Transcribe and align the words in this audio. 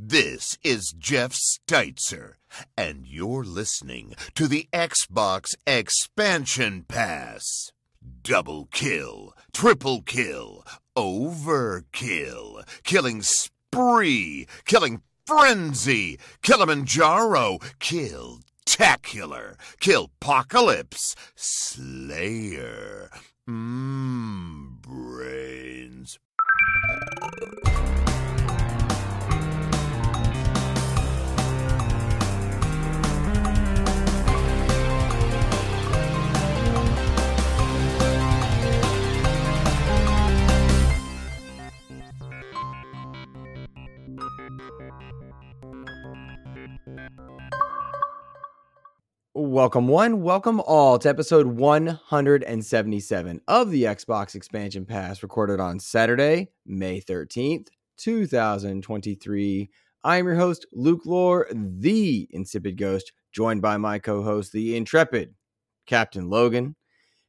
This 0.00 0.56
is 0.62 0.94
Jeff 0.96 1.32
Steitzer, 1.32 2.34
and 2.76 3.04
you're 3.04 3.42
listening 3.42 4.14
to 4.36 4.46
the 4.46 4.68
Xbox 4.72 5.56
Expansion 5.66 6.84
Pass. 6.86 7.72
Double 8.22 8.68
kill, 8.70 9.34
triple 9.52 10.02
kill, 10.02 10.64
overkill, 10.96 12.62
killing 12.84 13.22
spree, 13.22 14.46
killing 14.64 15.02
frenzy, 15.26 16.20
Killimanjaro, 16.42 17.60
kill 17.80 18.38
tacular, 18.66 19.56
killpocalypse, 19.80 21.16
slayer. 21.34 23.10
Mmm, 23.48 24.80
brains. 24.80 26.20
Welcome, 49.34 49.86
one, 49.86 50.22
welcome 50.22 50.60
all 50.66 50.98
to 50.98 51.08
episode 51.08 51.46
177 51.46 53.40
of 53.46 53.70
the 53.70 53.84
Xbox 53.84 54.34
Expansion 54.34 54.84
Pass, 54.84 55.22
recorded 55.22 55.60
on 55.60 55.78
Saturday, 55.78 56.48
May 56.66 57.00
13th, 57.00 57.68
2023. 57.98 59.70
I 60.02 60.16
am 60.16 60.26
your 60.26 60.34
host, 60.34 60.66
Luke 60.72 61.06
Lohr, 61.06 61.46
the 61.52 62.28
Insipid 62.30 62.76
Ghost, 62.76 63.12
joined 63.32 63.62
by 63.62 63.76
my 63.76 64.00
co 64.00 64.22
host, 64.22 64.52
the 64.52 64.76
Intrepid 64.76 65.34
Captain 65.86 66.28
Logun. 66.28 66.74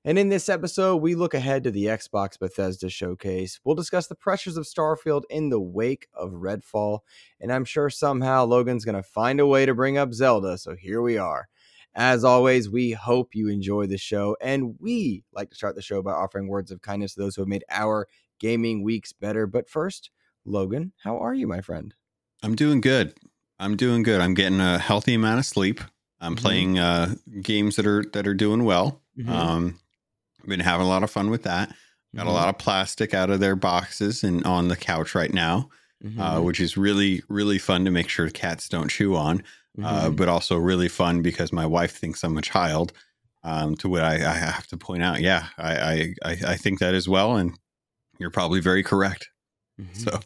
And 0.10 0.18
in 0.18 0.30
this 0.30 0.50
episode, 0.50 0.96
we 0.96 1.14
look 1.14 1.36
ahead 1.36 1.64
to 1.66 1.70
the 1.70 1.86
Xbox 1.86 2.40
Bethesda 2.40 2.90
showcase. 2.90 3.60
We'll 3.64 3.76
discuss 3.76 4.08
the 4.08 4.16
pressures 4.16 4.58
of 4.58 4.66
Starfield 4.66 5.22
in 5.30 5.50
the 5.50 5.60
wake 5.60 6.08
of 6.16 6.32
Redfall. 6.32 7.02
And 7.40 7.54
I'm 7.54 7.64
sure 7.64 7.92
somehow 7.92 8.46
Logan's 8.46 8.86
going 8.86 8.96
to 8.96 9.04
find 9.04 9.40
a 9.40 9.46
way 9.46 9.68
to 9.68 9.76
bring 9.76 10.00
up 10.00 10.16
Zelda. 10.16 10.58
So 10.58 10.76
here 10.76 11.04
we 11.04 11.20
are. 11.20 11.48
As 11.94 12.24
always, 12.24 12.72
we 12.72 12.94
hope 12.94 13.36
you 13.36 13.50
enjoy 13.50 13.86
the 13.86 14.00
show, 14.00 14.36
and 14.42 14.80
we 14.80 15.26
like 15.32 15.52
to 15.52 15.56
start 15.56 15.76
the 15.76 15.82
show 15.84 16.02
by 16.02 16.14
offering 16.14 16.48
words 16.48 16.72
of 16.72 16.82
kindness 16.82 17.14
to 17.14 17.20
those 17.20 17.36
who 17.36 17.44
have 17.44 17.48
made 17.48 17.66
our 17.70 18.08
gaming 18.40 18.82
weeks 18.82 19.14
better. 19.14 19.46
But 19.46 19.70
first, 19.70 20.10
Logan, 20.44 20.92
how 21.04 21.20
are 21.20 21.36
you, 21.36 21.46
my 21.46 21.62
friend? 21.62 21.94
I'm 22.42 22.56
doing 22.56 22.82
good. 22.82 23.14
I'm 23.60 23.78
doing 23.78 24.02
good. 24.02 24.22
I'm 24.22 24.34
getting 24.34 24.60
a 24.60 24.80
healthy 24.80 25.14
amount 25.14 25.38
of 25.38 25.46
sleep. 25.46 25.82
I'm 26.20 26.36
mm-hmm. 26.36 26.42
playing 26.42 26.80
uh, 26.80 27.14
games 27.44 27.76
that 27.76 27.86
are 27.86 28.04
that 28.14 28.26
are 28.26 28.34
doing 28.34 28.64
well. 28.64 29.04
Mm-hmm. 29.16 29.32
Um, 29.32 29.80
been 30.48 30.60
having 30.60 30.86
a 30.86 30.90
lot 30.90 31.04
of 31.04 31.12
fun 31.12 31.30
with 31.30 31.44
that. 31.44 31.70
Got 32.16 32.22
mm-hmm. 32.22 32.30
a 32.30 32.34
lot 32.34 32.50
of 32.50 32.58
plastic 32.58 33.14
out 33.14 33.30
of 33.30 33.40
their 33.40 33.56
boxes 33.56 34.24
and 34.24 34.44
on 34.46 34.68
the 34.68 34.76
couch 34.76 35.14
right 35.14 35.34
now, 35.34 35.70
uh, 36.04 36.08
mm-hmm. 36.08 36.44
which 36.44 36.60
is 36.60 36.78
really 36.78 37.22
really 37.30 37.60
fun 37.60 37.86
to 37.86 37.92
make 37.92 38.10
sure 38.10 38.30
cats 38.30 38.68
don't 38.68 38.90
chew 38.90 39.16
on 39.16 39.44
uh, 39.84 40.06
mm-hmm. 40.06 40.16
but 40.16 40.28
also 40.28 40.58
really 40.58 40.88
fun 40.88 41.22
because 41.22 41.54
my 41.54 41.66
wife 41.66 41.96
thinks 41.98 42.24
I'm 42.24 42.38
a 42.38 42.42
child. 42.42 42.94
Um, 43.42 43.76
to 43.78 43.88
what 43.88 44.02
I, 44.02 44.16
I, 44.16 44.34
have 44.34 44.68
to 44.68 44.76
point 44.76 45.02
out, 45.02 45.22
yeah, 45.22 45.46
I, 45.58 46.14
I, 46.26 46.32
I 46.46 46.56
think 46.58 46.80
that 46.80 46.94
as 46.94 47.08
well, 47.08 47.38
and 47.38 47.58
you're 48.20 48.32
probably 48.32 48.60
very 48.60 48.84
correct. 48.84 49.30
Mm-hmm. 49.80 49.98
So, 49.98 50.20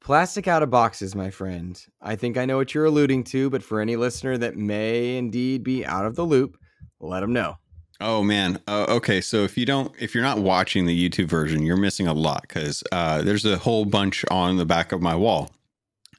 plastic 0.00 0.46
out 0.46 0.62
of 0.62 0.70
boxes, 0.70 1.16
my 1.16 1.30
friend. 1.30 1.84
I 2.00 2.14
think 2.14 2.38
I 2.38 2.44
know 2.44 2.56
what 2.56 2.72
you're 2.72 2.84
alluding 2.84 3.24
to, 3.24 3.50
but 3.50 3.64
for 3.64 3.80
any 3.80 3.96
listener 3.96 4.38
that 4.38 4.56
may 4.56 5.16
indeed 5.16 5.64
be 5.64 5.84
out 5.84 6.06
of 6.06 6.14
the 6.14 6.24
loop, 6.24 6.56
let 7.00 7.20
them 7.20 7.32
know. 7.32 7.56
Oh 8.00 8.22
man. 8.22 8.60
Uh, 8.66 8.86
okay, 8.88 9.20
so 9.20 9.44
if 9.44 9.56
you 9.56 9.64
don't, 9.64 9.92
if 10.00 10.14
you're 10.14 10.24
not 10.24 10.38
watching 10.38 10.86
the 10.86 11.08
YouTube 11.08 11.26
version, 11.26 11.62
you're 11.62 11.76
missing 11.76 12.06
a 12.06 12.14
lot 12.14 12.42
because 12.42 12.82
uh, 12.92 13.22
there's 13.22 13.44
a 13.44 13.56
whole 13.56 13.84
bunch 13.84 14.24
on 14.30 14.56
the 14.56 14.66
back 14.66 14.92
of 14.92 15.00
my 15.00 15.14
wall 15.14 15.50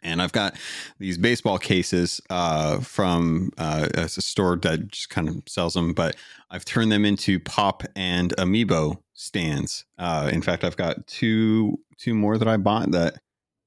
and 0.06 0.22
I've 0.22 0.31
got 0.31 0.56
these 1.00 1.18
baseball 1.18 1.58
cases 1.58 2.22
uh, 2.30 2.80
from 2.80 3.52
uh, 3.58 3.90
a 3.96 4.08
store 4.08 4.56
that 4.58 4.88
just 4.90 5.09
kind 5.09 5.28
of 5.28 5.41
sells 5.47 5.74
them, 5.74 5.94
but 5.94 6.16
I've 6.52 6.64
turned 6.64 6.91
them 6.91 7.03
into 7.03 7.40
pop 7.40 7.84
and 7.96 8.34
amiibo 8.38 9.00
stands. 9.14 9.85
Uh, 9.97 10.30
in 10.31 10.41
fact, 10.41 10.64
I've 10.64 10.78
got 10.78 11.08
two 11.08 11.80
two 11.97 12.14
more 12.14 12.38
that 12.38 12.47
I 12.47 12.58
bought 12.58 12.91
that 12.91 13.16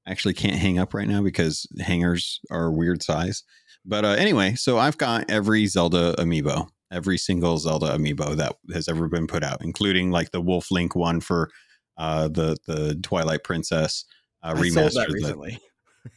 actually 0.07 0.33
can't 0.33 0.55
hang 0.55 0.79
up 0.79 0.93
right 0.93 1.07
now 1.07 1.21
because 1.21 1.67
hangers 1.79 2.39
are 2.49 2.71
weird 2.71 3.03
size. 3.03 3.43
But 3.85 4.05
uh, 4.05 4.09
anyway, 4.09 4.55
so 4.55 4.77
I've 4.77 4.97
got 4.97 5.29
every 5.29 5.65
Zelda 5.65 6.15
amiibo, 6.17 6.69
every 6.91 7.17
single 7.17 7.57
Zelda 7.57 7.87
amiibo 7.87 8.35
that 8.35 8.55
has 8.73 8.87
ever 8.87 9.07
been 9.07 9.27
put 9.27 9.43
out, 9.43 9.63
including 9.63 10.11
like 10.11 10.31
the 10.31 10.41
Wolf 10.41 10.71
Link 10.71 10.95
one 10.95 11.19
for 11.21 11.49
uh, 11.97 12.27
the 12.27 12.57
the 12.67 12.95
Twilight 13.03 13.43
Princess 13.43 14.05
uh, 14.43 14.53
remastered. 14.53 15.11
recently. 15.11 15.59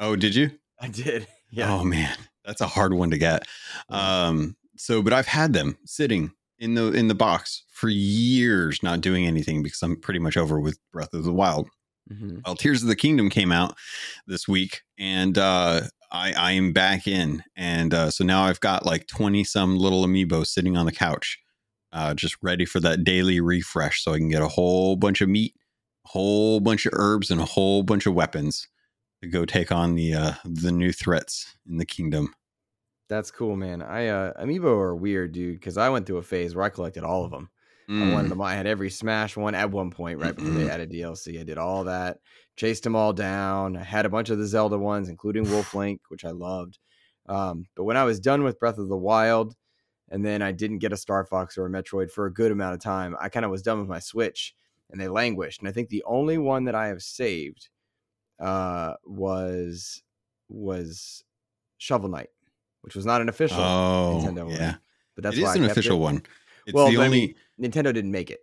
Oh, 0.00 0.16
did 0.16 0.34
you? 0.34 0.50
I 0.80 0.88
did. 0.88 1.26
Yeah. 1.54 1.74
Oh 1.74 1.84
man, 1.84 2.16
that's 2.46 2.62
a 2.62 2.66
hard 2.66 2.94
one 2.94 3.10
to 3.10 3.18
get. 3.18 3.46
Um, 3.90 4.56
so, 4.78 5.02
but 5.02 5.12
I've 5.12 5.26
had 5.26 5.52
them 5.52 5.76
sitting 5.84 6.32
in 6.58 6.72
the 6.72 6.92
in 6.92 7.08
the 7.08 7.14
box 7.14 7.64
for 7.68 7.90
years, 7.90 8.82
not 8.82 9.02
doing 9.02 9.26
anything 9.26 9.62
because 9.62 9.82
I'm 9.82 10.00
pretty 10.00 10.18
much 10.18 10.38
over 10.38 10.58
with 10.58 10.78
Breath 10.94 11.12
of 11.12 11.24
the 11.24 11.32
Wild. 11.32 11.68
Mm-hmm. 12.10 12.38
Well, 12.46 12.56
Tears 12.56 12.80
of 12.82 12.88
the 12.88 12.96
Kingdom 12.96 13.28
came 13.28 13.52
out 13.52 13.76
this 14.26 14.48
week, 14.48 14.80
and 14.98 15.36
uh, 15.36 15.82
I 16.12 16.32
I 16.32 16.52
am 16.52 16.72
back 16.72 17.06
in, 17.06 17.42
and 17.56 17.92
uh, 17.92 18.10
so 18.10 18.24
now 18.24 18.44
I've 18.44 18.60
got 18.60 18.86
like 18.86 19.06
twenty 19.06 19.42
some 19.42 19.78
little 19.78 20.04
amiibo 20.04 20.46
sitting 20.46 20.76
on 20.76 20.86
the 20.86 20.92
couch, 20.92 21.38
uh, 21.92 22.14
just 22.14 22.36
ready 22.42 22.66
for 22.66 22.80
that 22.80 23.02
daily 23.02 23.40
refresh, 23.40 24.04
so 24.04 24.12
I 24.12 24.18
can 24.18 24.28
get 24.28 24.42
a 24.42 24.48
whole 24.48 24.96
bunch 24.96 25.20
of 25.22 25.28
meat, 25.28 25.54
a 26.04 26.10
whole 26.10 26.60
bunch 26.60 26.86
of 26.86 26.92
herbs, 26.94 27.30
and 27.30 27.40
a 27.40 27.46
whole 27.46 27.82
bunch 27.82 28.06
of 28.06 28.14
weapons 28.14 28.68
to 29.22 29.28
go 29.28 29.44
take 29.44 29.72
on 29.72 29.94
the 29.94 30.14
uh, 30.14 30.32
the 30.44 30.70
new 30.70 30.92
threats 30.92 31.56
in 31.68 31.78
the 31.78 31.86
kingdom. 31.86 32.34
That's 33.08 33.30
cool, 33.30 33.56
man. 33.56 33.82
I 33.82 34.08
uh, 34.08 34.42
amiibo 34.42 34.64
are 34.64 34.94
weird, 34.94 35.32
dude. 35.32 35.58
Because 35.58 35.78
I 35.78 35.88
went 35.88 36.06
through 36.06 36.18
a 36.18 36.22
phase 36.22 36.54
where 36.54 36.64
I 36.64 36.68
collected 36.68 37.04
all 37.04 37.24
of 37.24 37.30
them. 37.30 37.48
Mm. 37.88 38.10
I 38.10 38.14
wanted 38.14 38.30
them. 38.30 38.40
I 38.40 38.54
had 38.54 38.66
every 38.66 38.90
Smash 38.90 39.36
one 39.36 39.54
at 39.54 39.70
one 39.70 39.90
point, 39.90 40.18
right 40.18 40.34
before 40.34 40.52
they 40.52 40.70
added 40.70 40.90
DLC. 40.90 41.40
I 41.40 41.42
did 41.42 41.58
all 41.58 41.84
that, 41.84 42.18
chased 42.56 42.84
them 42.84 42.96
all 42.96 43.12
down. 43.12 43.76
I 43.76 43.84
had 43.84 44.06
a 44.06 44.10
bunch 44.10 44.30
of 44.30 44.38
the 44.38 44.46
Zelda 44.46 44.78
ones, 44.78 45.08
including 45.08 45.44
Wolf 45.50 45.74
Link, 45.74 46.00
which 46.08 46.24
I 46.24 46.30
loved. 46.30 46.78
Um, 47.28 47.66
but 47.76 47.84
when 47.84 47.96
I 47.96 48.04
was 48.04 48.20
done 48.20 48.42
with 48.42 48.58
Breath 48.58 48.78
of 48.78 48.88
the 48.88 48.96
Wild, 48.96 49.54
and 50.10 50.24
then 50.24 50.42
I 50.42 50.52
didn't 50.52 50.78
get 50.78 50.92
a 50.92 50.96
Star 50.96 51.24
Fox 51.24 51.56
or 51.56 51.66
a 51.66 51.70
Metroid 51.70 52.10
for 52.10 52.26
a 52.26 52.32
good 52.32 52.52
amount 52.52 52.74
of 52.74 52.80
time, 52.80 53.16
I 53.20 53.28
kind 53.28 53.44
of 53.44 53.50
was 53.50 53.62
done 53.62 53.78
with 53.78 53.88
my 53.88 53.98
Switch, 53.98 54.54
and 54.90 55.00
they 55.00 55.08
languished. 55.08 55.60
And 55.60 55.68
I 55.68 55.72
think 55.72 55.88
the 55.88 56.04
only 56.06 56.36
one 56.36 56.64
that 56.64 56.74
I 56.74 56.88
have 56.88 57.02
saved 57.02 57.68
uh, 58.38 58.94
was 59.04 60.02
was 60.48 61.24
Shovel 61.78 62.10
Knight, 62.10 62.28
which 62.82 62.94
was 62.94 63.06
not 63.06 63.20
an 63.20 63.28
official 63.28 63.60
oh, 63.60 64.20
Nintendo 64.22 64.50
yeah. 64.50 64.66
one. 64.66 64.78
But 65.14 65.24
that's 65.24 65.36
it 65.38 65.42
is 65.42 65.54
an 65.56 65.64
official 65.64 65.96
it. 65.96 66.00
one. 66.00 66.22
It's 66.66 66.74
well, 66.74 66.90
the 66.90 66.98
only 66.98 67.36
I 67.58 67.60
mean, 67.60 67.70
Nintendo 67.70 67.92
didn't 67.94 68.12
make 68.12 68.30
it. 68.30 68.40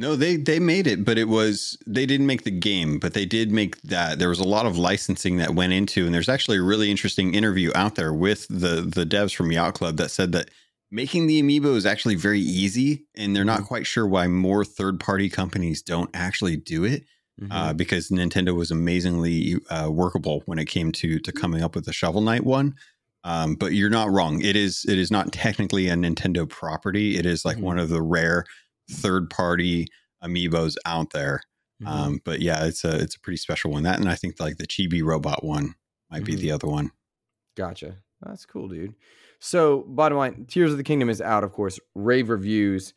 No, 0.00 0.16
they 0.16 0.36
they 0.36 0.58
made 0.58 0.86
it, 0.86 1.04
but 1.04 1.18
it 1.18 1.28
was 1.28 1.76
they 1.86 2.06
didn't 2.06 2.26
make 2.26 2.44
the 2.44 2.50
game, 2.50 2.98
but 2.98 3.12
they 3.12 3.26
did 3.26 3.52
make 3.52 3.78
that. 3.82 4.18
There 4.18 4.30
was 4.30 4.38
a 4.38 4.48
lot 4.48 4.64
of 4.64 4.78
licensing 4.78 5.36
that 5.36 5.54
went 5.54 5.74
into, 5.74 6.06
and 6.06 6.14
there's 6.14 6.30
actually 6.30 6.56
a 6.56 6.62
really 6.62 6.90
interesting 6.90 7.34
interview 7.34 7.70
out 7.74 7.96
there 7.96 8.14
with 8.14 8.46
the 8.48 8.80
the 8.80 9.04
devs 9.04 9.34
from 9.34 9.52
Yacht 9.52 9.74
Club 9.74 9.98
that 9.98 10.10
said 10.10 10.32
that 10.32 10.50
making 10.90 11.26
the 11.26 11.42
amiibo 11.42 11.76
is 11.76 11.84
actually 11.84 12.14
very 12.14 12.40
easy, 12.40 13.04
and 13.14 13.36
they're 13.36 13.44
not 13.44 13.58
mm-hmm. 13.58 13.66
quite 13.66 13.86
sure 13.86 14.06
why 14.06 14.26
more 14.26 14.64
third 14.64 15.00
party 15.00 15.28
companies 15.28 15.82
don't 15.82 16.08
actually 16.14 16.56
do 16.56 16.82
it 16.82 17.02
uh, 17.02 17.44
mm-hmm. 17.44 17.52
uh, 17.52 17.72
because 17.74 18.08
Nintendo 18.08 18.56
was 18.56 18.70
amazingly 18.70 19.56
uh, 19.68 19.90
workable 19.90 20.42
when 20.46 20.58
it 20.58 20.64
came 20.64 20.92
to 20.92 21.18
to 21.18 21.30
coming 21.30 21.62
up 21.62 21.74
with 21.74 21.84
the 21.84 21.92
Shovel 21.92 22.22
Knight 22.22 22.44
one. 22.44 22.74
Um, 23.22 23.54
but 23.54 23.74
you're 23.74 23.90
not 23.90 24.10
wrong. 24.10 24.40
It 24.40 24.56
is 24.56 24.86
it 24.88 24.98
is 24.98 25.10
not 25.10 25.30
technically 25.30 25.88
a 25.88 25.94
Nintendo 25.94 26.48
property. 26.48 27.18
It 27.18 27.26
is 27.26 27.44
like 27.44 27.58
mm-hmm. 27.58 27.66
one 27.66 27.78
of 27.78 27.90
the 27.90 28.00
rare 28.00 28.46
third 28.90 29.30
party 29.30 29.88
amiibos 30.22 30.76
out 30.84 31.10
there. 31.10 31.42
Mm-hmm. 31.82 31.92
Um, 31.92 32.20
but 32.24 32.40
yeah, 32.40 32.64
it's 32.66 32.84
a 32.84 32.96
it's 32.96 33.16
a 33.16 33.20
pretty 33.20 33.38
special 33.38 33.70
one. 33.70 33.84
That 33.84 33.98
and 33.98 34.08
I 34.08 34.14
think 34.14 34.38
like 34.38 34.58
the 34.58 34.66
Chibi 34.66 35.02
robot 35.02 35.44
one 35.44 35.74
might 36.10 36.24
be 36.24 36.34
the 36.34 36.48
mm-hmm. 36.48 36.54
other 36.54 36.68
one. 36.68 36.90
Gotcha. 37.56 37.96
That's 38.22 38.44
cool, 38.44 38.68
dude. 38.68 38.94
So, 39.38 39.84
bottom 39.88 40.18
line, 40.18 40.44
Tears 40.46 40.72
of 40.72 40.76
the 40.76 40.84
Kingdom 40.84 41.08
is 41.08 41.22
out, 41.22 41.44
of 41.44 41.52
course. 41.52 41.80
Rave 41.94 42.28
reviews. 42.28 42.92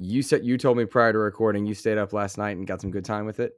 You 0.00 0.22
said 0.22 0.44
you 0.44 0.58
told 0.58 0.76
me 0.76 0.84
prior 0.84 1.12
to 1.12 1.18
recording 1.18 1.66
you 1.66 1.74
stayed 1.74 1.98
up 1.98 2.12
last 2.12 2.38
night 2.38 2.56
and 2.56 2.66
got 2.66 2.80
some 2.80 2.90
good 2.90 3.04
time 3.04 3.26
with 3.26 3.40
it. 3.40 3.54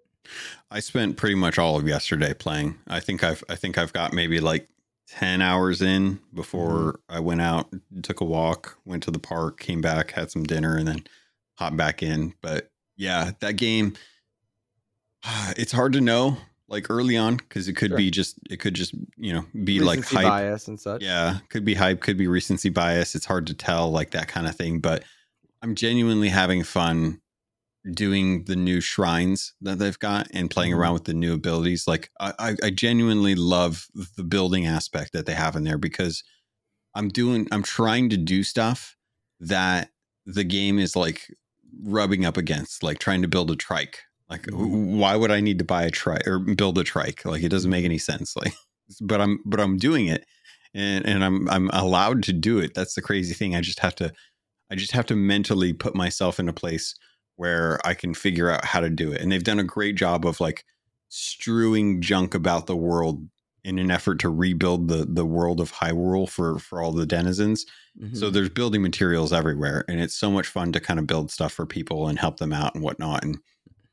I 0.71 0.81
spent 0.81 1.17
pretty 1.17 1.35
much 1.35 1.59
all 1.59 1.77
of 1.77 1.89
yesterday 1.89 2.35
playing. 2.35 2.79
I 2.87 3.01
think 3.01 3.25
I've 3.25 3.43
I 3.49 3.57
think 3.57 3.79
I've 3.79 3.93
got 3.93 4.13
maybe 4.13 4.41
like 4.41 4.69
10 5.09 5.43
hours 5.43 5.83
in 5.83 6.21
before 6.33 6.69
mm-hmm. 6.69 7.17
I 7.17 7.21
went 7.21 7.41
out, 7.41 7.75
took 8.03 8.21
a 8.21 8.25
walk, 8.25 8.79
went 8.85 9.03
to 9.05 9.11
the 9.11 9.19
park, 9.19 9.59
came 9.59 9.81
back, 9.81 10.13
had 10.13 10.31
some 10.31 10.45
dinner 10.45 10.77
and 10.77 10.87
then 10.87 11.05
hopped 11.61 11.77
back 11.77 12.03
in. 12.03 12.35
But 12.43 12.71
yeah, 12.97 13.31
that 13.41 13.53
game 13.53 13.95
it's 15.57 15.73
hard 15.73 15.93
to 15.93 16.01
know 16.01 16.39
like 16.69 16.89
early 16.89 17.17
on 17.17 17.37
because 17.37 17.69
it 17.69 17.75
could 17.75 17.91
Sure. 17.91 17.97
be 17.99 18.11
just 18.11 18.37
it 18.49 18.59
could 18.59 18.75
just 18.75 18.95
you 19.17 19.33
know 19.33 19.45
be 19.65 19.81
like 19.81 20.05
hype. 20.05 20.25
bias 20.25 20.69
and 20.69 20.81
such. 20.81 21.03
Yeah, 21.03 21.39
could 21.49 21.65
be 21.65 21.75
hype, 21.75 22.01
could 22.01 22.17
be 22.17 22.27
recency 22.27 22.69
bias. 22.69 23.15
It's 23.15 23.27
hard 23.27 23.47
to 23.49 23.55
tell, 23.55 23.91
like 23.91 24.11
that 24.13 24.29
kind 24.29 24.47
of 24.47 24.57
thing. 24.57 24.81
But 24.81 25.05
I'm 25.63 25.75
genuinely 25.75 26.29
having 26.29 26.63
fun 26.63 27.21
doing 27.93 28.45
the 28.45 28.57
new 28.57 28.81
shrines 28.81 29.55
that 29.63 29.79
they've 29.79 29.99
got 29.99 30.29
and 30.35 30.51
playing 30.51 30.73
Mhm. 30.73 30.77
around 30.77 30.93
with 30.95 31.05
the 31.05 31.15
new 31.15 31.33
abilities. 31.33 31.87
Like 31.89 32.11
I, 32.21 32.55
I 32.63 32.71
genuinely 32.71 33.35
love 33.35 33.87
the 34.17 34.23
building 34.23 34.67
aspect 34.67 35.13
that 35.15 35.25
they 35.27 35.33
have 35.35 35.57
in 35.57 35.65
there 35.65 35.79
because 35.79 36.23
I'm 36.95 37.09
doing, 37.09 37.49
I'm 37.51 37.63
trying 37.63 38.11
to 38.11 38.17
do 38.19 38.43
stuff 38.45 38.97
that 39.41 39.93
the 40.27 40.45
game 40.45 40.79
is 40.79 40.95
like 40.95 41.35
rubbing 41.83 42.25
up 42.25 42.37
against, 42.37 42.83
like 42.83 42.99
trying 42.99 43.23
to 43.23 43.29
build 43.29 43.51
a 43.51 43.57
trike. 43.57 44.01
Like, 44.29 44.43
Mhm. 44.47 44.97
why 44.99 45.17
would 45.17 45.31
I 45.31 45.41
need 45.41 45.59
to 45.59 45.65
buy 45.65 45.85
a 45.85 45.91
trike 45.91 46.27
or 46.27 46.39
build 46.39 46.79
a 46.79 46.85
trike? 46.85 47.25
Like, 47.25 47.43
it 47.43 47.49
doesn't 47.49 47.71
make 47.71 47.85
any 47.85 47.99
sense. 47.99 48.37
Like, 48.37 48.55
but 49.01 49.21
I'm, 49.21 49.41
but 49.45 49.61
I'm 49.61 49.77
doing 49.77 50.07
it, 50.07 50.25
and 50.75 51.05
and 51.07 51.25
I'm 51.25 51.49
I'm 51.51 51.71
allowed 51.71 52.23
to 52.25 52.33
do 52.33 52.59
it. 52.59 52.75
That's 52.75 52.95
the 52.95 53.03
crazy 53.03 53.35
thing. 53.35 53.55
I 53.57 53.61
just 53.61 53.81
have 53.81 53.95
to, 53.97 54.13
I 54.71 54.75
just 54.77 54.93
have 54.93 55.07
to 55.07 55.17
mentally 55.17 55.73
put 55.73 55.95
myself 55.95 56.41
in 56.41 56.49
a 56.49 56.53
place 56.53 56.95
where 57.37 57.81
I 57.85 57.95
can 57.95 58.15
figure 58.15 58.51
out 58.51 58.65
how 58.65 58.81
to 58.81 58.91
do 58.91 59.13
it. 59.13 59.21
And 59.21 59.33
they've 59.33 59.43
done 59.45 59.59
a 59.61 59.65
great 59.65 59.97
job 59.97 60.27
of 60.27 60.41
like 60.41 60.65
strewing 61.09 62.01
junk 62.03 62.35
about 62.35 62.67
the 62.67 62.77
world 62.77 63.29
in 63.65 63.79
an 63.79 63.91
effort 63.91 64.19
to 64.21 64.29
rebuild 64.29 64.89
the 64.89 65.05
the 65.05 65.27
world 65.27 65.61
of 65.61 65.73
Hyrule 65.73 66.29
for 66.29 66.59
for 66.59 66.81
all 66.83 66.93
the 66.93 67.07
denizens. 67.07 67.67
Mhm. 68.01 68.17
So 68.17 68.31
there's 68.31 68.49
building 68.49 68.83
materials 68.83 69.33
everywhere, 69.33 69.85
and 69.89 70.01
it's 70.01 70.15
so 70.15 70.31
much 70.31 70.47
fun 70.47 70.73
to 70.73 70.81
kind 70.81 70.99
of 71.01 71.07
build 71.07 71.31
stuff 71.31 71.53
for 71.53 71.67
people 71.67 72.09
and 72.09 72.19
help 72.19 72.39
them 72.39 72.53
out 72.53 72.75
and 72.75 72.83
whatnot. 72.85 73.23
And 73.25 73.39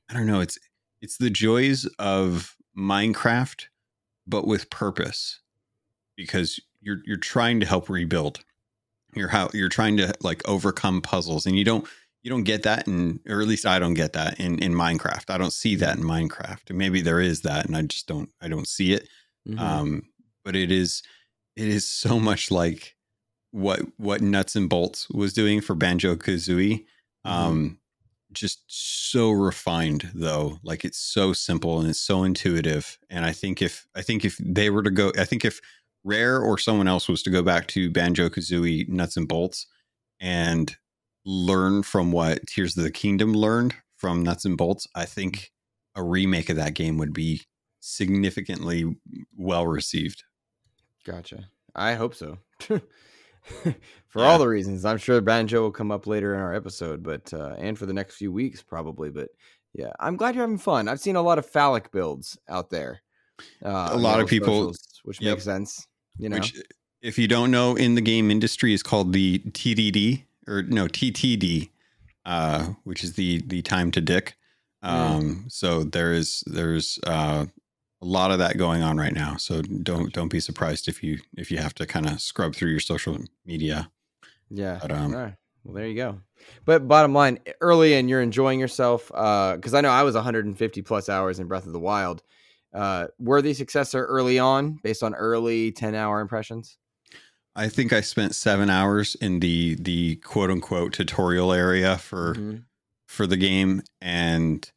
I 0.09 0.13
don't 0.13 0.27
know, 0.27 0.39
it's 0.41 0.57
it's 1.01 1.17
the 1.17 1.29
joys 1.29 1.85
of 1.99 2.55
Minecraft, 2.77 3.65
but 4.25 4.47
with 4.47 4.69
purpose, 4.69 5.39
because 6.15 6.59
you're 6.81 7.01
you're 7.05 7.17
trying 7.17 7.59
to 7.59 7.65
help 7.65 7.89
rebuild. 7.89 8.39
You're 9.15 9.29
how 9.29 9.49
you're 9.53 9.69
trying 9.69 9.97
to 9.97 10.13
like 10.21 10.47
overcome 10.47 11.01
puzzles, 11.01 11.45
and 11.45 11.57
you 11.57 11.63
don't 11.63 11.87
you 12.23 12.29
don't 12.29 12.43
get 12.43 12.63
that 12.63 12.87
in, 12.87 13.19
or 13.27 13.41
at 13.41 13.47
least 13.47 13.65
I 13.65 13.79
don't 13.79 13.93
get 13.93 14.13
that 14.13 14.39
in 14.39 14.59
in 14.59 14.73
Minecraft. 14.73 15.29
I 15.29 15.37
don't 15.37 15.53
see 15.53 15.75
that 15.75 15.97
in 15.97 16.03
Minecraft. 16.03 16.73
Maybe 16.75 17.01
there 17.01 17.19
is 17.21 17.41
that, 17.41 17.65
and 17.65 17.75
I 17.75 17.83
just 17.83 18.07
don't 18.07 18.29
I 18.41 18.47
don't 18.47 18.67
see 18.67 18.93
it 18.93 19.07
Mhm. 19.47 19.59
um 19.59 20.03
but 20.43 20.55
it 20.55 20.71
is 20.71 21.03
it 21.55 21.67
is 21.67 21.87
so 21.87 22.19
much 22.19 22.51
like 22.51 22.95
what 23.51 23.81
what 23.97 24.21
nuts 24.21 24.55
and 24.55 24.69
bolts 24.69 25.09
was 25.09 25.33
doing 25.33 25.61
for 25.61 25.75
banjo 25.75 26.15
kazooie. 26.15 26.85
Um 27.25 27.79
just 28.33 28.61
so 28.67 29.31
refined 29.31 30.11
though. 30.13 30.59
Like 30.63 30.83
it's 30.85 30.99
so 30.99 31.33
simple 31.33 31.79
and 31.79 31.89
it's 31.89 31.99
so 32.01 32.23
intuitive. 32.23 32.97
And 33.09 33.25
i 33.25 33.31
think 33.31 33.61
if 33.61 33.87
i 33.95 34.01
think 34.01 34.25
if 34.25 34.37
they 34.39 34.69
were 34.69 34.83
to 34.83 34.91
go 34.91 35.11
i 35.17 35.25
think 35.25 35.45
if 35.45 35.61
rare 36.03 36.39
or 36.39 36.57
someone 36.57 36.87
else 36.87 37.07
was 37.09 37.23
to 37.23 37.29
go 37.29 37.41
back 37.41 37.67
to 37.67 37.89
banjo 37.91 38.29
kazooie 38.29 38.87
nuts 38.89 39.17
and 39.17 39.27
bolts 39.27 39.65
and 40.19 40.75
learn 41.25 41.83
from 41.83 42.11
what 42.11 42.45
tears 42.47 42.77
of 42.77 42.83
the 42.83 42.91
kingdom 42.91 43.33
learned 43.33 43.75
from 43.97 44.23
nuts 44.23 44.45
and 44.45 44.57
bolts 44.57 44.87
i 44.95 45.05
think 45.05 45.51
a 45.95 46.03
remake 46.03 46.49
of 46.49 46.55
that 46.55 46.73
game 46.75 46.97
would 46.97 47.13
be 47.13 47.41
significantly 47.79 48.95
well 49.35 49.67
received. 49.67 50.23
Gotcha. 51.05 51.49
I 51.75 51.93
hope 51.95 52.15
so. 52.15 52.37
For 52.59 52.81
Yeah. 54.15 54.23
all 54.25 54.39
the 54.39 54.47
reasons, 54.47 54.83
I'm 54.83 54.97
sure 54.97 55.21
Banjo 55.21 55.61
will 55.61 55.71
come 55.71 55.91
up 55.91 56.05
later 56.07 56.33
in 56.33 56.39
our 56.41 56.53
episode, 56.53 57.01
but 57.03 57.31
uh, 57.33 57.55
and 57.57 57.77
for 57.77 57.85
the 57.85 57.93
next 57.93 58.15
few 58.15 58.31
weeks 58.31 58.61
probably. 58.61 59.09
But 59.09 59.29
yeah, 59.73 59.91
I'm 59.99 60.17
glad 60.17 60.35
you're 60.35 60.43
having 60.43 60.57
fun. 60.57 60.87
I've 60.87 60.99
seen 60.99 61.15
a 61.15 61.21
lot 61.21 61.37
of 61.39 61.45
phallic 61.45 61.91
builds 61.91 62.37
out 62.49 62.69
there. 62.69 63.01
Uh, 63.63 63.89
A 63.91 63.97
lot 63.97 64.19
of 64.19 64.27
people- 64.27 64.53
socials, 64.73 64.99
which 65.03 65.21
Yep. 65.21 65.31
makes 65.35 65.43
sense. 65.43 65.87
You 66.17 66.29
know, 66.29 66.37
Which, 66.37 66.55
if 67.01 67.17
you 67.19 67.27
don't 67.27 67.51
know, 67.51 67.75
in 67.75 67.93
the 67.95 68.01
game 68.01 68.31
industry 68.31 68.73
is 68.73 68.81
called 68.81 69.13
the 69.13 69.39
TDD 69.51 70.25
or 70.47 70.63
no 70.63 70.87
TTD, 70.87 71.69
uh, 72.25 72.73
which 72.85 73.03
is 73.03 73.13
the 73.13 73.41
the 73.45 73.61
time 73.61 73.91
to 73.91 74.01
dick. 74.01 74.35
Um, 74.81 75.45
So 75.47 75.83
there 75.83 76.11
is 76.11 76.43
there's 76.47 76.97
uh, 77.05 77.45
a 78.01 78.05
lot 78.05 78.31
of 78.31 78.39
that 78.39 78.57
going 78.57 78.83
on 78.83 78.97
right 78.97 79.13
now. 79.13 79.37
So 79.37 79.61
don't 79.61 80.13
don't 80.13 80.29
be 80.31 80.39
surprised 80.39 80.87
if 80.87 81.01
you 81.03 81.19
if 81.37 81.49
you 81.51 81.57
have 81.57 81.73
to 81.75 81.85
kind 81.85 82.07
of 82.07 82.21
scrub 82.21 82.55
through 82.55 82.69
your 82.71 82.79
social 82.79 83.17
media. 83.45 83.89
yeah. 84.49 84.79
But 84.81 84.91
um, 84.91 85.13
All 85.15 85.21
right. 85.21 85.35
Well, 85.63 85.73
there 85.75 85.87
you 85.87 85.95
go. 85.95 86.21
But 86.63 86.87
bottom 86.87 87.13
line, 87.13 87.39
early 87.59 87.95
and 87.95 88.09
you're 88.09 88.21
enjoying 88.21 88.59
yourself 88.59 89.07
because 89.07 89.73
I 89.73 89.81
know 89.81 89.89
I 89.89 90.03
was 90.03 90.15
150 90.15 90.81
plus 90.83 91.09
hours 91.09 91.39
in 91.39 91.47
Breath 91.47 91.65
of 91.65 91.73
the 91.73 91.79
Wild. 91.79 92.23
Uh, 92.73 93.07
worthy 93.19 93.53
successor 93.53 94.05
early 94.05 94.37
on, 94.39 94.79
based 94.83 95.01
on 95.03 95.13
early 95.15 95.71
10 95.71 95.95
hour 95.95 96.19
impressions. 96.21 96.77
I 97.55 97.69
think 97.69 97.91
I 97.91 98.01
spent 98.01 98.35
seven 98.35 98.69
hours 98.69 99.15
in 99.15 99.39
the 99.39 99.75
the 99.79 100.17
quote 100.17 100.51
unquote 100.51 100.93
tutorial 100.93 101.51
area 101.51 101.97
for 101.97 102.35
Mhm. 102.35 102.63
for 103.07 103.25
the 103.25 103.37
game 103.37 103.81
and 103.99 104.71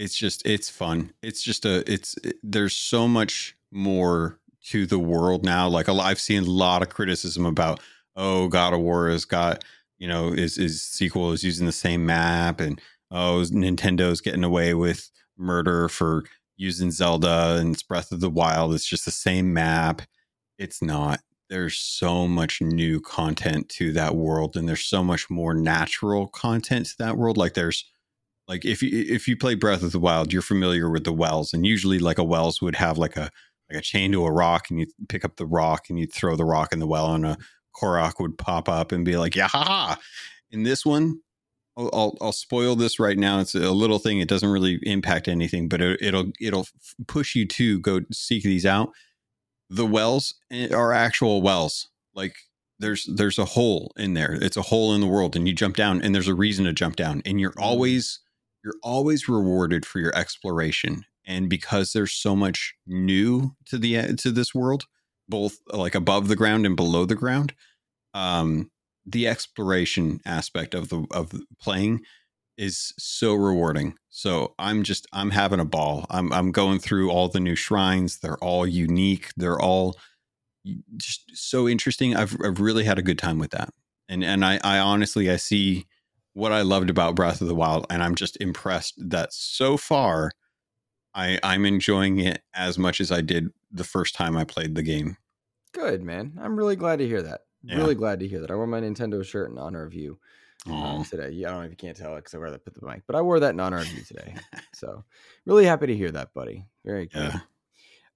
it's 0.00 0.16
just 0.16 0.46
it's 0.46 0.70
fun. 0.70 1.12
It's 1.22 1.42
just 1.42 1.66
a 1.66 1.90
it's 1.92 2.16
it- 2.24 2.38
there's 2.44 2.76
so 2.76 3.08
much 3.08 3.56
more 3.72 4.40
to 4.66 4.86
the 4.86 4.98
world 5.00 5.44
now 5.44 5.68
like 5.68 5.88
a 5.88 5.92
i've 5.92 6.20
seen 6.20 6.42
a 6.44 6.50
lot 6.50 6.82
of 6.82 6.90
criticism 6.90 7.46
about 7.46 7.80
oh 8.16 8.48
god 8.48 8.74
of 8.74 8.80
war 8.80 9.10
has 9.10 9.24
got 9.24 9.64
you 9.98 10.08
know 10.08 10.28
is 10.32 10.58
is 10.58 10.82
sequel 10.82 11.32
is 11.32 11.44
using 11.44 11.66
the 11.66 11.72
same 11.72 12.06
map 12.06 12.60
and 12.60 12.80
oh 13.10 13.44
nintendo's 13.52 14.20
getting 14.22 14.44
away 14.44 14.74
with 14.74 15.10
murder 15.38 15.88
for 15.88 16.24
using 16.58 16.90
zelda 16.92 17.56
and 17.60 17.74
it's 17.74 17.82
breath 17.84 18.12
of 18.12 18.20
the 18.20 18.30
wild 18.30 18.74
it's 18.74 18.86
just 18.88 19.06
the 19.06 19.12
same 19.12 19.52
map. 19.54 20.02
It's 20.58 20.82
not. 20.82 21.20
There's 21.50 21.78
so 21.78 22.28
much 22.28 22.60
new 22.62 23.00
content 23.00 23.68
to 23.70 23.92
that 23.94 24.16
world 24.16 24.56
and 24.56 24.68
there's 24.68 24.84
so 24.86 25.02
much 25.04 25.30
more 25.30 25.54
natural 25.54 26.28
content 26.28 26.86
to 26.88 26.94
that 27.00 27.16
world 27.18 27.36
like 27.38 27.54
there's 27.54 27.84
like 28.50 28.64
if 28.64 28.82
you 28.82 28.90
if 28.92 29.26
you 29.26 29.36
play 29.36 29.54
breath 29.54 29.82
of 29.82 29.92
the 29.92 29.98
wild 29.98 30.32
you're 30.32 30.42
familiar 30.42 30.90
with 30.90 31.04
the 31.04 31.12
wells 31.12 31.54
and 31.54 31.64
usually 31.64 31.98
like 31.98 32.18
a 32.18 32.24
wells 32.24 32.60
would 32.60 32.74
have 32.74 32.98
like 32.98 33.16
a 33.16 33.30
like 33.70 33.78
a 33.78 33.80
chain 33.80 34.12
to 34.12 34.26
a 34.26 34.32
rock 34.32 34.68
and 34.68 34.80
you 34.80 34.86
pick 35.08 35.24
up 35.24 35.36
the 35.36 35.46
rock 35.46 35.88
and 35.88 35.98
you 35.98 36.06
throw 36.06 36.36
the 36.36 36.44
rock 36.44 36.72
in 36.72 36.80
the 36.80 36.86
well 36.86 37.14
and 37.14 37.24
a 37.24 37.38
korok 37.80 38.14
would 38.20 38.36
pop 38.36 38.68
up 38.68 38.92
and 38.92 39.04
be 39.04 39.16
like 39.16 39.34
yeah 39.34 39.48
ha 39.48 39.64
ha 39.64 39.98
in 40.50 40.64
this 40.64 40.84
one 40.84 41.20
I'll, 41.76 41.90
I'll 41.92 42.16
I'll 42.20 42.32
spoil 42.32 42.74
this 42.74 42.98
right 42.98 43.16
now. 43.16 43.38
It's 43.38 43.54
a 43.54 43.70
little 43.70 44.00
thing. 44.00 44.18
It 44.18 44.28
doesn't 44.28 44.50
really 44.50 44.80
impact 44.82 45.28
anything, 45.28 45.68
but 45.68 45.80
it, 45.80 46.02
it'll 46.02 46.32
it'll 46.40 46.66
push 47.06 47.36
you 47.36 47.46
to 47.46 47.78
go 47.78 48.00
seek 48.12 48.42
these 48.42 48.66
out 48.66 48.90
the 49.70 49.86
wells 49.86 50.34
eh, 50.50 50.74
are 50.74 50.92
actual 50.92 51.40
wells. 51.40 51.88
Like 52.14 52.34
there's 52.80 53.08
there's 53.14 53.38
a 53.38 53.44
hole 53.44 53.92
in 53.96 54.14
there. 54.14 54.32
It's 54.32 54.56
a 54.56 54.62
hole 54.62 54.94
in 54.94 55.00
the 55.00 55.06
world, 55.06 55.36
and 55.36 55.46
you 55.46 55.54
jump 55.54 55.76
down, 55.76 56.02
and 56.02 56.14
there's 56.14 56.28
a 56.28 56.34
reason 56.34 56.64
to 56.64 56.72
jump 56.72 56.96
down, 56.96 57.22
and 57.24 57.40
you're 57.40 57.54
always 57.56 58.18
you're 58.64 58.74
always 58.82 59.28
rewarded 59.28 59.86
for 59.86 59.98
your 59.98 60.14
exploration. 60.16 61.04
And 61.26 61.48
because 61.48 61.92
there's 61.92 62.12
so 62.12 62.34
much 62.34 62.74
new 62.86 63.54
to 63.66 63.78
the 63.78 63.96
eh, 63.96 64.12
to 64.18 64.30
this 64.30 64.54
world, 64.54 64.84
both 65.28 65.58
like 65.72 65.94
above 65.94 66.28
the 66.28 66.36
ground 66.36 66.66
and 66.66 66.76
below 66.76 67.04
the 67.04 67.14
ground, 67.14 67.54
um, 68.14 68.70
the 69.06 69.28
exploration 69.28 70.20
aspect 70.26 70.74
of 70.74 70.88
the 70.88 71.06
of 71.10 71.32
playing 71.60 72.00
is 72.58 72.92
so 72.98 73.34
rewarding. 73.34 73.94
So 74.10 74.54
I'm 74.58 74.82
just 74.82 75.06
I'm 75.12 75.30
having 75.30 75.60
a 75.60 75.64
ball. 75.64 76.06
I'm 76.10 76.32
I'm 76.32 76.52
going 76.52 76.78
through 76.78 77.10
all 77.10 77.28
the 77.28 77.40
new 77.40 77.56
shrines. 77.56 78.18
They're 78.18 78.38
all 78.38 78.66
unique. 78.66 79.30
They're 79.36 79.60
all 79.60 79.96
just 80.96 81.30
so 81.34 81.68
interesting. 81.68 82.16
I've 82.16 82.36
I've 82.44 82.60
really 82.60 82.84
had 82.84 82.98
a 82.98 83.02
good 83.02 83.18
time 83.18 83.38
with 83.38 83.50
that. 83.52 83.70
And 84.08 84.24
and 84.24 84.44
I 84.44 84.60
I 84.62 84.78
honestly 84.78 85.30
I 85.30 85.36
see 85.36 85.86
what 86.34 86.52
I 86.52 86.62
loved 86.62 86.90
about 86.90 87.14
Breath 87.14 87.40
of 87.40 87.48
the 87.48 87.54
Wild 87.54 87.86
and 87.90 88.02
I'm 88.02 88.14
just 88.14 88.36
impressed 88.40 88.94
that 88.98 89.32
so 89.32 89.76
far 89.76 90.32
I 91.14 91.38
I'm 91.42 91.64
enjoying 91.66 92.18
it 92.18 92.42
as 92.54 92.78
much 92.78 93.00
as 93.00 93.10
I 93.10 93.20
did 93.20 93.48
the 93.70 93.84
first 93.84 94.14
time 94.14 94.36
I 94.36 94.44
played 94.44 94.74
the 94.74 94.82
game. 94.82 95.16
Good 95.72 96.02
man. 96.02 96.38
I'm 96.40 96.56
really 96.56 96.76
glad 96.76 96.98
to 96.98 97.06
hear 97.06 97.22
that. 97.22 97.42
Yeah. 97.62 97.76
Really 97.76 97.94
glad 97.94 98.20
to 98.20 98.28
hear 98.28 98.40
that. 98.40 98.50
I 98.50 98.54
wore 98.54 98.66
my 98.66 98.80
Nintendo 98.80 99.24
shirt 99.24 99.50
in 99.50 99.58
honor 99.58 99.84
of 99.84 99.94
you 99.94 100.18
uh, 100.70 101.04
today. 101.04 101.30
Yeah, 101.30 101.48
I 101.48 101.50
don't 101.52 101.60
know 101.60 101.66
if 101.66 101.70
you 101.70 101.76
can't 101.76 101.96
tell 101.96 102.14
it 102.14 102.16
because 102.16 102.34
I 102.34 102.38
wear 102.38 102.50
that 102.50 102.64
put 102.64 102.74
the 102.74 102.86
mic, 102.86 103.02
but 103.06 103.16
I 103.16 103.22
wore 103.22 103.40
that 103.40 103.54
in 103.54 103.60
honor 103.60 103.78
of 103.78 103.92
you 103.92 104.02
today. 104.02 104.34
so 104.74 105.04
really 105.46 105.64
happy 105.64 105.86
to 105.86 105.96
hear 105.96 106.10
that, 106.10 106.32
buddy. 106.34 106.66
Very 106.84 107.06
good. 107.12 107.32
Yeah. 107.34 107.40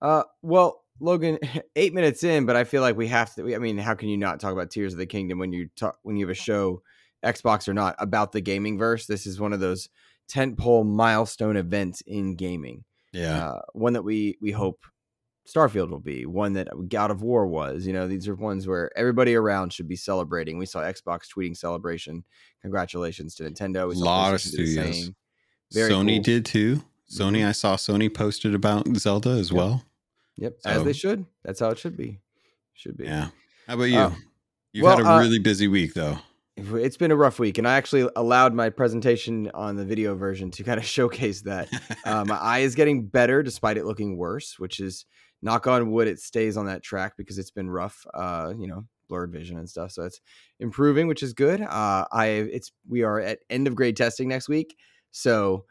Uh, 0.00 0.22
well, 0.42 0.82
Logan, 1.00 1.38
eight 1.76 1.94
minutes 1.94 2.24
in, 2.24 2.46
but 2.46 2.56
I 2.56 2.64
feel 2.64 2.82
like 2.82 2.96
we 2.96 3.08
have 3.08 3.34
to. 3.34 3.54
I 3.54 3.58
mean, 3.58 3.78
how 3.78 3.94
can 3.94 4.08
you 4.08 4.16
not 4.16 4.40
talk 4.40 4.52
about 4.52 4.70
Tears 4.70 4.92
of 4.92 4.98
the 4.98 5.06
Kingdom 5.06 5.38
when 5.38 5.52
you 5.52 5.68
talk 5.76 5.98
when 6.02 6.16
you 6.16 6.26
have 6.26 6.32
a 6.32 6.40
show, 6.40 6.82
Xbox 7.24 7.68
or 7.68 7.74
not, 7.74 7.96
about 7.98 8.32
the 8.32 8.40
gaming 8.40 8.78
verse? 8.78 9.06
This 9.06 9.26
is 9.26 9.40
one 9.40 9.52
of 9.52 9.60
those 9.60 9.88
tentpole 10.30 10.86
milestone 10.86 11.56
events 11.56 12.00
in 12.02 12.36
gaming. 12.36 12.84
Yeah. 13.12 13.48
Uh, 13.48 13.60
one 13.72 13.92
that 13.94 14.02
we 14.02 14.36
we 14.40 14.50
hope 14.50 14.84
Starfield 15.46 15.90
will 15.90 16.00
be. 16.00 16.26
One 16.26 16.54
that 16.54 16.68
God 16.88 17.10
of 17.10 17.22
War 17.22 17.46
was. 17.46 17.86
You 17.86 17.92
know, 17.92 18.08
these 18.08 18.26
are 18.28 18.34
ones 18.34 18.66
where 18.66 18.90
everybody 18.96 19.34
around 19.34 19.72
should 19.72 19.88
be 19.88 19.96
celebrating. 19.96 20.58
We 20.58 20.66
saw 20.66 20.80
Xbox 20.80 21.28
tweeting 21.34 21.56
celebration. 21.56 22.24
Congratulations 22.62 23.34
to 23.36 23.44
Nintendo. 23.44 23.88
We 23.88 23.94
saw 23.96 24.04
Lot 24.04 24.34
of 24.34 24.40
PlayStation 24.40 24.54
do 24.56 24.64
the 24.64 25.80
studios. 25.80 25.90
Sony 25.90 26.16
cool. 26.16 26.22
did 26.22 26.44
too. 26.46 26.82
Sony, 27.10 27.46
I 27.46 27.52
saw 27.52 27.76
Sony 27.76 28.12
posted 28.12 28.54
about 28.54 28.88
Zelda 28.96 29.30
as 29.30 29.50
Yep. 29.50 29.56
well. 29.56 29.84
Yep, 30.36 30.58
as 30.64 30.84
they 30.84 30.92
should. 30.92 31.26
That's 31.44 31.60
how 31.60 31.68
it 31.68 31.78
should 31.78 31.96
be. 31.96 32.20
Should 32.72 32.96
be. 32.96 33.04
Yeah. 33.04 33.28
How 33.66 33.74
about 33.74 33.84
you? 33.84 33.98
Uh, 33.98 34.14
You've 34.72 34.84
well, 34.84 34.96
had 34.96 35.06
a 35.06 35.08
uh, 35.08 35.18
really 35.20 35.38
busy 35.38 35.68
week 35.68 35.94
though. 35.94 36.18
It's 36.56 36.96
been 36.96 37.10
a 37.10 37.16
rough 37.16 37.38
week, 37.40 37.58
and 37.58 37.66
I 37.66 37.76
actually 37.76 38.08
allowed 38.14 38.54
my 38.54 38.70
presentation 38.70 39.50
on 39.54 39.76
the 39.76 39.84
video 39.84 40.14
version 40.14 40.50
to 40.52 40.62
kind 40.62 40.78
of 40.78 40.86
showcase 40.96 41.42
that. 41.42 41.68
uh, 42.04 42.24
my 42.24 42.36
eye 42.36 42.60
is 42.60 42.74
getting 42.74 43.06
better 43.06 43.42
despite 43.42 43.76
it 43.76 43.84
looking 43.84 44.16
worse, 44.16 44.58
which 44.58 44.78
is 44.78 45.04
knock 45.42 45.66
on 45.66 45.90
wood, 45.90 46.08
it 46.08 46.18
stays 46.18 46.56
on 46.56 46.66
that 46.66 46.82
track 46.82 47.14
because 47.16 47.38
it's 47.38 47.50
been 47.50 47.70
rough. 47.70 48.06
Uh, 48.14 48.52
you 48.56 48.66
know, 48.66 48.84
blurred 49.08 49.30
vision 49.30 49.58
and 49.58 49.68
stuff. 49.68 49.92
So 49.92 50.02
it's 50.04 50.20
improving, 50.58 51.06
which 51.06 51.22
is 51.22 51.32
good. 51.32 51.60
Uh, 51.60 52.06
I 52.10 52.26
it's 52.26 52.72
we 52.88 53.02
are 53.02 53.20
at 53.20 53.40
end 53.50 53.66
of 53.66 53.74
grade 53.74 53.96
testing 53.96 54.28
next 54.28 54.48
week, 54.48 54.76
so 55.12 55.66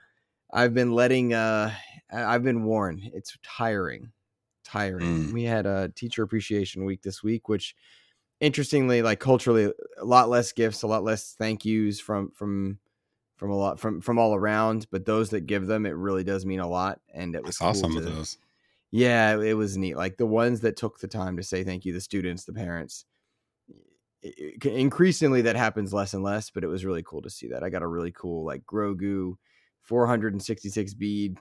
I've 0.51 0.73
been 0.73 0.91
letting. 0.91 1.33
Uh, 1.33 1.73
I've 2.11 2.43
been 2.43 2.63
warned. 2.63 3.01
It's 3.13 3.35
tiring, 3.43 4.11
tiring. 4.63 5.27
Mm. 5.27 5.33
We 5.33 5.43
had 5.43 5.65
a 5.65 5.89
teacher 5.95 6.23
appreciation 6.23 6.85
week 6.85 7.01
this 7.01 7.23
week, 7.23 7.49
which 7.49 7.75
interestingly, 8.43 9.01
like 9.01 9.19
culturally, 9.19 9.71
a 9.97 10.05
lot 10.05 10.29
less 10.29 10.51
gifts, 10.51 10.83
a 10.83 10.87
lot 10.87 11.03
less 11.03 11.33
thank 11.37 11.65
yous 11.65 11.99
from 11.99 12.31
from 12.31 12.77
from 13.37 13.49
a 13.51 13.55
lot 13.55 13.79
from 13.79 14.01
from 14.01 14.19
all 14.19 14.35
around. 14.35 14.87
But 14.91 15.05
those 15.05 15.29
that 15.31 15.47
give 15.47 15.65
them, 15.67 15.85
it 15.85 15.95
really 15.95 16.23
does 16.23 16.45
mean 16.45 16.59
a 16.59 16.67
lot. 16.67 16.99
And 17.13 17.35
it 17.35 17.39
I 17.43 17.47
was 17.47 17.57
saw 17.57 17.71
cool 17.71 17.81
some 17.81 17.91
to- 17.93 17.97
of 17.99 18.05
those. 18.05 18.37
yeah, 18.91 19.39
it 19.41 19.53
was 19.53 19.77
neat. 19.77 19.95
Like 19.97 20.17
the 20.17 20.25
ones 20.25 20.59
that 20.61 20.77
took 20.77 20.99
the 20.99 21.07
time 21.07 21.37
to 21.37 21.43
say 21.43 21.63
thank 21.63 21.85
you, 21.85 21.93
the 21.93 22.01
students, 22.01 22.43
the 22.45 22.53
parents. 22.53 23.05
i- 24.23 24.33
i- 24.63 24.67
Increasingly, 24.69 25.41
that 25.43 25.55
happens 25.55 25.93
less 25.93 26.13
and 26.13 26.23
less, 26.23 26.49
but 26.49 26.63
it 26.63 26.67
was 26.67 26.85
really 26.85 27.03
cool 27.03 27.21
to 27.23 27.29
see 27.29 27.47
that. 27.49 27.63
I 27.63 27.69
got 27.69 27.81
a 27.81 27.87
really 27.87 28.11
cool 28.11 28.45
like 28.45 28.63
Grogu 28.65 29.35
466 29.81 30.93
bead 30.93 31.37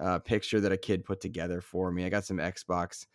uh, 0.00 0.18
picture 0.20 0.60
that 0.60 0.72
a 0.72 0.76
kid 0.76 1.04
put 1.04 1.20
together 1.20 1.60
for 1.60 1.90
me. 1.92 2.04
I 2.04 2.08
got 2.08 2.24
some 2.24 2.38
Xbox 2.38 3.06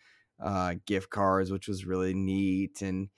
uh, 0.42 0.74
gift 0.86 1.10
cards, 1.10 1.50
which 1.50 1.68
was 1.68 1.84
really 1.84 2.14
neat, 2.14 2.82
and 2.82 3.08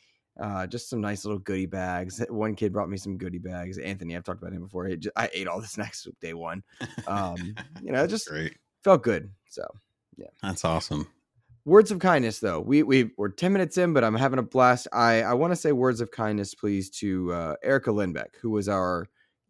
uh, 0.40 0.66
just 0.66 0.88
some 0.88 1.00
nice 1.00 1.24
little 1.24 1.38
goodie 1.38 1.66
bags. 1.66 2.24
One 2.30 2.54
kid 2.54 2.72
brought 2.72 2.88
me 2.88 2.96
some 2.96 3.18
goodie 3.18 3.38
bags. 3.38 3.78
Anthony, 3.78 4.16
I've 4.16 4.24
talked 4.24 4.40
about 4.42 4.54
him 4.54 4.62
before. 4.62 4.86
He 4.86 4.96
ju- 4.96 5.10
I 5.16 5.28
ate 5.32 5.46
all 5.46 5.60
this 5.60 5.76
next 5.78 6.08
day 6.20 6.34
one. 6.34 6.62
Um, 7.06 7.54
you 7.82 7.92
know, 7.92 8.02
it 8.04 8.08
just 8.08 8.28
Great. 8.28 8.56
felt 8.82 9.02
good. 9.02 9.30
So 9.48 9.64
yeah, 10.16 10.28
That's 10.42 10.64
awesome. 10.64 11.06
words 11.64 11.90
of 11.92 11.98
kindness 12.00 12.40
though 12.40 12.58
we 12.60 12.82
we 12.82 13.10
we're 13.16 13.28
10 13.28 13.52
minutes 13.52 13.78
in 13.78 13.92
but 13.92 14.02
i'm 14.02 14.16
having 14.16 14.40
a 14.40 14.42
blast 14.42 14.88
i 14.92 15.22
i 15.22 15.32
want 15.32 15.52
to 15.52 15.56
say 15.56 15.70
words 15.70 16.00
of 16.00 16.10
kindness 16.10 16.56
please 16.56 16.90
to 16.90 17.32
uh 17.32 17.54
erica 17.62 17.88
lindbeck 17.90 18.34
who 18.40 18.50
was 18.50 18.68
our 18.68 19.06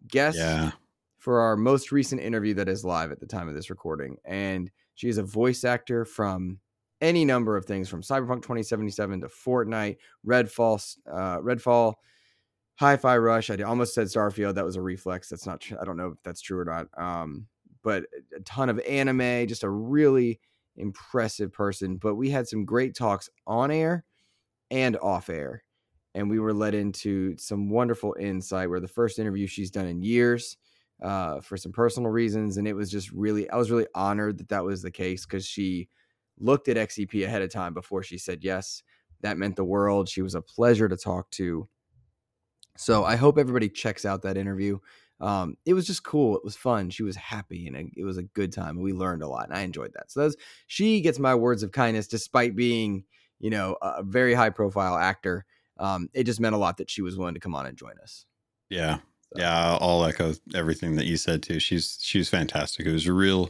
guest 0.09 0.37
Yeah. 0.37 0.73
for 1.17 1.41
our 1.41 1.57
most 1.57 1.91
recent 1.91 2.21
interview 2.21 2.53
that 2.55 2.69
is 2.69 2.85
live 2.85 3.13
at 3.13 3.21
the 3.21 3.27
time 3.27 3.49
of 3.49 3.55
this 3.55 3.71
recording 3.71 4.19
and 4.27 4.71
she 4.95 5.09
is 5.09 5.17
a 5.17 5.23
voice 5.23 5.65
actor 5.65 6.05
from 6.05 6.59
any 7.03 7.25
number 7.25 7.57
of 7.57 7.67
things 7.67 7.89
from 7.89 8.01
cyberpunk 8.01 8.43
2077 8.43 9.21
to 9.21 9.27
fortnite 9.27 9.97
redfall 10.27 10.97
uh 11.11 11.39
redfall 11.41 11.95
hi-fi 12.77 13.19
rush 13.19 13.51
i 13.51 13.57
almost 13.63 13.95
said 13.95 14.07
starfield 14.07 14.55
that 14.55 14.65
was 14.65 14.77
a 14.77 14.83
reflex 14.83 15.29
that's 15.29 15.47
not 15.47 15.63
i 15.81 15.85
don't 15.85 15.99
know 15.99 16.09
if 16.09 16.23
that's 16.23 16.41
true 16.41 16.59
or 16.59 16.65
not 16.65 16.87
um 16.97 17.47
but 17.83 18.05
a 18.35 18.41
ton 18.41 18.71
of 18.71 18.79
anime 18.81 19.47
just 19.47 19.65
a 19.65 19.69
really 19.69 20.41
impressive 20.77 21.53
person. 21.53 21.97
But 21.97 22.15
we 22.15 22.31
had 22.31 22.49
some 22.49 22.65
great 22.65 22.95
talks 22.95 23.29
on 23.47 23.71
air 23.71 24.05
and 24.71 24.97
off 24.99 25.29
air. 25.29 25.65
And 26.15 26.29
we 26.29 26.39
were 26.39 26.53
led 26.53 26.75
into 26.75 27.37
some 27.39 27.71
wonderful 27.71 28.15
insight. 28.21 28.69
Where 28.69 28.81
the 28.81 28.89
first 28.89 29.19
interview 29.19 29.47
she's 29.47 29.71
done 29.71 29.87
in 29.87 30.03
years 30.03 30.57
uh, 31.03 31.41
for 31.41 31.57
some 31.57 31.73
personal 31.73 32.11
reasons. 32.11 32.59
And 32.59 32.69
it 32.69 32.75
was 32.75 32.91
just 32.91 33.11
really, 33.13 33.49
I 33.49 33.57
was 33.57 33.71
really 33.71 33.87
honored 33.95 34.39
that 34.39 34.49
that 34.51 34.65
was 34.65 34.83
the 34.83 34.91
case 34.91 35.25
because 35.25 35.47
she 35.47 35.89
looked 36.39 36.69
at 36.69 36.77
XEP 36.77 37.25
ahead 37.25 37.43
of 37.43 37.51
time 37.51 37.75
before 37.75 38.03
she 38.03 38.19
said 38.19 38.43
yes. 38.43 38.83
That 39.21 39.39
meant 39.39 39.57
the 39.57 39.65
world. 39.65 40.09
She 40.09 40.23
was 40.23 40.35
a 40.35 40.43
pleasure 40.43 40.89
to 40.89 40.97
talk 40.97 41.31
to. 41.33 41.69
So 42.77 43.05
I 43.05 43.17
hope 43.17 43.39
everybody 43.39 43.69
checks 43.69 44.05
out 44.05 44.23
that 44.23 44.37
interview 44.37 44.79
um, 45.23 45.57
it 45.65 45.75
was 45.75 45.87
just 45.87 46.03
cool. 46.03 46.37
It 46.37 46.45
was 46.45 46.57
fun. 46.57 46.91
She 46.91 47.05
was 47.05 47.15
happy, 47.15 47.69
and 47.69 47.93
it, 47.97 48.05
was 48.05 48.19
a 48.19 48.25
good 48.25 48.53
time. 48.53 48.81
We 48.81 48.93
learned 48.93 49.23
a 49.23 49.29
lot, 49.29 49.49
and 49.49 49.57
I 49.57 49.61
enjoyed 49.63 49.93
that. 49.95 50.11
So 50.11 50.21
that's 50.21 50.35
she 50.67 51.01
gets 51.01 51.21
my 51.21 51.37
words 51.37 51.63
of 51.63 51.71
kindness, 51.71 52.09
despite 52.09 52.57
being, 52.57 53.05
you 53.39 53.49
know, 53.49 53.77
a 53.81 54.03
very 54.03 54.35
high 54.35 54.51
profile 54.51 54.97
actor. 54.97 55.47
Um, 55.79 56.09
it 56.13 56.25
just 56.25 56.41
meant 56.41 56.57
a 56.57 56.59
lot 56.59 56.77
that 56.79 56.91
she 56.91 57.03
was 57.03 57.17
willing 57.17 57.35
to 57.35 57.41
come 57.41 57.55
on 57.55 57.67
and 57.67 57.79
join 57.79 57.95
us. 58.03 58.27
Yeah. 58.69 58.97
So, 58.97 59.41
Yeah, 59.41 59.79
I'll- 59.81 60.05
echo 60.05 60.35
everything 60.55 60.97
that 60.97 61.07
you 61.07 61.17
said 61.17 61.43
too. 61.43 61.61
She's 61.61 61.99
she 62.03 62.19
was 62.19 62.29
fantastic. 62.29 62.85
It 62.85 62.93
was 62.93 63.07
a 63.07 63.13
real 63.13 63.47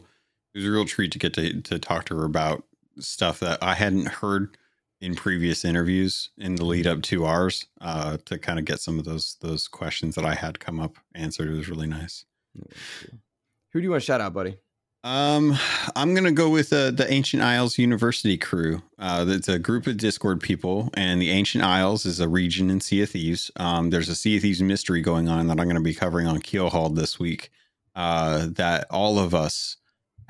it 0.55 0.59
was 0.59 0.67
a 0.67 0.71
real 0.71 0.85
treat 0.85 1.11
to 1.13 1.19
get 1.19 1.33
to 1.35 1.63
to 1.63 1.79
talk 1.79 2.05
to 2.07 2.17
her 2.17 2.25
about 2.25 2.65
stuff 2.99 3.41
that 3.41 3.63
I 3.63 3.75
hadn't 3.75 4.07
heard 4.07 4.57
in 5.01 5.17
previous 5.17 5.65
interviews 5.65 6.31
in 6.39 6.55
the 6.55 6.65
lead 6.65 6.87
up 6.87 7.03
to 7.03 7.25
ours. 7.25 7.67
Uh, 7.81 8.17
to 8.25 8.39
kind 8.39 8.59
of 8.59 8.65
get 8.65 8.81
some 8.81 8.99
of 8.99 9.05
those 9.05 9.37
those 9.41 9.69
questions 9.69 10.15
that 10.15 10.25
I 10.25 10.35
had 10.35 10.61
come 10.61 10.81
up 10.81 10.97
answered. 11.15 11.49
It 11.49 11.57
was 11.57 11.69
really 11.69 11.89
nice. 11.89 12.25
Who 12.55 13.81
do 13.81 13.85
you 13.85 13.91
want 13.91 14.03
to 14.03 14.07
shout 14.07 14.21
out, 14.21 14.33
buddy? 14.33 14.57
Um, 15.05 15.59
I'm 15.97 16.15
gonna 16.15 16.31
go 16.31 16.49
with 16.49 16.73
uh, 16.73 16.93
the 16.93 17.13
Ancient 17.13 17.43
Isles 17.43 17.77
University 17.77 18.39
crew. 18.39 18.83
Uh, 19.01 19.25
it's 19.29 19.49
a 19.49 19.59
group 19.59 19.89
of 19.89 19.97
Discord 19.97 20.41
people, 20.41 20.91
and 20.95 21.21
the 21.21 21.31
Ancient 21.31 21.65
Isles 21.65 22.07
is 22.07 22.21
a 22.21 22.29
region 22.29 22.71
in 22.71 22.81
Sea 22.81 23.03
of 23.03 23.11
Thieves. 23.11 23.51
Um, 23.57 23.91
there's 23.91 24.09
a 24.09 24.15
Sea 24.15 24.37
of 24.37 24.43
Thieves 24.43 24.63
mystery 24.63 25.01
going 25.01 25.29
on 25.29 25.49
that 25.49 25.59
I'm 25.59 25.67
going 25.67 25.75
to 25.75 25.81
be 25.81 25.95
covering 25.95 26.29
on 26.29 26.39
Keelhaul 26.39 26.95
this 26.95 27.19
week. 27.19 27.51
Uh, 27.97 28.47
that 28.53 28.87
all 28.91 29.19
of 29.19 29.35
us 29.35 29.77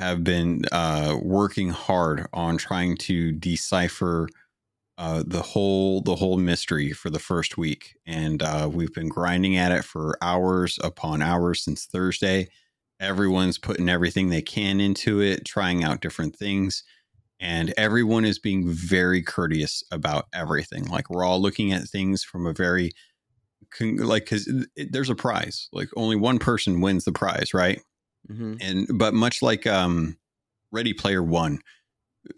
have 0.03 0.25
been 0.25 0.65
uh, 0.73 1.17
working 1.23 1.71
hard 1.71 2.27
on 2.33 2.59
trying 2.59 2.97
to 2.97 3.33
decipher 3.33 4.29
uh, 4.99 5.23
the 5.27 5.43
whole 5.43 6.01
the 6.03 6.17
whole 6.17 6.37
mystery 6.37 6.93
for 6.93 7.09
the 7.09 7.19
first 7.19 7.57
week, 7.57 7.97
and 8.07 8.43
uh, 8.43 8.69
we've 8.71 8.93
been 8.93 9.09
grinding 9.09 9.57
at 9.57 9.73
it 9.73 9.85
for 9.85 10.19
hours 10.21 10.79
upon 10.83 11.23
hours 11.23 11.65
since 11.65 11.87
Thursday. 11.87 12.49
Everyone's 13.01 13.59
putting 13.59 13.89
everything 13.89 14.29
they 14.29 14.43
can 14.43 14.81
into 14.81 15.21
it 15.21 15.45
trying 15.45 15.83
out 15.83 16.01
different 16.01 16.37
things. 16.37 16.85
And 17.41 17.75
everyone 17.77 18.25
is 18.25 18.39
being 18.39 18.69
very 18.69 19.21
courteous 19.21 19.83
about 19.91 20.27
everything. 20.33 20.85
Like 20.85 21.11
we're 21.11 21.25
all 21.25 21.43
looking 21.43 21.73
at 21.73 21.89
things 21.89 22.23
from 22.23 22.47
a 22.47 22.53
very 22.53 22.93
like 23.81 24.25
because 24.25 24.49
there's 24.77 25.11
a 25.11 25.17
prize. 25.17 25.69
Like 25.73 25.89
only 25.97 26.15
one 26.15 26.39
person 26.39 26.81
wins 26.81 27.05
the 27.05 27.13
prize 27.13 27.53
right 27.53 27.83
Mm-hmm. 28.31 28.55
and 28.61 28.87
but 28.99 29.15
much 29.15 29.43
like 29.43 29.67
um 29.67 30.17
ready 30.71 30.93
player 30.95 31.23
one 31.23 31.59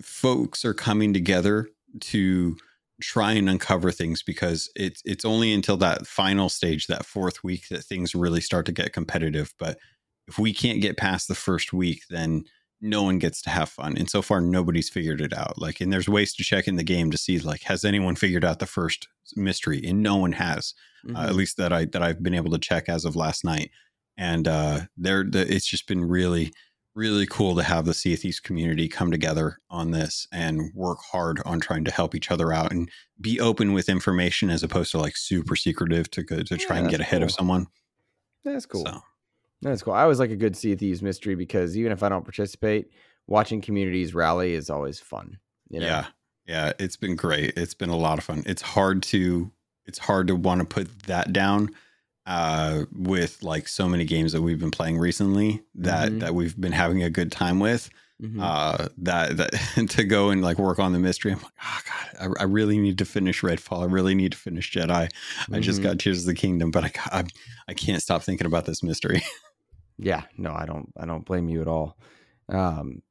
folks 0.03 0.65
are 0.65 0.75
coming 0.75 1.13
together 1.13 1.69
to 2.01 2.57
try 3.03 3.33
and 3.33 3.51
uncover 3.51 3.91
things 3.93 4.23
because 4.23 4.71
it's 4.77 5.03
it's 5.05 5.25
only 5.25 5.53
until 5.53 5.77
that 5.77 6.07
final 6.07 6.49
stage 6.49 6.87
that 6.87 7.05
fourth 7.05 7.45
week 7.45 7.69
that 7.69 7.85
things 7.85 8.15
really 8.15 8.41
start 8.41 8.65
to 8.67 8.73
get 8.73 8.93
competitive 8.93 9.53
but 9.59 9.79
if 10.27 10.39
we 10.39 10.55
can't 10.55 10.81
get 10.81 10.97
past 10.97 11.29
the 11.29 11.35
first 11.35 11.73
week 11.73 12.03
then 12.09 12.45
no 12.81 13.03
one 13.03 13.19
gets 13.19 13.43
to 13.43 13.51
have 13.51 13.69
fun 13.69 13.97
and 13.97 14.09
so 14.09 14.23
far 14.23 14.41
nobody's 14.41 14.89
figured 14.89 15.21
it 15.21 15.33
out 15.37 15.61
like 15.61 15.81
and 15.81 15.93
there's 15.93 16.09
ways 16.09 16.35
to 16.35 16.43
check 16.43 16.67
in 16.67 16.77
the 16.77 16.83
game 16.83 17.11
to 17.11 17.19
see 17.19 17.39
like 17.39 17.63
has 17.65 17.85
anyone 17.85 18.15
figured 18.17 18.45
out 18.45 18.59
the 18.59 18.67
first 18.67 19.09
mystery 19.37 19.83
and 19.85 20.03
no 20.03 20.17
one 20.17 20.33
has 20.33 20.73
Mm-hmm. 21.07 21.17
uh, 21.17 21.27
at 21.27 21.35
least 21.35 21.59
that 21.59 21.71
I 21.73 21.85
that 21.87 22.03
I've 22.03 22.23
been 22.23 22.35
able 22.35 22.51
to 22.53 22.59
check 22.59 22.89
as 22.89 23.05
of 23.05 23.15
last 23.15 23.45
night. 23.45 23.71
And 24.17 24.47
uh, 24.47 24.81
there, 24.97 25.25
the, 25.25 25.41
it's 25.53 25.67
just 25.67 25.87
been 25.87 26.05
really, 26.05 26.53
really 26.95 27.27
cool 27.27 27.57
to 27.57 27.63
have 27.63 27.85
the 27.85 27.95
Sea 27.95 28.17
Thieves 28.17 28.41
community 28.41 28.89
come 28.89 29.11
together 29.11 29.59
on 29.71 29.91
this 29.91 30.29
and 30.33 30.71
work 30.75 30.99
hard 31.11 31.41
on 31.45 31.61
trying 31.61 31.85
to 31.85 31.91
help 31.91 32.15
each 32.15 32.31
other 32.31 32.53
out 32.53 32.71
and 32.71 32.91
be 33.21 33.41
open 33.41 33.73
with 33.73 33.89
information 33.89 34.51
as 34.51 34.63
opposed 34.63 34.93
to 34.93 34.99
like 34.99 35.17
super 35.17 35.57
secretive 35.57 36.11
to 36.13 36.23
go 36.23 36.43
to 36.43 36.57
try 36.57 36.77
Yeah, 36.77 36.83
and 36.83 36.91
get 36.91 37.01
ahead 37.01 37.23
of 37.23 37.31
someone. 37.31 37.67
That's 38.45 38.67
cool. 38.67 38.85
So 38.87 39.01
That's 39.63 39.83
cool. 39.83 39.95
I 39.95 40.03
always 40.03 40.21
like 40.21 40.31
a 40.31 40.37
good 40.37 40.57
Sea 40.57 40.77
Thieves 40.77 41.03
mystery 41.03 41.35
because 41.35 41.77
even 41.77 41.91
if 41.91 42.03
I 42.03 42.09
don't 42.09 42.25
participate, 42.25 42.91
watching 43.27 43.61
communities 43.61 44.15
rally 44.15 44.55
is 44.55 44.71
always 44.71 45.01
fun. 45.01 45.39
You 45.71 45.81
know? 45.81 45.87
yeah, 45.87 46.07
yeah, 46.47 46.73
it's 46.79 46.97
been 46.97 47.17
great. 47.17 47.55
It's 47.57 47.75
been 47.75 47.89
a 47.89 47.97
lot 47.97 48.19
of 48.19 48.25
fun. 48.25 48.43
It's 48.47 48.63
hard 48.63 49.03
to 49.05 49.51
it's 49.87 49.99
hard 49.99 50.29
to 50.29 50.37
want 50.37 50.61
to 50.61 50.67
put 50.67 51.03
that 51.05 51.33
down 51.33 51.71
uh 52.27 52.85
with 52.93 53.43
like 53.43 53.69
so 53.69 53.89
many 53.89 54.05
games 54.05 54.33
that 54.33 54.41
we've 54.43 54.59
been 54.59 54.71
playing 54.71 54.99
recently 54.99 55.63
that 55.75 56.11
Mhm. 56.11 56.21
that 56.21 56.35
we've 56.35 56.59
been 56.59 56.73
having 56.73 57.03
a 57.03 57.11
good 57.11 57.31
time 57.31 57.61
with 57.61 57.91
Mhm. 58.23 58.41
uh 58.41 58.89
that 58.99 59.37
that 59.37 59.51
to 59.91 60.05
go 60.05 60.31
and 60.31 60.41
like 60.41 60.59
work 60.59 60.79
on 60.79 60.93
the 60.93 60.99
mystery 60.99 61.33
i'm 61.33 61.41
like 61.41 61.53
oh 61.63 61.81
god 61.87 62.35
I, 62.39 62.43
I 62.43 62.45
really 62.45 62.79
need 62.79 62.97
to 62.99 63.05
finish 63.05 63.43
redfall 63.43 63.83
i 63.83 63.87
really 63.93 64.15
need 64.15 64.33
to 64.33 64.39
finish 64.39 64.73
jedi 64.73 65.11
i 65.53 65.61
just 65.61 65.81
Mhm. 65.81 65.83
got 65.85 65.99
tears 65.99 66.21
of 66.21 66.27
the 66.27 66.35
kingdom 66.35 66.71
but 66.71 66.85
i 66.85 66.93
I, 67.19 67.25
I 67.69 67.75
can't 67.75 68.01
stop 68.01 68.23
thinking 68.23 68.47
about 68.47 68.65
this 68.67 68.83
mystery 68.83 69.23
Yeah, 69.97 70.23
no, 70.37 70.53
I 70.53 70.67
don't 70.67 70.93
I 70.97 71.07
don't 71.07 71.25
blame 71.25 71.49
you 71.49 71.61
at 71.61 71.69
all. 71.69 71.97
Um 72.49 73.03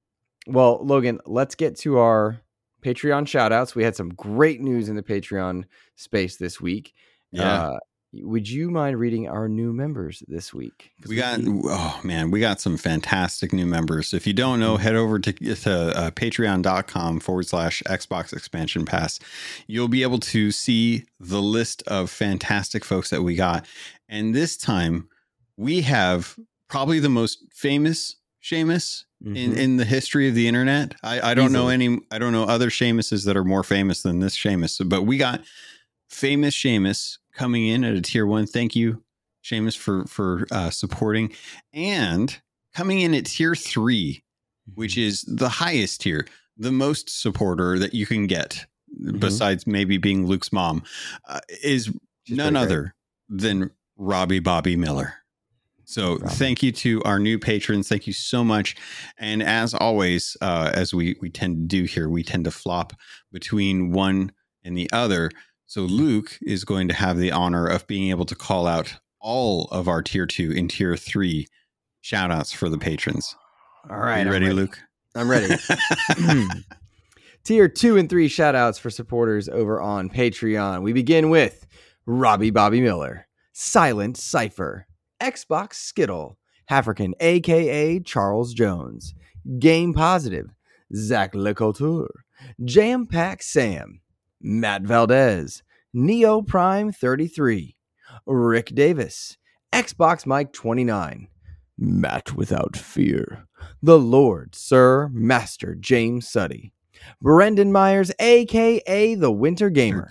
well, 0.47 0.79
Logan, 0.83 1.19
let's 1.25 1.55
get 1.55 1.77
to 1.77 1.97
our 1.99 2.41
Patreon 2.83 3.25
shout 3.25 3.53
outs. 3.53 3.73
We 3.73 3.85
had 3.85 3.95
some 3.95 4.09
great 4.09 4.59
news 4.59 4.89
in 4.89 4.97
the 4.97 5.01
Patreon 5.03 5.63
space 5.95 6.35
this 6.35 6.59
week. 6.59 6.93
yeah 7.31 7.67
Uh, 7.67 7.79
would 8.15 8.47
you 8.49 8.69
mind 8.69 8.99
reading 8.99 9.27
our 9.27 9.47
new 9.49 9.73
members 9.73 10.23
this 10.27 10.53
week? 10.53 10.91
We 11.07 11.15
got 11.15 11.39
oh 11.43 11.99
man, 12.03 12.29
we 12.31 12.39
got 12.39 12.61
some 12.61 12.77
fantastic 12.77 13.51
new 13.53 13.65
members. 13.65 14.13
If 14.13 14.27
you 14.27 14.33
don't 14.33 14.59
know, 14.59 14.77
head 14.77 14.95
over 14.95 15.19
to, 15.19 15.33
to 15.33 15.71
uh, 15.97 16.11
patreon.com 16.11 17.19
forward 17.21 17.47
slash 17.47 17.81
Xbox 17.87 18.33
expansion 18.33 18.85
pass. 18.85 19.19
You'll 19.67 19.87
be 19.87 20.03
able 20.03 20.19
to 20.19 20.51
see 20.51 21.05
the 21.19 21.41
list 21.41 21.81
of 21.87 22.09
fantastic 22.09 22.85
folks 22.85 23.09
that 23.09 23.23
we 23.23 23.35
got. 23.35 23.65
And 24.07 24.35
this 24.35 24.57
time 24.57 25.09
we 25.57 25.81
have 25.81 26.37
probably 26.67 26.99
the 26.99 27.09
most 27.09 27.39
famous 27.51 28.15
Seamus 28.43 29.05
in, 29.25 29.33
Mhm. 29.53 29.55
in 29.57 29.77
the 29.77 29.85
history 29.85 30.27
of 30.27 30.35
the 30.35 30.47
internet. 30.47 30.95
I, 31.01 31.31
I 31.31 31.33
don't 31.33 31.53
know 31.53 31.69
any 31.69 31.99
I 32.11 32.19
don't 32.19 32.33
know 32.33 32.43
other 32.43 32.69
Seamuses 32.69 33.25
that 33.25 33.37
are 33.37 33.45
more 33.45 33.63
famous 33.63 34.01
than 34.01 34.19
this 34.19 34.37
Seamus, 34.37 34.87
but 34.87 35.03
we 35.03 35.17
got 35.17 35.41
famous 36.09 36.55
Seamus 36.55 37.17
coming 37.33 37.67
in 37.67 37.83
at 37.83 37.95
a 37.95 38.01
tier 38.01 38.25
one. 38.25 38.45
Thank 38.47 38.75
you, 38.75 39.03
Seamus, 39.43 39.77
for 39.77 40.05
for 40.05 40.45
uh, 40.51 40.69
supporting, 40.69 41.33
and 41.73 42.39
coming 42.73 43.01
in 43.01 43.13
at 43.13 43.25
tier 43.25 43.55
three, 43.55 44.23
which 44.75 44.97
is 44.97 45.21
the 45.27 45.49
highest 45.49 46.01
tier, 46.01 46.25
the 46.57 46.71
most 46.71 47.09
supporter 47.21 47.77
that 47.79 47.93
you 47.93 48.05
can 48.05 48.27
get, 48.27 48.65
Mhm. 49.01 49.19
besides 49.19 49.65
maybe 49.67 49.97
being 49.97 50.25
Luke's 50.27 50.51
mom, 50.53 50.83
uh, 51.27 51.39
is 51.63 51.91
She's 52.25 52.37
none 52.37 52.53
great. 52.53 52.61
other 52.61 52.95
than 53.29 53.71
Robbie 53.97 54.39
Bobby 54.39 54.75
Miller. 54.75 55.15
So 55.85 56.17
Robbie. 56.17 56.33
thank 56.35 56.63
you 56.63 56.71
to 56.71 57.03
our 57.03 57.19
new 57.19 57.37
patrons. 57.37 57.87
Thank 57.89 58.07
you 58.07 58.13
so 58.13 58.43
much. 58.43 58.75
And 59.17 59.43
as 59.43 59.73
always, 59.73 60.37
uh, 60.41 60.71
as 60.73 60.93
we 60.93 61.15
we 61.21 61.29
tend 61.29 61.57
to 61.69 61.77
do 61.77 61.83
here, 61.85 62.07
we 62.09 62.23
tend 62.23 62.45
to 62.45 62.51
flop 62.51 62.93
between 63.31 63.91
one 63.91 64.31
and 64.63 64.77
the 64.77 64.89
other. 64.91 65.29
So 65.73 65.81
Luke 65.81 66.37
is 66.43 66.65
going 66.65 66.87
to 66.89 66.93
have 66.93 67.17
the 67.17 67.31
honor 67.31 67.65
of 67.65 67.87
being 67.87 68.11
able 68.11 68.25
to 68.25 68.35
call 68.35 68.67
out 68.67 68.97
all 69.19 69.67
of 69.71 69.87
our 69.87 70.03
tier 70.03 70.27
two 70.27 70.53
and 70.55 70.69
tier 70.69 70.95
three 70.95 71.47
shout 72.01 72.29
outs 72.29 72.51
for 72.51 72.69
the 72.69 72.77
patrons. 72.77 73.35
All 73.89 73.97
right. 73.97 74.19
Are 74.19 74.19
you 74.19 74.25
I'm 74.27 74.31
ready, 74.33 74.51
Luke? 74.51 74.77
I'm 75.15 75.27
ready. 75.27 75.55
Tier 77.43 77.67
two 77.67 77.97
and 77.97 78.07
three 78.07 78.27
shout 78.27 78.53
outs 78.53 78.77
for 78.77 78.91
supporters 78.91 79.49
over 79.49 79.81
on 79.81 80.11
Patreon. 80.11 80.83
We 80.83 80.93
begin 80.93 81.31
with 81.31 81.65
Robbie 82.05 82.51
Bobby 82.51 82.79
Miller, 82.79 83.25
Silent 83.53 84.15
Cypher, 84.15 84.85
Xbox 85.19 85.73
Skittle, 85.73 86.37
African, 86.69 87.15
aka 87.19 87.99
Charles 88.01 88.53
Jones, 88.53 89.15
Game 89.57 89.95
Positive, 89.95 90.53
Zach 90.95 91.33
LeCouture, 91.33 92.09
Jam 92.63 93.07
Pack 93.07 93.41
Sam, 93.41 94.01
Matt 94.43 94.81
Valdez, 94.81 95.63
Neo 95.93 96.41
Prime 96.41 96.91
33, 96.91 97.77
Rick 98.25 98.75
Davis, 98.75 99.37
Xbox 99.71 100.25
Mike 100.25 100.51
29, 100.51 101.29
Matt 101.77 102.35
Without 102.35 102.75
Fear, 102.75 103.47
The 103.81 103.97
Lord 103.97 104.53
Sir 104.53 105.09
Master 105.13 105.75
James 105.75 106.27
Suddy, 106.27 106.73
Brendan 107.21 107.71
Myers, 107.71 108.11
aka 108.19 109.15
the 109.15 109.31
Winter 109.31 109.69
Gamer, 109.69 110.09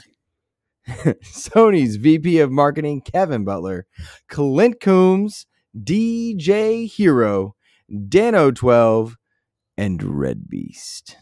Sony's 0.89 1.97
VP 1.97 2.41
of 2.41 2.51
Marketing 2.51 3.03
Kevin 3.03 3.45
Butler, 3.45 3.87
Clint 4.29 4.81
Coombs, 4.81 5.47
DJ 5.79 6.89
Hero, 6.91 7.55
Dano12, 7.91 9.15
and 9.77 10.03
Red 10.03 10.49
Beast. 10.49 11.19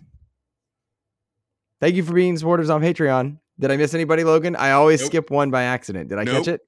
Thank 1.81 1.95
you 1.97 2.03
for 2.05 2.13
being 2.13 2.37
supporters 2.37 2.71
on 2.71 2.83
Patreon. 2.83 3.39
Did 3.59 3.71
I 3.71 3.77
miss 3.77 3.95
anybody, 3.95 4.25
Logan? 4.25 4.57
I 4.57 4.73
always 4.73 5.01
Nope. 5.01 5.07
skip 5.09 5.31
one 5.31 5.51
by 5.51 5.65
accident. 5.65 6.09
Did 6.09 6.19
I 6.19 6.25
catch 6.25 6.49
it? 6.49 6.61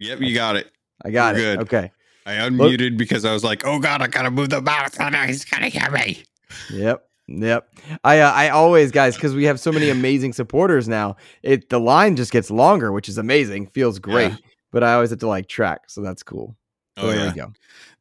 Yep, 0.00 0.20
you 0.20 0.34
got 0.34 0.56
it. 0.56 0.70
I 1.04 1.10
got 1.10 1.36
You're 1.36 1.52
it. 1.52 1.56
good. 1.56 1.60
Okay. 1.62 1.92
I 2.26 2.34
unmuted 2.34 2.96
because 2.96 3.24
I 3.24 3.32
was 3.32 3.42
like, 3.42 3.66
oh 3.66 3.78
God, 3.80 4.02
I 4.02 4.06
gotta 4.06 4.30
move 4.30 4.50
the 4.50 4.60
mouse. 4.60 4.92
Oh, 5.00 5.08
no, 5.08 5.18
he's 5.22 5.44
gonna 5.44 5.68
hear 5.68 5.90
me. 5.90 6.22
Yep. 6.70 7.04
Yep. 7.28 7.68
I 8.04 8.20
uh, 8.20 8.30
I 8.32 8.48
always 8.50 8.90
guys 8.90 9.14
because 9.16 9.34
we 9.34 9.44
have 9.44 9.58
so 9.58 9.72
many 9.72 9.88
amazing 9.90 10.32
supporters 10.32 10.88
now. 10.88 11.16
It 11.42 11.68
the 11.68 11.80
line 11.80 12.14
just 12.16 12.30
gets 12.32 12.50
longer, 12.50 12.92
which 12.92 13.08
is 13.08 13.18
amazing. 13.18 13.68
Feels 13.68 13.98
great. 13.98 14.30
Yeah. 14.32 14.36
But 14.70 14.84
I 14.84 14.94
always 14.94 15.10
have 15.10 15.18
to 15.20 15.28
like 15.28 15.48
track, 15.48 15.82
so 15.88 16.02
that's 16.02 16.22
cool. 16.22 16.56
So 16.98 17.04
Oh 17.04 17.06
there 17.10 17.32
yeah. 17.34 17.46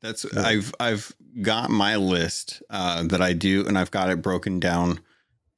That's 0.01 0.25
Yeah. 0.33 0.41
I've 0.41 0.73
I've 0.79 1.15
got 1.41 1.69
my 1.69 1.95
list 1.95 2.61
uh, 2.69 3.03
that 3.03 3.21
I 3.21 3.33
do, 3.33 3.65
and 3.67 3.77
I've 3.77 3.91
got 3.91 4.09
it 4.09 4.21
broken 4.21 4.59
down 4.59 4.99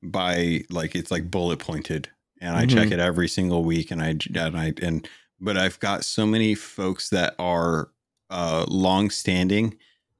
by 0.03 0.63
like 0.69 0.95
it's 0.95 1.11
like 1.11 1.31
bullet 1.31 1.59
pointed, 1.59 2.09
and 2.41 2.55
I 2.55 2.65
check 2.65 2.89
Mhm. 2.89 2.93
it 2.93 2.99
every 2.99 3.27
single 3.27 3.63
week, 3.63 3.89
and 3.91 4.01
I 4.01 4.09
and 4.35 4.57
I 4.57 4.73
and 4.81 5.07
but 5.39 5.57
I've 5.57 5.79
got 5.79 6.05
so 6.05 6.25
many 6.25 6.55
folks 6.55 7.09
that 7.09 7.35
are 7.39 7.89
uh, 8.29 8.65
long 8.67 9.09
standing 9.09 9.71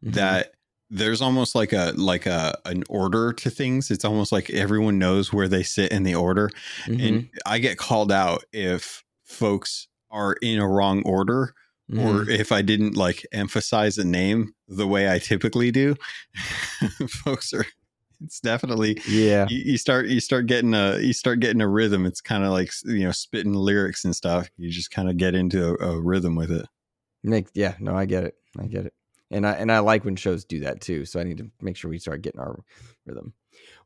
Mhm. 0.04 0.14
that 0.14 0.54
there's 0.90 1.22
almost 1.22 1.56
like 1.56 1.74
a 1.74 1.94
like 1.96 2.26
a 2.26 2.58
an 2.66 2.84
order 2.90 3.34
to 3.34 3.50
things. 3.50 3.90
It's 3.92 4.06
almost 4.06 4.32
like 4.32 4.50
everyone 4.52 5.00
knows 5.00 5.34
where 5.34 5.48
they 5.48 5.64
sit 5.64 5.92
in 5.92 6.04
the 6.04 6.16
order, 6.16 6.50
Mhm. 6.86 7.08
and 7.08 7.30
I 7.46 7.60
get 7.60 7.78
called 7.78 8.12
out 8.12 8.44
if 8.54 9.04
folks 9.26 9.88
are 10.12 10.34
in 10.42 10.60
a 10.60 10.68
wrong 10.68 11.02
order 11.04 11.54
or 11.98 12.28
if 12.30 12.52
I 12.52 12.62
didn't 12.64 12.96
like 12.96 13.26
emphasize 13.34 13.98
a 14.00 14.04
name 14.04 14.54
the 14.68 14.88
way 14.88 15.12
I 15.12 15.20
typically 15.20 15.70
do, 15.72 15.96
folks 17.08 17.54
are. 17.54 17.66
It's 18.24 18.40
definitely 18.40 19.00
yeah. 19.08 19.46
you, 19.50 19.74
you 19.74 19.78
start 19.78 20.08
you 20.08 20.20
start 20.20 20.48
getting 20.48 20.74
a 20.74 21.00
you 21.00 21.14
start 21.14 21.40
getting 21.40 21.62
a 21.62 21.68
rhythm. 21.68 22.06
It's 22.06 22.22
kind 22.22 22.44
of 22.44 22.52
like 22.52 22.72
you 22.86 23.04
know 23.04 23.12
spitting 23.12 23.54
lyrics 23.54 24.06
and 24.06 24.16
stuff. 24.16 24.50
You 24.58 24.70
just 24.70 24.92
kind 24.92 25.10
of 25.10 25.18
get 25.18 25.36
into 25.36 25.76
a, 25.80 25.92
a 25.92 26.02
rhythm 26.02 26.36
with 26.36 26.52
it. 26.52 26.68
Makes 27.24 27.52
yeah, 27.54 27.76
no, 27.80 27.96
I 27.96 28.06
get 28.06 28.24
it. 28.24 28.36
I 28.60 28.66
get 28.66 28.86
it. 28.86 28.94
And 29.32 29.48
I 29.48 29.54
and 29.54 29.72
I 29.72 29.80
like 29.80 30.06
when 30.06 30.16
shows 30.16 30.46
do 30.46 30.62
that 30.62 30.82
too. 30.82 31.06
So 31.06 31.20
I 31.20 31.24
need 31.24 31.38
to 31.38 31.50
make 31.62 31.78
sure 31.78 31.90
we 31.90 32.00
start 32.00 32.22
getting 32.22 32.40
our 32.40 32.60
rhythm. 33.06 33.34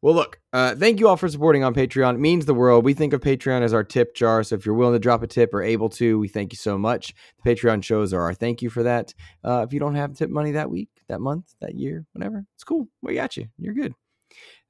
Well, 0.02 0.13
look, 0.13 0.39
uh, 0.54 0.76
thank 0.76 1.00
you 1.00 1.08
all 1.08 1.17
for 1.17 1.28
supporting 1.28 1.63
on 1.63 1.73
Patreon. 1.73 2.15
It 2.15 2.19
means 2.19 2.45
the 2.45 2.54
world. 2.54 2.86
We 2.86 2.93
think 2.93 3.13
of 3.13 3.21
Patreon 3.21 3.62
as 3.62 3.73
our 3.73 3.84
tip 3.84 4.15
jar. 4.15 4.43
So 4.43 4.56
if 4.56 4.65
you're 4.65 4.76
willing 4.76 4.93
to 4.95 5.00
drop 5.00 5.23
a 5.23 5.28
tip 5.28 5.54
or 5.54 5.62
able 5.62 5.89
to, 5.89 6.19
we 6.19 6.28
thank 6.28 6.54
you 6.54 6.58
so 6.58 6.78
much. 6.78 7.13
The 7.43 7.52
Patreon 7.52 7.84
shows 7.84 8.13
are 8.13 8.21
our 8.21 8.34
thank 8.34 8.62
you 8.62 8.69
for 8.69 8.84
that. 8.84 9.13
Uh, 9.43 9.63
if 9.67 9.73
you 9.73 9.80
don't 9.80 9.95
have 9.95 10.13
tip 10.13 10.30
money 10.30 10.52
that 10.52 10.69
week, 10.69 10.89
that 11.08 11.19
month, 11.19 11.54
that 11.62 11.76
year, 11.76 12.06
whatever, 12.13 12.45
it's 12.56 12.63
cool. 12.63 12.88
We 13.02 13.15
got 13.15 13.38
you. 13.38 13.47
You're 13.58 13.73
good. 13.73 13.93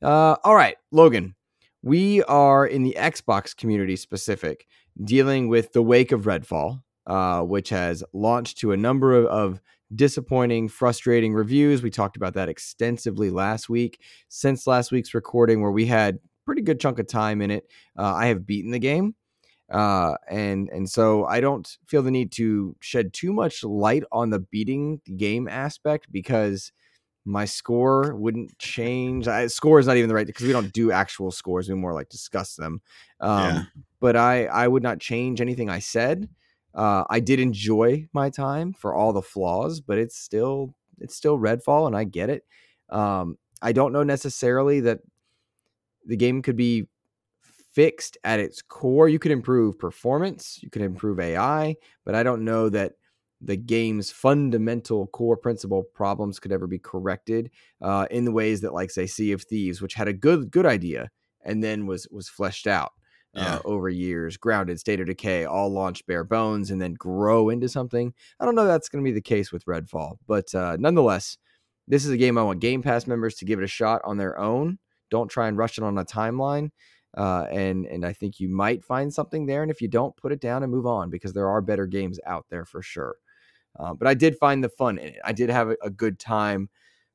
Uh, 0.01 0.35
all 0.43 0.55
right, 0.55 0.77
Logan. 0.91 1.35
We 1.81 2.23
are 2.23 2.65
in 2.65 2.83
the 2.83 2.95
Xbox 2.99 3.55
community 3.55 3.95
specific, 3.95 4.67
dealing 5.03 5.47
with 5.47 5.73
the 5.73 5.81
wake 5.81 6.11
of 6.11 6.23
Redfall, 6.23 6.81
uh, 7.05 7.41
which 7.41 7.69
has 7.69 8.03
launched 8.13 8.57
to 8.59 8.71
a 8.71 8.77
number 8.77 9.13
of, 9.13 9.25
of 9.27 9.61
disappointing, 9.95 10.67
frustrating 10.67 11.33
reviews. 11.33 11.81
We 11.81 11.89
talked 11.89 12.17
about 12.17 12.33
that 12.33 12.49
extensively 12.49 13.29
last 13.29 13.69
week. 13.69 14.01
Since 14.27 14.67
last 14.67 14.91
week's 14.91 15.13
recording, 15.13 15.61
where 15.61 15.71
we 15.71 15.85
had 15.85 16.19
pretty 16.45 16.61
good 16.61 16.79
chunk 16.79 16.99
of 16.99 17.07
time 17.07 17.41
in 17.41 17.51
it, 17.51 17.65
uh, 17.97 18.13
I 18.13 18.27
have 18.27 18.45
beaten 18.45 18.71
the 18.71 18.79
game, 18.79 19.15
uh, 19.71 20.15
and 20.29 20.69
and 20.69 20.89
so 20.89 21.25
I 21.25 21.39
don't 21.39 21.77
feel 21.87 22.01
the 22.01 22.11
need 22.11 22.31
to 22.33 22.75
shed 22.81 23.13
too 23.13 23.31
much 23.31 23.63
light 23.63 24.03
on 24.11 24.29
the 24.29 24.39
beating 24.39 24.99
game 25.15 25.47
aspect 25.47 26.11
because 26.11 26.71
my 27.27 27.45
score 27.45 28.15
wouldn't 28.15 28.57
change. 28.57 29.27
I, 29.27 29.47
score 29.47 29.79
is 29.79 29.87
not 29.87 29.97
even 29.97 30.07
the 30.07 30.15
right 30.15 30.25
because 30.25 30.45
we 30.45 30.53
don't 30.53 30.71
do 30.71 30.91
actual 30.91 31.29
scores. 31.31 31.67
We 31.67 31.75
more 31.75 31.93
like 31.93 32.09
discuss 32.09 32.55
them. 32.55 32.81
Um, 33.19 33.43
Yeah. 33.43 33.63
But 33.99 34.15
I 34.15 34.45
I 34.45 34.67
would 34.67 34.83
not 34.83 34.99
change 34.99 35.41
anything 35.41 35.69
I 35.69 35.79
said. 35.79 36.29
Uh, 36.73 37.03
I 37.09 37.19
did 37.19 37.39
enjoy 37.39 38.07
my 38.13 38.29
time 38.29 38.73
for 38.73 38.93
all 38.93 39.11
the 39.11 39.21
flaws, 39.21 39.81
but 39.81 39.97
it's 39.97 40.15
still 40.15 40.75
it's 40.99 41.15
still 41.15 41.37
Redfall, 41.37 41.87
and 41.87 41.97
I 41.97 42.03
get 42.03 42.29
it. 42.29 42.45
Um, 42.89 43.37
I 43.61 43.71
don't 43.71 43.91
know 43.91 44.03
necessarily 44.03 44.81
that 44.81 44.99
the 46.05 46.15
game 46.15 46.41
could 46.41 46.55
be 46.55 46.87
fixed 47.73 48.17
at 48.23 48.39
its 48.39 48.61
core. 48.61 49.09
You 49.09 49.19
could 49.19 49.31
improve 49.31 49.77
performance, 49.79 50.59
you 50.61 50.69
could 50.69 50.83
improve 50.83 51.19
AI, 51.19 51.75
but 52.05 52.15
I 52.15 52.23
don't 52.23 52.45
know 52.45 52.69
that 52.69 52.93
the 53.41 53.55
game's 53.57 54.09
fundamental 54.11 55.07
core 55.07 55.37
principle 55.37 55.83
problems 55.93 56.39
could 56.39 56.51
ever 56.51 56.67
be 56.67 56.79
corrected 56.79 57.51
uh, 57.81 58.07
in 58.09 58.25
the 58.25 58.31
ways 58.31 58.61
that, 58.61 58.73
like, 58.73 58.89
say, 58.91 59.05
Sea 59.07 59.31
of 59.31 59.43
Thieves, 59.43 59.81
which 59.81 59.93
had 59.93 60.07
a 60.07 60.13
good 60.13 60.51
good 60.51 60.65
idea 60.65 61.09
and 61.45 61.63
then 61.63 61.85
was 61.85 62.07
was 62.11 62.27
fleshed 62.29 62.67
out 62.67 62.91
Yeah. 63.33 63.55
uh, 63.55 63.59
over 63.65 63.89
years. 63.89 64.37
Grounded, 64.37 64.79
State 64.79 64.99
of 64.99 65.07
Decay, 65.07 65.45
all 65.45 65.69
launched 65.69 66.07
bare 66.07 66.23
bones 66.23 66.71
and 66.71 66.81
then 66.81 66.93
grow 66.95 67.49
into 67.49 67.69
something. 67.69 68.13
I 68.39 68.45
don't 68.45 68.55
know 68.55 68.65
that's 68.65 68.89
going 68.89 69.03
to 69.03 69.07
be 69.07 69.13
the 69.13 69.21
case 69.21 69.51
with 69.51 69.65
Redfall, 69.65 70.17
but 70.27 70.53
uh, 70.55 70.77
nonetheless, 70.79 71.37
this 71.87 72.05
is 72.05 72.11
a 72.11 72.17
game 72.17 72.37
I 72.37 72.43
want 72.43 72.59
Game 72.59 72.81
Pass 72.81 73.07
members 73.07 73.35
to 73.35 73.45
give 73.45 73.59
it 73.59 73.63
a 73.65 73.67
shot 73.67 74.01
on 74.03 74.17
their 74.17 74.37
own. 74.39 74.79
Don't 75.09 75.29
try 75.29 75.47
and 75.47 75.57
rush 75.57 75.77
it 75.77 75.83
on 75.83 75.97
a 75.97 76.03
timeline. 76.05 76.71
Uh, 77.15 77.45
and 77.51 77.85
and 77.85 78.05
I 78.05 78.13
think 78.13 78.39
you 78.39 78.49
might 78.49 78.83
find 78.83 79.13
something 79.13 79.45
there. 79.45 79.61
And 79.61 79.71
if 79.71 79.81
you 79.81 79.87
don't, 79.87 80.15
put 80.17 80.31
it 80.31 80.41
down 80.41 80.63
and 80.63 80.71
move 80.71 80.85
on 80.85 81.09
because 81.09 81.33
there 81.33 81.47
are 81.49 81.61
better 81.61 81.85
games 81.87 82.19
out 82.25 82.45
there 82.49 82.65
for 82.65 82.81
sure. 82.81 83.15
Uh, 83.79 83.93
but 83.93 84.07
I 84.07 84.13
did 84.13 84.37
find 84.37 84.63
the 84.63 84.69
fun 84.69 84.97
in 84.97 85.09
it. 85.09 85.19
I 85.23 85.33
did 85.33 85.49
have 85.49 85.69
a, 85.83 85.89
good 85.89 86.19
time 86.19 86.69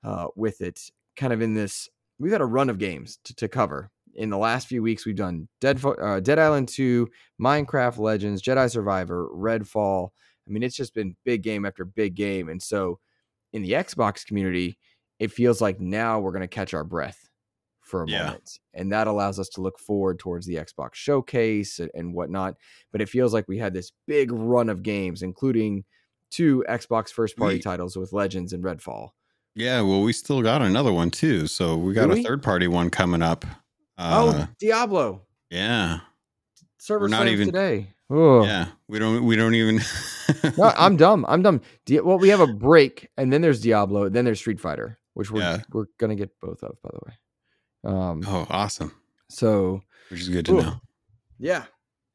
uh, 0.04 0.28
with 0.36 0.60
it. 0.60 0.80
Kind 1.16 1.32
of 1.32 1.42
in 1.42 1.54
this, 1.54 1.88
we've 2.18 2.32
had 2.32 2.40
a 2.40 2.46
run 2.46 2.70
of 2.70 2.78
games 2.78 3.18
to, 3.24 3.34
to 3.36 3.48
cover 3.48 3.90
in 4.14 4.30
the 4.30 4.38
last 4.38 4.66
few 4.66 4.82
weeks, 4.82 5.06
we've 5.06 5.16
done 5.16 5.48
Dead 5.60 5.82
uh, 5.84 6.20
Dead 6.20 6.38
Island 6.38 6.68
2, 6.68 7.08
Minecraft 7.40 7.98
Legends, 7.98 8.42
Jedi 8.42 8.70
Survivor, 8.70 9.28
Redfall. 9.34 10.10
I 10.46 10.50
mean, 10.50 10.62
it's 10.62 10.76
just 10.76 10.94
been 10.94 11.16
big 11.24 11.42
game 11.42 11.64
after 11.64 11.84
big 11.84 12.14
game. 12.14 12.48
And 12.48 12.62
so 12.62 12.98
in 13.52 13.62
the 13.62 13.72
Xbox 13.72 14.26
community, 14.26 14.78
it 15.18 15.32
feels 15.32 15.60
like 15.60 15.80
now 15.80 16.18
we're 16.18 16.32
going 16.32 16.42
to 16.42 16.48
catch 16.48 16.74
our 16.74 16.84
breath 16.84 17.28
for 17.80 18.02
a 18.02 18.08
Yeah. 18.08 18.24
moment. 18.24 18.58
And 18.74 18.92
that 18.92 19.06
allows 19.06 19.38
us 19.38 19.48
to 19.50 19.60
look 19.60 19.78
forward 19.78 20.18
towards 20.18 20.46
the 20.46 20.56
Xbox 20.56 20.94
showcase 20.94 21.78
and, 21.78 21.90
and 21.94 22.14
whatnot. 22.14 22.56
But 22.90 23.00
it 23.00 23.08
feels 23.08 23.32
like 23.32 23.48
we 23.48 23.58
had 23.58 23.74
this 23.74 23.92
big 24.06 24.32
run 24.32 24.68
of 24.68 24.82
games, 24.82 25.22
including 25.22 25.84
two 26.32 26.64
Xbox 26.68 27.10
first 27.10 27.36
party 27.36 27.58
titles 27.60 27.96
with 27.96 28.12
Legends 28.12 28.52
and 28.52 28.64
Redfall. 28.64 29.10
Yeah, 29.54 29.82
well, 29.82 30.00
we 30.02 30.12
still 30.12 30.42
got 30.42 30.62
another 30.62 30.92
one 30.92 31.10
too. 31.10 31.46
So 31.46 31.76
we 31.76 31.92
got 31.92 32.06
Do 32.06 32.12
a 32.12 32.14
we? 32.16 32.22
third 32.24 32.42
party 32.42 32.66
one 32.68 32.90
coming 32.90 33.22
up. 33.22 33.44
Uh, 33.98 34.32
oh, 34.48 34.48
Diablo. 34.58 35.22
yeah, 35.50 36.00
Server 36.78 37.04
we're 37.04 37.08
not 37.08 37.28
even- 37.28 37.46
today. 37.46 37.88
Oh. 38.14 38.44
yeah. 38.44 38.66
We 38.88 38.98
don't. 38.98 39.24
We 39.24 39.36
don't 39.36 39.54
even. 39.54 39.80
no, 40.58 40.70
I'm 40.76 40.96
dumb. 40.98 41.24
I'm 41.28 41.40
dumb. 41.42 41.62
Di- 41.86 42.00
well, 42.00 42.18
we 42.18 42.28
have 42.28 42.40
a 42.40 42.46
break, 42.46 43.08
and 43.16 43.32
then 43.32 43.40
there's 43.40 43.60
Diablo, 43.62 44.10
then 44.10 44.26
there's 44.26 44.38
Street 44.38 44.60
Fighter, 44.60 44.98
which 45.14 45.30
we're 45.30 45.40
Yeah. 45.40 45.62
we're 45.72 45.86
gonna 45.98 46.14
get 46.16 46.30
both 46.40 46.62
of, 46.62 46.76
by 46.82 46.90
the 46.92 47.00
way. 47.06 47.14
Um, 47.98 48.22
oh, 48.26 48.46
awesome. 48.50 48.92
so 49.30 49.80
Which 50.10 50.20
is 50.20 50.28
good 50.28 50.44
to 50.46 50.52
Ooh. 50.52 50.62
know. 50.62 50.80
yeah, 51.38 51.64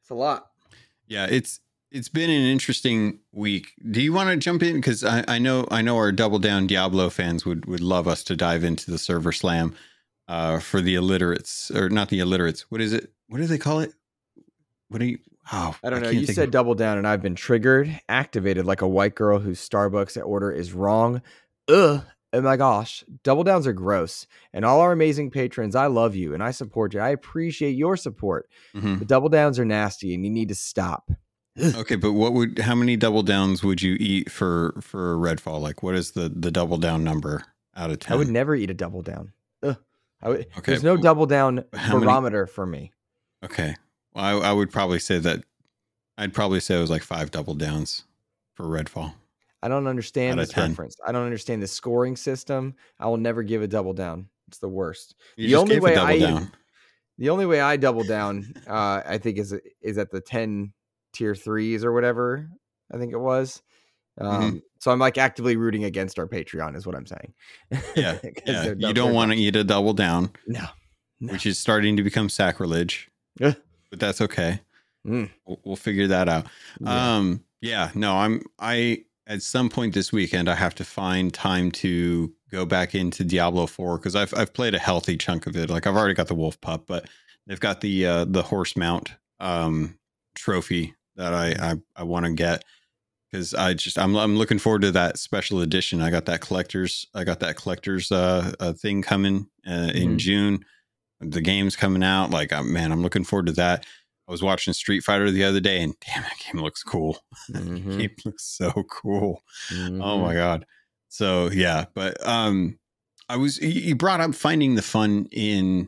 it's 0.02 0.12
a 0.12 0.14
lot. 0.16 0.48
Yeah, 1.08 1.26
it's 1.30 1.62
it's 1.98 2.10
been 2.10 2.30
an 2.30 2.44
interesting 2.44 3.20
week. 3.32 3.74
Do 3.92 4.02
you 4.02 4.14
want 4.14 4.30
to 4.30 4.38
jump 4.38 4.64
in? 4.64 4.76
Because 4.76 5.04
I, 5.04 5.24
I 5.28 5.40
know 5.40 5.68
I 5.72 5.82
know 5.82 5.98
our 5.98 6.12
double 6.12 6.40
down 6.40 6.68
Diablo 6.68 7.10
fans 7.10 7.46
would 7.46 7.66
would 7.66 7.82
love 7.82 8.08
us 8.08 8.24
to 8.26 8.36
dive 8.36 8.64
into 8.64 8.92
the 8.92 8.98
server 8.98 9.32
slam 9.32 9.76
uh, 10.28 10.60
for 10.60 10.82
the 10.82 10.96
illiterates 10.96 11.72
or 11.72 11.90
not 11.90 12.10
the 12.10 12.20
illiterates. 12.20 12.70
What 12.72 12.82
is 12.82 12.94
it? 12.94 13.12
What 13.28 13.40
do 13.40 13.48
they 13.48 13.58
call 13.58 13.80
it? 13.80 13.94
What 14.90 15.00
do 15.00 15.06
you? 15.06 15.20
Oh, 15.52 15.76
I 15.84 15.90
don't 15.90 16.02
know. 16.02 16.12
can't 16.12 16.22
You 16.22 16.34
said 16.34 16.46
of- 16.50 16.52
double 16.52 16.76
down, 16.76 16.98
and 16.98 17.08
I've 17.08 17.22
been 17.22 17.36
triggered, 17.36 18.00
activated 18.10 18.66
like 18.66 18.82
a 18.82 18.88
white 18.88 19.16
girl 19.16 19.40
whose 19.40 19.68
Starbucks 19.68 20.22
order 20.26 20.52
is 20.52 20.74
wrong. 20.74 21.22
Ugh. 21.70 22.04
Oh 22.34 22.42
my 22.42 22.58
gosh, 22.58 23.06
double 23.24 23.46
downs 23.46 23.66
are 23.66 23.74
gross. 23.74 24.28
And 24.52 24.66
all 24.66 24.82
our 24.82 24.92
amazing 24.92 25.32
patrons, 25.32 25.76
I 25.76 25.88
love 25.88 26.14
you 26.14 26.34
and 26.34 26.44
I 26.44 26.52
support 26.52 26.94
you. 26.94 27.00
I 27.00 27.10
appreciate 27.10 27.72
your 27.78 27.96
support. 27.96 28.50
Mhm. 28.76 29.00
But 29.00 29.08
double 29.08 29.30
downs 29.30 29.58
are 29.60 29.66
nasty, 29.66 30.14
and 30.14 30.26
you 30.26 30.30
need 30.30 30.50
to 30.50 30.56
stop. 30.56 31.10
Okay, 31.60 31.96
but 31.96 32.14
what 32.14 32.34
would 32.34 32.60
how 32.60 32.76
many 32.76 32.96
double 32.96 33.24
downs 33.24 33.64
would 33.64 33.82
you 33.82 33.96
eat 34.00 34.32
for 34.32 34.78
for 34.82 35.16
Redfall? 35.18 35.60
Like, 35.62 35.82
what 35.84 35.96
is 35.96 36.12
the 36.12 36.30
the 36.30 36.52
double 36.52 36.78
down 36.78 37.04
number 37.04 37.44
out 37.76 37.90
of 37.92 38.00
ten? 38.00 38.14
I 38.14 38.18
would 38.18 38.30
never 38.30 38.56
eat 38.56 38.70
a 38.70 38.74
double 38.76 39.02
down. 39.02 39.34
Ugh. 39.64 39.78
I 40.22 40.30
would, 40.30 40.40
Okay, 40.58 40.72
There's 40.74 40.84
no 40.84 40.98
double 40.98 41.26
down 41.26 41.64
how 41.74 41.94
many- 41.96 42.06
barometer 42.06 42.48
for 42.48 42.66
me. 42.66 42.92
Okay, 43.44 43.76
well, 44.14 44.26
I, 44.44 44.50
I 44.50 44.54
would 44.54 44.72
probably 44.72 45.00
say 45.00 45.18
that. 45.20 45.44
I'd 46.18 46.34
probably 46.34 46.60
say 46.60 46.76
it 46.78 46.82
was 46.82 46.90
like 46.90 47.04
five 47.04 47.30
double 47.32 47.54
downs 47.54 48.04
for 48.56 48.66
Redfall. 48.66 49.14
I 49.62 49.68
don't 49.68 49.86
understand 49.88 50.40
this 50.40 50.50
10. 50.50 50.70
reference. 50.72 50.98
I 51.06 51.12
don't 51.12 51.26
understand 51.26 51.62
the 51.62 51.68
scoring 51.68 52.16
system. 52.16 52.76
I 53.00 53.06
will 53.08 53.18
never 53.18 53.44
give 53.44 53.62
a 53.62 53.68
double 53.68 53.94
down. 53.94 54.28
It's 54.48 54.58
the 54.60 54.68
worst. 54.70 55.14
You 55.36 55.50
The 55.50 55.56
only 55.56 55.80
way 55.80 55.92
a 55.94 55.96
double 55.96 56.08
I- 56.14 56.20
down. 56.20 56.52
The 57.20 57.30
only 57.30 57.46
way 57.48 57.60
I 57.62 57.78
double 57.78 58.04
down, 58.04 58.54
uh, 58.68 59.02
I 59.06 59.18
think, 59.18 59.38
is 59.40 59.54
is 59.82 59.98
at 59.98 60.12
the 60.12 60.22
ten 60.22 60.74
tier 61.18 61.36
threes 61.36 61.84
or 61.84 61.92
whatever. 61.94 62.50
I 62.94 62.98
think 62.98 63.12
it 63.14 63.20
was. 63.20 63.62
Mm-hmm. 64.20 64.44
Um, 64.44 64.64
So 64.80 64.92
I'm 64.92 65.00
like 65.00 65.18
actively 65.18 65.56
rooting 65.58 65.84
against 65.84 66.20
our 66.20 66.28
Patreon, 66.28 66.76
is 66.76 66.86
what 66.86 66.96
I'm 66.96 67.06
saying. 67.06 67.34
Yeah, 67.96 68.18
Yeah, 68.46 68.74
you 68.78 68.94
don't 68.94 69.14
want 69.14 69.32
to 69.32 69.38
eat 69.38 69.56
a 69.56 69.64
double 69.64 69.94
down, 69.94 70.32
No. 70.48 70.66
No. 71.20 71.34
which 71.34 71.46
is 71.46 71.58
starting 71.60 71.98
to 71.98 72.04
become 72.04 72.30
sacrilege. 72.30 73.10
But 73.40 74.00
that's 74.00 74.22
okay. 74.22 74.60
Mm. 75.06 75.30
We'll, 75.46 75.60
we'll 75.64 75.76
figure 75.76 76.08
that 76.08 76.28
out. 76.30 76.48
Yeah. 76.80 77.16
Um, 77.18 77.44
yeah, 77.62 77.90
no, 77.96 78.18
I'm 78.18 78.44
I 78.60 79.04
at 79.26 79.42
some 79.42 79.70
point 79.70 79.94
this 79.94 80.12
weekend 80.12 80.48
I 80.50 80.56
have 80.56 80.76
to 80.76 80.84
find 80.84 81.34
time 81.34 81.72
to 81.72 82.34
go 82.52 82.66
back 82.66 82.94
into 82.96 83.24
Diablo 83.24 83.66
4 83.68 83.98
because 83.98 84.16
I've 84.16 84.34
I've 84.36 84.54
played 84.54 84.76
a 84.76 84.80
healthy 84.80 85.18
chunk 85.18 85.48
of 85.48 85.56
it. 85.56 85.70
Like 85.70 85.88
I've 85.88 85.96
already 85.96 86.14
got 86.14 86.28
the 86.28 86.36
wolf 86.36 86.60
pup, 86.62 86.84
but 86.88 87.08
they've 87.48 87.60
got 87.60 87.82
the 87.82 88.06
uh 88.06 88.26
the 88.26 88.44
horse 88.44 88.76
mount 88.76 89.14
um 89.40 89.98
trophy 90.36 90.94
that 91.18 91.34
I 91.34 91.72
I, 91.72 91.76
I 91.98 92.04
want 92.04 92.26
to 92.26 92.32
get 92.34 92.64
because 93.32 93.54
I 93.54 93.74
just 93.74 93.98
I'm 94.00 94.16
I'm 94.16 94.38
looking 94.38 94.60
forward 94.60 94.84
to 94.84 94.92
that 94.92 95.18
special 95.20 95.60
edition. 95.62 96.02
I 96.02 96.10
got 96.10 96.26
that 96.26 96.42
collector's 96.42 97.06
I 97.14 97.24
got 97.26 97.40
that 97.42 97.58
collector's 97.58 98.12
uh, 98.12 98.54
uh 98.60 98.74
thing 98.74 99.02
coming 99.02 99.48
uh, 99.68 99.92
in 99.94 100.16
Mhm. 100.16 100.18
June. 100.18 100.66
The 101.20 101.42
game's 101.42 101.76
coming 101.76 102.04
out. 102.04 102.30
Like 102.30 102.54
uh, 102.54 102.64
man, 102.64 102.92
I'm 102.92 103.02
looking 103.02 103.24
forward 103.24 103.48
to 103.48 103.52
that. 103.54 103.86
I 104.28 104.32
was 104.32 104.44
watching 104.44 104.74
Street 104.74 105.02
Fighter 105.04 105.32
the 105.32 105.44
other 105.46 105.60
day, 105.60 105.82
and 105.82 105.94
damn, 106.06 106.22
that 106.24 106.38
game 106.40 106.62
looks 106.62 106.84
cool. 106.84 107.18
Mhm. 107.52 107.98
Game 108.00 108.16
looks 108.26 108.44
so 108.46 108.72
cool. 108.90 109.42
Oh 109.72 109.76
Mhm. 109.76 110.22
my 110.22 110.34
god. 110.34 110.66
So 111.10 111.50
yeah, 111.50 111.86
but 111.96 112.26
um, 112.28 112.78
I 113.30 113.38
was 113.38 113.58
you 113.60 113.96
brought 113.96 114.22
up 114.22 114.36
finding 114.36 114.76
the 114.76 114.82
fun 114.82 115.28
in 115.32 115.88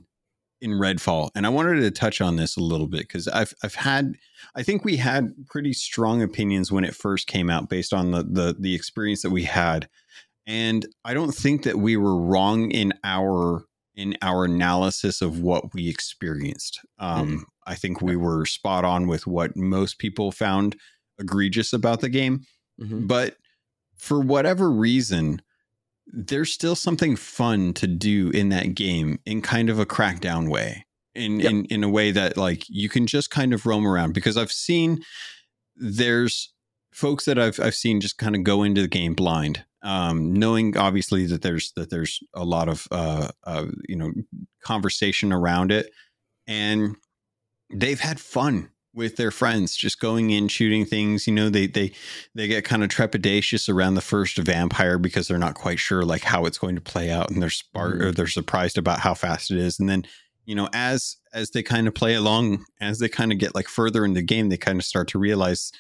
in 0.61 0.71
Redfall, 0.71 1.29
and 1.35 1.45
I 1.45 1.49
wanted 1.49 1.81
to 1.81 1.91
touch 1.91 2.21
on 2.21 2.35
this 2.35 2.57
a 2.57 2.61
little 2.61 2.87
bit 2.87 3.01
because 3.01 3.27
I've 3.27 3.53
I've 3.63 3.75
had 3.75 4.15
I 4.55 4.63
think 4.63 4.83
we 4.83 4.97
had 4.97 5.33
pretty 5.49 5.73
strong 5.73 6.21
opinions 6.21 6.71
when 6.71 6.83
it 6.83 6.95
first 6.95 7.27
came 7.27 7.49
out 7.49 7.69
based 7.69 7.93
on 7.93 8.11
the 8.11 8.23
the 8.23 8.55
the 8.59 8.75
experience 8.75 9.21
that 9.21 9.29
we 9.29 9.43
had, 9.43 9.87
and 10.45 10.85
I 11.05 11.13
don't 11.13 11.33
think 11.33 11.63
that 11.63 11.77
we 11.77 11.97
were 11.97 12.19
wrong 12.21 12.71
in 12.71 12.93
our 13.03 13.63
in 13.95 14.17
our 14.21 14.45
analysis 14.45 15.21
of 15.21 15.39
what 15.41 15.73
we 15.73 15.89
experienced. 15.89 16.79
Um, 16.99 17.45
I 17.67 17.75
think 17.75 18.01
we 18.01 18.15
were 18.15 18.45
spot 18.45 18.85
on 18.85 19.07
with 19.07 19.27
what 19.27 19.55
most 19.57 19.99
people 19.99 20.31
found 20.31 20.75
egregious 21.19 21.73
about 21.73 21.99
the 21.99 22.07
game 22.09 22.45
Mhm. 22.81 23.07
but 23.09 23.35
for 23.97 24.21
whatever 24.21 24.71
reason 24.71 25.41
there's 26.11 26.51
still 26.51 26.75
something 26.75 27.15
fun 27.15 27.73
to 27.75 27.87
do 27.87 28.29
in 28.31 28.49
that 28.49 28.73
game 28.75 29.19
in 29.25 29.41
kind 29.41 29.69
of 29.69 29.79
a 29.79 29.85
crackdown 29.85 30.49
way. 30.49 30.85
In 31.15 31.39
Yep. 31.39 31.51
in 31.51 31.65
in 31.65 31.83
a 31.83 31.89
way 31.89 32.11
that 32.11 32.37
like 32.37 32.63
you 32.69 32.87
can 32.89 33.07
just 33.07 33.29
kind 33.29 33.53
of 33.53 33.65
roam 33.65 33.85
around. 33.87 34.13
Because 34.13 34.37
i've 34.37 34.51
seen 34.51 35.03
there's 35.75 36.53
folks 36.91 37.25
that 37.25 37.37
i've 37.39 37.59
i've 37.59 37.75
seen 37.75 37.99
just 38.01 38.17
kind 38.17 38.35
of 38.35 38.43
go 38.43 38.63
into 38.63 38.81
the 38.81 38.87
game 38.87 39.13
blind 39.13 39.63
um 39.83 40.33
knowing 40.33 40.75
obviously 40.77 41.25
that 41.25 41.41
there's 41.41 41.71
that 41.73 41.89
there's 41.89 42.19
a 42.33 42.43
lot 42.43 42.67
of 42.67 42.87
uh 42.91 43.29
uh 43.43 43.65
you 43.87 43.95
know 43.95 44.11
conversation 44.63 45.31
around 45.33 45.71
it. 45.71 45.89
And 46.47 46.95
they've 47.73 47.99
had 47.99 48.19
fun 48.19 48.69
with 48.93 49.15
their 49.17 49.32
friends 49.32 49.75
just 49.75 49.99
going 49.99 50.32
in 50.32 50.47
shooting 50.47 50.84
things 50.86 51.28
you 51.28 51.34
know 51.34 51.49
they 51.49 51.67
they 51.67 51.91
they 52.34 52.47
get 52.47 52.65
kind 52.65 52.84
of 52.84 52.89
trepidatious 52.89 53.69
around 53.69 53.93
the 53.93 54.02
first 54.02 54.38
vampire 54.38 54.97
because 54.97 55.28
they're 55.28 55.38
not 55.38 55.54
quite 55.54 55.78
sure 55.80 56.04
like 56.04 56.23
how 56.23 56.45
it's 56.45 56.58
going 56.58 56.75
to 56.75 56.82
play 56.82 57.12
out 57.12 57.30
and 57.30 57.41
they're 57.41 57.49
spark 57.52 57.95
Mhm. 57.95 58.02
or 58.02 58.12
they're 58.12 58.28
surprised 58.28 58.78
about 58.78 58.99
how 58.99 59.13
fast 59.13 59.52
it 59.52 59.58
is 59.58 59.80
and 59.80 59.88
then 59.88 60.04
you 60.45 60.56
know 60.56 60.67
as 60.73 61.17
as 61.34 61.52
they 61.52 61.62
kind 61.62 61.88
of 61.88 61.93
play 61.93 62.15
along 62.15 62.65
as 62.82 62.97
they 62.99 63.08
kind 63.10 63.32
of 63.32 63.38
get 63.38 63.54
like 63.54 63.67
further 63.67 64.04
in 64.04 64.13
the 64.13 64.23
game 64.23 64.49
they 64.49 64.58
kind 64.58 64.80
of 64.80 64.86
start 64.86 65.08
to 65.10 65.19
realize 65.19 65.71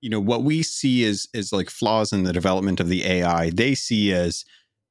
you 0.00 0.08
know 0.08 0.20
what 0.20 0.44
we 0.44 0.62
see 0.62 1.04
as 1.04 1.26
is 1.34 1.52
like 1.52 1.68
flaws 1.70 2.12
in 2.12 2.22
the 2.22 2.32
development 2.32 2.78
of 2.78 2.88
the 2.88 3.04
ai 3.04 3.50
they 3.50 3.74
see 3.74 4.12
as 4.12 4.44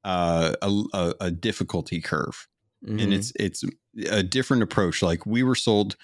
uh, 0.04 0.52
a, 0.60 0.82
a, 0.92 1.14
a 1.20 1.30
difficulty 1.30 2.00
curve 2.00 2.46
Mhm. 2.86 3.02
and 3.02 3.14
it's 3.14 3.32
it's 3.36 3.64
a 4.10 4.22
different 4.22 4.62
approach 4.62 5.00
like 5.02 5.24
we 5.24 5.42
were 5.42 5.54
sold 5.54 5.96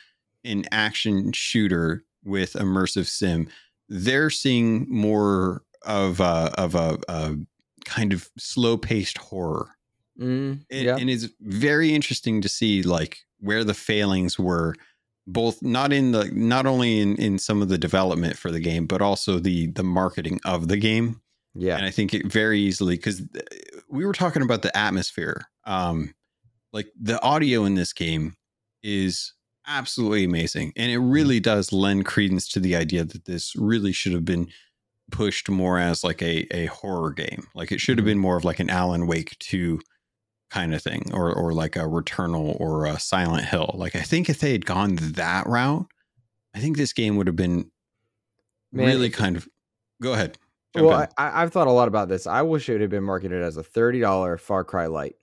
an 0.44 0.64
action 0.70 1.32
shooter 1.32 2.04
with 2.24 2.54
immersive 2.54 3.06
sim 3.06 3.48
they're 3.88 4.30
seeing 4.30 4.86
more 4.88 5.62
of 5.84 6.20
a 6.20 6.52
of 6.56 6.74
a, 6.74 6.98
a 7.08 7.34
kind 7.84 8.12
of 8.12 8.30
slow 8.38 8.76
paced 8.76 9.18
horror 9.18 9.68
Mm, 10.18 10.60
and, 10.70 10.84
yeah. 10.84 10.96
and 10.98 11.08
it's 11.08 11.28
very 11.40 11.94
interesting 11.94 12.42
to 12.42 12.48
see 12.48 12.82
like 12.82 13.20
where 13.38 13.64
the 13.64 13.72
failings 13.72 14.38
were 14.38 14.74
both 15.26 15.62
not 15.62 15.94
in 15.94 16.12
the 16.12 16.30
not 16.34 16.66
only 16.66 17.00
in 17.00 17.16
in 17.16 17.38
some 17.38 17.62
of 17.62 17.70
the 17.70 17.78
development 17.78 18.36
for 18.36 18.50
the 18.50 18.60
game 18.60 18.86
but 18.86 19.00
also 19.00 19.38
the 19.38 19.68
the 19.68 19.82
marketing 19.82 20.38
of 20.44 20.68
the 20.68 20.76
game 20.76 21.22
yeah. 21.54 21.76
and 21.76 21.86
I 21.86 21.90
think 21.90 22.12
it 22.12 22.26
very 22.26 22.60
easily 22.60 22.96
because 22.96 23.22
we 23.88 24.04
were 24.04 24.12
talking 24.12 24.42
about 24.42 24.62
the 24.62 24.76
atmosphere. 24.76 25.46
Um, 25.64 26.14
like 26.72 26.88
the 27.00 27.20
audio 27.22 27.64
in 27.64 27.74
this 27.74 27.92
game 27.92 28.34
is 28.82 29.32
absolutely 29.70 30.24
amazing, 30.24 30.72
and 30.76 30.90
it 30.90 30.98
really 30.98 31.40
does 31.40 31.72
lend 31.72 32.04
credence 32.06 32.46
to 32.48 32.60
the 32.60 32.76
idea 32.76 33.04
that 33.04 33.24
this 33.24 33.54
really 33.56 33.92
should 33.92 34.12
have 34.12 34.24
been 34.24 34.48
pushed 35.10 35.48
more 35.48 35.78
as 35.78 36.04
like 36.04 36.20
a 36.22 36.46
a 36.56 36.66
horror 36.66 37.12
game. 37.12 37.46
Like 37.54 37.72
it 37.72 37.80
should 37.80 37.98
have 37.98 38.04
Mhm. 38.04 38.10
been 38.10 38.18
more 38.18 38.36
of 38.36 38.44
like 38.44 38.60
an 38.60 38.70
Alan 38.70 39.06
Wake 39.06 39.36
two 39.38 39.80
kind 40.50 40.74
of 40.74 40.82
thing, 40.82 41.10
or 41.12 41.32
or 41.32 41.52
like 41.52 41.76
a 41.76 41.80
Returnal 41.80 42.58
or 42.60 42.84
a 42.86 42.98
Silent 43.00 43.44
Hill. 43.46 43.72
Like 43.78 43.94
I 43.96 44.02
think 44.02 44.28
if 44.28 44.40
they 44.40 44.52
had 44.52 44.66
gone 44.66 44.96
that 44.96 45.46
route, 45.46 45.86
I 46.54 46.58
think 46.60 46.76
this 46.76 46.92
game 46.92 47.16
would 47.16 47.26
have 47.28 47.36
been 47.36 47.70
Man, 48.72 48.86
really 48.86 49.10
kind 49.10 49.36
of. 49.36 49.48
Go 50.02 50.12
ahead. 50.12 50.38
Well, 50.76 51.00
in. 51.00 51.08
I, 51.18 51.42
I've 51.42 51.52
thought 51.52 51.66
a 51.66 51.72
lot 51.72 51.88
about 51.88 52.08
this. 52.08 52.26
I 52.28 52.42
wish 52.42 52.68
it 52.68 52.80
had 52.80 52.90
been 52.90 53.02
marketed 53.02 53.42
as 53.42 53.56
a 53.56 53.62
thirty 53.62 53.98
dollar 54.00 54.36
Far 54.38 54.62
Cry 54.64 54.86
Light 54.86 55.16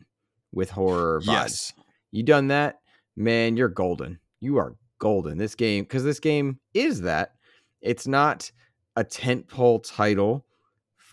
with 0.51 0.69
horror 0.69 1.21
vibes. 1.21 1.27
yes. 1.27 1.73
You 2.12 2.23
done 2.23 2.47
that? 2.49 2.79
man, 3.19 3.57
you're 3.57 3.67
golden. 3.69 4.19
You 4.39 4.58
are 4.58 4.76
golden. 5.00 5.38
This 5.38 5.56
game, 5.56 5.84
because 5.84 6.04
this 6.04 6.19
game 6.19 6.60
is 6.73 7.02
that. 7.02 7.34
It's 7.82 8.08
not 8.08 8.52
a 8.95 9.04
tentpole 9.04 9.84
title 9.88 10.45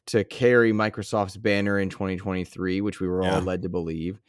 to 0.07 0.25
carry 0.25 0.73
Microsoft's 0.73 1.37
banner 1.37 1.79
in 1.79 1.89
2023, 1.89 2.81
which 2.81 3.01
we 3.01 3.09
were 3.09 3.23
yeah. 3.23 3.37
all 3.37 3.43
led 3.43 3.63
to 3.63 3.69
believe. 3.69 4.21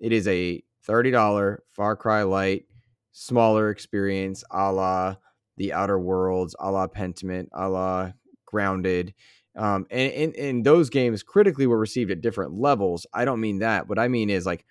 It 0.00 0.12
is 0.12 0.26
a 0.28 0.62
$30 0.88 1.58
Far 1.68 1.96
Cry 1.96 2.22
Light, 2.22 2.64
smaller 3.12 3.70
experience, 3.70 4.44
a 4.50 4.72
la 4.72 5.16
The 5.56 5.72
Outer 5.72 5.98
Worlds, 5.98 6.54
a 6.58 6.70
la 6.70 6.86
Pentiment, 6.86 7.48
a 7.52 7.68
la 7.68 8.12
Grounded. 8.46 9.14
Um, 9.56 9.86
and, 9.90 10.12
and, 10.12 10.36
and 10.36 10.64
those 10.64 10.90
games 10.90 11.22
critically 11.22 11.66
were 11.66 11.78
received 11.78 12.10
at 12.10 12.20
different 12.20 12.52
levels. 12.54 13.06
I 13.12 13.24
don't 13.24 13.40
mean 13.40 13.60
that. 13.60 13.88
What 13.88 13.98
I 13.98 14.08
mean 14.08 14.30
is 14.30 14.46
like 14.46 14.64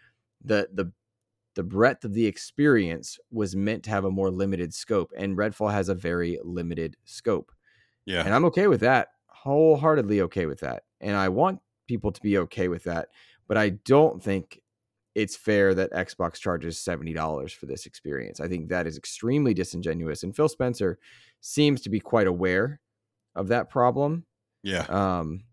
the 0.43 0.67
the 0.73 0.91
the 1.55 1.63
breadth 1.63 2.05
of 2.05 2.13
the 2.13 2.25
experience 2.25 3.19
was 3.31 3.55
meant 3.55 3.83
to 3.83 3.89
have 3.89 4.05
a 4.05 4.11
more 4.11 4.31
limited 4.31 4.73
scope, 4.73 5.11
and 5.17 5.37
Redfall 5.37 5.71
has 5.71 5.89
a 5.89 5.95
very 5.95 6.39
limited 6.43 6.97
scope. 7.05 7.51
Yeah, 8.05 8.23
and 8.23 8.33
I'm 8.33 8.45
okay 8.45 8.67
with 8.67 8.81
that. 8.81 9.09
Wholeheartedly 9.27 10.21
okay 10.21 10.45
with 10.45 10.59
that, 10.61 10.83
and 10.99 11.15
I 11.15 11.29
want 11.29 11.59
people 11.87 12.11
to 12.11 12.21
be 12.21 12.37
okay 12.39 12.67
with 12.67 12.83
that. 12.85 13.09
But 13.47 13.57
I 13.57 13.69
don't 13.69 14.21
think 14.21 14.61
it's 15.13 15.35
fair 15.35 15.73
that 15.73 15.91
Xbox 15.91 16.35
charges 16.35 16.79
seventy 16.79 17.13
dollars 17.13 17.51
for 17.51 17.65
this 17.65 17.85
experience. 17.85 18.39
I 18.39 18.47
think 18.47 18.69
that 18.69 18.87
is 18.87 18.97
extremely 18.97 19.53
disingenuous, 19.53 20.23
and 20.23 20.35
Phil 20.35 20.49
Spencer 20.49 20.99
seems 21.41 21.81
to 21.81 21.89
be 21.89 21.99
quite 21.99 22.27
aware 22.27 22.79
of 23.35 23.49
that 23.49 23.69
problem. 23.69 24.25
Yeah. 24.63 24.85
Um, 24.89 25.43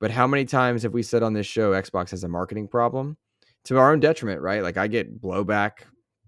but 0.00 0.10
how 0.10 0.26
many 0.26 0.44
times 0.44 0.82
have 0.82 0.92
we 0.92 1.02
said 1.02 1.22
on 1.22 1.32
this 1.32 1.46
show 1.46 1.72
Xbox 1.72 2.10
has 2.10 2.24
a 2.24 2.28
marketing 2.28 2.68
problem? 2.68 3.16
To 3.64 3.78
our 3.78 3.92
own 3.92 4.00
detriment, 4.00 4.40
right? 4.40 4.62
Like 4.62 4.76
I 4.76 4.86
get 4.86 5.20
blowback 5.20 5.72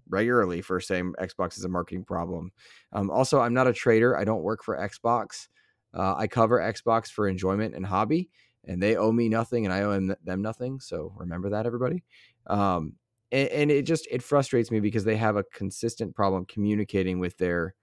regularly 0.09 0.61
for 0.61 0.79
saying 0.79 1.13
Xbox 1.19 1.57
is 1.57 1.63
a 1.63 1.69
marketing 1.69 2.03
problem. 2.03 2.51
Um, 2.93 3.09
also, 3.09 3.39
I'm 3.39 3.53
not 3.53 3.67
a 3.67 3.73
trader. 3.73 4.17
I 4.17 4.23
don't 4.23 4.43
work 4.43 4.63
for 4.63 4.77
Xbox. 4.77 5.47
Uh, 5.93 6.15
I 6.15 6.27
cover 6.27 6.59
Xbox 6.59 7.07
for 7.07 7.27
enjoyment 7.27 7.75
and 7.75 7.85
hobby, 7.85 8.29
and 8.65 8.81
they 8.81 8.95
owe 8.95 9.11
me 9.11 9.29
nothing, 9.29 9.65
and 9.65 9.73
I 9.73 9.81
owe 9.81 10.15
them 10.23 10.41
nothing. 10.41 10.79
So 10.79 11.13
remember 11.17 11.49
that, 11.49 11.65
everybody. 11.65 12.03
Um, 12.47 12.93
and, 13.31 13.49
and 13.49 13.71
it 13.71 13.83
just 13.83 14.07
it 14.11 14.23
frustrates 14.23 14.71
me 14.71 14.79
because 14.79 15.03
they 15.03 15.17
have 15.17 15.35
a 15.35 15.43
consistent 15.53 16.15
problem 16.15 16.45
communicating 16.45 17.19
with 17.19 17.37
their 17.37 17.75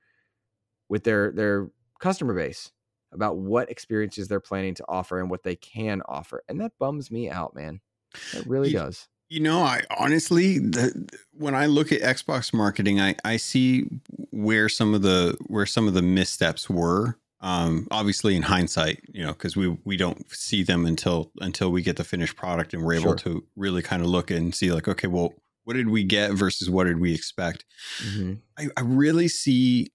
with 0.89 1.05
their 1.05 1.33
their 1.33 1.69
customer 2.01 2.35
base 2.35 2.71
about 3.13 3.37
what 3.37 3.71
experiences 3.71 4.27
they're 4.27 4.41
planning 4.41 4.75
to 4.75 4.85
offer 4.89 5.21
and 5.21 5.31
what 5.31 5.43
they 5.43 5.57
can 5.57 6.03
offer, 6.09 6.43
and 6.49 6.61
that 6.61 6.73
bums 6.79 7.11
me 7.11 7.31
out, 7.31 7.55
man. 7.55 7.81
It 8.33 8.47
really 8.47 8.69
you, 8.69 8.79
does. 8.79 9.09
You 9.29 9.41
know, 9.41 9.61
I 9.61 9.83
honestly, 9.97 10.59
the, 10.59 11.09
when 11.33 11.55
I 11.55 11.67
look 11.67 11.91
at 11.93 12.01
Xbox 12.03 12.53
marketing, 12.53 13.01
I, 13.01 13.17
I 13.25 13.37
see 13.37 13.89
where 14.31 14.69
some 14.69 14.95
of 14.95 15.03
the 15.03 15.37
where 15.47 15.67
some 15.67 15.89
of 15.89 15.95
the 15.95 16.03
missteps 16.03 16.69
were. 16.69 17.19
Um, 17.41 17.89
obviously, 17.91 18.37
in 18.37 18.43
hindsight, 18.43 19.03
you 19.13 19.23
know, 19.23 19.33
because 19.33 19.57
we 19.57 19.77
we 19.85 19.97
don't 19.97 20.31
see 20.31 20.63
them 20.63 20.87
until 20.87 21.31
until 21.41 21.71
we 21.71 21.83
get 21.83 21.97
the 21.97 22.05
finished 22.05 22.37
product 22.37 22.75
and 22.75 22.85
we're 22.85 22.95
able 22.95 23.17
sure. 23.17 23.17
to 23.17 23.45
really 23.57 23.83
kind 23.83 24.03
of 24.03 24.09
look 24.09 24.31
and 24.31 24.55
see, 24.55 24.73
like, 24.73 24.89
okay, 24.89 25.09
well, 25.09 25.35
what 25.65 25.75
did 25.75 25.89
we 25.89 26.05
get 26.05 26.33
versus 26.33 26.71
what 26.71 26.85
did 26.85 27.01
we 27.01 27.15
expect? 27.15 27.65
Mm-hmm. 28.03 28.35
I, 28.59 28.69
I 28.77 28.81
really 28.83 29.29
see 29.29 29.89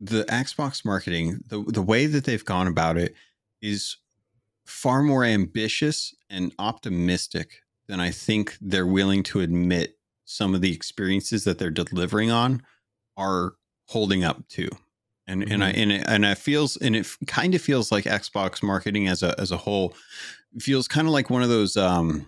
the 0.00 0.24
Xbox 0.24 0.84
marketing, 0.84 1.42
the 1.46 1.62
the 1.62 1.82
way 1.82 2.06
that 2.06 2.24
they've 2.24 2.44
gone 2.44 2.66
about 2.66 2.96
it, 2.96 3.14
is 3.60 3.96
far 4.64 5.02
more 5.02 5.24
ambitious 5.24 6.14
and 6.28 6.52
optimistic 6.58 7.62
then 7.92 8.00
I 8.00 8.10
think 8.10 8.56
they're 8.62 8.86
willing 8.86 9.22
to 9.24 9.40
admit 9.40 9.98
some 10.24 10.54
of 10.54 10.62
the 10.62 10.72
experiences 10.72 11.44
that 11.44 11.58
they're 11.58 11.70
delivering 11.70 12.30
on 12.30 12.62
are 13.18 13.52
holding 13.88 14.24
up 14.24 14.48
to. 14.48 14.70
And 15.26 15.42
mm-hmm. 15.42 15.52
and 15.52 15.62
I 15.62 15.72
mm-hmm. 15.72 15.80
and 15.82 15.92
it, 15.92 16.04
and 16.08 16.24
it 16.24 16.38
feels 16.38 16.78
and 16.78 16.96
it 16.96 17.06
kind 17.26 17.54
of 17.54 17.60
feels 17.60 17.92
like 17.92 18.04
Xbox 18.04 18.62
marketing 18.62 19.08
as 19.08 19.22
a 19.22 19.38
as 19.38 19.50
a 19.50 19.58
whole 19.58 19.94
feels 20.58 20.88
kind 20.88 21.06
of 21.06 21.12
like 21.12 21.28
one 21.28 21.42
of 21.42 21.50
those 21.50 21.76
um 21.76 22.26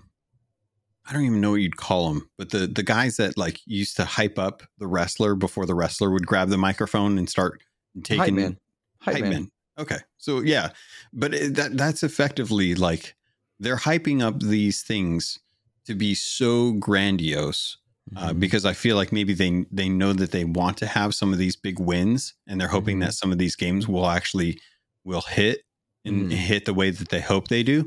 I 1.06 1.14
don't 1.14 1.24
even 1.24 1.40
know 1.40 1.52
what 1.52 1.62
you'd 1.62 1.78
call 1.78 2.12
them, 2.12 2.28
but 2.36 2.50
the 2.50 2.66
the 2.66 2.82
guys 2.82 3.16
that 3.16 3.38
like 3.38 3.60
used 3.64 3.96
to 3.96 4.04
hype 4.04 4.38
up 4.38 4.64
the 4.76 4.86
wrestler 4.86 5.34
before 5.34 5.64
the 5.64 5.74
wrestler 5.74 6.10
would 6.10 6.26
grab 6.26 6.50
the 6.50 6.58
microphone 6.58 7.16
and 7.16 7.28
start 7.28 7.62
taking 8.02 8.18
hype 8.18 8.34
man. 8.34 8.58
Hype, 9.00 9.14
hype 9.14 9.22
man. 9.22 9.32
man. 9.32 9.50
Okay, 9.78 9.98
so 10.18 10.40
yeah, 10.40 10.72
but 11.14 11.32
it, 11.32 11.54
that 11.54 11.74
that's 11.74 12.02
effectively 12.02 12.74
like 12.74 13.16
they're 13.58 13.76
hyping 13.76 14.22
up 14.22 14.40
these 14.40 14.82
things 14.82 15.38
to 15.86 15.94
be 15.94 16.14
so 16.14 16.72
grandiose 16.72 17.76
uh, 18.16 18.28
mm-hmm. 18.28 18.38
because 18.38 18.64
I 18.64 18.74
feel 18.74 18.96
like 18.96 19.12
maybe 19.12 19.32
they 19.32 19.64
they 19.72 19.88
know 19.88 20.12
that 20.12 20.30
they 20.30 20.44
want 20.44 20.76
to 20.78 20.86
have 20.86 21.14
some 21.14 21.32
of 21.32 21.38
these 21.38 21.56
big 21.56 21.78
wins, 21.78 22.34
and 22.46 22.60
they're 22.60 22.68
hoping 22.68 22.96
mm-hmm. 22.96 23.06
that 23.06 23.14
some 23.14 23.32
of 23.32 23.38
these 23.38 23.56
games 23.56 23.88
will 23.88 24.06
actually 24.06 24.60
will 25.04 25.22
hit 25.22 25.64
and 26.04 26.24
mm-hmm. 26.24 26.30
hit 26.30 26.66
the 26.66 26.74
way 26.74 26.90
that 26.90 27.08
they 27.08 27.20
hope 27.20 27.48
they 27.48 27.62
do. 27.62 27.84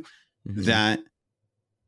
Mm-hmm. 0.47 0.63
That 0.63 0.99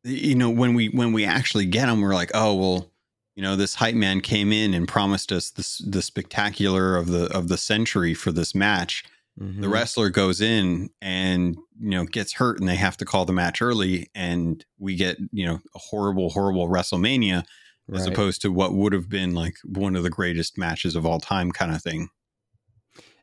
you 0.03 0.35
know 0.35 0.49
when 0.49 0.75
we 0.75 0.89
when 0.89 1.11
we 1.11 1.25
actually 1.25 1.65
get 1.65 1.87
them, 1.87 2.01
we're 2.01 2.13
like, 2.13 2.31
oh 2.33 2.53
well, 2.53 2.91
you 3.35 3.41
know, 3.41 3.55
this 3.55 3.75
hype 3.75 3.95
man 3.95 4.21
came 4.21 4.51
in 4.53 4.73
and 4.73 4.87
promised 4.87 5.31
us 5.31 5.49
this 5.49 5.79
the 5.79 6.01
spectacular 6.01 6.95
of 6.95 7.07
the 7.07 7.25
of 7.35 7.47
the 7.47 7.57
century 7.57 8.13
for 8.13 8.31
this 8.31 8.53
match, 8.53 9.03
Mm-hmm. 9.39 9.61
The 9.61 9.69
wrestler 9.69 10.09
goes 10.09 10.41
in 10.41 10.89
and 11.01 11.55
you 11.79 11.89
know 11.89 12.05
gets 12.05 12.33
hurt, 12.33 12.59
and 12.59 12.67
they 12.67 12.75
have 12.75 12.97
to 12.97 13.05
call 13.05 13.25
the 13.25 13.33
match 13.33 13.61
early, 13.61 14.09
and 14.13 14.63
we 14.77 14.95
get 14.95 15.17
you 15.31 15.45
know 15.45 15.61
a 15.75 15.79
horrible, 15.79 16.29
horrible 16.29 16.67
WrestleMania 16.67 17.43
right. 17.87 17.99
as 17.99 18.05
opposed 18.05 18.41
to 18.41 18.51
what 18.51 18.73
would 18.73 18.93
have 18.93 19.09
been 19.09 19.33
like 19.33 19.55
one 19.63 19.95
of 19.95 20.03
the 20.03 20.09
greatest 20.09 20.57
matches 20.57 20.95
of 20.95 21.05
all 21.05 21.19
time, 21.19 21.51
kind 21.51 21.73
of 21.73 21.81
thing. 21.81 22.09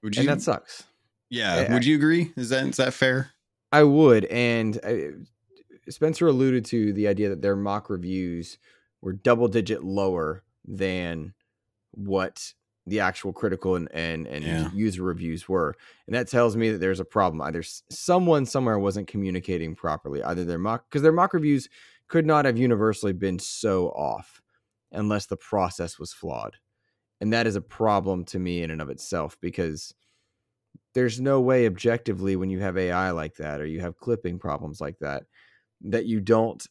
Would 0.02 0.16
you? 0.16 0.20
And 0.20 0.28
that 0.28 0.42
sucks. 0.42 0.84
Yeah. 1.28 1.66
I, 1.68 1.72
would 1.72 1.84
you 1.84 1.96
agree? 1.96 2.32
Is 2.36 2.48
that 2.50 2.66
is 2.66 2.76
that 2.76 2.94
fair? 2.94 3.32
I 3.72 3.82
would, 3.82 4.24
and 4.26 4.78
I, 4.84 5.10
Spencer 5.88 6.28
alluded 6.28 6.64
to 6.66 6.92
the 6.92 7.08
idea 7.08 7.28
that 7.28 7.42
their 7.42 7.56
mock 7.56 7.90
reviews 7.90 8.58
were 9.02 9.12
double 9.12 9.48
digit 9.48 9.84
lower 9.84 10.44
than 10.64 11.34
what 11.90 12.54
the 12.86 13.00
actual 13.00 13.32
critical 13.32 13.74
and 13.74 13.88
and, 13.92 14.26
and 14.26 14.44
yeah. 14.44 14.70
user 14.72 15.02
reviews 15.02 15.48
were 15.48 15.74
and 16.06 16.14
that 16.14 16.28
tells 16.28 16.56
me 16.56 16.70
that 16.70 16.78
there's 16.78 17.00
a 17.00 17.04
problem 17.04 17.42
either 17.42 17.62
someone 17.90 18.46
somewhere 18.46 18.78
wasn't 18.78 19.06
communicating 19.08 19.74
properly 19.74 20.22
either 20.22 20.44
their 20.44 20.58
mock 20.58 20.84
because 20.88 21.02
their 21.02 21.12
mock 21.12 21.34
reviews 21.34 21.68
could 22.08 22.26
not 22.26 22.44
have 22.44 22.56
universally 22.56 23.12
been 23.12 23.38
so 23.38 23.88
off 23.88 24.40
unless 24.92 25.26
the 25.26 25.36
process 25.36 25.98
was 25.98 26.12
flawed 26.12 26.56
and 27.20 27.32
that 27.32 27.46
is 27.46 27.56
a 27.56 27.60
problem 27.60 28.24
to 28.24 28.38
me 28.38 28.62
in 28.62 28.70
and 28.70 28.80
of 28.80 28.90
itself 28.90 29.36
because 29.40 29.92
there's 30.94 31.20
no 31.20 31.40
way 31.40 31.66
objectively 31.66 32.36
when 32.36 32.50
you 32.50 32.60
have 32.60 32.78
ai 32.78 33.10
like 33.10 33.34
that 33.34 33.60
or 33.60 33.66
you 33.66 33.80
have 33.80 33.98
clipping 33.98 34.38
problems 34.38 34.80
like 34.80 34.98
that 35.00 35.24
that 35.80 36.06
you 36.06 36.20
don't 36.20 36.66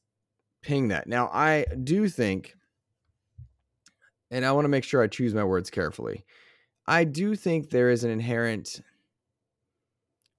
ping 0.64 0.88
that 0.88 1.08
now 1.08 1.30
i 1.34 1.66
do 1.84 2.08
think 2.08 2.56
and 4.32 4.46
I 4.46 4.52
want 4.52 4.66
to 4.66 4.70
make 4.70 4.84
sure 4.84 5.02
I 5.02 5.08
choose 5.08 5.34
my 5.34 5.44
words 5.44 5.70
carefully. 5.70 6.26
I 6.88 7.04
do 7.04 7.36
think 7.36 7.70
there 7.70 7.90
is 7.90 8.04
an 8.04 8.12
inherent 8.12 8.82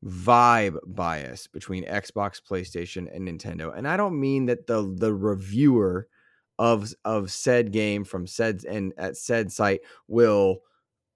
vibe 0.04 0.78
bias 0.86 1.46
between 1.46 1.84
Xbox, 1.84 2.40
PlayStation, 2.40 3.14
and 3.14 3.26
Nintendo. 3.26 3.76
And 3.76 3.88
I 3.88 3.96
don't 3.96 4.20
mean 4.20 4.46
that 4.46 4.66
the 4.66 4.94
the 4.96 5.14
reviewer 5.14 6.08
of 6.58 6.92
of 7.04 7.30
said 7.30 7.72
game 7.72 8.04
from 8.04 8.26
said 8.26 8.64
and 8.64 8.92
at 8.96 9.16
said 9.16 9.52
site 9.52 9.80
will 10.08 10.58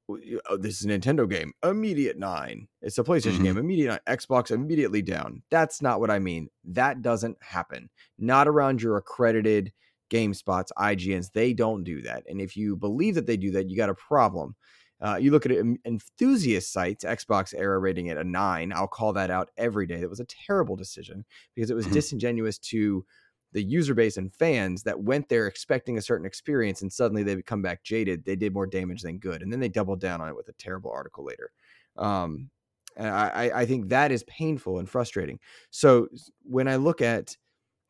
oh, 0.08 0.56
this 0.56 0.80
is 0.80 0.86
a 0.86 0.88
Nintendo 0.88 1.28
game, 1.28 1.52
immediate 1.64 2.18
nine. 2.18 2.68
It's 2.82 2.98
a 2.98 3.04
PlayStation 3.04 3.34
mm-hmm. 3.34 3.44
game, 3.44 3.58
immediate 3.58 3.88
nine. 3.88 4.16
Xbox 4.16 4.50
immediately 4.50 5.02
down. 5.02 5.42
That's 5.50 5.80
not 5.80 6.00
what 6.00 6.10
I 6.10 6.18
mean. 6.18 6.48
That 6.64 7.02
doesn't 7.02 7.38
happen. 7.40 7.88
Not 8.18 8.48
around 8.48 8.82
your 8.82 8.96
accredited 8.96 9.72
GameSpots, 10.10 10.68
IGNs, 10.76 11.32
they 11.32 11.52
don't 11.52 11.84
do 11.84 12.02
that. 12.02 12.24
And 12.28 12.40
if 12.40 12.56
you 12.56 12.76
believe 12.76 13.14
that 13.14 13.26
they 13.26 13.36
do 13.36 13.50
that, 13.52 13.68
you 13.68 13.76
got 13.76 13.90
a 13.90 13.94
problem. 13.94 14.54
Uh, 15.00 15.16
you 15.16 15.30
look 15.30 15.46
at 15.46 15.52
it, 15.52 15.64
enthusiast 15.86 16.72
sites, 16.72 17.04
Xbox 17.04 17.54
era 17.56 17.78
rating 17.78 18.06
it 18.06 18.18
a 18.18 18.24
nine. 18.24 18.72
I'll 18.72 18.86
call 18.86 19.14
that 19.14 19.30
out 19.30 19.50
every 19.56 19.86
day. 19.86 19.96
That 19.96 20.10
was 20.10 20.20
a 20.20 20.26
terrible 20.26 20.76
decision 20.76 21.24
because 21.54 21.70
it 21.70 21.74
was 21.74 21.86
mm-hmm. 21.86 21.94
disingenuous 21.94 22.58
to 22.58 23.04
the 23.52 23.62
user 23.62 23.94
base 23.94 24.16
and 24.16 24.32
fans 24.32 24.82
that 24.82 25.00
went 25.00 25.28
there 25.28 25.46
expecting 25.46 25.98
a 25.98 26.02
certain 26.02 26.26
experience 26.26 26.82
and 26.82 26.92
suddenly 26.92 27.22
they 27.22 27.40
come 27.42 27.62
back 27.62 27.82
jaded. 27.82 28.24
They 28.24 28.36
did 28.36 28.52
more 28.52 28.66
damage 28.66 29.02
than 29.02 29.18
good. 29.18 29.42
And 29.42 29.52
then 29.52 29.58
they 29.58 29.68
doubled 29.68 30.00
down 30.00 30.20
on 30.20 30.28
it 30.28 30.36
with 30.36 30.48
a 30.48 30.52
terrible 30.52 30.90
article 30.92 31.24
later. 31.24 31.50
Um, 31.96 32.50
I, 32.98 33.50
I 33.54 33.66
think 33.66 33.88
that 33.88 34.12
is 34.12 34.22
painful 34.24 34.78
and 34.78 34.88
frustrating. 34.88 35.38
So 35.70 36.08
when 36.42 36.68
I 36.68 36.76
look 36.76 37.00
at 37.00 37.36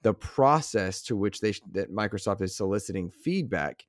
the 0.02 0.14
process 0.14 1.02
to 1.02 1.16
which 1.16 1.40
they 1.40 1.52
that 1.72 1.90
Microsoft 1.92 2.40
is 2.42 2.56
soliciting 2.56 3.10
feedback, 3.10 3.84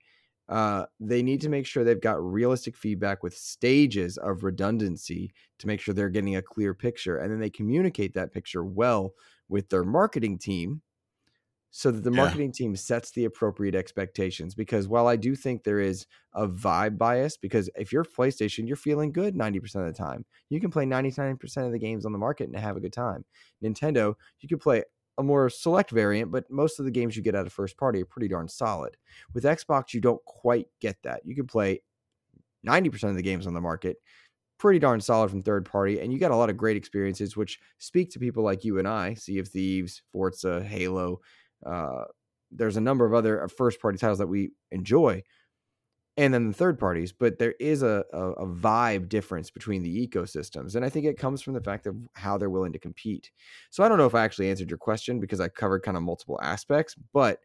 uh, 0.50 0.86
they 1.00 1.24
need 1.24 1.42
to 1.42 1.50
make 1.50 1.66
sure 1.66 1.84
they've 1.84 2.02
got 2.02 2.22
realistic 2.22 2.76
feedback 2.76 3.24
with 3.24 3.36
stages 3.36 4.18
of 4.18 4.44
redundancy 4.44 5.34
to 5.60 5.68
make 5.68 5.80
sure 5.80 5.94
they're 5.94 6.10
getting 6.10 6.36
a 6.36 6.42
clear 6.42 6.74
picture, 6.74 7.18
and 7.18 7.32
then 7.32 7.40
they 7.40 7.50
communicate 7.50 8.14
that 8.14 8.34
picture 8.34 8.64
well 8.66 9.14
with 9.50 9.70
their 9.70 9.84
marketing 9.86 10.38
team 10.38 10.82
so 11.74 11.90
that 11.90 12.04
the 12.04 12.12
Yeah. 12.12 12.36
marketing 12.36 12.52
team 12.52 12.76
sets 12.76 13.12
the 13.12 13.24
appropriate 13.24 13.76
expectations. 13.76 14.54
Because 14.56 14.90
while 14.90 15.08
I 15.08 15.16
do 15.16 15.36
think 15.36 15.64
there 15.64 15.80
is 15.80 16.06
a 16.34 16.46
vibe 16.48 16.98
bias, 16.98 17.38
because 17.38 17.70
if 17.76 17.94
you're 17.94 18.04
PlayStation, 18.04 18.68
you're 18.68 18.76
feeling 18.76 19.14
good 19.14 19.36
90% 19.38 19.88
of 19.88 19.94
the 19.94 19.98
time. 19.98 20.26
You 20.50 20.60
can 20.60 20.70
play 20.70 20.86
99% 20.86 21.68
of 21.68 21.72
the 21.72 21.80
games 21.80 22.06
on 22.06 22.12
the 22.12 22.18
market 22.18 22.50
and 22.50 22.58
have 22.58 22.76
a 22.76 22.82
good 22.82 22.92
time. 22.92 23.24
Nintendo, 23.64 24.16
you 24.42 24.50
can 24.50 24.60
play 24.60 24.84
a 25.18 25.24
more 25.24 25.50
select 25.50 25.92
variant, 25.92 26.32
but 26.32 26.50
most 26.50 26.80
of 26.80 26.86
the 26.86 26.92
games 26.92 27.16
you 27.16 27.22
get 27.22 27.36
out 27.36 27.46
of 27.46 27.54
first 27.54 27.78
party 27.78 28.02
are 28.02 28.06
pretty 28.06 28.28
darn 28.28 28.48
solid. 28.48 28.98
With 29.34 29.44
Xbox, 29.44 29.94
you 29.94 30.02
don't 30.02 30.24
quite 30.26 30.68
get 30.80 30.98
that. 31.04 31.22
You 31.26 31.36
can 31.36 31.48
play 31.48 31.82
90% 32.66 33.10
of 33.10 33.16
the 33.16 33.22
games 33.22 33.48
on 33.48 33.54
the 33.54 33.62
market 33.62 33.98
pretty 34.62 34.78
darn 34.78 35.02
solid 35.02 35.32
from 35.32 35.42
third 35.42 35.66
party, 35.66 36.00
and 36.00 36.14
you 36.14 36.20
got 36.20 36.30
a 36.30 36.36
lot 36.36 36.52
of 36.52 36.56
great 36.56 36.78
experiences, 36.78 37.36
which 37.36 37.60
speak 37.80 38.12
to 38.12 38.20
people 38.20 38.44
like 38.44 38.64
you 38.64 38.78
and 38.78 38.88
I. 38.88 39.16
Sea 39.16 39.40
of 39.40 39.48
Thieves, 39.48 40.04
Forza, 40.12 40.64
Halo. 40.64 41.20
Uh, 41.66 42.04
there's 42.52 42.78
a 42.78 42.82
number 42.82 43.04
of 43.04 43.16
other 43.16 43.44
uh, 43.44 43.48
first 43.48 43.82
party 43.82 43.98
titles 43.98 44.20
that 44.20 44.28
we 44.28 44.52
enjoy, 44.72 45.24
and 46.22 46.34
then 46.34 46.48
the 46.50 46.54
third 46.54 46.78
parties. 46.80 47.12
But 47.12 47.40
there 47.40 47.56
is 47.60 47.82
a, 47.84 48.04
a 48.14 48.32
a 48.34 48.48
vibe 48.48 49.10
difference 49.10 49.50
between 49.50 49.82
the 49.84 50.08
ecosystems, 50.08 50.76
and 50.76 50.86
I 50.86 50.90
think 50.90 51.06
it 51.06 51.18
comes 51.18 51.42
from 51.42 51.54
the 51.54 51.62
fact 51.62 51.88
of 51.88 51.96
how 52.14 52.38
they're 52.38 52.50
willing 52.50 52.74
to 52.74 52.80
compete. 52.80 53.32
So 53.72 53.84
I 53.84 53.90
don't 53.90 53.98
know 53.98 54.06
if 54.06 54.16
I 54.16 54.24
actually 54.24 54.50
answered 54.50 54.70
your 54.70 54.78
question 54.78 55.20
because 55.20 55.40
I 55.40 55.48
covered 55.50 55.84
kind 55.84 55.98
of 55.98 56.04
multiple 56.04 56.40
aspects, 56.42 56.96
but 57.14 57.40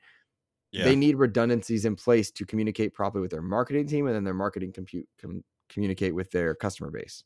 Yeah. 0.73 0.85
they 0.85 0.97
need 0.97 1.17
redundancies 1.17 1.85
in 1.85 1.97
place 1.97 2.31
to 2.33 2.45
communicate 2.45 2.93
properly 2.93 3.23
with 3.23 3.31
their 3.31 3.43
marketing 3.43 3.87
team 3.87 4.07
and 4.07 4.15
then 4.15 4.25
their 4.25 4.35
marketing 4.35 4.73
compute 4.73 5.09
com- 5.21 5.45
communicate 5.69 6.15
with 6.15 6.31
their 6.33 6.55
customer 6.55 6.91
base 6.91 7.25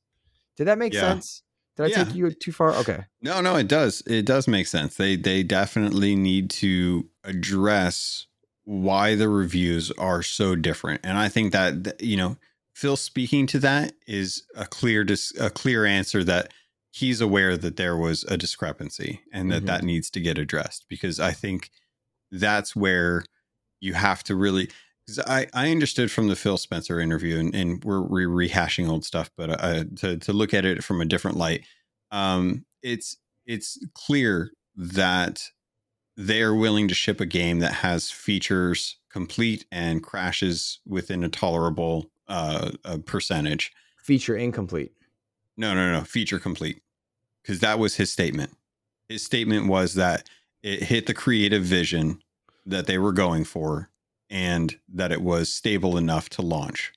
did 0.57 0.67
that 0.67 0.79
make 0.79 0.93
Yeah. 0.95 1.01
sense 1.01 1.43
did 1.77 1.85
i 1.85 1.89
Yeah. 1.89 2.05
take 2.05 2.15
you 2.15 2.31
too 2.31 2.53
far 2.53 2.71
okay 2.83 3.01
No, 3.23 3.41
no, 3.41 3.57
it 3.57 3.67
does. 3.69 4.03
It 4.07 4.25
does 4.27 4.47
make 4.47 4.67
sense. 4.67 4.97
They 4.97 5.17
they 5.17 5.43
definitely 5.43 6.15
need 6.17 6.51
to 6.63 7.09
address 7.25 8.27
why 8.71 9.17
the 9.17 9.29
reviews 9.29 9.91
are 9.99 10.23
so 10.23 10.55
different. 10.55 11.01
And 11.03 11.19
I 11.19 11.29
think 11.29 11.51
that 11.53 12.01
you 12.01 12.17
know, 12.17 12.37
Phil 12.73 12.97
speaking 12.97 13.49
to 13.49 13.59
that 13.59 13.95
is 14.07 14.45
a 14.55 14.65
clear 14.65 15.03
dis- 15.03 15.35
a 15.41 15.51
clear 15.51 15.85
answer 15.85 16.23
that 16.23 16.53
he's 16.93 17.21
aware 17.21 17.57
that 17.57 17.77
there 17.77 17.97
was 17.97 18.23
a 18.25 18.37
discrepancy 18.37 19.23
and 19.33 19.51
that 19.51 19.65
Mhm. 19.65 19.67
that 19.67 19.83
needs 19.83 20.09
to 20.11 20.21
get 20.21 20.39
addressed 20.39 20.87
because 20.89 21.19
I 21.19 21.33
think 21.33 21.71
that's 22.31 22.77
where 22.77 23.25
you 23.81 23.95
have 23.95 24.23
to 24.25 24.37
really 24.37 24.69
because 25.05 25.19
I, 25.27 25.49
I 25.53 25.73
understood 25.73 26.13
from 26.13 26.29
the 26.29 26.37
Phil 26.37 26.57
Spencer 26.57 27.01
interview, 27.01 27.39
and, 27.41 27.53
and 27.53 27.83
we're 27.83 28.03
re- 28.27 28.49
rehashing 28.49 28.89
old 28.89 29.05
stuff, 29.05 29.31
but 29.37 29.51
uh, 29.51 29.85
to, 29.97 30.17
to 30.19 30.33
look 30.33 30.55
at 30.55 30.65
it 30.65 30.85
from 30.85 31.01
a 31.01 31.05
different 31.07 31.37
light, 31.37 31.65
um, 32.13 32.65
it's 32.85 33.17
it's 33.47 33.85
clear 33.95 34.53
that 34.77 35.43
they're 36.17 36.55
willing 36.55 36.89
to 36.89 36.95
ship 36.95 37.21
a 37.21 37.27
game 37.27 37.61
that 37.61 37.73
has 37.73 38.11
features 38.11 38.97
complete 39.11 39.67
and 39.73 40.03
crashes 40.03 40.81
within 40.87 41.25
a 41.25 41.29
tolerable 41.29 42.11
uh, 42.29 42.71
uh, 42.85 42.99
percentage. 43.05 43.73
feature 44.03 44.37
incomplete 44.37 44.93
No, 45.57 45.75
no, 45.75 45.93
no, 45.93 46.05
feature 46.05 46.39
complete, 46.39 46.83
because 47.43 47.61
that 47.61 47.79
was 47.79 47.97
his 47.97 48.13
statement. 48.13 48.53
His 49.09 49.25
statement 49.25 49.67
was 49.67 49.95
that 49.95 50.29
it 50.63 50.85
hit 50.85 51.07
the 51.07 51.15
creative 51.15 51.65
vision 51.65 52.21
that 52.67 52.87
they 52.87 52.99
were 52.99 53.13
going 53.13 53.45
for, 53.45 53.91
and 54.29 54.79
that 54.89 55.11
it 55.11 55.23
was 55.23 55.53
stable 55.53 55.97
enough 55.97 56.29
to 56.31 56.43
launch. 56.43 56.93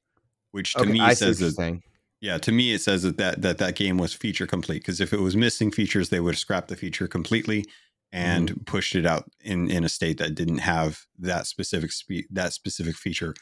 Which 0.52 0.73
to 0.76 0.82
okay 0.82 0.91
me 0.91 0.99
i 0.99 1.15
says 1.15 1.39
that 1.39 1.82
yeah, 2.23 2.38
to 2.38 2.54
me 2.54 2.73
it 2.73 2.80
says 2.80 3.04
that 3.04 3.17
that 3.17 3.41
that, 3.41 3.58
that 3.58 3.76
game 3.76 3.97
was 3.97 4.13
feature 4.13 4.47
complete 4.47 4.80
because 4.80 5.02
if 5.02 5.12
it 5.12 5.19
was 5.19 5.36
missing 5.36 5.71
features, 5.71 6.08
they 6.08 6.21
would 6.21 6.36
have 6.36 6.39
scrapped 6.39 6.69
the 6.69 6.78
feature 6.78 7.06
completely 7.06 7.65
and 8.13 8.49
Mm-hmm. 8.52 8.63
pushed 8.65 8.95
it 8.95 9.06
out 9.06 9.30
in 9.41 9.69
in 9.71 9.84
a 9.84 9.89
state 9.89 10.17
that 10.19 10.36
didn't 10.36 10.60
have 10.60 11.02
that 11.19 11.47
specific 11.47 11.91
spe- 11.91 12.30
that 12.30 12.54
specific 12.54 12.95
feature. 12.95 13.34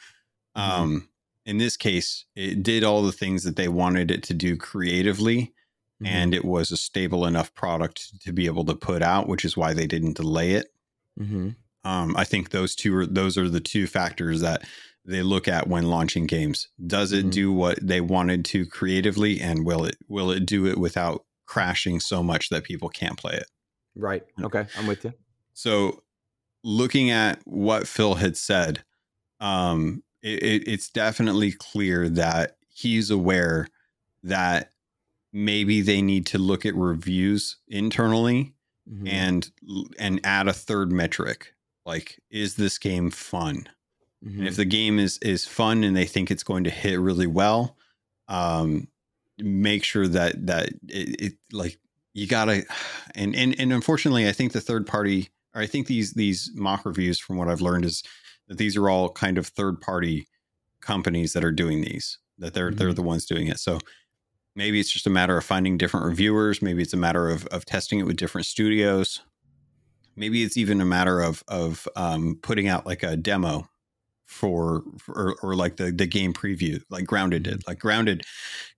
Mhm. 0.56 0.60
Um, 0.60 1.08
in 1.46 1.58
this 1.58 1.76
case, 1.76 2.24
it 2.34 2.62
did 2.62 2.82
all 2.82 3.02
the 3.02 3.12
things 3.12 3.44
that 3.44 3.56
they 3.56 3.68
wanted 3.68 4.10
it 4.10 4.22
to 4.24 4.34
do 4.34 4.56
creatively, 4.56 5.52
Mhm. 6.02 6.06
and 6.06 6.34
it 6.34 6.44
was 6.44 6.72
a 6.72 6.76
stable 6.76 7.26
enough 7.26 7.52
product 7.54 8.20
to 8.22 8.32
be 8.32 8.46
able 8.46 8.64
to 8.64 8.74
put 8.74 9.02
out, 9.02 9.28
which 9.28 9.44
is 9.44 9.56
why 9.56 9.74
they 9.74 9.86
didn't 9.86 10.16
delay 10.16 10.52
it. 10.52 10.68
Mhm. 11.20 11.56
Um, 11.84 12.16
I 12.16 12.24
think 12.24 12.50
those 12.50 12.74
two 12.74 12.94
are 12.96 13.06
those 13.06 13.36
are 13.36 13.48
the 13.50 13.60
two 13.60 13.86
factors 13.86 14.40
that 14.40 14.62
they 15.04 15.22
look 15.22 15.48
at 15.48 15.66
when 15.68 15.84
launching 15.90 16.26
games. 16.26 16.68
Does 16.86 17.10
it 17.12 17.26
Mhm. 17.26 17.30
do 17.32 17.52
what 17.52 17.84
they 17.86 18.00
wanted 18.00 18.44
to 18.46 18.64
creatively, 18.66 19.40
and 19.40 19.66
will 19.66 19.84
it 19.84 19.96
will 20.08 20.30
it 20.30 20.46
do 20.46 20.66
it 20.66 20.78
without 20.78 21.26
crashing 21.46 21.98
so 22.00 22.22
much 22.22 22.48
that 22.50 22.62
people 22.64 22.88
can't 22.88 23.18
play 23.18 23.34
it? 23.34 23.48
Right. 23.94 24.24
Okay. 24.42 24.66
I'm 24.78 24.86
with 24.86 25.04
you 25.04 25.12
So, 25.54 26.02
looking 26.64 27.10
at 27.10 27.40
what 27.44 27.86
Phil 27.88 28.14
had 28.14 28.36
said, 28.36 28.84
um, 29.40 30.02
it, 30.22 30.42
it, 30.42 30.68
it's 30.68 30.88
definitely 30.90 31.52
clear 31.52 32.08
that 32.08 32.56
he's 32.68 33.10
aware 33.10 33.66
that 34.22 34.70
maybe 35.32 35.80
they 35.80 36.00
need 36.02 36.26
to 36.26 36.38
look 36.38 36.64
at 36.66 36.74
reviews 36.74 37.56
internally 37.68 38.54
Mhm. 38.90 39.08
and 39.08 39.50
and 39.98 40.20
add 40.24 40.48
a 40.48 40.52
third 40.52 40.90
metric 40.90 41.54
like 41.86 42.20
is 42.30 42.56
this 42.56 42.78
game 42.78 43.10
fun? 43.10 43.68
Mhm. 44.26 44.38
and 44.38 44.48
if 44.48 44.56
the 44.56 44.64
game 44.64 44.98
is 44.98 45.18
is 45.18 45.46
fun 45.46 45.84
and 45.84 45.96
they 45.96 46.04
think 46.04 46.30
it's 46.30 46.42
going 46.42 46.64
to 46.64 46.70
hit 46.70 46.98
really 46.98 47.28
well 47.28 47.76
um 48.28 48.88
make 49.38 49.84
sure 49.84 50.08
that 50.08 50.46
that 50.46 50.70
it, 50.88 51.20
it 51.22 51.32
like 51.52 51.78
you 52.14 52.26
gotta 52.26 52.64
and 53.14 53.34
and 53.34 53.58
and 53.58 53.72
unfortunately 53.72 54.28
i 54.28 54.32
think 54.32 54.52
the 54.52 54.60
third 54.60 54.86
party 54.86 55.30
or 55.54 55.62
i 55.62 55.66
think 55.66 55.86
these 55.86 56.12
these 56.14 56.50
mock 56.54 56.84
reviews 56.84 57.18
from 57.18 57.36
what 57.36 57.48
i've 57.48 57.60
learned 57.60 57.84
is 57.84 58.02
that 58.48 58.58
these 58.58 58.76
are 58.76 58.88
all 58.90 59.08
kind 59.10 59.38
of 59.38 59.46
third 59.46 59.80
party 59.80 60.26
companies 60.80 61.32
that 61.32 61.44
are 61.44 61.52
doing 61.52 61.80
these 61.80 62.18
that 62.38 62.54
they're 62.54 62.70
they're 62.72 62.90
Mhm. 62.90 62.96
the 62.96 63.02
ones 63.02 63.24
doing 63.24 63.46
it. 63.46 63.58
So 63.60 63.78
maybe 64.56 64.80
it's 64.80 64.90
just 64.90 65.06
a 65.06 65.10
matter 65.10 65.36
of 65.36 65.44
finding 65.44 65.78
different 65.78 66.06
reviewers 66.06 66.60
maybe 66.60 66.82
it's 66.82 66.92
a 66.92 66.96
matter 66.96 67.30
of 67.30 67.46
of 67.46 67.64
testing 67.64 68.00
it 68.00 68.02
with 68.06 68.16
different 68.16 68.46
studios. 68.46 69.20
Maybe 70.16 70.42
it's 70.42 70.56
even 70.56 70.80
a 70.80 70.84
matter 70.84 71.20
of 71.20 71.42
of 71.48 71.88
um, 71.96 72.38
putting 72.42 72.68
out 72.68 72.84
like 72.84 73.02
a 73.02 73.16
demo 73.16 73.68
for, 74.26 74.82
for 74.98 75.14
or, 75.14 75.36
or 75.42 75.54
like 75.54 75.76
the 75.76 75.92
the 75.92 76.06
game 76.06 76.32
preview 76.32 76.82
like 76.90 77.06
grounded 77.06 77.44
did. 77.44 77.62
Like 77.66 77.78
grounded 77.78 78.24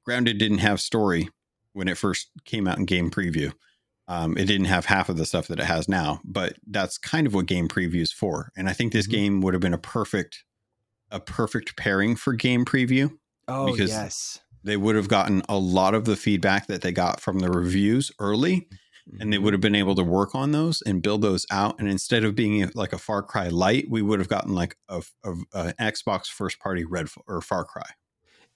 grounded 0.05 0.39
didn't 0.39 0.59
have 0.59 0.81
story 0.81 1.31
when 1.75 1.87
it 1.89 1.99
first 1.99 2.31
came 2.45 2.67
out 2.67 2.79
in 2.79 2.85
game 2.87 3.11
preview 3.11 3.53
um, 4.09 4.37
it 4.37 4.45
didn't 4.47 4.67
have 4.67 4.85
half 4.87 5.09
of 5.09 5.17
the 5.17 5.25
stuff 5.27 5.47
that 5.49 5.61
it 5.61 5.65
has 5.67 5.89
now 5.89 6.21
but 6.25 6.55
that's 6.67 6.97
kind 6.99 7.27
of 7.27 7.35
what 7.35 7.47
game 7.47 7.69
preview 7.69 8.01
is 8.03 8.13
for 8.13 8.51
and 8.57 8.69
i 8.69 8.73
think 8.73 8.93
this 8.93 9.07
Mhm. 9.07 9.11
game 9.11 9.41
would 9.43 9.55
have 9.55 9.61
been 9.61 9.75
a 9.75 9.79
perfect 9.79 10.45
a 11.11 11.21
perfect 11.21 11.77
pairing 11.77 12.17
for 12.17 12.33
game 12.33 12.65
preview 12.65 13.11
oh 13.49 13.71
because- 13.71 13.91
yes 13.91 14.39
they 14.63 14.79
would 14.79 14.97
have 14.97 15.09
gotten 15.09 15.43
a 15.47 15.59
lot 15.59 15.93
of 15.95 16.07
the 16.07 16.17
feedback 16.17 16.69
that 16.69 16.81
they 16.81 16.91
got 16.91 17.21
from 17.21 17.41
the 17.41 17.51
reviews 17.51 18.11
early 18.19 18.67
and 19.21 19.31
they 19.31 19.37
Mhm. 19.37 19.43
would 19.43 19.53
have 19.53 19.61
been 19.61 19.75
able 19.75 19.95
to 19.95 20.03
work 20.03 20.35
on 20.35 20.53
those 20.53 20.81
and 20.87 21.03
build 21.03 21.21
those 21.21 21.45
out. 21.51 21.79
And 21.79 21.87
instead 21.87 22.25
of 22.25 22.35
being 22.35 22.71
like 22.75 22.95
a 22.95 22.99
Far 22.99 23.23
Cry 23.23 23.49
light, 23.49 23.91
we 23.91 24.01
would 24.01 24.19
have 24.21 24.31
gotten 24.31 24.55
like 24.55 24.79
a, 24.89 25.03
a, 25.23 25.33
a 25.53 25.75
Xbox 25.75 26.29
first 26.29 26.59
party 26.59 26.87
Red 26.87 27.09
or 27.27 27.43
Far 27.43 27.67
Cry. 27.67 27.91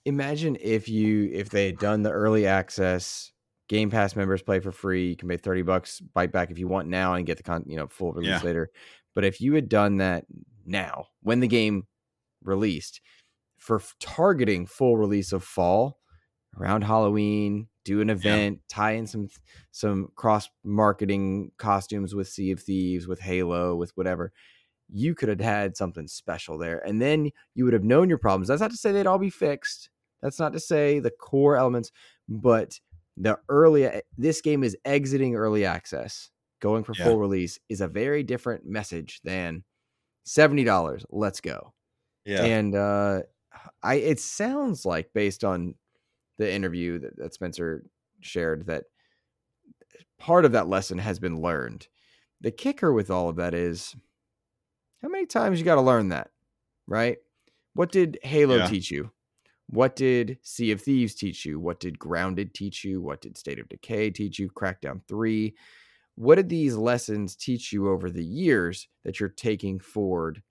Imagine 0.04 0.56
if 0.61 0.88
you 0.88 1.28
if 1.32 1.50
they 1.50 1.66
had 1.66 1.78
done 1.78 2.02
the 2.02 2.11
early 2.11 2.46
access 2.46 3.32
game 3.68 3.90
pass 3.90 4.16
members 4.16 4.40
play 4.42 4.61
for 4.61 4.72
free 4.72 5.08
you 5.11 5.16
can 5.16 5.28
pay 5.28 5.37
30 5.37 5.62
bucks 5.62 6.00
bite 6.00 6.32
back 6.32 6.50
if 6.50 6.58
you 6.58 6.66
want 6.68 6.88
now 6.88 7.14
and 7.14 7.26
get 7.26 7.37
the 7.37 7.42
con 7.42 7.64
you 7.66 7.76
know 7.76 7.87
full 7.88 8.12
release 8.12 8.28
Yeah. 8.30 8.40
later 8.42 8.70
but 9.14 9.24
if 9.24 9.40
you 9.40 9.54
had 9.54 9.68
done 9.68 9.98
that 9.98 10.24
now 10.64 11.06
when 11.22 11.40
the 11.40 11.48
game 11.48 11.87
released 12.42 13.00
for 13.58 13.76
f- 13.76 13.94
targeting 14.00 14.64
full 14.66 14.96
release 14.96 15.32
of 15.32 15.44
fall 15.44 15.98
around 16.58 16.82
halloween 16.82 17.68
do 17.84 18.00
an 18.00 18.08
event 18.08 18.61
tie 18.68 18.92
in 18.92 19.06
some 19.06 19.28
some 19.70 20.08
cross 20.14 20.48
marketing 20.64 21.50
costumes 21.58 22.14
with 22.14 22.28
sea 22.28 22.50
of 22.52 22.61
thieves 22.61 23.06
with 23.06 23.20
halo 23.20 23.74
with 23.76 23.90
whatever 23.96 24.32
you 24.92 25.14
could 25.14 25.29
have 25.29 25.40
had 25.40 25.77
something 25.77 26.09
special 26.09 26.57
there 26.59 26.79
and 26.87 27.01
then 27.01 27.31
you 27.55 27.64
would 27.64 27.74
have 27.74 27.85
known 27.85 28.09
your 28.09 28.18
problems. 28.18 28.48
That's 28.48 28.61
not 28.61 28.70
to 28.70 28.77
say 28.77 28.90
they'd 28.92 29.07
all 29.07 29.18
be 29.18 29.31
fixed. 29.31 29.90
That's 30.22 30.38
not 30.38 30.53
to 30.55 30.61
say 30.61 30.98
the 30.98 31.11
core 31.11 31.57
elements 31.57 31.92
but 32.29 32.79
the 33.16 33.38
early 33.48 33.88
this 34.16 34.40
game 34.40 34.62
is 34.64 34.77
exiting 34.85 35.35
early 35.37 35.64
access. 35.64 36.31
Going 36.61 36.85
for 36.85 36.94
Yeah. 36.96 37.05
full 37.05 37.18
release 37.18 37.59
is 37.68 37.81
a 37.81 37.88
very 37.88 38.22
different 38.22 38.64
message 38.66 39.20
than 39.24 39.64
$70 40.26 41.05
let's 41.11 41.41
go. 41.41 41.72
Yeah. 42.24 42.45
and 42.45 42.74
uh 42.74 43.22
i 43.82 43.95
it 43.95 44.20
sounds 44.20 44.84
like 44.84 45.12
based 45.14 45.45
on 45.45 45.74
the 46.36 46.53
interview 46.53 46.99
that, 46.99 47.16
that 47.16 47.34
spencer 47.34 47.84
shared 48.20 48.66
that 48.66 48.84
part 50.18 50.45
of 50.45 50.53
that 50.53 50.68
lesson 50.68 50.99
has 50.99 51.18
been 51.18 51.41
learned. 51.41 51.89
The 52.41 52.51
kicker 52.51 52.93
with 52.93 53.11
all 53.11 53.28
of 53.28 53.36
that 53.36 53.55
is 53.55 53.95
how 55.03 55.09
many 55.09 55.26
times 55.26 55.59
you 55.59 55.64
got 55.64 55.76
to 55.76 55.80
learn 55.80 56.09
that 56.09 56.30
right? 56.86 57.18
What 57.74 57.92
did 57.92 58.18
halo 58.22 58.57
Yeah. 58.57 58.66
teach 58.66 58.90
you? 58.90 59.11
What 59.68 59.94
did 59.96 60.38
sea 60.42 60.70
of 60.72 60.80
thieves 60.80 61.14
teach 61.14 61.44
you? 61.44 61.61
What 61.61 61.80
did 61.80 61.99
grounded 61.99 62.55
teach 62.55 62.84
you? 62.84 63.03
What 63.03 63.20
did 63.20 63.36
state 63.36 63.59
of 63.59 63.68
decay 63.68 64.11
teach 64.11 64.38
you? 64.38 64.49
Crackdown 64.51 65.03
3 65.07 65.55
what 66.14 66.34
did 66.34 66.49
these 66.49 66.74
lessons 66.74 67.36
teach 67.36 67.72
you 67.72 67.88
over 67.88 68.11
the 68.11 68.24
years 68.24 68.88
that 69.05 69.20
you're 69.20 69.28
taking 69.28 69.78
forward? 69.78 70.42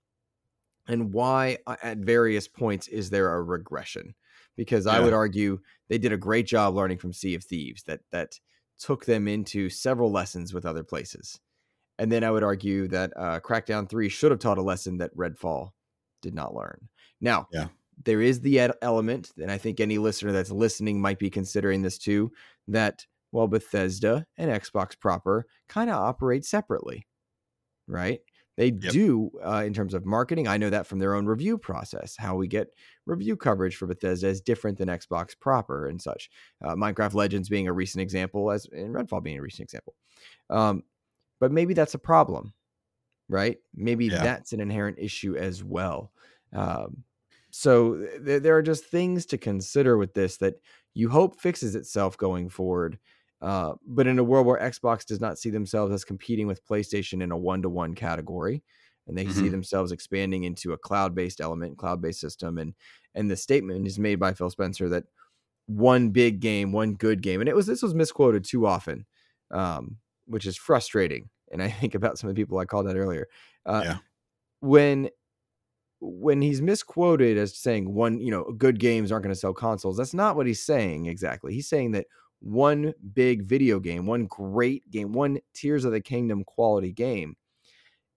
And 0.86 1.12
why 1.12 1.58
uh, 1.66 1.76
at 1.82 1.98
various 1.98 2.48
points 2.48 2.88
is 2.88 3.10
there 3.10 3.34
a 3.34 3.42
regression? 3.42 4.14
Because 4.56 4.86
i 4.86 4.98
would 4.98 5.12
argue 5.12 5.60
they 5.88 5.98
did 5.98 6.12
a 6.12 6.16
great 6.16 6.46
job 6.46 6.74
learning 6.74 6.98
from 6.98 7.12
sea 7.12 7.34
of 7.34 7.44
thieves 7.44 7.82
that 7.84 8.00
that 8.10 8.40
took 8.78 9.04
them 9.04 9.28
into 9.28 9.68
several 9.68 10.10
lessons 10.10 10.54
with 10.54 10.64
other 10.66 10.82
places 10.82 11.38
and 11.98 12.10
then 12.12 12.24
i 12.24 12.30
would 12.30 12.42
argue 12.44 12.88
that 12.88 13.12
uh, 13.16 13.40
crackdown 13.40 13.88
3 13.88 14.08
should 14.08 14.30
have 14.30 14.40
taught 14.40 14.58
a 14.58 14.62
lesson 14.62 14.98
that 14.98 15.14
redfall 15.16 15.70
did 16.22 16.34
not 16.34 16.54
learn. 16.54 16.88
Now 17.20 17.46
Yeah. 17.52 17.68
there 18.04 18.20
is 18.22 18.40
the 18.40 18.58
ed- 18.60 18.72
element 18.82 19.32
and 19.40 19.50
i 19.50 19.58
think 19.58 19.80
any 19.80 19.98
listener 19.98 20.32
that's 20.32 20.50
listening 20.50 21.00
might 21.00 21.18
be 21.18 21.30
considering 21.30 21.82
this 21.82 21.98
too 21.98 22.30
that 22.68 23.06
well 23.32 23.46
bethesda 23.48 24.26
and 24.36 24.50
xbox 24.62 24.98
proper 24.98 25.46
kind 25.68 25.90
of 25.90 25.96
operate 25.96 26.44
separately 26.44 27.06
right? 27.86 28.20
They 28.56 28.70
do 28.72 29.30
uh, 29.44 29.62
in 29.64 29.72
terms 29.72 29.94
of 29.94 30.04
marketing. 30.04 30.48
I 30.48 30.56
know 30.56 30.68
that 30.68 30.84
from 30.86 30.98
their 30.98 31.14
own 31.14 31.26
review 31.26 31.56
process 31.58 32.16
how 32.18 32.34
we 32.34 32.48
get 32.48 32.68
review 33.06 33.36
coverage 33.36 33.76
for 33.76 33.86
bethesda 33.86 34.26
is 34.26 34.40
different 34.40 34.78
than 34.78 34.88
xbox 34.88 35.38
proper 35.38 35.86
and 35.86 36.02
such. 36.02 36.28
Uh, 36.60 36.74
minecraft 36.74 37.14
legends 37.14 37.48
being 37.48 37.68
a 37.68 37.72
recent 37.72 38.02
example 38.02 38.50
as 38.50 38.66
and 38.72 38.92
redfall 38.94 39.22
being 39.22 39.38
a 39.38 39.42
recent 39.42 39.62
example. 39.64 39.94
Um, 40.50 40.82
but 41.40 41.52
maybe 41.52 41.74
that's 41.74 41.94
a 41.94 41.98
problem 41.98 42.52
right 43.28 43.58
maybe 43.74 44.08
Yeah. 44.08 44.22
that's 44.22 44.52
an 44.52 44.60
inherent 44.60 44.98
issue 44.98 45.36
as 45.36 45.62
well 45.64 46.12
um, 46.52 47.04
so 47.50 47.96
th- 48.24 48.42
there 48.42 48.56
are 48.56 48.62
just 48.62 48.84
things 48.86 49.26
to 49.26 49.38
consider 49.38 49.98
with 49.98 50.14
this 50.14 50.38
that 50.38 50.54
you 50.94 51.08
hope 51.08 51.40
fixes 51.40 51.74
itself 51.74 52.16
going 52.16 52.48
forward 52.48 52.98
uh, 53.40 53.74
but 53.86 54.06
in 54.08 54.18
a 54.18 54.24
world 54.24 54.46
where 54.46 54.58
Xbox 54.58 55.06
does 55.06 55.20
not 55.20 55.38
see 55.38 55.50
themselves 55.50 55.92
as 55.92 56.04
competing 56.04 56.48
with 56.48 56.66
PlayStation 56.66 57.22
in 57.22 57.30
a 57.30 57.36
one 57.38 57.62
to 57.62 57.68
one 57.68 57.94
category, 57.94 58.64
and 59.06 59.16
they 59.16 59.28
see 59.28 59.48
Mhm. 59.48 59.50
themselves 59.50 59.92
expanding 59.92 60.42
into 60.42 60.72
a 60.72 60.78
cloud 60.78 61.14
based 61.14 61.40
element, 61.40 61.78
cloud 61.78 62.02
based 62.02 62.18
system, 62.20 62.58
and 62.58 62.74
and 63.14 63.30
the 63.30 63.36
statement 63.36 63.86
is 63.86 63.96
made 63.96 64.16
by 64.18 64.34
Phil 64.34 64.50
Spencer 64.50 64.88
that 64.88 65.04
one 65.66 66.10
big 66.10 66.40
game, 66.40 66.72
one 66.72 66.94
good 66.94 67.22
game, 67.22 67.40
and 67.40 67.48
it 67.48 67.54
was 67.56 67.66
this 67.66 67.82
was 67.82 67.94
misquoted 67.94 68.44
too 68.44 68.66
often, 68.66 69.06
um, 69.50 69.98
which 70.28 70.46
is 70.46 70.56
frustrating. 70.56 71.28
And 71.50 71.62
I 71.62 71.70
think 71.80 71.94
about 71.94 72.18
some 72.18 72.28
of 72.30 72.36
the 72.36 72.42
people 72.42 72.58
I 72.58 72.64
called 72.64 72.88
out 72.88 72.96
earlier. 72.96 73.26
Uh, 73.66 73.82
Yeah. 73.84 73.98
When 74.60 75.08
when 76.00 76.40
he's 76.40 76.62
misquoted 76.62 77.36
as 77.36 77.56
saying 77.56 77.92
one, 77.92 78.20
you 78.20 78.30
know, 78.30 78.44
good 78.56 78.78
games 78.78 79.10
aren't 79.10 79.24
going 79.24 79.34
to 79.34 79.38
sell 79.40 79.52
consoles, 79.52 79.96
that's 79.96 80.14
not 80.14 80.36
what 80.36 80.46
he's 80.46 80.64
saying 80.64 81.06
exactly. 81.06 81.52
He's 81.52 81.68
saying 81.68 81.90
that 81.92 82.06
one 82.40 82.94
big 83.14 83.42
video 83.42 83.80
game, 83.80 84.06
one 84.06 84.26
great 84.26 84.88
game, 84.90 85.12
one 85.12 85.38
Tears 85.54 85.84
of 85.84 85.90
the 85.90 86.00
Kingdom 86.00 86.44
quality 86.44 86.92
game 86.92 87.36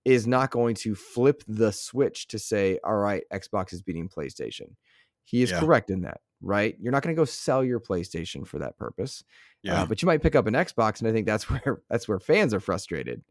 is 0.05 0.27
not 0.27 0.51
going 0.51 0.75
to 0.75 0.93
flip 0.95 1.43
the 1.47 1.71
switch 1.71 2.27
to 2.27 2.37
say, 2.39 2.79
all 2.83 2.97
right, 2.97 3.23
Xbox 3.33 3.73
is 3.73 3.81
beating 3.81 4.09
PlayStation. 4.09 4.75
He 5.23 5.41
is 5.41 5.49
Yeah. 5.51 5.59
correct 5.59 5.89
in 5.89 6.01
that, 6.01 6.21
right? 6.41 6.75
You're 6.79 6.91
not 6.91 7.03
going 7.03 7.15
to 7.15 7.19
go 7.19 7.25
sell 7.25 7.63
your 7.63 7.79
PlayStation 7.79 8.45
for 8.45 8.59
that 8.59 8.77
purpose. 8.77 9.23
Yeah. 9.63 9.81
Uh, 9.81 9.85
but 9.85 10.01
you 10.01 10.05
might 10.05 10.21
pick 10.21 10.35
up 10.35 10.47
an 10.47 10.53
Xbox, 10.53 10.99
and 10.99 11.07
I 11.07 11.11
think 11.11 11.25
that's 11.25 11.49
where 11.49 11.81
that's 11.89 12.07
where 12.07 12.19
fans 12.19 12.53
are 12.53 12.59
frustrated. 12.59 13.21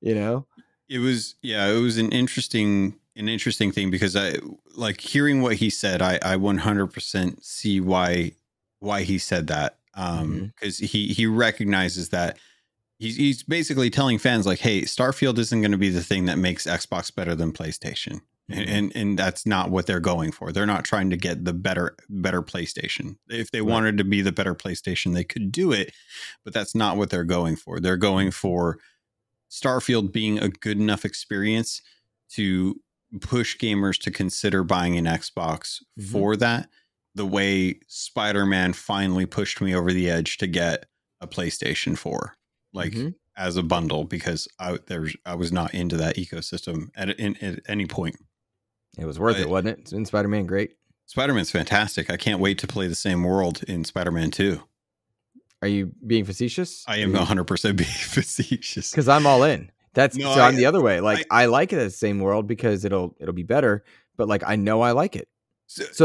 You 0.00 0.14
know, 0.14 0.46
it 0.88 0.98
was 0.98 1.36
yeah 1.42 1.66
it 1.68 1.80
was 1.80 1.98
an 1.98 2.10
interesting 2.10 2.96
an 3.16 3.28
interesting 3.28 3.72
thing 3.72 3.90
because 3.90 4.16
i 4.16 4.34
like 4.76 5.00
hearing 5.00 5.42
what 5.42 5.56
he 5.56 5.70
said 5.70 6.00
i 6.00 6.18
i 6.22 6.36
100% 6.36 7.44
see 7.44 7.80
why 7.80 8.32
why 8.80 9.02
he 9.02 9.18
said 9.18 9.46
that 9.48 9.78
um 9.94 10.52
because 10.54 10.78
he 10.78 11.08
he 11.08 11.26
recognizes 11.26 12.08
that 12.10 12.38
he's 12.98 13.16
he's 13.16 13.42
basically 13.42 13.90
telling 13.90 14.18
fans 14.18 14.46
like 14.46 14.60
hey 14.60 14.82
starfield 14.82 15.38
isn't 15.38 15.60
going 15.60 15.72
to 15.72 15.78
be 15.78 15.90
the 15.90 16.02
thing 16.02 16.24
that 16.24 16.38
makes 16.38 16.66
xbox 16.66 17.14
better 17.14 17.34
than 17.34 17.52
playstation 17.52 18.20
and, 18.50 18.68
and 18.68 18.92
and 18.96 19.18
that's 19.18 19.46
not 19.46 19.70
what 19.70 19.86
they're 19.86 20.00
going 20.00 20.32
for 20.32 20.52
they're 20.52 20.66
not 20.66 20.84
trying 20.84 21.10
to 21.10 21.16
get 21.16 21.44
the 21.44 21.52
better 21.52 21.96
better 22.08 22.42
playstation 22.42 23.16
if 23.28 23.50
they 23.50 23.60
Right. 23.60 23.70
wanted 23.70 23.98
to 23.98 24.04
be 24.04 24.22
the 24.22 24.32
better 24.32 24.54
playstation 24.54 25.14
they 25.14 25.24
could 25.24 25.52
do 25.52 25.72
it 25.72 25.92
but 26.44 26.54
that's 26.54 26.74
not 26.74 26.96
what 26.96 27.10
they're 27.10 27.24
going 27.24 27.56
for 27.56 27.80
they're 27.80 27.96
going 27.96 28.30
for 28.30 28.78
Starfield 29.50 30.12
being 30.12 30.38
a 30.38 30.48
good 30.48 30.78
enough 30.78 31.04
experience 31.04 31.80
to 32.30 32.80
push 33.20 33.56
gamers 33.56 33.98
to 34.00 34.10
consider 34.10 34.62
buying 34.62 34.96
an 34.98 35.06
Xbox 35.06 35.82
Mhm. 35.98 36.10
for 36.12 36.36
that, 36.36 36.68
the 37.14 37.24
way 37.26 37.80
Spider 37.88 38.44
Man 38.44 38.74
finally 38.74 39.24
pushed 39.24 39.60
me 39.62 39.74
over 39.74 39.92
the 39.92 40.10
edge 40.10 40.36
to 40.38 40.46
get 40.46 40.84
a 41.20 41.26
PlayStation 41.26 41.96
4, 41.96 42.36
like 42.74 42.92
Mhm. 42.92 43.14
as 43.36 43.56
a 43.56 43.62
bundle, 43.62 44.04
because 44.04 44.46
I 44.58 44.78
there's 44.86 45.16
I 45.24 45.34
was 45.34 45.50
not 45.50 45.72
into 45.72 45.96
that 45.96 46.16
ecosystem 46.16 46.90
at, 46.94 47.18
in, 47.18 47.36
at 47.38 47.60
any 47.66 47.86
point. 47.86 48.16
It 48.98 49.04
was 49.06 49.18
worth 49.18 49.38
it, 49.38 49.48
wasn't 49.48 49.68
it? 49.68 49.78
It's 49.80 49.92
been 49.92 50.04
Spider 50.04 50.28
Man 50.28 50.46
great. 50.46 50.72
Spider 51.06 51.32
Man's 51.32 51.50
fantastic. 51.50 52.10
I 52.10 52.16
can't 52.16 52.40
wait 52.40 52.58
to 52.58 52.66
play 52.66 52.86
the 52.86 52.94
same 52.94 53.24
world 53.24 53.62
in 53.66 53.84
Spider 53.84 54.10
Man 54.10 54.30
2. 54.30 54.60
Are 55.62 55.68
you 55.68 55.92
being 56.06 56.24
facetious? 56.24 56.84
I 56.86 56.98
am 56.98 57.12
100% 57.12 57.76
being 57.76 57.88
facetious. 57.90 58.90
because 58.90 59.08
I'm 59.08 59.26
all 59.26 59.42
in. 59.42 59.70
That's 59.94 60.16
No, 60.16 60.34
so 60.34 60.40
I- 60.40 60.48
I'm 60.48 60.56
the 60.56 60.66
other 60.66 60.80
way. 60.80 61.00
Like 61.00 61.26
I, 61.30 61.46
like 61.46 61.72
it 61.72 61.78
as 61.78 61.92
the 61.92 61.98
same 61.98 62.20
world 62.20 62.46
because 62.46 62.84
it'll 62.84 63.16
it'll 63.18 63.34
be 63.34 63.42
better. 63.42 63.82
But 64.16 64.28
like 64.28 64.42
I 64.46 64.56
know 64.56 64.82
I 64.82 64.92
like 64.92 65.16
it. 65.16 65.28
So- 65.70 65.84
So 65.92 66.04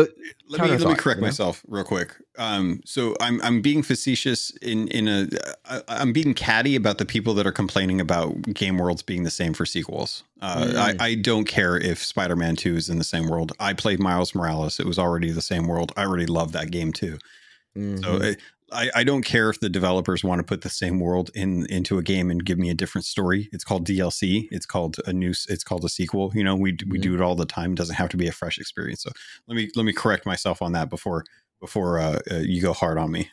let 0.49 0.61
me 0.61 0.67
let 0.71 0.79
me 0.81 0.95
correct 0.95 1.17
you 1.17 1.21
know? 1.21 1.27
myself 1.27 1.63
real 1.69 1.85
quick. 1.85 2.13
Um, 2.37 2.81
so 2.85 3.15
I'm 3.21 3.41
I'm 3.41 3.61
being 3.61 3.81
facetious 3.81 4.51
in 4.61 4.87
in 4.89 5.07
a 5.07 5.27
I, 5.65 5.81
I'm 5.87 6.11
being 6.11 6.33
catty 6.33 6.75
about 6.75 6.97
the 6.97 7.05
people 7.05 7.33
that 7.35 7.47
are 7.47 7.51
complaining 7.53 8.01
about 8.01 8.41
game 8.53 8.77
worlds 8.77 9.01
being 9.01 9.23
the 9.23 9.31
same 9.31 9.53
for 9.53 9.65
sequels. 9.65 10.23
Uh, 10.41 10.65
Mm. 10.65 10.75
I 10.99 11.05
I 11.05 11.15
don't 11.15 11.45
care 11.45 11.77
if 11.77 12.03
Spider-Man 12.03 12.57
Two 12.57 12.75
is 12.75 12.89
in 12.89 12.97
the 12.97 13.03
same 13.05 13.27
world. 13.29 13.53
I 13.59 13.71
played 13.73 13.99
Miles 13.99 14.35
Morales; 14.35 14.79
it 14.81 14.85
was 14.85 14.99
already 14.99 15.31
the 15.31 15.41
same 15.41 15.65
world. 15.65 15.93
I 15.95 16.03
already 16.03 16.25
love 16.27 16.51
that 16.51 16.69
game 16.69 16.91
too. 16.91 17.17
So 17.75 17.79
mhm. 17.81 18.37
I, 18.73 18.89
I 18.95 19.03
don't 19.03 19.23
care 19.23 19.49
if 19.49 19.59
the 19.59 19.69
developers 19.69 20.23
want 20.23 20.39
to 20.39 20.43
put 20.43 20.61
the 20.61 20.69
same 20.69 20.99
world 20.99 21.29
in 21.35 21.65
into 21.67 21.97
a 21.97 22.03
game 22.03 22.29
and 22.31 22.43
give 22.43 22.57
me 22.57 22.69
a 22.69 22.73
different 22.73 23.05
story. 23.05 23.49
It's 23.51 23.63
called 23.63 23.85
DLC. 23.87 24.47
It's 24.51 24.65
called 24.65 24.97
a 25.05 25.13
new. 25.13 25.31
It's 25.49 25.63
called 25.63 25.85
a 25.85 25.89
sequel. 25.89 26.31
You 26.35 26.43
know, 26.43 26.55
we 26.55 26.71
we 26.87 26.97
Mhm. 26.99 27.01
do 27.01 27.15
it 27.15 27.21
all 27.21 27.35
the 27.35 27.45
time. 27.45 27.71
It 27.73 27.77
doesn't 27.77 27.95
have 27.95 28.09
to 28.09 28.17
be 28.17 28.27
a 28.27 28.31
fresh 28.31 28.57
experience. 28.57 29.03
So 29.03 29.11
let 29.47 29.55
me 29.55 29.69
let 29.75 29.85
me 29.85 29.93
correct 29.93 30.25
myself 30.25 30.61
on 30.61 30.71
that 30.73 30.89
before 30.89 31.23
before 31.61 31.99
uh, 31.99 32.19
uh, 32.31 32.35
you 32.39 32.61
go 32.61 32.73
hard 32.73 32.97
on 32.97 33.11
me. 33.11 33.29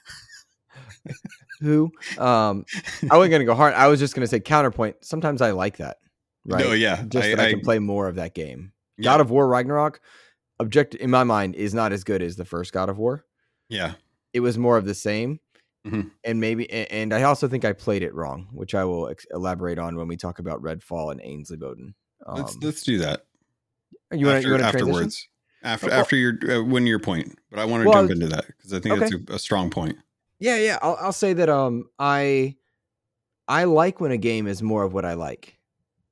who? 1.61 1.91
Um, 2.19 2.65
I 3.11 3.17
wasn't 3.17 3.33
gonna 3.33 3.45
go 3.45 3.55
hard. 3.55 3.75
I 3.75 3.89
was 3.89 3.99
just 4.01 4.15
gonna 4.15 4.27
say 4.27 4.41
counterpoint. 4.41 4.97
Sometimes 5.03 5.43
I 5.43 5.51
like 5.53 5.79
that. 5.79 5.99
Right. 6.45 6.65
No, 6.65 6.73
yeah, 6.73 7.03
Just 7.09 7.27
I- 7.27 7.31
that 7.35 7.41
I, 7.41 7.47
I- 7.49 7.51
can 7.51 7.61
play 7.61 7.79
more 7.79 8.09
of 8.09 8.17
that 8.17 8.35
game. 8.35 8.73
Yeah. 8.97 9.05
God 9.05 9.21
of 9.21 9.31
War 9.31 9.47
Ragnarok, 9.49 10.01
object 10.59 10.95
in 10.95 11.11
my 11.11 11.25
mind 11.25 11.55
is 11.55 11.73
not 11.75 11.93
as 11.93 12.05
good 12.05 12.23
as 12.23 12.37
the 12.37 12.45
first 12.45 12.73
God 12.73 12.89
of 12.89 12.99
War. 12.99 13.25
Yeah, 13.69 13.95
It 14.33 14.41
was 14.41 14.57
more 14.59 14.77
of 14.77 14.85
the 14.85 14.95
same. 14.95 15.41
Mhm. 15.87 16.11
And 16.25 16.41
maybe, 16.41 16.71
and 16.71 17.15
I 17.15 17.23
also 17.23 17.49
think 17.49 17.65
I 17.65 17.73
played 17.73 18.03
it 18.03 18.15
wrong, 18.15 18.49
which 18.53 18.75
I 18.75 18.85
will 18.85 19.09
ex- 19.09 19.27
elaborate 19.33 19.79
on 19.79 19.97
when 19.97 20.09
we 20.09 20.17
talk 20.17 20.39
about 20.39 20.63
Redfall 20.63 21.11
and 21.11 21.21
Ainsley 21.25 21.57
Bowden. 21.57 21.95
let's 22.35 22.53
Um, 22.55 22.61
let's 22.63 22.83
do 22.83 22.99
that. 22.99 23.25
you 24.13 24.27
want 24.27 24.43
to 24.45 24.55
afterwards. 24.63 25.27
After 25.63 25.87
Oh, 25.87 25.89
well- 25.91 26.01
after 26.01 26.17
your 26.17 26.35
uh, 26.51 26.63
when 26.65 26.87
your 26.87 26.99
point, 26.99 27.39
but 27.51 27.59
I 27.61 27.65
want 27.65 27.83
to 27.83 27.89
Well, 27.89 28.01
jump 28.03 28.11
into 28.11 28.29
that 28.29 28.47
because 28.47 28.73
I 28.75 28.81
think 28.81 28.95
Okay. 28.95 29.09
that's 29.17 29.31
a, 29.31 29.35
a 29.35 29.39
strong 29.39 29.71
point. 29.71 29.97
Yeah, 30.39 30.57
yeah. 30.57 30.79
I'll 30.83 30.97
I'll 31.01 31.13
say 31.13 31.33
that 31.35 31.49
um 31.49 31.85
I 31.99 32.57
I 33.49 33.65
like 33.65 34.01
when 34.01 34.11
a 34.13 34.17
game 34.19 34.47
is 34.47 34.63
more 34.63 34.85
of 34.85 34.93
what 34.93 35.05
I 35.05 35.15
like. 35.15 35.59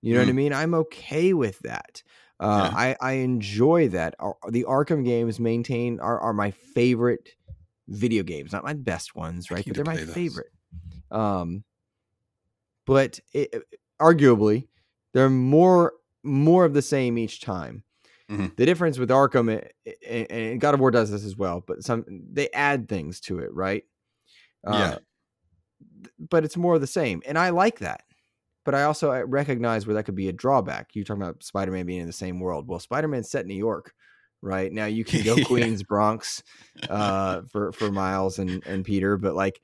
You 0.03 0.15
know 0.15 0.21
what 0.21 0.29
I 0.29 0.33
Mm. 0.33 0.37
mean? 0.37 0.53
I'm 0.53 0.75
okay 0.75 1.33
with 1.35 1.59
that. 1.61 2.03
Uh, 2.41 2.71
Yeah. 2.73 2.79
I 2.79 2.97
I 3.01 3.13
enjoy 3.15 3.89
that. 3.89 4.15
Ar- 4.19 4.37
The 4.51 4.65
Arkham 4.65 5.05
games 5.05 5.39
maintain 5.41 5.99
are 6.01 6.19
are 6.21 6.33
my 6.33 6.51
favorite 6.53 7.29
video 7.89 8.23
games, 8.23 8.53
not 8.53 8.65
my 8.65 8.75
best 8.75 9.15
ones, 9.15 9.51
right? 9.51 9.65
But 9.67 9.75
they're 9.75 9.85
my 9.85 9.97
those. 9.97 10.13
favorite. 10.13 10.53
Um, 11.11 11.65
but 12.87 13.19
it, 13.33 13.55
arguably, 14.01 14.69
they're 15.13 15.31
more 15.31 15.95
more 16.23 16.65
of 16.65 16.75
the 16.75 16.83
same 16.83 17.19
each 17.19 17.41
time. 17.41 17.83
Mhm. 18.31 18.55
The 18.57 18.67
difference 18.67 18.99
with 18.99 19.09
Arkham 19.09 19.67
and 20.07 20.61
God 20.61 20.75
of 20.75 20.81
War 20.81 20.91
does 20.91 21.11
this 21.11 21.25
as 21.25 21.37
well, 21.37 21.65
but 21.67 21.83
some 21.83 22.05
they 22.09 22.51
add 22.51 22.89
things 22.89 23.21
to 23.23 23.39
it, 23.39 23.53
right? 23.53 23.85
Yeah. 24.65 24.71
Uh, 24.71 24.99
but 26.19 26.45
it's 26.45 26.57
more 26.57 26.75
of 26.75 26.81
the 26.81 26.87
same, 26.87 27.23
and 27.27 27.39
I 27.39 27.51
like 27.51 27.79
that. 27.79 28.03
But 28.65 28.75
I 28.75 28.83
also 28.83 29.13
uh, 29.13 29.25
recognize 29.25 29.87
where 29.87 29.95
that 29.95 30.03
could 30.03 30.15
be 30.15 30.29
a 30.29 30.33
drawback. 30.33 30.95
You 30.95 31.05
talking 31.05 31.23
about 31.23 31.43
Spider-Man 31.43 31.87
being 31.87 32.01
in 32.01 32.07
the 32.07 32.13
same 32.13 32.39
world? 32.39 32.69
Well, 32.69 32.79
Spider-Man's 32.79 33.31
set 33.31 33.43
in 33.43 33.49
New 33.49 33.55
York, 33.55 33.95
right? 34.43 34.73
Now 34.73 34.87
you 34.87 35.05
can 35.05 35.25
go 35.25 35.37
Yeah. 35.37 35.45
Queens, 35.45 35.83
Bronx, 35.83 36.43
uh, 36.89 37.43
for 37.51 37.73
for 37.73 37.91
Miles 37.91 38.39
and 38.39 38.65
and 38.67 38.85
Peter, 38.85 39.17
but 39.17 39.35
like, 39.35 39.61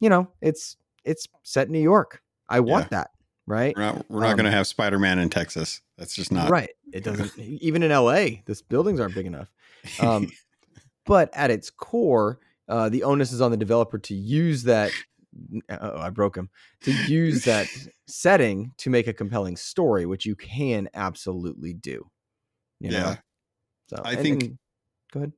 you 0.00 0.08
know, 0.08 0.28
it's 0.40 0.76
it's 1.04 1.26
set 1.42 1.66
in 1.66 1.72
New 1.72 1.80
York. 1.80 2.22
I 2.48 2.60
want 2.60 2.90
that, 2.90 3.10
right? 3.46 3.74
We're 3.76 3.82
not 3.82 4.10
we're 4.10 4.20
not 4.20 4.30
Um, 4.30 4.36
going 4.36 4.50
to 4.50 4.56
have 4.56 4.66
Spider 4.66 4.98
Man 4.98 5.18
in 5.18 5.30
Texas. 5.30 5.82
That's 5.96 6.14
just 6.14 6.32
not 6.32 6.50
Right. 6.50 6.70
It 6.92 7.04
doesn't 7.04 7.38
even 7.38 7.82
in 7.82 7.90
LA, 7.90 8.42
this 8.46 8.62
buildings 8.62 8.98
aren't 8.98 9.14
big 9.14 9.26
enough. 9.26 9.50
Um, 10.00 10.30
but 11.06 11.30
at 11.32 11.50
its 11.50 11.70
core, 11.70 12.40
uh, 12.68 12.88
the 12.88 13.04
onus 13.04 13.32
is 13.32 13.40
on 13.40 13.50
the 13.50 13.56
developer 13.56 13.98
to 13.98 14.14
use 14.14 14.64
that 14.64 14.90
oh, 15.70 15.98
I 15.98 16.10
broke 16.10 16.36
him 16.36 16.50
to 16.82 16.92
use 17.06 17.44
that 17.44 17.68
setting 18.06 18.72
to 18.78 18.90
make 18.90 19.06
a 19.06 19.12
compelling 19.12 19.56
story, 19.56 20.06
which 20.06 20.26
you 20.26 20.34
can 20.34 20.88
absolutely 20.94 21.72
do. 21.72 22.10
You 22.80 22.90
know? 22.90 22.98
yeah. 22.98 23.16
So 23.90 24.00
I 24.04 24.12
and- 24.12 24.22
think- 24.22 24.42
and- 24.44 24.58
go 25.12 25.20
ahead. 25.20 25.32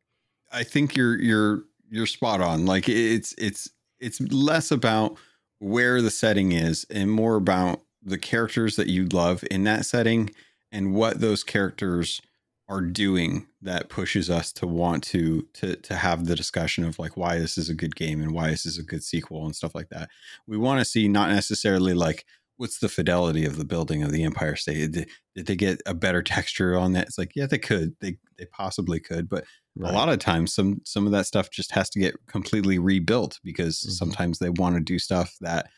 I 0.53 0.65
think 0.65 0.95
you're 0.97 1.19
you're 1.19 1.65
you're 1.89 2.07
spot 2.07 2.43
on. 2.43 2.67
Like 2.67 2.89
it's 2.89 3.35
it's 3.39 3.71
it's 4.01 4.21
less 4.21 4.71
about 4.71 5.17
where 5.61 6.03
the 6.03 6.11
setting 6.11 6.53
is 6.53 6.85
and 6.91 7.11
more 7.11 7.37
about 7.37 7.81
the 8.03 8.19
characters 8.19 8.77
that 8.77 8.89
you 8.89 9.07
love 9.07 9.45
in 9.51 9.65
that 9.65 9.87
setting 9.87 10.31
and 10.71 10.95
what 10.95 11.21
those 11.21 11.43
characters 11.43 12.21
are 12.69 12.81
doing 12.83 13.47
that 13.63 13.89
pushes 13.89 14.29
us 14.29 14.53
to 14.53 14.67
want 14.67 15.05
to 15.05 15.47
to 15.55 15.77
to 15.77 15.95
have 15.95 16.27
the 16.27 16.37
discussion 16.37 16.85
of 16.85 16.99
like 16.99 17.17
why 17.17 17.39
this 17.39 17.57
is 17.57 17.71
a 17.71 17.75
good 17.75 17.97
game 17.97 18.21
and 18.21 18.33
why 18.33 18.51
this 18.51 18.67
is 18.67 18.79
a 18.79 18.83
good 18.83 19.03
sequel 19.03 19.47
and 19.47 19.57
stuff 19.57 19.75
like 19.75 19.89
that. 19.89 20.11
We 20.47 20.59
want 20.59 20.81
to 20.81 20.85
see 20.85 21.09
not 21.09 21.31
necessarily 21.31 21.95
like 21.95 22.27
what's 22.57 22.79
the 22.79 22.89
fidelity 22.89 23.45
of 23.45 23.57
the 23.57 23.65
building 23.65 24.03
of 24.03 24.13
the 24.13 24.23
Empire 24.25 24.57
State. 24.57 24.93
Did, 24.93 25.09
did 25.35 25.47
they 25.47 25.57
get 25.57 25.81
a 25.87 25.95
better 25.95 26.23
texture 26.35 26.77
on 26.77 26.93
that? 26.93 27.09
It's 27.09 27.19
like 27.19 27.33
yeah, 27.35 27.47
they 27.47 27.59
could. 27.59 27.95
They 28.01 28.17
they 28.39 28.47
possibly 28.47 29.01
could, 29.01 29.29
but 29.29 29.45
a 29.83 29.91
lot 29.93 30.11
of 30.11 30.19
times 30.19 30.55
some 30.55 30.81
some 30.85 31.07
of 31.07 31.13
that 31.13 31.27
stuff 31.27 31.51
just 31.51 31.73
has 31.73 31.89
to 31.91 31.99
get 31.99 32.15
completely 32.27 32.79
rebuilt 32.79 33.41
because 33.43 33.81
Mhm. 33.81 33.91
sometimes 33.93 34.39
they 34.39 34.51
want 34.51 34.75
to 34.77 34.81
do 34.83 34.99
stuff 34.99 35.35
that 35.41 35.71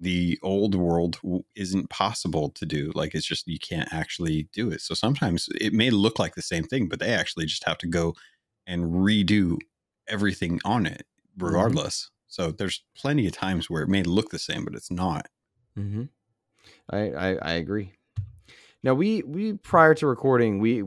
the 0.00 0.38
old 0.42 0.74
world 0.74 1.18
isn't 1.56 1.90
possible 1.90 2.50
to 2.50 2.64
do 2.66 2.92
like 2.94 3.14
it's 3.14 3.26
just 3.26 3.48
you 3.48 3.58
can't 3.58 3.92
actually 3.92 4.48
do 4.52 4.70
it 4.70 4.80
so 4.80 4.94
sometimes 4.94 5.48
it 5.60 5.72
may 5.72 5.90
look 5.90 6.18
like 6.20 6.34
the 6.36 6.42
same 6.42 6.62
thing 6.62 6.88
but 6.88 7.00
they 7.00 7.12
actually 7.12 7.46
just 7.46 7.64
have 7.64 7.78
to 7.78 7.86
go 7.88 8.14
and 8.66 8.84
redo 8.92 9.56
everything 10.06 10.60
on 10.64 10.86
it 10.86 11.04
regardless 11.38 12.10
so 12.28 12.52
there's 12.52 12.84
plenty 12.96 13.26
of 13.26 13.32
times 13.32 13.68
where 13.68 13.82
it 13.82 13.88
may 13.88 14.02
look 14.04 14.30
the 14.30 14.38
same 14.38 14.64
but 14.64 14.74
it's 14.74 14.90
not 14.90 15.26
Mm-hmm. 15.76 16.04
I, 16.90 16.98
I 16.98 17.34
I 17.42 17.52
agree. 17.54 17.92
Now 18.82 18.94
we 18.94 19.22
we 19.22 19.54
prior 19.54 19.94
to 19.94 20.06
recording 20.06 20.58
we 20.60 20.84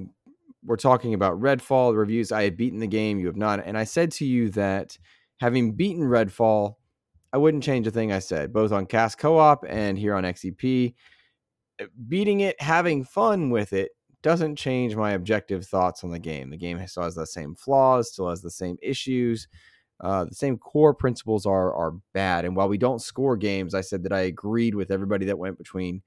were 0.63 0.77
talking 0.77 1.13
about 1.13 1.39
Redfall 1.39 1.91
the 1.91 1.97
reviews. 1.97 2.31
I 2.31 2.43
had 2.43 2.57
beaten 2.57 2.79
the 2.79 2.87
game, 2.87 3.19
you 3.19 3.27
have 3.27 3.35
not, 3.35 3.65
and 3.65 3.77
I 3.77 3.83
said 3.83 4.11
to 4.13 4.25
you 4.25 4.49
that 4.51 4.97
having 5.39 5.73
beaten 5.73 6.03
Redfall, 6.03 6.75
I 7.33 7.37
wouldn't 7.37 7.63
change 7.63 7.87
a 7.87 7.91
thing 7.91 8.11
I 8.11 8.19
said, 8.19 8.53
both 8.53 8.71
on 8.71 8.85
Cast 8.85 9.17
Co-op 9.17 9.65
and 9.67 9.97
here 9.97 10.13
on 10.13 10.23
XEP. 10.23 10.93
Uh, 11.81 11.85
Beating 12.07 12.41
it, 12.41 12.61
having 12.61 13.03
fun 13.03 13.49
with 13.49 13.73
it, 13.73 13.91
doesn't 14.21 14.55
change 14.55 14.95
my 14.95 15.13
objective 15.13 15.65
thoughts 15.65 16.03
on 16.03 16.11
the 16.11 16.19
game. 16.19 16.49
The 16.49 16.57
game 16.57 16.85
still 16.87 17.03
has 17.03 17.15
the 17.15 17.25
same 17.25 17.55
flaws, 17.55 18.11
still 18.11 18.29
has 18.29 18.41
the 18.41 18.51
same 18.51 18.77
issues. 18.81 19.47
Uh, 20.01 20.25
the 20.25 20.35
same 20.35 20.57
core 20.57 20.93
principles 20.93 21.45
are 21.45 21.73
are 21.73 21.93
bad. 22.13 22.45
And 22.45 22.55
while 22.55 22.67
we 22.67 22.77
don't 22.77 23.01
score 23.01 23.37
games, 23.37 23.75
I 23.75 23.81
said 23.81 24.03
that 24.03 24.13
I 24.13 24.21
agreed 24.21 24.75
with 24.75 24.91
everybody 24.91 25.27
that 25.27 25.37
went 25.37 25.57
between. 25.57 26.01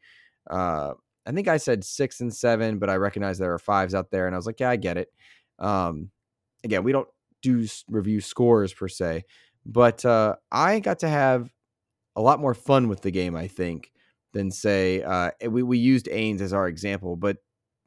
Uh, 0.50 0.94
I 1.26 1.32
think 1.32 1.48
I 1.48 1.56
said 1.56 1.84
six 1.84 2.20
and 2.20 2.34
seven, 2.34 2.78
but 2.78 2.90
I 2.90 2.96
recognize 2.96 3.38
there 3.38 3.54
are 3.54 3.58
fives 3.58 3.94
out 3.94 4.10
there, 4.10 4.26
and 4.26 4.34
I 4.34 4.38
was 4.38 4.46
like, 4.46 4.60
yeah, 4.60 4.70
I 4.70 4.76
get 4.76 4.98
it. 4.98 5.08
Um, 5.58 6.10
again, 6.64 6.82
we 6.84 6.92
don't 6.92 7.08
do 7.40 7.66
review 7.88 8.20
scores 8.20 8.74
per 8.74 8.88
se, 8.88 9.24
but 9.64 10.04
uh, 10.04 10.36
I 10.50 10.80
got 10.80 10.98
to 11.00 11.08
have 11.08 11.50
a 12.16 12.20
lot 12.20 12.40
more 12.40 12.54
fun 12.54 12.88
with 12.88 13.00
the 13.00 13.10
game, 13.10 13.36
I 13.36 13.48
think, 13.48 13.92
than 14.32 14.50
say 14.50 15.02
uh, 15.02 15.30
we 15.48 15.62
we 15.62 15.78
used 15.78 16.06
Ains 16.06 16.40
as 16.40 16.52
our 16.52 16.68
example, 16.68 17.16
but 17.16 17.38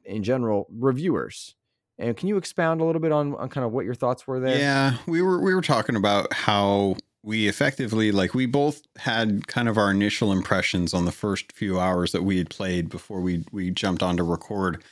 in 0.04 0.22
general, 0.22 0.66
reviewers. 0.70 1.54
And 1.98 2.16
can 2.16 2.28
you 2.28 2.36
expound 2.36 2.80
a 2.80 2.84
little 2.84 3.00
bit 3.00 3.12
on, 3.12 3.34
on 3.34 3.48
kind 3.48 3.64
of 3.64 3.72
what 3.72 3.84
your 3.84 3.94
thoughts 3.94 4.26
were 4.26 4.38
there? 4.38 4.58
Yeah, 4.58 4.98
we 5.06 5.20
were 5.20 5.40
we 5.40 5.54
were 5.54 5.62
talking 5.62 5.96
about 5.96 6.32
how 6.32 6.96
we 7.22 7.48
effectively 7.48 8.12
like 8.12 8.34
we 8.34 8.46
both 8.46 8.82
had 8.96 9.46
kind 9.48 9.68
of 9.68 9.76
our 9.76 9.90
initial 9.90 10.32
impressions 10.32 10.94
on 10.94 11.04
the 11.04 11.12
first 11.12 11.52
few 11.52 11.80
hours 11.80 12.12
that 12.12 12.22
we 12.22 12.38
had 12.38 12.50
played 12.50 12.88
before 12.88 13.20
we 13.20 13.44
we 13.50 13.70
jumped 13.70 14.02
on 14.02 14.16
to 14.16 14.22
record. 14.22 14.82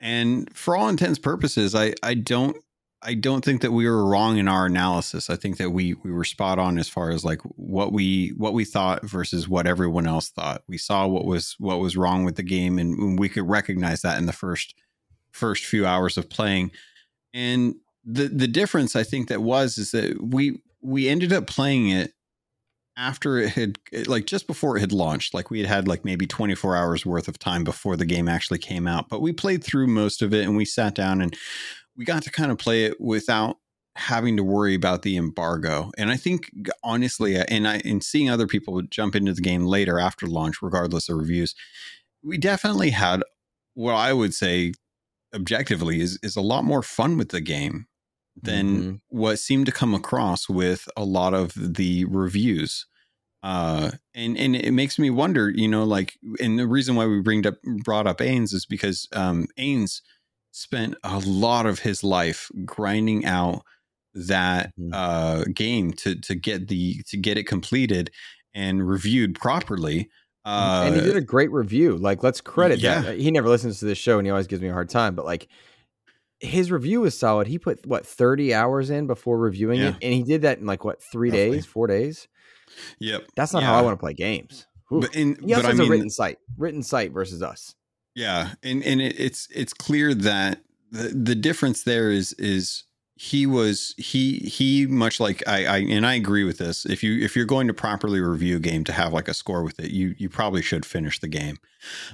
And 0.00 0.54
for 0.54 0.76
all 0.76 0.88
intents 0.88 1.18
purposes, 1.18 1.74
I 1.74 1.94
I 2.02 2.14
don't 2.14 2.56
I 3.00 3.14
don't 3.14 3.44
think 3.44 3.62
that 3.62 3.70
we 3.70 3.88
were 3.88 4.04
wrong 4.04 4.38
in 4.38 4.48
our 4.48 4.66
analysis. 4.66 5.30
I 5.30 5.36
think 5.36 5.58
that 5.58 5.70
we 5.70 5.94
we 5.94 6.10
were 6.10 6.24
spot 6.24 6.58
on 6.58 6.78
as 6.78 6.88
far 6.88 7.10
as 7.10 7.24
like 7.24 7.40
what 7.54 7.92
we 7.92 8.30
what 8.36 8.54
we 8.54 8.64
thought 8.64 9.04
versus 9.04 9.48
what 9.48 9.68
everyone 9.68 10.08
else 10.08 10.30
thought. 10.30 10.64
We 10.66 10.78
saw 10.78 11.06
what 11.06 11.24
was 11.24 11.54
what 11.60 11.78
was 11.78 11.96
wrong 11.96 12.24
with 12.24 12.34
the 12.34 12.42
game 12.42 12.78
and 12.78 13.16
we 13.16 13.28
could 13.28 13.48
recognize 13.48 14.02
that 14.02 14.18
in 14.18 14.26
the 14.26 14.32
first 14.32 14.74
first 15.38 15.64
few 15.64 15.86
hours 15.86 16.18
of 16.18 16.28
playing. 16.28 16.72
And 17.32 17.76
the 18.04 18.28
the 18.28 18.48
difference 18.48 18.96
I 18.96 19.02
think 19.02 19.28
that 19.28 19.42
was 19.42 19.78
is 19.78 19.92
that 19.92 20.22
we 20.22 20.60
we 20.80 21.08
ended 21.08 21.32
up 21.32 21.46
playing 21.46 21.88
it 21.90 22.12
after 22.96 23.38
it 23.38 23.50
had 23.50 23.78
like 24.06 24.26
just 24.26 24.46
before 24.46 24.76
it 24.76 24.80
had 24.80 24.92
launched. 24.92 25.32
Like 25.32 25.50
we 25.50 25.60
had 25.60 25.68
had 25.68 25.88
like 25.88 26.04
maybe 26.04 26.26
24 26.26 26.76
hours 26.76 27.06
worth 27.06 27.28
of 27.28 27.38
time 27.38 27.64
before 27.64 27.96
the 27.96 28.06
game 28.06 28.28
actually 28.28 28.58
came 28.58 28.86
out. 28.86 29.08
But 29.08 29.22
we 29.22 29.32
played 29.32 29.62
through 29.62 29.86
most 29.86 30.20
of 30.20 30.34
it 30.34 30.44
and 30.44 30.56
we 30.56 30.64
sat 30.64 30.94
down 30.94 31.20
and 31.20 31.36
we 31.96 32.04
got 32.04 32.22
to 32.24 32.30
kind 32.30 32.50
of 32.50 32.58
play 32.58 32.84
it 32.84 33.00
without 33.00 33.56
having 33.98 34.36
to 34.36 34.44
worry 34.44 34.74
about 34.74 35.02
the 35.02 35.16
embargo. 35.16 35.90
And 35.98 36.10
i 36.10 36.16
think 36.16 36.50
honestly 36.84 37.36
uh, 37.36 37.44
and 37.48 37.66
i 37.66 37.80
and 37.84 38.02
seeing 38.02 38.30
other 38.30 38.46
people 38.46 38.80
jump 38.82 39.16
into 39.16 39.32
the 39.32 39.42
game 39.42 39.64
later 39.64 39.98
after 39.98 40.26
launch 40.26 40.62
regardless 40.62 41.08
of 41.08 41.16
reviews 41.16 41.54
we 42.22 42.38
definitely 42.38 42.90
had 42.90 43.22
what 43.74 43.94
i 43.94 44.12
would 44.12 44.34
say 44.34 44.72
objectively 45.34 46.00
is 46.00 46.18
is 46.22 46.36
a 46.36 46.40
lot 46.40 46.64
more 46.64 46.82
fun 46.82 47.16
with 47.18 47.30
the 47.30 47.40
game 47.40 47.86
than 48.42 48.86
Mhm. 48.86 49.00
what 49.08 49.38
seemed 49.38 49.66
to 49.66 49.72
come 49.72 49.94
across 49.94 50.48
with 50.48 50.88
a 50.96 51.04
lot 51.04 51.34
of 51.34 51.52
the 51.56 52.04
reviews. 52.06 52.86
Uh, 53.42 53.92
and 54.14 54.36
and 54.38 54.56
it 54.56 54.72
makes 54.72 54.98
me 54.98 55.10
wonder, 55.10 55.50
you 55.50 55.68
know, 55.68 55.84
like, 55.84 56.18
and 56.40 56.58
the 56.58 56.66
reason 56.66 56.96
why 56.96 57.06
we 57.06 57.20
bring 57.22 57.46
up 57.46 57.56
brought 57.84 58.06
up 58.06 58.18
Ains 58.18 58.52
is 58.54 58.66
because 58.66 59.08
um, 59.12 59.46
Ains 59.58 60.02
spent 60.52 60.94
a 61.04 61.18
lot 61.20 61.66
of 61.66 61.78
his 61.80 62.02
life 62.04 62.50
grinding 62.64 63.24
out 63.26 63.62
that 64.14 64.72
Mhm. 64.76 64.92
uh, 64.92 65.44
game 65.54 65.92
to 65.92 66.16
to 66.20 66.34
get 66.34 66.68
the 66.68 67.02
to 67.08 67.16
get 67.16 67.38
it 67.38 67.44
completed 67.46 68.10
and 68.54 68.88
reviewed 68.88 69.34
properly. 69.34 70.10
Uh, 70.48 70.84
and 70.86 70.94
he 70.96 71.02
did 71.02 71.16
a 71.16 71.20
great 71.20 71.50
review. 71.52 71.96
Like, 71.96 72.22
let's 72.22 72.40
credit 72.40 72.78
yeah. 72.80 73.02
that. 73.02 73.18
He 73.18 73.30
never 73.30 73.48
listens 73.48 73.80
to 73.80 73.84
this 73.84 73.98
show, 73.98 74.18
and 74.18 74.26
he 74.26 74.30
always 74.30 74.46
gives 74.46 74.62
me 74.62 74.68
a 74.68 74.72
hard 74.72 74.88
time. 74.88 75.14
But 75.14 75.26
like, 75.26 75.48
his 76.40 76.70
review 76.70 77.02
was 77.02 77.18
solid. 77.18 77.46
He 77.48 77.58
put 77.58 77.84
what 77.86 78.06
thirty 78.06 78.54
hours 78.54 78.88
in 78.90 79.06
before 79.06 79.36
reviewing 79.38 79.80
Yeah. 79.80 79.88
it, 79.88 79.96
and 80.00 80.14
he 80.14 80.22
did 80.22 80.42
that 80.42 80.58
in 80.58 80.66
like 80.66 80.84
what 80.84 81.02
three 81.02 81.30
days, 81.30 81.66
four 81.66 81.86
days. 81.86 82.28
yep. 82.98 83.26
That's 83.36 83.52
not 83.52 83.62
how 83.62 83.74
I 83.78 83.82
want 83.82 83.98
to 83.98 84.00
play 84.00 84.14
games. 84.14 84.66
But 84.90 85.14
in, 85.14 85.36
he 85.44 85.52
also 85.52 85.64
but 85.64 85.66
I 85.66 85.68
has 85.72 85.78
mean, 85.80 85.88
a 85.88 85.90
written 85.90 86.10
site, 86.10 86.38
written 86.56 86.82
site 86.82 87.12
versus 87.12 87.42
us. 87.42 87.74
Yeah, 88.14 88.54
and 88.62 88.82
and 88.84 89.02
it, 89.02 89.20
it's 89.20 89.48
it's 89.54 89.74
clear 89.74 90.14
that 90.14 90.62
the 90.90 91.08
the 91.08 91.34
difference 91.34 91.82
there 91.82 92.10
is 92.10 92.32
is 92.34 92.84
he 93.20 93.46
was 93.46 93.94
he 93.98 94.38
he 94.38 94.86
much 94.86 95.18
like 95.18 95.42
I, 95.48 95.64
I 95.66 95.78
and 95.78 96.06
I 96.06 96.14
agree 96.14 96.44
with 96.44 96.58
this. 96.58 96.86
If 96.86 97.02
you 97.02 97.18
if 97.24 97.34
you're 97.34 97.46
going 97.46 97.66
to 97.66 97.74
properly 97.74 98.20
review 98.20 98.56
a 98.56 98.60
game 98.60 98.84
to 98.84 98.92
have 98.92 99.12
like 99.12 99.26
a 99.26 99.34
score 99.34 99.64
with 99.64 99.80
it, 99.80 99.90
you 99.90 100.14
you 100.18 100.28
probably 100.28 100.62
should 100.62 100.86
finish 100.86 101.18
the 101.18 101.26
game, 101.28 101.58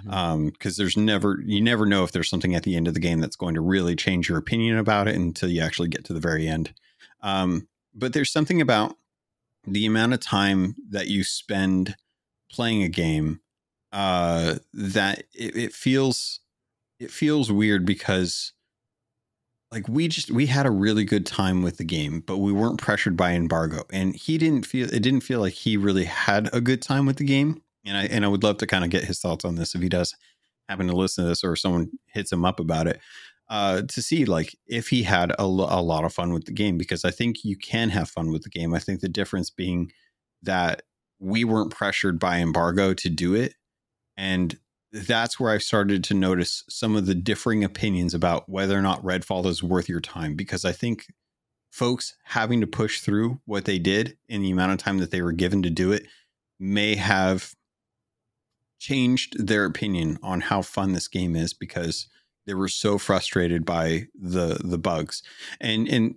Mhm. 0.06 0.12
um 0.12 0.46
because 0.50 0.76
there's 0.78 0.96
never 0.96 1.40
you 1.44 1.60
never 1.60 1.84
know 1.84 2.04
if 2.04 2.12
there's 2.12 2.30
something 2.30 2.54
at 2.54 2.62
the 2.62 2.74
end 2.74 2.88
of 2.88 2.94
the 2.94 3.00
game 3.00 3.20
that's 3.20 3.36
going 3.36 3.54
to 3.54 3.60
really 3.60 3.94
change 3.94 4.30
your 4.30 4.38
opinion 4.38 4.78
about 4.78 5.06
it 5.06 5.14
until 5.14 5.50
you 5.50 5.60
actually 5.60 5.88
get 5.88 6.04
to 6.06 6.14
the 6.14 6.20
very 6.20 6.48
end. 6.48 6.72
Um, 7.20 7.68
but 7.94 8.14
there's 8.14 8.32
something 8.32 8.60
about 8.62 8.96
the 9.66 9.84
amount 9.86 10.14
of 10.14 10.20
time 10.20 10.74
that 10.90 11.08
you 11.08 11.22
spend 11.22 11.96
playing 12.50 12.82
a 12.82 12.88
game 12.88 13.40
uh 13.92 14.56
that 14.72 15.24
it, 15.34 15.54
it 15.56 15.72
feels 15.74 16.40
it 16.98 17.10
feels 17.10 17.52
weird 17.52 17.84
because 17.84 18.53
like 19.74 19.88
we 19.88 20.06
just 20.06 20.30
we 20.30 20.46
had 20.46 20.66
a 20.66 20.70
really 20.70 21.04
good 21.04 21.26
time 21.26 21.60
with 21.60 21.78
the 21.78 21.84
game 21.84 22.22
but 22.26 22.38
we 22.38 22.52
weren't 22.52 22.78
pressured 22.78 23.16
by 23.16 23.32
embargo. 23.32 23.82
And 23.92 24.14
he 24.14 24.38
didn't 24.38 24.64
feel 24.64 24.86
it 24.92 25.00
didn't 25.00 25.22
feel 25.22 25.40
like 25.40 25.52
he 25.52 25.76
really 25.76 26.04
had 26.04 26.48
a 26.52 26.60
good 26.60 26.80
time 26.80 27.06
with 27.06 27.16
the 27.16 27.24
game. 27.24 27.60
And 27.84 27.96
i 27.96 28.04
and 28.04 28.24
i 28.24 28.28
would 28.28 28.44
love 28.44 28.58
to 28.58 28.66
kind 28.66 28.84
of 28.84 28.90
get 28.90 29.04
his 29.04 29.20
thoughts 29.20 29.44
on 29.44 29.56
this 29.56 29.74
if 29.74 29.82
he 29.82 29.88
does 29.88 30.14
happen 30.68 30.86
to 30.86 30.96
listen 30.96 31.24
to 31.24 31.28
this 31.28 31.44
or 31.44 31.56
someone 31.56 31.90
hits 32.06 32.32
him 32.32 32.44
up 32.44 32.58
about 32.58 32.86
it 32.86 32.98
uh 33.50 33.82
to 33.82 34.00
see 34.00 34.24
like 34.24 34.56
if 34.66 34.88
he 34.88 35.02
had 35.02 35.32
a, 35.32 35.42
a 35.42 35.82
lot 35.82 36.04
of 36.04 36.14
fun 36.14 36.32
with 36.32 36.46
the 36.46 36.52
game 36.52 36.78
because 36.78 37.04
i 37.04 37.10
think 37.10 37.44
you 37.44 37.58
can 37.58 37.90
have 37.90 38.08
fun 38.08 38.32
with 38.32 38.42
the 38.42 38.48
game. 38.48 38.72
I 38.72 38.78
think 38.78 39.00
the 39.00 39.08
difference 39.08 39.50
being 39.50 39.92
that 40.42 40.82
we 41.18 41.44
weren't 41.44 41.72
pressured 41.72 42.18
by 42.18 42.38
embargo 42.38 42.94
to 42.94 43.10
do 43.10 43.34
it 43.34 43.54
and 44.16 44.58
that's 44.94 45.38
where 45.40 45.50
I've 45.52 45.62
started 45.62 46.04
to 46.04 46.14
notice 46.14 46.62
some 46.68 46.94
of 46.96 47.06
the 47.06 47.14
differing 47.16 47.64
opinions 47.64 48.14
about 48.14 48.48
whether 48.48 48.78
or 48.78 48.82
not 48.82 49.02
Redfall 49.02 49.44
is 49.46 49.62
worth 49.62 49.88
your 49.88 50.00
time. 50.00 50.36
Because 50.36 50.64
I 50.64 50.72
think 50.72 51.06
folks 51.72 52.14
having 52.24 52.60
to 52.60 52.66
push 52.66 53.00
through 53.00 53.40
what 53.44 53.64
they 53.64 53.78
did 53.80 54.16
in 54.28 54.42
the 54.42 54.50
amount 54.52 54.70
of 54.72 54.78
time 54.78 54.98
that 54.98 55.10
they 55.10 55.20
were 55.20 55.32
given 55.32 55.62
to 55.64 55.70
do 55.70 55.90
it 55.90 56.06
may 56.60 56.94
have 56.94 57.52
changed 58.78 59.46
their 59.46 59.64
opinion 59.64 60.18
on 60.22 60.40
how 60.42 60.62
fun 60.62 60.92
this 60.92 61.08
game 61.08 61.34
is 61.34 61.52
because 61.54 62.06
they 62.46 62.54
were 62.54 62.68
so 62.68 62.98
frustrated 62.98 63.64
by 63.64 64.06
the 64.14 64.60
the 64.62 64.78
bugs. 64.78 65.22
And 65.60 65.88
and 65.88 66.14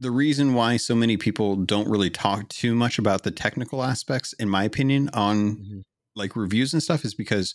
the 0.00 0.10
reason 0.10 0.54
why 0.54 0.76
so 0.76 0.94
many 0.94 1.16
people 1.16 1.56
don't 1.56 1.88
really 1.88 2.10
talk 2.10 2.48
too 2.48 2.74
much 2.74 2.98
about 2.98 3.22
the 3.22 3.30
technical 3.30 3.82
aspects, 3.82 4.32
in 4.34 4.48
my 4.48 4.64
opinion, 4.64 5.08
on 5.12 5.56
Mhm. 5.56 5.82
like 6.14 6.36
reviews 6.36 6.72
and 6.72 6.82
stuff, 6.82 7.04
is 7.04 7.14
because 7.14 7.54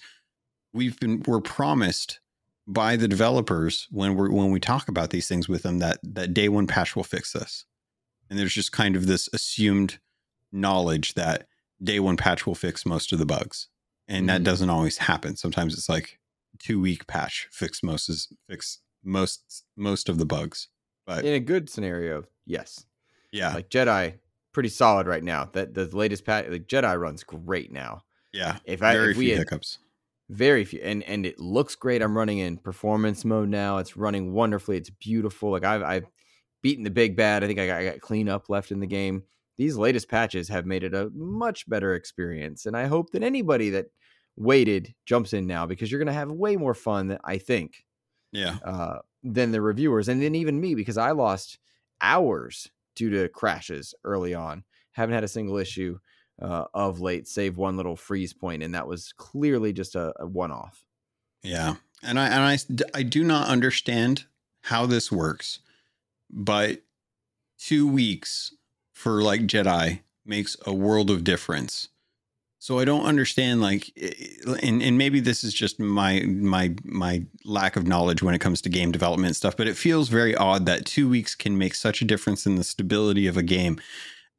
we've 0.73 0.99
been 0.99 1.23
we're 1.27 1.41
promised 1.41 2.19
by 2.67 2.95
the 2.95 3.07
developers 3.07 3.87
when 3.91 4.15
we're 4.15 4.31
when 4.31 4.51
we 4.51 4.59
talk 4.59 4.87
about 4.87 5.09
these 5.09 5.27
things 5.27 5.49
with 5.49 5.63
them 5.63 5.79
that 5.79 5.99
that 6.03 6.33
day 6.33 6.49
one 6.49 6.67
patch 6.67 6.95
will 6.95 7.03
fix 7.03 7.33
this, 7.33 7.65
and 8.29 8.37
there's 8.37 8.53
just 8.53 8.71
kind 8.71 8.95
of 8.95 9.07
this 9.07 9.29
assumed 9.33 9.99
knowledge 10.51 11.13
that 11.15 11.47
day 11.81 11.99
one 11.99 12.17
patch 12.17 12.45
will 12.45 12.55
fix 12.55 12.85
most 12.85 13.11
of 13.11 13.19
the 13.19 13.25
bugs, 13.25 13.67
and 14.07 14.27
that 14.29 14.41
Mhm. 14.41 14.45
doesn't 14.45 14.69
always 14.69 14.97
happen. 14.99 15.35
Sometimes 15.35 15.73
it's 15.73 15.89
like 15.89 16.19
two 16.59 16.79
week 16.79 17.07
patch 17.07 17.47
fix 17.51 17.81
most 17.83 18.09
is 18.09 18.27
fix 18.47 18.79
most 19.03 19.63
most 19.75 20.09
of 20.09 20.17
the 20.17 20.25
bugs, 20.25 20.67
but 21.05 21.23
In 21.25 21.33
a 21.33 21.39
good 21.39 21.69
scenario, 21.69 22.25
yes. 22.45 22.85
yeah, 23.31 23.53
Like 23.53 23.69
Jedi, 23.69 24.19
pretty 24.51 24.69
solid 24.69 25.07
right 25.07 25.23
now. 25.23 25.45
That 25.45 25.73
the 25.73 25.85
latest 25.85 26.25
patch, 26.25 26.47
like 26.49 26.67
Jedi 26.67 26.99
runs 26.99 27.23
great 27.23 27.71
now. 27.71 28.03
yeah, 28.33 28.59
If 28.65 28.83
I 28.83 28.93
very 28.93 29.11
if 29.11 29.17
we 29.17 29.29
had 29.29 29.39
hiccups. 29.39 29.77
Very 30.29 30.65
few, 30.65 30.79
and 30.81 31.03
and 31.03 31.25
it 31.25 31.39
looks 31.39 31.75
great. 31.75 32.01
I'm 32.01 32.17
running 32.17 32.39
in 32.39 32.57
performance 32.57 33.25
mode 33.25 33.49
now. 33.49 33.77
It's 33.77 33.97
running 33.97 34.33
wonderfully. 34.33 34.77
It's 34.77 34.89
beautiful. 34.89 35.51
Like 35.51 35.63
I've 35.63 35.83
I've 35.83 36.07
beaten 36.61 36.83
the 36.83 36.91
big 36.91 37.15
bad. 37.15 37.43
I 37.43 37.47
think 37.47 37.59
I 37.59 37.67
got, 37.67 37.79
I 37.79 37.85
got 37.85 38.01
cleanup 38.01 38.49
left 38.49 38.71
in 38.71 38.79
the 38.79 38.87
game. 38.87 39.23
These 39.57 39.77
latest 39.77 40.09
patches 40.09 40.47
have 40.49 40.65
made 40.65 40.83
it 40.83 40.93
a 40.93 41.09
much 41.13 41.67
better 41.69 41.95
experience, 41.95 42.65
and 42.65 42.77
I 42.77 42.87
hope 42.87 43.11
that 43.11 43.23
anybody 43.23 43.69
that 43.71 43.87
waited 44.37 44.95
jumps 45.05 45.33
in 45.33 45.47
now 45.47 45.65
because 45.65 45.91
you're 45.91 45.99
going 45.99 46.07
to 46.07 46.13
have 46.13 46.31
way 46.31 46.55
more 46.57 46.73
fun. 46.75 47.07
Than, 47.07 47.19
I 47.23 47.37
think 47.37 47.85
Yeah, 48.31 48.59
uh, 48.63 48.99
than 49.23 49.51
the 49.51 49.61
reviewers, 49.61 50.07
and 50.07 50.21
then 50.21 50.35
even 50.35 50.59
me 50.59 50.75
because 50.75 50.97
I 50.97 51.11
lost 51.11 51.59
hours 52.01 52.69
due 52.95 53.09
to 53.11 53.29
crashes 53.29 53.93
early 54.03 54.33
on. 54.33 54.63
Haven't 54.91 55.15
had 55.15 55.23
a 55.23 55.27
single 55.29 55.57
issue 55.57 55.99
uh, 56.41 56.65
of 56.73 56.99
late, 56.99 57.27
save 57.27 57.57
one 57.57 57.77
little 57.77 57.95
freeze 57.95 58.33
point, 58.33 58.63
and 58.63 58.73
that 58.75 58.87
was 58.87 59.13
clearly 59.17 59.73
just 59.73 59.95
a, 59.95 60.13
a 60.19 60.27
one-off. 60.27 60.85
yeah, 61.43 61.75
and 62.03 62.19
I 62.19 62.27
and 62.27 62.83
I 62.93 62.99
I 62.99 63.03
do 63.03 63.23
not 63.23 63.47
understand 63.47 64.25
how 64.63 64.85
this 64.85 65.11
works, 65.11 65.59
but 66.29 66.81
two 67.57 67.87
weeks 67.87 68.53
for 68.93 69.21
like 69.21 69.41
Jedi 69.41 70.01
makes 70.25 70.55
a 70.65 70.73
world 70.73 71.09
of 71.09 71.23
difference. 71.23 71.89
So 72.61 72.77
I 72.77 72.83
don't 72.83 73.05
understand 73.05 73.61
like 73.61 73.89
and 74.61 74.81
and 74.83 74.97
maybe 74.97 75.21
this 75.21 75.45
is 75.45 75.53
just 75.53 75.79
my 75.79 76.21
my 76.21 76.75
my 76.83 77.23
lack 77.45 77.77
of 77.77 77.87
knowledge 77.87 78.21
when 78.21 78.35
it 78.35 78.41
comes 78.41 78.61
to 78.61 78.69
game 78.69 78.91
development 78.91 79.37
stuff, 79.37 79.55
but 79.55 79.67
it 79.67 79.77
feels 79.77 80.09
very 80.09 80.35
odd 80.35 80.65
that 80.65 80.85
2 80.85 81.07
weeks 81.07 81.35
can 81.35 81.57
make 81.57 81.73
such 81.73 82.01
a 82.01 82.05
difference 82.05 82.45
in 82.45 82.55
the 82.55 82.63
stability 82.65 83.27
of 83.27 83.37
a 83.37 83.43
game 83.43 83.79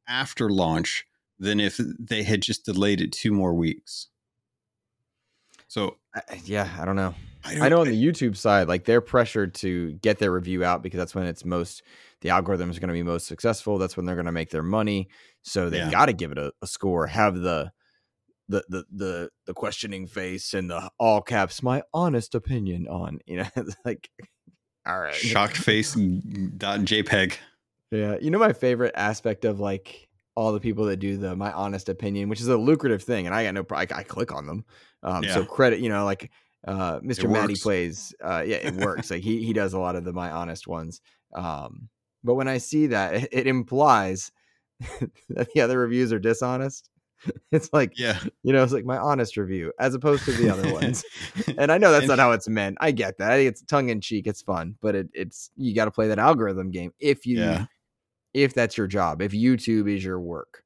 after 0.07 0.49
launch 0.49 1.05
than 1.41 1.59
if 1.59 1.77
they 1.99 2.23
had 2.23 2.41
just 2.41 2.63
delayed 2.65 3.01
it 3.01 3.11
two 3.11 3.31
more 3.33 3.53
weeks. 3.53 4.07
So 5.67 5.97
yeah, 6.45 6.69
I 6.79 6.85
don't 6.85 6.95
know. 6.95 7.13
I 7.43 7.55
don't 7.55 7.63
I 7.63 7.69
know 7.69 7.81
on 7.81 7.87
the 7.89 8.01
YouTube 8.01 8.37
side, 8.37 8.67
like 8.67 8.85
they're 8.85 9.01
pressured 9.01 9.55
to 9.55 9.93
get 9.93 10.19
their 10.19 10.31
review 10.31 10.63
out 10.63 10.83
because 10.83 10.99
that's 10.99 11.15
when 11.15 11.25
it's 11.25 11.43
most 11.43 11.81
the 12.21 12.29
algorithm 12.29 12.69
is 12.69 12.77
going 12.77 12.89
to 12.89 12.93
be 12.93 13.01
most 13.03 13.25
successful. 13.25 13.79
That's 13.79 13.97
when 13.97 14.05
they're 14.05 14.15
going 14.15 14.27
to 14.27 14.31
make 14.31 14.51
their 14.51 14.61
money. 14.63 15.09
So 15.41 15.69
they 15.69 15.79
Yeah. 15.79 15.89
got 15.91 16.05
to 16.05 16.13
give 16.13 16.31
it 16.31 16.37
a, 16.37 16.53
a 16.61 16.67
score. 16.67 17.07
Have 17.07 17.35
the 17.39 17.71
the 18.47 18.63
the 18.69 18.85
the 18.91 19.29
the 19.47 19.53
questioning 19.55 20.05
face 20.07 20.53
and 20.53 20.69
the 20.69 20.91
all 20.99 21.21
caps. 21.21 21.63
My 21.63 21.81
honest 21.93 22.35
opinion 22.35 22.87
on 22.87 23.19
you 23.25 23.37
know 23.37 23.47
like 23.85 24.09
all 24.85 24.99
right 24.99 25.13
shocked 25.15 25.57
face 25.57 25.93
dot 25.95 26.81
jpeg 26.81 27.35
Yeah, 27.91 28.17
you 28.21 28.29
know 28.29 28.39
my 28.39 28.53
favorite 28.53 28.93
aspect 28.95 29.45
of 29.45 29.59
like 29.59 30.07
all 30.35 30.53
the 30.53 30.59
people 30.59 30.85
that 30.85 30.97
do 30.97 31.17
the 31.17 31.35
my 31.35 31.51
honest 31.51 31.89
opinion, 31.89 32.29
which 32.29 32.41
is 32.41 32.47
a 32.47 32.57
lucrative 32.57 33.03
thing, 33.03 33.25
and 33.25 33.35
I 33.35 33.43
got 33.45 33.53
no, 33.53 33.65
I, 33.75 33.81
I 33.93 34.03
click 34.03 34.31
on 34.31 34.47
them. 34.47 34.65
Um, 35.03 35.23
so 35.25 35.43
credit, 35.45 35.79
you 35.79 35.89
know, 35.89 36.05
like 36.05 36.31
uh, 36.67 36.99
Mr. 36.99 37.29
Matty 37.29 37.55
plays. 37.55 38.13
Uh, 38.23 38.43
yeah, 38.45 38.57
it 38.57 38.75
works. 38.75 39.11
like 39.11 39.23
he 39.23 39.43
he 39.43 39.53
does 39.53 39.73
a 39.73 39.79
lot 39.79 39.95
of 39.95 40.03
the 40.03 40.13
my 40.13 40.29
honest 40.31 40.67
ones. 40.67 41.01
Um, 41.33 41.89
but 42.23 42.35
when 42.35 42.47
I 42.47 42.59
see 42.59 42.87
that, 42.87 43.13
it, 43.15 43.29
it 43.31 43.47
implies 43.47 44.31
that 45.29 45.47
the 45.53 45.61
other 45.61 45.79
reviews 45.79 46.11
are 46.13 46.19
dishonest. 46.19 46.89
It's 47.51 47.71
like 47.71 47.99
yeah 47.99 48.17
you 48.41 48.51
know, 48.51 48.63
it's 48.63 48.73
like 48.73 48.83
my 48.85 48.97
honest 48.97 49.37
review 49.37 49.71
as 49.79 49.93
opposed 49.93 50.25
to 50.25 50.31
the 50.31 50.49
other 50.49 50.73
ones. 50.79 51.03
And 51.55 51.71
I 51.71 51.77
know 51.77 51.91
that's 51.91 52.03
And- 52.03 52.09
not 52.09 52.17
how 52.19 52.31
it's 52.31 52.47
meant. 52.49 52.77
I 52.81 52.89
get 52.89 53.19
that. 53.19 53.31
I 53.31 53.35
think 53.37 53.49
it's 53.49 53.61
tongue 53.61 53.89
in 53.89 54.01
cheek. 54.01 54.25
It's 54.25 54.41
fun, 54.41 54.75
but 54.81 54.95
it, 54.95 55.07
it's 55.13 55.51
you 55.55 55.75
got 55.75 55.85
to 55.85 55.91
play 55.91 56.07
that 56.07 56.17
algorithm 56.17 56.71
game 56.71 56.93
if 56.99 57.27
you 57.27 57.37
Yeah. 57.37 57.65
If 58.33 58.53
that's 58.53 58.77
your 58.77 58.87
job. 58.87 59.21
If 59.21 59.31
YouTube 59.31 59.93
is 59.93 60.03
your 60.03 60.19
work 60.19 60.63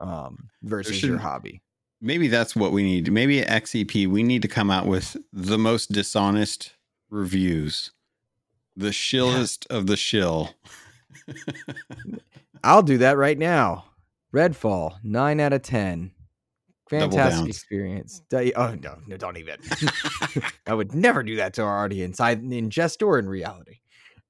um, 0.00 0.48
versus 0.62 1.02
your 1.02 1.18
hobby. 1.18 1.62
maybe 2.00 2.28
that's 2.28 2.54
what 2.54 2.70
we 2.70 2.84
need 2.84 3.10
maybe 3.10 3.40
at 3.40 3.64
xep 3.64 4.06
we 4.06 4.22
need 4.22 4.40
to 4.42 4.46
come 4.46 4.70
out 4.70 4.86
with 4.86 5.16
the 5.32 5.58
most 5.58 5.90
dishonest 5.90 6.74
reviews 7.10 7.90
the 8.76 8.92
shillest 8.92 9.66
of 9.68 9.88
the 9.88 9.96
shill 9.96 10.54
I'll 12.64 12.82
do 12.82 12.98
that 12.98 13.16
right 13.16 13.38
now. 13.38 13.84
Redfall, 14.34 14.96
nine 15.02 15.40
out 15.40 15.52
of 15.52 15.62
ten. 15.62 16.12
Fantastic 16.90 17.48
experience. 17.48 18.22
Oh 18.32 18.74
no, 18.74 18.98
no, 19.06 19.16
don't 19.16 19.36
even. 19.36 19.56
I 20.66 20.74
would 20.74 20.94
never 20.94 21.22
do 21.22 21.36
that 21.36 21.54
to 21.54 21.62
our 21.62 21.84
audience, 21.84 22.20
I 22.20 22.32
in 22.32 22.70
jest 22.70 23.02
or 23.02 23.18
in 23.18 23.28
reality. 23.28 23.80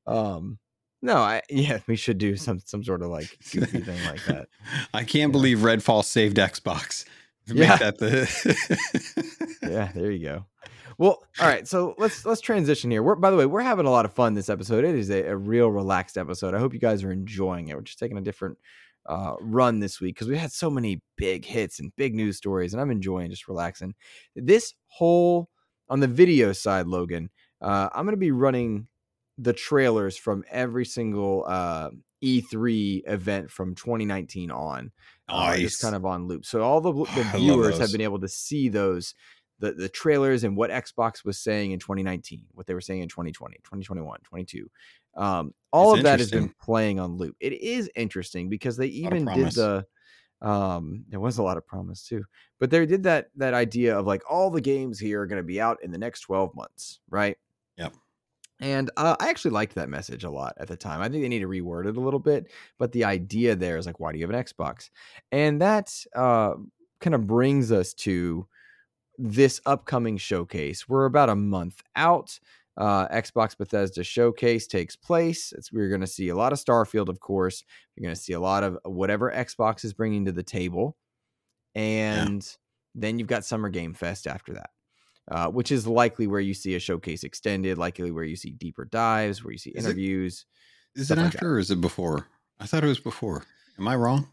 Um, 0.06 0.58
no, 1.02 1.16
I 1.16 1.42
yeah, 1.50 1.78
we 1.86 1.96
should 1.96 2.18
do 2.18 2.36
some 2.36 2.60
some 2.64 2.82
sort 2.84 3.02
of 3.02 3.08
like 3.08 3.36
goofy 3.52 3.80
thing 3.80 4.04
like 4.04 4.24
that. 4.26 4.48
i 4.94 5.04
can't 5.04 5.28
Yeah. 5.30 5.32
believe 5.32 5.58
redfall 5.58 6.04
saved 6.04 6.36
xbox 6.36 7.04
Make 7.48 7.56
Yeah. 7.58 7.76
that 7.76 7.98
the 7.98 9.58
yeah, 9.62 9.90
there 9.94 10.10
you 10.10 10.22
go. 10.24 10.44
Well, 10.98 11.22
all 11.40 11.46
right, 11.46 11.66
so 11.66 11.94
let's 11.96 12.26
let's 12.26 12.40
transition 12.40 12.90
here. 12.90 13.02
We're 13.02 13.14
by 13.14 13.30
the 13.30 13.36
way, 13.36 13.46
we're 13.46 13.60
having 13.62 13.86
a 13.86 13.90
lot 13.90 14.04
of 14.04 14.12
fun 14.12 14.34
this 14.34 14.48
episode. 14.48 14.84
It 14.84 14.94
is 14.96 15.10
a, 15.10 15.22
a 15.28 15.36
real 15.36 15.68
relaxed 15.70 16.18
episode. 16.18 16.54
I 16.54 16.58
hope 16.58 16.74
you 16.74 16.80
guys 16.80 17.04
are 17.04 17.12
enjoying 17.12 17.68
it. 17.68 17.76
We're 17.76 17.82
just 17.82 17.98
taking 18.00 18.18
a 18.18 18.22
different 18.22 18.58
uh, 19.06 19.36
run 19.40 19.78
this 19.80 20.00
week 20.00 20.16
because 20.16 20.28
we 20.28 20.36
had 20.36 20.52
so 20.52 20.68
many 20.68 21.00
big 21.16 21.44
hits 21.44 21.78
and 21.78 21.94
big 21.96 22.14
news 22.14 22.36
stories, 22.36 22.74
and 22.74 22.80
I'm 22.82 22.90
enjoying 22.90 23.30
just 23.30 23.48
relaxing. 23.48 23.94
This 24.34 24.74
whole 24.88 25.48
on 25.88 26.00
the 26.00 26.08
video 26.08 26.52
side, 26.52 26.86
Logun, 26.86 27.28
uh, 27.62 27.88
I'm 27.94 28.04
going 28.04 28.12
to 28.12 28.18
be 28.18 28.32
running 28.32 28.88
the 29.38 29.52
trailers 29.52 30.16
from 30.16 30.44
every 30.50 30.84
single 30.84 31.44
uh, 31.46 31.90
E3 32.20 33.02
event 33.06 33.50
from 33.50 33.74
2019 33.74 34.50
on 34.50 34.92
uh, 35.28 35.56
just 35.56 35.80
kind 35.80 35.94
of 35.94 36.04
on 36.04 36.26
loop. 36.26 36.44
So 36.44 36.62
all 36.62 36.80
the, 36.80 36.92
the 37.14 37.24
viewers 37.24 37.78
have 37.78 37.92
been 37.92 38.00
able 38.00 38.20
to 38.20 38.28
see 38.28 38.68
those 38.68 39.14
the 39.60 39.72
the 39.72 39.88
trailers 39.88 40.44
and 40.44 40.56
what 40.56 40.70
Xbox 40.70 41.24
was 41.24 41.38
saying 41.40 41.72
in 41.72 41.80
2019, 41.80 42.46
what 42.52 42.66
they 42.66 42.74
were 42.74 42.80
saying 42.80 43.02
in 43.02 43.08
2020, 43.08 43.56
2021, 43.58 44.20
22. 44.22 44.70
Um, 45.16 45.54
all 45.72 45.90
It's 45.90 45.98
of 45.98 46.02
that 46.04 46.20
has 46.20 46.30
been 46.30 46.50
playing 46.60 47.00
on 47.00 47.16
loop. 47.16 47.36
It 47.40 47.54
is 47.54 47.90
interesting 47.96 48.48
because 48.48 48.76
they 48.76 48.86
even 48.86 49.24
did 49.32 49.54
the 49.54 49.86
um 50.40 51.04
there 51.08 51.18
was 51.18 51.38
a 51.38 51.42
lot 51.42 51.56
of 51.56 51.66
promise 51.66 52.04
too 52.06 52.24
but 52.60 52.70
they 52.70 52.86
did 52.86 53.02
that 53.02 53.28
that 53.34 53.54
idea 53.54 53.98
of 53.98 54.06
like 54.06 54.22
all 54.30 54.50
the 54.50 54.60
games 54.60 55.00
here 55.00 55.20
are 55.20 55.26
going 55.26 55.42
to 55.42 55.42
be 55.42 55.60
out 55.60 55.82
in 55.82 55.90
the 55.90 55.98
next 55.98 56.20
12 56.20 56.54
months 56.54 57.00
right 57.10 57.36
Yep. 57.76 57.94
And 58.60 58.90
uh, 58.96 59.16
i 59.20 59.28
actually 59.28 59.50
liked 59.50 59.74
that 59.74 59.88
message 59.88 60.24
a 60.24 60.30
lot 60.30 60.54
at 60.58 60.68
the 60.68 60.76
time. 60.76 61.00
I 61.00 61.08
think 61.08 61.22
they 61.22 61.28
need 61.28 61.40
to 61.40 61.48
reword 61.48 61.86
it 61.86 61.96
a 61.96 62.00
little 62.00 62.20
bit 62.20 62.50
but 62.78 62.92
the 62.92 63.04
idea 63.04 63.54
there 63.54 63.76
is 63.76 63.86
like 63.86 64.00
why 64.00 64.12
do 64.12 64.18
you 64.18 64.26
have 64.26 64.34
an 64.34 64.44
xbox? 64.44 64.90
And 65.32 65.60
that 65.60 65.92
uh 66.14 66.54
kind 67.00 67.14
of 67.14 67.26
brings 67.26 67.70
us 67.70 67.94
to 67.94 68.46
this 69.18 69.60
upcoming 69.66 70.16
showcase. 70.16 70.88
We're 70.88 71.04
about 71.04 71.28
a 71.28 71.36
month 71.36 71.82
out 71.96 72.38
uh, 72.78 73.08
Xbox 73.08 73.58
Bethesda 73.58 74.04
showcase 74.04 74.68
takes 74.68 74.94
place. 74.94 75.52
It's, 75.52 75.72
we're 75.72 75.88
going 75.88 76.00
to 76.00 76.06
see 76.06 76.28
a 76.28 76.36
lot 76.36 76.52
of 76.52 76.60
Starfield, 76.60 77.08
of 77.08 77.18
course. 77.18 77.64
You're 77.96 78.04
going 78.04 78.14
to 78.14 78.20
see 78.20 78.34
a 78.34 78.40
lot 78.40 78.62
of 78.62 78.78
whatever 78.84 79.32
Xbox 79.32 79.84
is 79.84 79.92
bringing 79.92 80.24
to 80.26 80.32
the 80.32 80.44
table, 80.44 80.96
and 81.74 82.48
then 82.94 83.18
you've 83.18 83.28
got 83.28 83.44
Summer 83.44 83.68
Game 83.68 83.94
Fest 83.94 84.28
after 84.28 84.54
that, 84.54 84.70
uh, 85.30 85.48
which 85.48 85.70
is 85.72 85.86
likely 85.86 86.26
where 86.26 86.40
you 86.40 86.54
see 86.54 86.74
a 86.74 86.78
showcase 86.78 87.24
extended, 87.24 87.78
likely 87.78 88.10
where 88.10 88.24
you 88.24 88.36
see 88.36 88.50
deeper 88.50 88.84
dives, 88.84 89.44
where 89.44 89.52
you 89.52 89.58
see 89.58 89.70
Is 89.70 89.84
interviews. 89.84 90.46
is 90.94 91.06
stuff 91.06 91.18
it 91.18 91.22
like 91.22 91.34
after 91.34 91.52
or 91.54 91.58
is 91.58 91.70
it 91.70 91.80
before 91.80 92.26
i 92.60 92.66
thought 92.66 92.82
it 92.82 92.88
was 92.88 92.98
before 92.98 93.44
am 93.78 93.86
i 93.88 93.94
wrong 93.94 94.28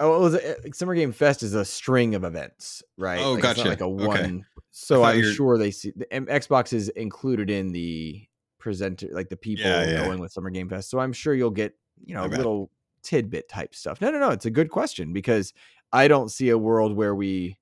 Oh, 0.00 0.14
it 0.16 0.20
was 0.20 0.34
a, 0.34 0.72
Summer 0.74 0.94
Game 0.94 1.10
Fest 1.10 1.42
is 1.42 1.54
a 1.54 1.64
string 1.64 2.14
of 2.14 2.22
events, 2.22 2.84
right? 2.96 3.18
Oh, 3.18 3.32
Like, 3.32 3.42
gotcha. 3.42 3.64
Like 3.64 3.80
a 3.80 3.84
Okay. 3.84 4.06
one. 4.06 4.46
So 4.70 5.02
I'm 5.02 5.18
you're- 5.18 5.34
sure 5.34 5.58
they 5.58 5.72
see 5.72 5.90
Xbox 6.12 6.72
is 6.72 6.88
included 6.90 7.50
in 7.50 7.72
the 7.72 8.24
presenter, 8.60 9.08
like 9.10 9.28
the 9.28 9.36
people 9.36 9.64
Yeah, 9.66 9.84
yeah. 9.90 10.04
going 10.04 10.20
with 10.20 10.30
Summer 10.30 10.50
Game 10.50 10.68
Fest. 10.68 10.88
So 10.88 11.00
I'm 11.00 11.12
sure 11.12 11.34
you'll 11.34 11.50
get 11.50 11.74
you 12.04 12.14
know 12.14 12.26
little 12.26 12.70
tidbit 13.02 13.48
type 13.48 13.74
stuff. 13.74 14.00
No, 14.00 14.12
no, 14.12 14.20
no. 14.20 14.30
It's 14.30 14.46
a 14.46 14.52
good 14.52 14.70
question 14.70 15.12
because 15.12 15.52
I 15.92 16.06
don't 16.06 16.28
see 16.30 16.50
a 16.50 16.58
world 16.58 16.94
where 16.94 17.16
we 17.16 17.58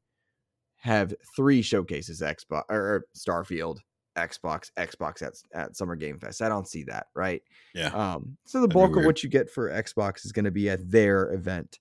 have 0.78 1.14
three 1.34 1.62
showcases 1.62 2.20
Xbox 2.20 2.62
or, 2.68 3.06
Starfield 3.16 3.78
Xbox, 4.16 4.70
Xbox 4.78 5.22
at, 5.22 5.34
at 5.54 5.76
Summer 5.76 5.94
Game 5.94 6.18
Fest. 6.18 6.42
I 6.42 6.48
don't 6.48 6.68
see 6.68 6.84
that, 6.84 7.06
right? 7.14 7.42
Yeah. 7.74 7.88
Um, 7.88 8.38
so 8.46 8.60
the 8.60 8.68
bulk 8.68 8.96
of 8.96 9.04
what 9.04 9.22
you 9.22 9.28
get 9.28 9.50
for 9.50 9.70
Xbox 9.70 10.24
is 10.24 10.32
going 10.32 10.46
to 10.46 10.50
be 10.50 10.70
at 10.70 10.90
their 10.90 11.32
event. 11.32 11.78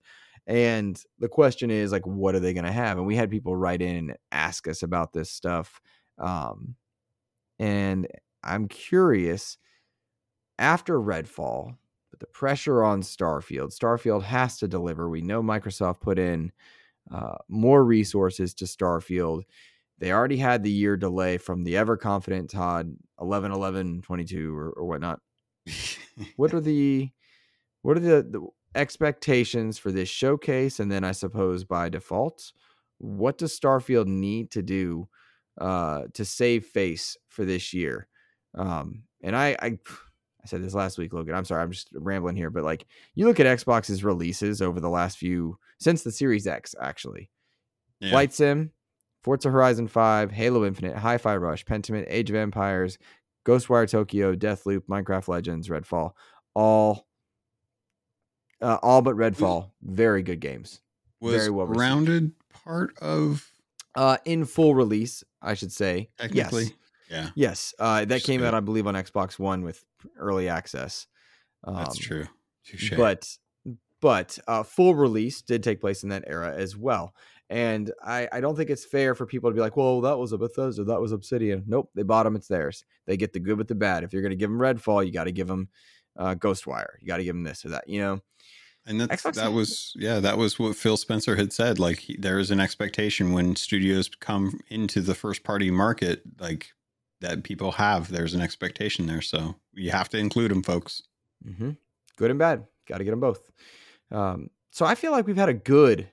And 0.47 1.01
the 1.17 1.29
question 1.29 1.71
is 1.71 1.91
like, 1.91 2.05
what 2.05 2.35
are 2.35 2.39
they 2.39 2.53
going 2.53 2.65
to 2.65 2.71
have? 2.71 2.97
And 2.97 3.07
we 3.07 3.15
had 3.15 3.31
people 3.31 3.55
write 3.55 3.81
in 3.81 3.95
and 3.95 4.17
ask 4.31 4.67
us 4.67 4.83
about 4.83 5.13
this 5.13 5.31
stuff. 5.31 5.81
Um, 6.19 6.75
and 7.57 8.07
I'm 8.43 8.67
curious 8.67 9.57
after 10.59 10.99
Redfall, 10.99 11.77
but 12.11 12.19
the 12.19 12.27
pressure 12.27 12.83
on 12.83 13.01
Starfield, 13.01 13.77
Starfield 13.77 14.23
has 14.23 14.57
to 14.59 14.67
deliver. 14.67 15.09
We 15.09 15.21
know 15.21 15.41
Microsoft 15.41 16.01
put 16.01 16.19
in 16.19 16.51
uh, 17.13 17.35
more 17.47 17.83
resources 17.83 18.53
to 18.55 18.65
Starfield. 18.65 19.43
They 19.99 20.11
already 20.11 20.37
had 20.37 20.63
the 20.63 20.71
year 20.71 20.97
delay 20.97 21.37
from 21.37 21.63
the 21.63 21.77
ever 21.77 21.97
confident 21.97 22.49
Todd 22.49 22.95
11 23.21 23.51
11 23.51 24.01
22 24.01 24.57
or, 24.57 24.71
or 24.71 24.85
whatnot. 24.85 25.19
what 26.35 26.53
are 26.53 26.59
the 26.61 27.09
what 27.81 27.97
are 27.97 28.01
the, 28.01 28.27
the 28.29 28.47
expectations 28.73 29.77
for 29.77 29.91
this 29.91 30.09
showcase 30.09 30.79
and 30.79 30.91
then 30.91 31.03
I 31.03 31.13
suppose 31.13 31.63
by 31.63 31.87
default 31.87 32.51
what 32.97 33.37
does 33.37 33.57
Starfield 33.57 34.07
need 34.07 34.51
to 34.51 34.61
do 34.61 35.07
uh, 35.59 36.03
to 36.13 36.25
save 36.25 36.65
face 36.65 37.17
for 37.27 37.45
this 37.45 37.73
year? 37.73 38.07
Um, 38.57 39.03
and 39.21 39.35
I, 39.35 39.55
I 39.61 39.77
I 40.45 40.47
said 40.47 40.63
this 40.63 40.75
last 40.75 40.99
week, 40.99 41.11
Logun. 41.11 41.33
I'm 41.33 41.43
sorry, 41.43 41.63
I'm 41.63 41.71
just 41.71 41.89
rambling 41.93 42.35
here, 42.35 42.51
but 42.51 42.63
like 42.63 42.85
you 43.15 43.25
look 43.25 43.39
at 43.39 43.47
Xbox's 43.47 44.03
releases 44.03 44.61
over 44.61 44.79
the 44.79 44.89
last 44.89 45.17
few 45.17 45.57
since 45.79 46.03
the 46.03 46.11
Series 46.11 46.45
X, 46.45 46.75
actually. 46.79 47.31
Yeah. 47.99 48.11
Flight 48.11 48.31
Sim, 48.31 48.71
Forza 49.23 49.49
Horizon 49.49 49.87
5, 49.87 50.31
Halo 50.31 50.63
Infinite, 50.63 50.97
Hi-Fi 50.97 51.35
Rush, 51.37 51.65
Pentiment, 51.65 52.05
Age 52.09 52.29
of 52.29 52.35
Empires, 52.35 52.99
Ghostwire 53.43 53.89
Tokyo, 53.89 54.35
Deathloop, 54.35 54.83
Minecraft 54.87 55.27
Legends, 55.29 55.67
Redfall, 55.67 56.11
all 56.53 57.07
uh, 58.61 58.77
all 58.83 59.01
but 59.01 59.15
Redfall, 59.15 59.71
very 59.81 60.21
good 60.21 60.39
games. 60.39 60.79
Was 61.21 61.33
very 61.33 61.49
well 61.49 61.65
rounded 61.65 62.33
part 62.65 62.95
of 62.99 63.51
uh 63.95 64.17
in 64.25 64.45
full 64.45 64.75
release, 64.75 65.23
I 65.41 65.55
should 65.55 65.71
say. 65.71 66.09
Technically. 66.19 66.65
Yes. 66.65 66.73
Yeah. 67.09 67.29
Yes. 67.33 67.73
Uh 67.79 68.05
that 68.05 68.21
came 68.23 68.43
out 68.43 68.53
I 68.53 68.59
believe 68.59 68.85
on 68.85 68.93
Xbox 68.93 69.39
1 69.39 69.63
with 69.63 69.83
early 70.17 70.49
access. 70.49 71.07
Um, 71.63 71.75
That's 71.75 71.97
true. 71.97 72.25
Touché. 72.67 72.97
But 72.97 73.27
but 74.01 74.37
uh, 74.47 74.63
full 74.63 74.95
release 74.95 75.41
did 75.41 75.63
take 75.63 75.81
place 75.81 76.03
in 76.03 76.09
that 76.09 76.23
era 76.27 76.53
as 76.55 76.77
well. 76.77 77.13
And 77.49 77.91
I, 78.03 78.27
I 78.31 78.41
don't 78.41 78.55
think 78.55 78.69
it's 78.69 78.85
fair 78.85 79.13
for 79.13 79.25
people 79.25 79.49
to 79.49 79.53
be 79.53 79.61
like, 79.61 79.77
well, 79.77 80.01
that 80.01 80.17
was 80.17 80.31
a 80.31 80.37
Bethesda, 80.37 80.83
that 80.83 81.01
was 81.01 81.11
Obsidian. 81.11 81.63
Nope, 81.67 81.89
they 81.93 82.03
bought 82.03 82.23
them, 82.23 82.35
it's 82.35 82.47
theirs. 82.47 82.83
They 83.05 83.17
get 83.17 83.33
the 83.33 83.39
good 83.39 83.57
with 83.57 83.67
the 83.67 83.75
bad. 83.75 84.03
If 84.03 84.13
you're 84.13 84.23
going 84.23 84.31
to 84.31 84.35
give 84.35 84.49
them 84.49 84.59
Redfall, 84.59 85.05
you 85.05 85.11
got 85.11 85.25
to 85.25 85.31
give 85.31 85.47
them 85.47 85.69
uh, 86.17 86.35
Ghostwire. 86.35 86.93
You 86.99 87.07
got 87.07 87.17
to 87.17 87.23
give 87.23 87.35
them 87.35 87.43
this 87.43 87.63
or 87.63 87.69
that, 87.69 87.87
you 87.87 87.99
know? 87.99 88.19
And 88.87 89.01
that's, 89.01 89.23
Xbox 89.23 89.35
that 89.35 89.53
was, 89.53 89.93
yeah, 89.95 90.19
that 90.19 90.37
was 90.37 90.59
what 90.59 90.75
Phil 90.75 90.97
Spencer 90.97 91.35
had 91.35 91.53
said. 91.53 91.79
Like, 91.79 91.99
he, 91.99 92.17
there 92.17 92.39
is 92.39 92.51
an 92.51 92.59
expectation 92.59 93.31
when 93.31 93.55
studios 93.55 94.09
come 94.19 94.59
into 94.69 95.01
the 95.01 95.15
first 95.15 95.43
party 95.43 95.71
market, 95.71 96.21
like 96.39 96.73
that 97.21 97.43
people 97.43 97.71
have, 97.73 98.11
there's 98.11 98.33
an 98.33 98.41
expectation 98.41 99.05
there. 99.05 99.21
So 99.21 99.55
you 99.73 99.91
have 99.91 100.09
to 100.09 100.17
include 100.17 100.51
them, 100.51 100.63
folks. 100.63 101.01
Mm-hmm. 101.47 101.71
Good 102.17 102.29
and 102.29 102.39
bad. 102.39 102.65
Got 102.87 102.99
to 102.99 103.03
get 103.03 103.11
them 103.11 103.19
both. 103.19 103.49
Um, 104.11 104.49
so 104.71 104.85
I 104.85 104.95
feel 104.95 105.11
like 105.11 105.25
we've 105.25 105.35
had 105.35 105.49
a 105.49 105.53
good 105.53 106.09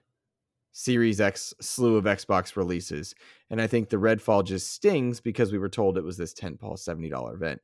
Series 0.73 1.21
X 1.21 1.53
slew 1.61 1.97
of 1.97 2.05
Xbox 2.05 2.57
releases. 2.57 3.15
And 3.51 3.61
I 3.61 3.67
think 3.67 3.89
the 3.89 3.99
Redfall 3.99 4.45
just 4.45 4.73
stings 4.73 5.21
because 5.21 5.53
we 5.53 5.59
were 5.59 5.69
told 5.69 5.99
it 5.99 6.05
was 6.05 6.17
this 6.17 6.33
tentpole 6.33 6.79
$70 6.79 7.35
event. 7.35 7.61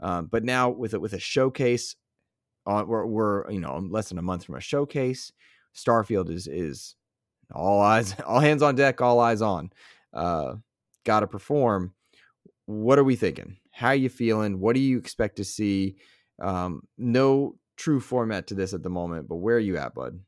Um, 0.00 0.26
but 0.26 0.44
now 0.44 0.68
with 0.68 0.94
it 0.94 1.00
with 1.00 1.12
a 1.12 1.18
showcase, 1.18 1.96
on 2.66 2.86
we're, 2.86 3.06
we're 3.06 3.50
you 3.50 3.60
know 3.60 3.78
less 3.90 4.10
than 4.10 4.18
a 4.18 4.22
month 4.22 4.44
from 4.44 4.56
a 4.56 4.60
showcase. 4.60 5.32
Starfield 5.74 6.30
is 6.30 6.46
is 6.46 6.94
all 7.52 7.80
eyes, 7.80 8.14
all 8.26 8.40
hands 8.40 8.62
on 8.62 8.74
deck, 8.74 9.00
all 9.00 9.20
eyes 9.20 9.42
on. 9.42 9.70
Uh, 10.12 10.54
Got 11.04 11.20
to 11.20 11.26
perform. 11.26 11.94
What 12.70 12.98
are 12.98 13.04
we 13.04 13.16
thinking? 13.16 13.56
How 13.72 13.90
you 13.92 14.08
feeling? 14.08 14.60
What 14.60 14.74
do 14.74 14.80
you 14.80 14.98
expect 14.98 15.36
to 15.36 15.44
see? 15.44 15.96
Um, 16.40 16.82
no 16.96 17.56
true 17.76 18.00
format 18.00 18.46
to 18.48 18.54
this 18.54 18.72
at 18.72 18.82
the 18.82 18.90
moment, 18.90 19.28
but 19.28 19.36
where 19.36 19.56
are 19.56 19.60
you 19.60 19.76
at, 19.76 19.94
bud? 19.94 20.20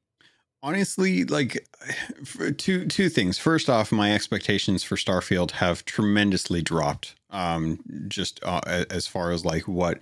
honestly 0.62 1.24
like 1.24 1.66
two 2.56 2.86
two 2.86 3.08
things 3.08 3.38
first 3.38 3.68
off 3.68 3.92
my 3.92 4.14
expectations 4.14 4.82
for 4.82 4.96
starfield 4.96 5.52
have 5.52 5.84
tremendously 5.84 6.62
dropped 6.62 7.14
um 7.30 7.80
just 8.08 8.40
uh, 8.44 8.60
as 8.90 9.06
far 9.06 9.32
as 9.32 9.44
like 9.44 9.66
what 9.66 10.00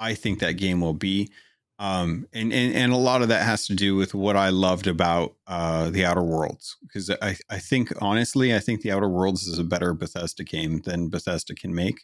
i 0.00 0.14
think 0.14 0.38
that 0.38 0.52
game 0.52 0.80
will 0.80 0.94
be 0.94 1.30
um 1.78 2.26
and, 2.32 2.52
and 2.52 2.74
and 2.74 2.92
a 2.92 2.96
lot 2.96 3.22
of 3.22 3.28
that 3.28 3.44
has 3.44 3.66
to 3.66 3.74
do 3.74 3.94
with 3.94 4.14
what 4.14 4.36
i 4.36 4.48
loved 4.48 4.86
about 4.86 5.34
uh 5.46 5.90
the 5.90 6.04
outer 6.04 6.22
worlds 6.22 6.76
because 6.82 7.10
i 7.22 7.36
i 7.50 7.58
think 7.58 7.92
honestly 8.02 8.54
i 8.54 8.58
think 8.58 8.82
the 8.82 8.90
outer 8.90 9.08
worlds 9.08 9.46
is 9.46 9.58
a 9.58 9.64
better 9.64 9.94
bethesda 9.94 10.42
game 10.42 10.80
than 10.80 11.08
bethesda 11.08 11.54
can 11.54 11.74
make 11.74 12.00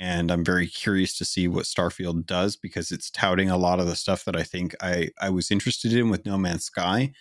and 0.00 0.30
I'm 0.30 0.44
very 0.44 0.66
curious 0.66 1.16
to 1.18 1.24
see 1.24 1.48
what 1.48 1.64
Starfield 1.64 2.26
does 2.26 2.56
because 2.56 2.92
it's 2.92 3.10
touting 3.10 3.50
a 3.50 3.56
lot 3.56 3.80
of 3.80 3.86
the 3.86 3.96
stuff 3.96 4.24
that 4.24 4.36
I 4.36 4.42
think 4.42 4.74
I 4.80 5.10
I 5.20 5.30
was 5.30 5.50
interested 5.50 5.92
in 5.92 6.08
with 6.08 6.24
No 6.24 6.38
Man's 6.38 6.64
Sky, 6.64 7.12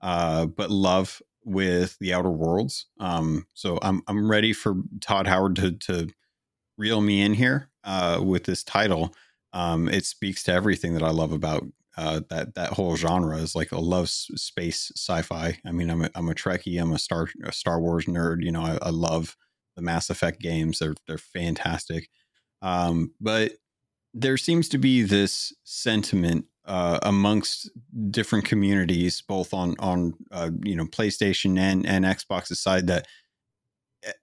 uh, 0.00 0.46
but 0.46 0.70
love 0.70 1.22
with 1.44 1.96
the 2.00 2.12
Outer 2.12 2.30
Worlds. 2.30 2.86
Um, 2.98 3.46
so 3.54 3.78
I'm 3.82 4.02
I'm 4.08 4.30
ready 4.30 4.52
for 4.52 4.74
Todd 5.00 5.26
Howard 5.26 5.56
to 5.56 5.72
to 5.72 6.08
reel 6.76 7.00
me 7.00 7.22
in 7.22 7.34
here 7.34 7.70
uh, 7.84 8.20
with 8.22 8.44
this 8.44 8.64
title. 8.64 9.14
Um, 9.54 9.88
it 9.88 10.04
speaks 10.04 10.42
to 10.44 10.52
everything 10.52 10.92
that 10.94 11.02
I 11.02 11.10
love 11.10 11.32
about 11.32 11.64
uh, 11.96 12.20
that 12.28 12.54
that 12.56 12.72
whole 12.72 12.96
genre. 12.96 13.38
Is 13.38 13.54
like 13.54 13.72
a 13.72 13.78
love 13.78 14.10
space 14.10 14.92
sci-fi. 14.96 15.58
I 15.64 15.72
mean, 15.72 15.88
I'm 15.88 16.02
a, 16.02 16.10
I'm 16.14 16.28
a 16.28 16.34
Trekkie. 16.34 16.80
I'm 16.80 16.92
a 16.92 16.98
Star 16.98 17.28
a 17.44 17.52
Star 17.52 17.80
Wars 17.80 18.04
nerd. 18.06 18.42
You 18.42 18.52
know, 18.52 18.62
I, 18.62 18.78
I 18.82 18.90
love 18.90 19.36
the 19.76 19.82
Mass 19.82 20.10
Effect 20.10 20.40
games. 20.40 20.80
They're 20.80 20.96
they're 21.06 21.18
fantastic. 21.18 22.08
Um, 22.60 23.12
but 23.20 23.52
there 24.12 24.36
seems 24.36 24.68
to 24.70 24.78
be 24.78 25.02
this 25.02 25.52
sentiment 25.64 26.46
uh, 26.66 26.98
amongst 27.02 27.70
different 28.10 28.44
communities, 28.44 29.22
both 29.22 29.54
on 29.54 29.76
on 29.78 30.14
uh, 30.32 30.50
you 30.62 30.74
know 30.74 30.86
PlayStation 30.86 31.58
and 31.58 31.86
and 31.86 32.04
Xbox's 32.04 32.60
side, 32.60 32.86
that 32.88 33.06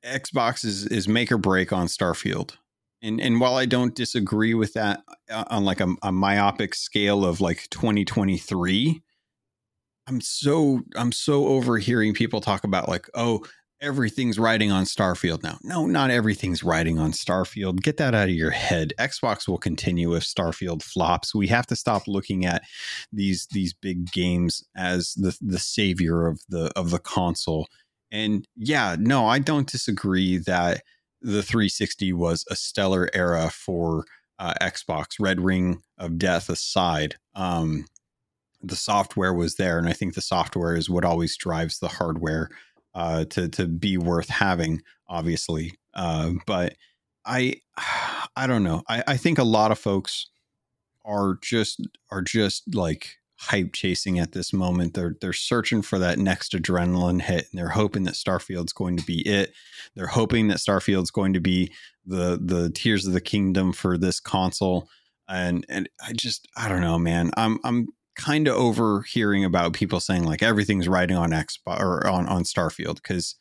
Xbox 0.06 0.66
is 0.66 0.88
is 0.88 1.08
make 1.08 1.32
or 1.32 1.38
break 1.38 1.72
on 1.72 1.88
Starfield. 1.88 2.58
And 3.02 3.20
and 3.20 3.40
while 3.40 3.56
I 3.56 3.66
don't 3.66 3.96
disagree 3.96 4.54
with 4.54 4.74
that 4.74 5.02
uh, 5.30 5.46
on 5.50 5.66
like 5.66 5.80
a, 5.80 5.96
a 6.04 6.12
myopic 6.12 6.76
scale 6.76 7.26
of 7.26 7.42
like 7.42 7.68
2023, 7.70 9.02
I'm 10.08 10.22
so 10.22 10.82
I'm 10.96 11.12
so 11.12 11.48
overhearing 11.48 12.14
people 12.14 12.42
talk 12.42 12.64
about 12.64 12.88
like 12.88 13.10
oh 13.14 13.44
everything's 13.82 14.38
riding 14.38 14.72
on 14.72 14.84
Starfield 14.84 15.42
now. 15.44 15.58
No, 15.64 15.88
not 15.88 16.12
everything's 16.12 16.64
riding 16.64 17.00
on 17.00 17.12
Starfield. 17.12 17.82
Get 17.82 17.98
that 17.98 18.14
out 18.14 18.30
of 18.30 18.36
your 18.36 18.52
head. 18.52 18.94
Xbox 19.00 19.48
will 19.48 19.58
continue 19.58 20.14
if 20.14 20.24
Starfield 20.24 20.84
flops. 20.84 21.34
We 21.34 21.48
have 21.48 21.66
to 21.68 21.76
stop 21.76 22.04
looking 22.08 22.46
at 22.46 22.62
these 23.12 23.48
these 23.52 23.74
big 23.74 24.12
games 24.12 24.64
as 24.76 25.14
the 25.16 25.36
the 25.42 25.60
savior 25.60 26.28
of 26.28 26.42
the 26.50 26.72
of 26.76 26.92
the 26.92 27.00
console. 27.00 27.68
And 28.12 28.48
yeah, 28.56 28.96
no, 29.00 29.26
I 29.26 29.40
don't 29.40 29.68
disagree 29.70 30.38
that 30.40 30.84
the 31.22 31.44
360 31.44 32.14
was 32.14 32.46
a 32.50 32.56
stellar 32.56 33.10
era 33.14 33.50
for 33.50 34.06
uh, 34.40 34.54
Xbox. 34.62 35.16
Red 35.20 35.40
Ring 35.40 35.82
of 35.98 36.18
Death 36.18 36.50
aside, 36.50 37.16
um, 37.36 37.86
the 38.64 38.76
software 38.76 39.34
was 39.34 39.56
there, 39.56 39.78
and 39.78 39.88
I 39.88 39.94
think 39.94 40.14
the 40.14 40.22
software 40.22 40.76
is 40.76 40.90
what 40.90 41.06
always 41.06 41.38
drives 41.38 41.80
the 41.80 41.88
hardware 41.88 42.50
uh, 42.94 43.26
to 43.26 43.48
to 43.50 43.68
be 43.68 43.98
worth 43.98 44.30
having, 44.30 44.82
obviously. 45.08 45.74
Uh, 45.94 46.34
but 46.46 46.76
I 47.26 47.56
I 48.36 48.48
don't 48.48 48.64
know. 48.64 48.84
I, 48.88 49.04
I 49.08 49.18
think 49.18 49.38
a 49.38 49.44
lot 49.44 49.72
of 49.72 49.80
folks 49.80 50.28
are 51.06 51.38
just 51.42 51.82
are 52.12 52.22
just 52.22 52.76
like 52.76 53.18
hype 53.42 53.74
chasing 53.74 54.20
at 54.20 54.34
this 54.34 54.54
moment. 54.54 54.94
They're 54.94 55.16
they're 55.20 55.34
searching 55.34 55.82
for 55.82 55.98
that 56.00 56.20
next 56.20 56.54
adrenaline 56.54 57.22
hit, 57.22 57.48
and 57.52 57.60
they're 57.60 57.70
hoping 57.70 58.04
that 58.04 58.14
Starfield's 58.14 58.74
going 58.74 58.98
to 58.98 59.06
be 59.06 59.28
it. 59.28 59.54
They're 59.96 60.08
hoping 60.08 60.48
that 60.50 60.60
Starfield's 60.60 61.12
going 61.12 61.34
to 61.34 61.40
be 61.40 61.74
the 62.06 62.40
the 62.42 62.70
Tears 62.70 63.08
of 63.08 63.14
the 63.14 63.22
Kingdom 63.22 63.74
for 63.74 63.98
this 63.98 64.20
console. 64.20 64.88
And 65.28 65.66
and 65.70 65.90
I 66.06 66.14
just 66.14 66.48
I 66.56 66.70
don't 66.70 66.82
know, 66.82 67.00
man. 67.00 67.32
I'm 67.36 67.60
I'm 67.64 67.88
kind 68.16 68.48
of 68.48 68.56
overhearing 68.56 69.44
about 69.44 69.74
people 69.74 70.00
saying 70.00 70.24
like 70.24 70.44
everything's 70.44 70.88
riding 70.88 71.18
on 71.18 71.32
Xbox 71.32 71.80
or 71.80 72.06
on 72.08 72.28
on 72.28 72.44
Starfield 72.44 72.96
because 72.96 73.36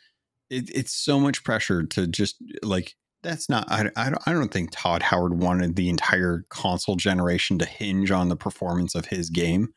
it, 0.48 0.70
it's 0.74 0.92
so 0.92 1.20
much 1.20 1.44
pressure 1.44 1.82
to 1.84 2.06
just 2.06 2.36
like 2.62 2.96
that's 3.22 3.50
not 3.50 3.70
I, 3.70 3.90
I 3.96 4.04
don't, 4.10 4.22
I 4.28 4.32
don't 4.32 4.50
think 4.50 4.70
Todd 4.72 5.02
Howard 5.02 5.38
wanted 5.38 5.76
the 5.76 5.90
entire 5.90 6.46
console 6.48 6.96
generation 6.96 7.58
to 7.58 7.66
hinge 7.66 8.10
on 8.10 8.30
the 8.30 8.36
performance 8.36 8.94
of 8.94 9.06
his 9.06 9.28
game. 9.28 9.74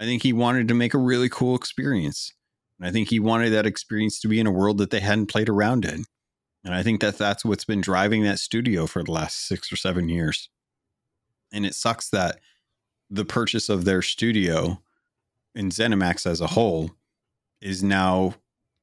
I 0.00 0.04
think 0.04 0.22
he 0.22 0.32
wanted 0.32 0.68
to 0.68 0.74
make 0.74 0.94
a 0.94 0.98
really 0.98 1.28
cool 1.28 1.54
experience. 1.54 2.32
And 2.78 2.88
I 2.88 2.92
think 2.92 3.08
he 3.08 3.20
wanted 3.20 3.50
that 3.50 3.66
experience 3.66 4.20
to 4.20 4.28
be 4.28 4.40
in 4.40 4.46
a 4.46 4.52
world 4.52 4.78
that 4.78 4.90
they 4.90 5.00
hadn't 5.00 5.26
played 5.26 5.48
around 5.48 5.84
in. 5.84 6.04
And 6.64 6.74
I 6.74 6.82
think 6.82 7.00
that 7.00 7.18
that's 7.18 7.44
what's 7.44 7.64
been 7.64 7.80
driving 7.80 8.22
that 8.24 8.38
studio 8.38 8.86
for 8.86 9.02
the 9.02 9.12
last 9.12 9.46
six 9.46 9.72
or 9.72 9.76
seven 9.76 10.08
years. 10.08 10.48
And 11.52 11.64
it 11.64 11.74
sucks 11.74 12.10
that 12.10 12.40
the 13.10 13.24
purchase 13.24 13.68
of 13.68 13.84
their 13.84 14.02
studio 14.02 14.80
and 15.54 15.70
ZeniMax 15.70 16.26
as 16.26 16.40
a 16.40 16.48
whole 16.48 16.90
is 17.60 17.82
now 17.82 18.34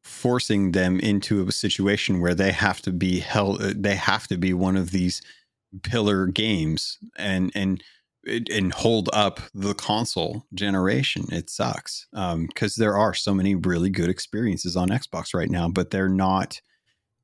forcing 0.04 0.72
them 0.72 1.00
into 1.00 1.46
a 1.46 1.52
situation 1.52 2.22
where 2.22 2.34
they 2.34 2.52
have 2.52 2.82
to 2.82 2.92
be 2.92 3.20
held 3.20 3.60
they 3.60 3.96
have 3.96 4.28
to 4.28 4.36
be 4.36 4.52
one 4.52 4.76
of 4.76 4.90
these 4.90 5.22
pillar 5.84 6.26
games 6.26 6.98
and 7.18 7.52
and 7.54 7.84
and 8.28 8.72
hold 8.74 9.10
up 9.14 9.40
the 9.54 9.74
console 9.74 10.46
generation 10.54 11.26
it 11.32 11.50
sucks 11.50 12.08
because 12.12 12.78
um, 12.78 12.82
there 12.82 12.96
are 12.96 13.14
so 13.14 13.34
many 13.34 13.56
really 13.56 13.90
good 13.90 14.10
experiences 14.10 14.78
on 14.78 14.90
xbox 14.90 15.34
right 15.34 15.50
now 15.50 15.68
but 15.68 15.90
they're 15.90 16.08
not 16.08 16.62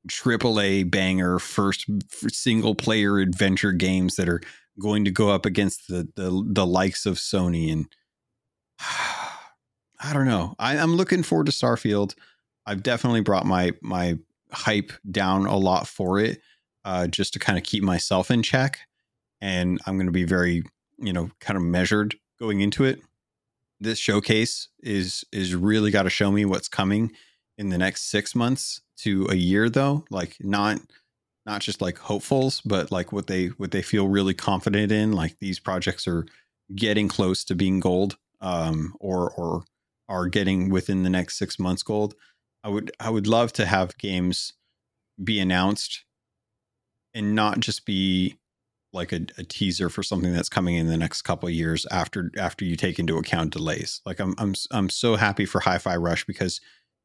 triple 0.07 0.59
a 0.59 0.83
banger 0.83 1.37
first 1.37 1.85
single 2.29 2.73
player 2.73 3.19
adventure 3.19 3.71
games 3.71 4.15
that 4.15 4.27
are 4.27 4.41
going 4.79 5.05
to 5.05 5.11
go 5.11 5.29
up 5.29 5.45
against 5.45 5.87
the 5.87 6.07
the, 6.15 6.43
the 6.47 6.65
likes 6.65 7.05
of 7.05 7.15
sony 7.15 7.71
and 7.71 7.85
i 8.79 10.13
don't 10.13 10.27
know 10.27 10.55
I, 10.57 10.77
i'm 10.77 10.95
looking 10.95 11.21
forward 11.21 11.45
to 11.45 11.51
starfield 11.51 12.15
I've 12.67 12.83
definitely 12.83 13.21
brought 13.21 13.45
my 13.45 13.71
my 13.81 14.17
hype 14.51 14.91
down 15.09 15.45
a 15.45 15.57
lot 15.57 15.87
for 15.87 16.19
it, 16.19 16.41
uh, 16.85 17.07
just 17.07 17.33
to 17.33 17.39
kind 17.39 17.57
of 17.57 17.63
keep 17.63 17.81
myself 17.81 18.29
in 18.29 18.43
check. 18.43 18.79
And 19.39 19.79
I'm 19.85 19.95
going 19.95 20.07
to 20.07 20.11
be 20.11 20.25
very, 20.25 20.63
you 20.97 21.13
know, 21.13 21.29
kind 21.39 21.57
of 21.57 21.63
measured 21.63 22.15
going 22.39 22.61
into 22.61 22.83
it. 22.83 23.01
This 23.79 23.99
showcase 23.99 24.69
is 24.81 25.23
is 25.31 25.55
really 25.55 25.91
got 25.91 26.03
to 26.03 26.09
show 26.09 26.31
me 26.31 26.45
what's 26.45 26.67
coming 26.67 27.11
in 27.57 27.69
the 27.69 27.77
next 27.77 28.09
six 28.09 28.35
months 28.35 28.81
to 28.97 29.27
a 29.29 29.35
year, 29.35 29.69
though. 29.69 30.05
Like 30.09 30.37
not 30.39 30.79
not 31.45 31.61
just 31.61 31.81
like 31.81 31.97
hopefuls, 31.97 32.61
but 32.61 32.91
like 32.91 33.11
what 33.11 33.27
they 33.27 33.47
what 33.47 33.71
they 33.71 33.81
feel 33.81 34.07
really 34.07 34.33
confident 34.33 34.91
in. 34.91 35.13
Like 35.13 35.37
these 35.39 35.59
projects 35.59 36.07
are 36.07 36.25
getting 36.75 37.07
close 37.07 37.43
to 37.45 37.55
being 37.55 37.79
gold, 37.79 38.17
um, 38.41 38.95
or 38.99 39.31
or 39.31 39.63
are 40.09 40.27
getting 40.27 40.69
within 40.69 41.03
the 41.03 41.09
next 41.09 41.37
six 41.37 41.59
months 41.59 41.83
gold. 41.83 42.15
I 42.63 42.69
would 42.69 42.91
I 42.99 43.09
would 43.09 43.27
love 43.27 43.53
to 43.53 43.65
have 43.65 43.97
games 43.97 44.53
be 45.23 45.39
announced 45.39 46.03
and 47.13 47.33
not 47.33 47.59
just 47.59 47.85
be 47.85 48.37
like 48.93 49.11
a, 49.11 49.21
a 49.37 49.43
teaser 49.43 49.89
for 49.89 50.01
something 50.03 50.33
that's 50.33 50.49
coming 50.49 50.75
in 50.75 50.87
the 50.87 50.97
next 50.97 51.23
couple 51.23 51.47
of 51.47 51.53
years 51.53 51.85
after 51.91 52.31
after 52.37 52.65
you 52.65 52.75
take 52.75 52.99
into 52.99 53.17
account 53.17 53.53
delays. 53.53 54.01
Like 54.05 54.19
I'm 54.19 54.35
I'm 54.37 54.55
I'm 54.71 54.89
so 54.89 55.15
happy 55.15 55.45
for 55.45 55.59
Hi-Fi 55.59 55.95
Rush 55.95 56.25
because 56.25 56.61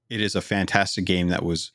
it 0.09 0.21
is 0.21 0.35
a 0.35 0.41
fantastic 0.41 1.05
game 1.05 1.29
that 1.29 1.45
was 1.45 1.73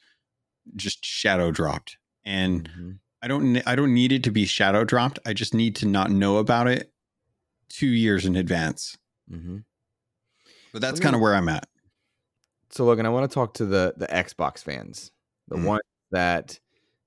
just 0.76 1.04
shadow 1.04 1.52
dropped 1.52 1.98
and 2.26 2.70
mm-hmm. 2.70 2.92
I 3.22 3.28
don't 3.28 3.68
I 3.68 3.76
don't 3.76 3.94
need 3.94 4.12
it 4.12 4.24
to 4.24 4.32
be 4.32 4.46
shadow 4.46 4.84
dropped. 4.84 5.20
I 5.26 5.34
just 5.34 5.54
need 5.54 5.76
to 5.78 5.86
not 5.86 6.12
know 6.12 6.38
about 6.38 6.68
it 6.68 6.92
2 7.70 7.88
years 7.88 8.26
in 8.26 8.36
advance. 8.36 8.98
Mm-hmm. 9.32 9.58
But 10.72 10.82
that's 10.82 11.00
kind 11.00 11.16
of 11.16 11.22
where 11.22 11.34
I'm 11.34 11.50
at 11.50 11.68
so 12.70 12.86
Logun, 12.86 13.06
I 13.06 13.10
want 13.10 13.30
to 13.30 13.34
talk 13.34 13.54
to 13.56 13.66
the 13.66 13.94
the 13.98 14.08
Xbox 14.08 14.64
fans, 14.64 15.12
the 15.48 15.56
mm-hmm. 15.56 15.66
ones 15.66 15.82
that 16.12 16.60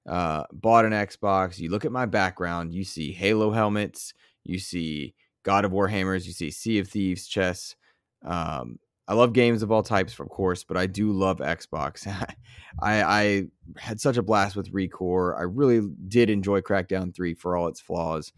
uh, 0.08 0.44
bought 0.52 0.84
an 0.84 0.92
Xbox. 0.92 1.58
You 1.58 1.70
look 1.70 1.84
at 1.84 1.92
my 1.92 2.06
background, 2.06 2.74
you 2.74 2.84
see 2.84 3.12
Halo 3.12 3.50
helmets, 3.50 4.14
you 4.44 4.58
see 4.58 5.14
God 5.42 5.64
of 5.64 5.72
War 5.72 5.88
hammers, 5.88 6.26
you 6.26 6.32
see 6.32 6.50
Sea 6.50 6.78
of 6.78 6.88
Thieves 6.88 7.26
chess. 7.26 7.76
Um, 8.24 8.78
I 9.08 9.14
love 9.14 9.32
games 9.32 9.62
of 9.62 9.72
all 9.72 9.82
types, 9.82 10.18
of 10.20 10.28
course, 10.28 10.62
but 10.62 10.76
I 10.76 10.86
do 10.86 11.10
love 11.10 11.38
Xbox. 11.38 12.06
I, 12.82 13.02
I 13.02 13.44
had 13.76 14.00
such 14.00 14.16
a 14.16 14.22
blast 14.22 14.54
with 14.54 14.72
Recore. 14.72 15.36
I 15.36 15.42
really 15.42 15.88
did 16.06 16.30
enjoy 16.30 16.60
Crackdown 16.60 17.14
3 17.14 17.34
for 17.34 17.56
all 17.56 17.66
its 17.66 17.80
flaws. 17.80 18.32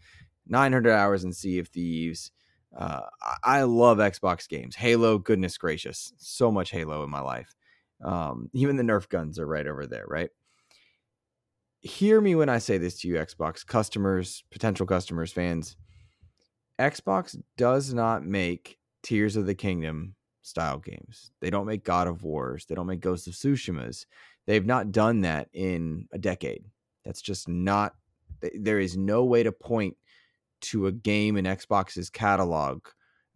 900 0.47 0.91
hours 0.91 1.23
in 1.23 1.31
Sea 1.31 1.59
of 1.59 1.67
Thieves. 1.67 2.31
Uh, 2.75 3.01
I 3.43 3.61
love 3.63 3.99
Xbox 3.99 4.49
games. 4.49 4.75
Halo, 4.75 5.19
goodness 5.19 5.57
gracious, 5.59 6.11
so 6.17 6.51
much 6.51 6.71
Halo 6.71 7.03
in 7.03 7.09
my 7.09 7.21
life. 7.21 7.55
Um, 8.03 8.49
even 8.53 8.75
the 8.75 8.83
Nerf 8.83 9.07
guns 9.07 9.37
are 9.37 9.45
right 9.45 9.67
over 9.67 9.85
there, 9.85 10.05
right? 10.07 10.31
Hear 11.83 12.21
me 12.21 12.33
when 12.35 12.47
I 12.47 12.59
say 12.59 12.77
this 12.77 13.01
to 13.01 13.09
you, 13.09 13.15
Xbox 13.15 13.65
customers, 13.65 14.45
potential 14.51 14.85
customers, 14.85 15.33
fans. 15.33 15.75
Xbox 16.79 17.37
does 17.57 17.93
not 17.93 18.25
make 18.25 18.79
Tears 19.03 19.35
of 19.35 19.45
the 19.45 19.53
Kingdom 19.53 20.15
style 20.43 20.77
games. 20.79 21.31
They 21.41 21.49
don't 21.49 21.65
make 21.65 21.83
God 21.83 22.07
of 22.07 22.23
Wars. 22.23 22.65
They 22.65 22.75
don't 22.75 22.87
make 22.87 23.01
Ghost 23.01 23.27
of 23.27 23.33
Tsushima's. 23.33 24.05
They've 24.47 24.65
not 24.65 24.93
done 24.93 25.21
that 25.21 25.49
in 25.51 26.07
a 26.13 26.17
decade. 26.17 26.63
That's 27.03 27.21
just 27.21 27.49
not. 27.49 27.95
There 28.57 28.79
is 28.79 28.95
no 28.95 29.25
way 29.25 29.43
to 29.43 29.51
point 29.51 29.97
to 30.61 30.87
a 30.87 30.91
game 30.91 31.35
in 31.35 31.43
Xbox's 31.43 32.09
catalog, 32.09 32.85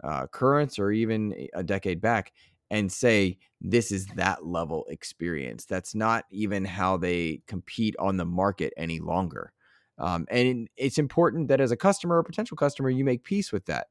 uh, 0.06 0.28
current 0.28 0.80
or 0.80 0.94
even 0.94 1.50
a 1.54 1.64
decade 1.64 2.00
back, 2.00 2.32
and 2.70 2.92
say 2.92 3.38
this 3.62 3.92
is 3.92 4.06
that 4.16 4.46
level 4.46 4.86
experience. 4.90 5.66
That's 5.66 5.96
not 5.96 6.26
even 6.32 6.66
how 6.66 6.98
they 6.98 7.42
compete 7.48 7.96
on 8.00 8.18
the 8.18 8.26
market 8.26 8.74
any 8.78 9.00
longer. 9.00 9.54
Um, 9.98 10.28
and 10.30 10.70
it's 10.76 10.98
important 10.98 11.48
that 11.48 11.62
as 11.62 11.72
a 11.72 11.78
customer 11.78 12.18
or 12.18 12.24
potential 12.24 12.58
customer, 12.58 12.90
you 12.90 13.04
make 13.04 13.24
peace 13.24 13.52
with 13.52 13.66
that 13.66 13.88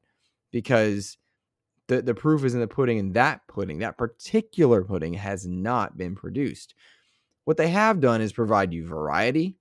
because 0.51 1.17
the, 1.87 2.01
the 2.01 2.15
proof 2.15 2.43
is 2.43 2.53
in 2.53 2.59
the 2.59 2.67
pudding, 2.67 2.99
and 2.99 3.13
that 3.13 3.41
pudding, 3.47 3.79
that 3.79 3.97
particular 3.97 4.83
pudding, 4.83 5.13
has 5.13 5.47
not 5.47 5.97
been 5.97 6.15
produced. 6.15 6.75
What 7.45 7.57
they 7.57 7.69
have 7.69 7.99
done 7.99 8.21
is 8.21 8.33
provide 8.33 8.73
you 8.73 8.85
variety, 8.85 9.57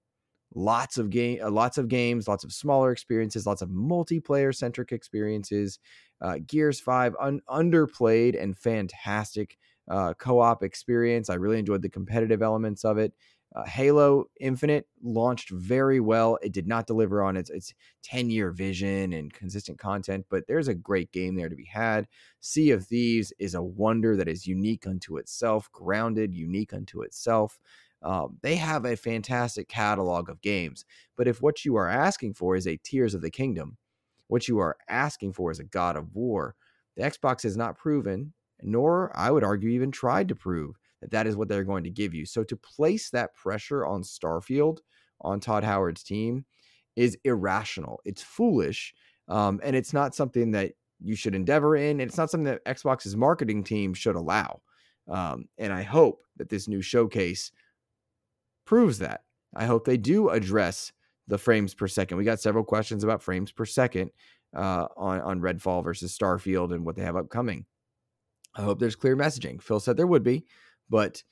lots 0.57 0.97
of 0.99 1.11
game 1.11 1.39
uh, 1.43 1.51
lots 1.51 1.79
of 1.79 1.87
games 1.87 2.27
lots 2.27 2.43
of 2.43 2.53
smaller 2.53 2.91
experiences 2.91 3.47
lots 3.47 3.63
of 3.63 3.69
multiplayer 3.69 4.55
centric 4.55 4.91
experiences 4.91 5.79
uh, 6.23 6.39
gears 6.47 6.81
5 6.81 7.15
un- 7.21 7.43
underplayed 7.49 8.41
and 8.43 8.57
fantastic 8.57 9.59
uh, 9.89 10.15
co-op 10.15 10.63
experience. 10.63 11.31
I 11.31 11.35
really 11.35 11.59
enjoyed 11.59 11.83
the 11.83 11.89
competitive 11.89 12.43
elements 12.43 12.85
of 12.85 12.99
it. 12.99 13.13
Uh, 13.55 13.65
halo 13.65 14.25
infinite 14.41 14.87
launched 15.03 15.51
very 15.51 16.01
well. 16.01 16.37
It 16.43 16.53
did 16.53 16.67
not 16.67 16.87
deliver 16.87 17.23
on 17.23 17.37
its 17.37 17.49
its 17.49 17.73
10 18.03 18.29
year 18.29 18.51
vision 18.51 19.13
and 19.13 19.33
consistent 19.33 19.79
content 19.79 20.27
but 20.29 20.47
there's 20.47 20.69
a 20.69 20.75
great 20.75 21.13
game 21.13 21.37
there 21.37 21.49
to 21.49 21.55
be 21.55 21.65
had. 21.65 22.09
Sea 22.41 22.73
of 22.73 22.85
thieves 22.85 23.33
is 23.39 23.55
a 23.55 23.63
wonder 23.63 24.17
that 24.17 24.29
is 24.29 24.47
unique 24.47 24.87
unto 24.87 25.17
itself 25.17 25.71
grounded 25.73 26.35
unique 26.35 26.75
unto 26.75 27.03
itself 27.03 27.61
um, 28.03 28.39
they 28.43 28.57
have 28.57 28.85
a 28.85 28.97
fantastic 28.97 29.69
catalog 29.69 30.29
of 30.29 30.43
games. 30.43 30.85
But 31.17 31.29
if 31.29 31.43
what 31.43 31.65
you 31.65 31.77
are 31.77 31.89
asking 31.89 32.35
for 32.35 32.57
is 32.57 32.67
a 32.67 32.79
Tears 32.83 33.15
of 33.15 33.23
the 33.23 33.31
Kingdom, 33.31 33.77
what 34.29 34.49
you 34.49 34.59
are 34.59 34.77
asking 34.89 35.33
for 35.33 35.51
is 35.51 35.59
a 35.59 35.65
God 35.65 35.97
of 35.97 36.15
War, 36.15 36.55
the 36.97 37.03
Xbox 37.03 37.43
has 37.43 37.57
not 37.57 37.77
proven, 37.77 38.33
nor 38.63 39.13
I 39.15 39.31
would 39.31 39.45
argue 39.45 39.71
even 39.71 39.91
tried 39.91 40.29
to 40.29 40.35
prove 40.35 40.77
that 41.01 41.11
that 41.11 41.27
is 41.27 41.37
what 41.37 41.49
they're 41.49 41.65
going 41.65 41.85
to 41.85 41.91
give 41.91 42.15
you. 42.15 42.25
So 42.25 42.43
to 42.45 42.57
place 42.57 43.11
that 43.11 43.35
pressure 43.35 43.85
on 43.85 44.03
Starfield, 44.03 44.79
on 45.21 45.41
Todd 45.41 45.65
Howard's 45.65 46.03
team, 46.03 46.45
is 46.97 47.19
irrational. 47.25 48.01
It's 48.05 48.23
foolish. 48.23 48.95
Um, 49.29 49.61
and 49.63 49.77
it's 49.77 49.93
not 49.93 50.15
something 50.15 50.53
that 50.53 50.73
you 51.01 51.15
should 51.15 51.35
endeavor 51.35 51.77
in. 51.77 52.01
And 52.01 52.03
it's 52.03 52.17
not 52.17 52.31
something 52.31 52.45
that 52.45 52.65
Xbox's 52.65 53.17
marketing 53.17 53.65
team 53.65 53.93
should 53.93 54.17
allow. 54.17 54.61
Um, 55.09 55.47
and 55.59 55.73
I 55.73 55.83
hope 55.83 56.23
that 56.37 56.49
this 56.49 56.69
new 56.69 56.83
showcase 56.83 57.53
proves 58.67 58.99
that. 58.99 59.23
I 59.55 59.65
hope 59.65 59.85
they 59.85 59.97
do 59.97 60.29
address 60.29 60.93
the 61.29 61.39
frames 61.39 61.75
per 61.75 61.89
second. 61.89 62.19
We 62.19 62.25
got 62.25 62.41
several 62.41 62.65
questions 62.65 63.03
about 63.03 63.23
frames 63.23 63.51
per 63.51 63.65
second 63.65 64.11
uh, 64.55 64.87
on 64.97 65.21
on 65.23 65.41
Redfall 65.41 65.83
versus 65.83 66.17
Starfield 66.17 66.75
and 66.75 66.85
what 66.85 66.97
they 66.97 67.03
have 67.03 67.17
upcoming. 67.17 67.65
I 68.55 68.63
hope 68.63 68.79
there's 68.79 68.97
clear 68.97 69.17
messaging. 69.17 69.63
Phil 69.63 69.81
said 69.81 69.97
there 69.97 70.07
would 70.07 70.23
be, 70.23 70.45
but 70.89 71.23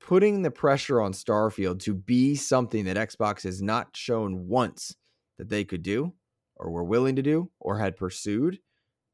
putting 0.00 0.42
the 0.42 0.50
pressure 0.50 1.00
on 1.00 1.12
Starfield 1.12 1.80
to 1.80 1.94
be 1.94 2.34
something 2.34 2.84
that 2.86 2.96
Xbox 2.96 3.42
has 3.44 3.62
not 3.62 3.96
shown 3.96 4.48
once 4.48 4.96
that 5.38 5.48
they 5.48 5.64
could 5.64 5.82
do 5.82 6.12
or 6.56 6.70
were 6.70 6.84
willing 6.84 7.16
to 7.16 7.22
do 7.22 7.50
or 7.58 7.78
had 7.78 7.96
pursued 7.96 8.58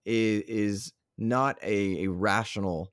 is, 0.04 0.42
is 0.42 0.92
not 1.18 1.58
a, 1.62 2.04
a 2.04 2.10
rational 2.10 2.92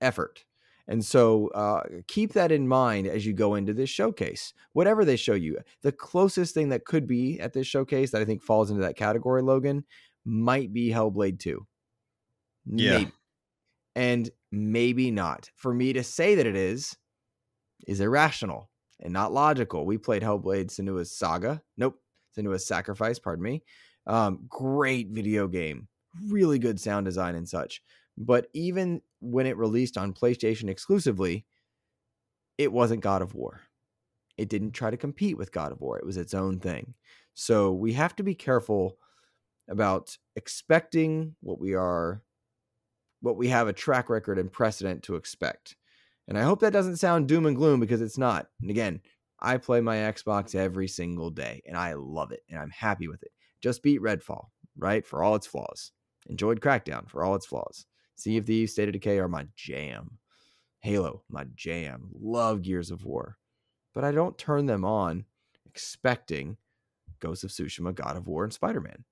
effort. 0.00 0.44
And 0.88 1.04
so 1.04 1.48
uh, 1.48 1.82
keep 2.08 2.32
that 2.32 2.50
in 2.50 2.66
mind 2.66 3.06
as 3.06 3.26
you 3.26 3.34
go 3.34 3.54
into 3.54 3.74
this 3.74 3.90
showcase. 3.90 4.54
Whatever 4.72 5.04
they 5.04 5.16
show 5.16 5.34
you, 5.34 5.58
the 5.82 5.92
closest 5.92 6.54
thing 6.54 6.70
that 6.70 6.86
could 6.86 7.06
be 7.06 7.38
at 7.38 7.52
this 7.52 7.66
showcase 7.66 8.10
that 8.10 8.22
I 8.22 8.24
think 8.24 8.42
falls 8.42 8.70
into 8.70 8.82
that 8.82 8.96
category, 8.96 9.42
Logun, 9.42 9.84
might 10.24 10.72
be 10.72 10.90
Hellblade 10.90 11.38
2. 11.38 11.66
Yeah. 12.66 12.98
Maybe. 12.98 13.12
And 13.94 14.30
maybe 14.50 15.10
not. 15.10 15.50
For 15.56 15.74
me 15.74 15.92
to 15.92 16.02
say 16.02 16.34
that 16.36 16.46
it 16.46 16.56
is, 16.56 16.96
is 17.86 18.00
irrational 18.00 18.70
and 19.00 19.12
not 19.12 19.32
logical. 19.32 19.84
We 19.84 19.98
played 19.98 20.22
Hellblade 20.22 20.68
Senua's 20.68 21.12
Saga. 21.12 21.62
Nope. 21.76 22.00
Senua's 22.36 22.66
Sacrifice, 22.66 23.18
pardon 23.18 23.44
me. 23.44 23.62
Um, 24.06 24.40
great 24.48 25.08
video 25.10 25.48
game. 25.48 25.88
Really 26.28 26.58
good 26.58 26.80
sound 26.80 27.04
design 27.04 27.34
and 27.34 27.48
such. 27.48 27.82
But 28.16 28.48
even 28.54 29.02
when 29.20 29.46
it 29.46 29.56
released 29.56 29.96
on 29.98 30.12
PlayStation 30.14 30.68
exclusively, 30.68 31.46
it 32.56 32.72
wasn't 32.72 33.02
God 33.02 33.22
of 33.22 33.34
War. 33.34 33.62
it 34.36 34.48
didn't 34.48 34.72
try 34.72 34.90
to 34.90 34.96
compete 34.96 35.36
with 35.36 35.52
God 35.52 35.72
of 35.72 35.80
War. 35.80 35.98
It 35.98 36.06
was 36.06 36.16
its 36.16 36.32
own 36.32 36.60
thing. 36.60 36.94
So 37.34 37.72
we 37.72 37.92
have 37.94 38.14
to 38.16 38.22
be 38.22 38.34
careful 38.34 38.96
about 39.68 40.16
expecting 40.36 41.34
what 41.40 41.60
we 41.60 41.74
are 41.74 42.22
what 43.20 43.36
we 43.36 43.48
have 43.48 43.66
a 43.66 43.72
track 43.72 44.08
record 44.08 44.38
and 44.38 44.52
precedent 44.52 45.02
to 45.02 45.16
expect. 45.16 45.76
And 46.28 46.38
I 46.38 46.42
hope 46.42 46.60
that 46.60 46.72
doesn't 46.72 46.98
sound 46.98 47.26
doom 47.26 47.46
and 47.46 47.56
gloom 47.56 47.80
because 47.80 48.00
it's 48.00 48.18
not. 48.18 48.46
And 48.60 48.70
again, 48.70 49.00
I 49.40 49.56
play 49.56 49.80
my 49.80 49.96
Xbox 49.96 50.54
every 50.54 50.86
single 50.86 51.30
day 51.30 51.62
and 51.66 51.76
I 51.76 51.94
love 51.94 52.30
it 52.30 52.42
and 52.48 52.60
I'm 52.60 52.70
happy 52.70 53.08
with 53.08 53.22
it. 53.24 53.32
Just 53.60 53.82
beat 53.82 54.00
Redfall, 54.00 54.46
right? 54.76 55.04
For 55.04 55.22
all 55.22 55.34
its 55.34 55.48
flaws. 55.48 55.90
Enjoyed 56.28 56.60
Crackdown 56.60 57.08
for 57.10 57.24
all 57.24 57.34
its 57.34 57.46
flaws. 57.46 57.86
Sea 58.18 58.38
of 58.38 58.46
Thieves, 58.46 58.72
State 58.72 58.88
of 58.88 58.94
Decay 58.94 59.20
are 59.20 59.28
my 59.28 59.46
jam. 59.54 60.18
Halo, 60.80 61.22
my 61.28 61.46
jam. 61.54 62.10
Love 62.20 62.62
Gears 62.62 62.90
of 62.90 63.04
War. 63.04 63.38
But 63.94 64.02
I 64.02 64.10
don't 64.10 64.36
turn 64.36 64.66
them 64.66 64.84
on 64.84 65.24
expecting 65.64 66.56
Ghost 67.20 67.44
of 67.44 67.50
Tsushima, 67.50 67.94
God 67.94 68.16
of 68.16 68.26
War, 68.26 68.42
and 68.42 68.52
Spider 68.52 68.80
Man. 68.80 69.04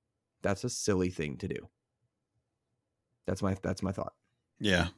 That's 0.43 0.65
a 0.65 0.69
silly 0.69 1.11
thing 1.11 1.37
to 1.39 1.49
do. 1.49 1.69
That's 3.27 3.43
my 3.43 3.57
that's 3.63 3.83
my 3.83 3.93
thought. 3.93 4.15
Yeah. 4.59 4.89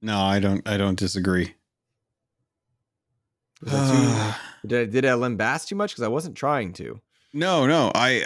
No, 0.00 0.20
I 0.20 0.38
don't 0.38 0.66
I 0.68 0.76
don't 0.76 0.98
disagree. 0.98 1.54
Was 3.62 3.72
that 3.72 4.36
too, 4.62 4.68
did 4.68 4.80
I, 4.80 4.90
did 4.90 5.04
I 5.04 5.10
lambast 5.10 5.66
too 5.66 5.76
much? 5.76 5.90
Because 5.90 6.04
I 6.04 6.08
wasn't 6.08 6.36
trying 6.36 6.72
to. 6.74 7.00
No, 7.32 7.66
no, 7.66 7.90
I, 7.94 8.24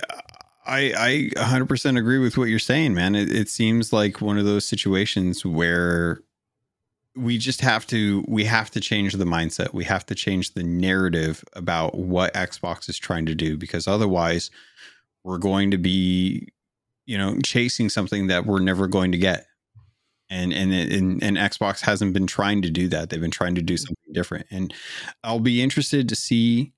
I, 0.66 1.30
I 1.36 1.40
100% 1.40 1.98
agree 1.98 2.18
with 2.18 2.36
what 2.36 2.48
you're 2.48 2.58
saying, 2.58 2.94
man. 2.94 3.14
It, 3.14 3.34
it 3.34 3.48
seems 3.48 3.92
like 3.92 4.20
one 4.20 4.38
of 4.38 4.44
those 4.44 4.66
situations 4.66 5.44
where 5.44 6.20
we 7.16 7.38
just 7.38 7.60
have 7.62 7.86
to, 7.88 8.24
we 8.28 8.44
have 8.44 8.70
to 8.72 8.80
change 8.80 9.14
the 9.14 9.24
mindset. 9.24 9.72
We 9.72 9.84
have 9.84 10.06
to 10.06 10.14
change 10.14 10.54
the 10.54 10.62
narrative 10.62 11.42
about 11.54 11.96
what 11.96 12.34
Xbox 12.34 12.88
is 12.88 12.98
trying 12.98 13.26
to 13.26 13.34
do, 13.34 13.56
because 13.56 13.88
otherwise, 13.88 14.50
we're 15.24 15.38
going 15.38 15.70
to 15.70 15.78
be, 15.78 16.48
you 17.06 17.18
know, 17.18 17.38
chasing 17.42 17.88
something 17.88 18.28
that 18.28 18.46
we're 18.46 18.60
never 18.60 18.86
going 18.86 19.12
to 19.12 19.18
get 19.18 19.46
and 20.30 20.52
and 20.52 20.72
and, 20.72 21.22
and 21.22 21.36
Xbox 21.36 21.80
hasn't 21.80 22.14
been 22.14 22.26
trying 22.26 22.62
to 22.62 22.70
do 22.70 22.88
that. 22.88 23.10
They've 23.10 23.20
been 23.20 23.30
trying 23.30 23.56
to 23.56 23.62
do 23.62 23.74
mm-hmm. 23.74 23.80
something 23.80 24.12
different, 24.12 24.46
and 24.50 24.72
I'll 25.24 25.40
be 25.40 25.60
interested 25.60 26.08
to 26.08 26.16
see 26.16 26.72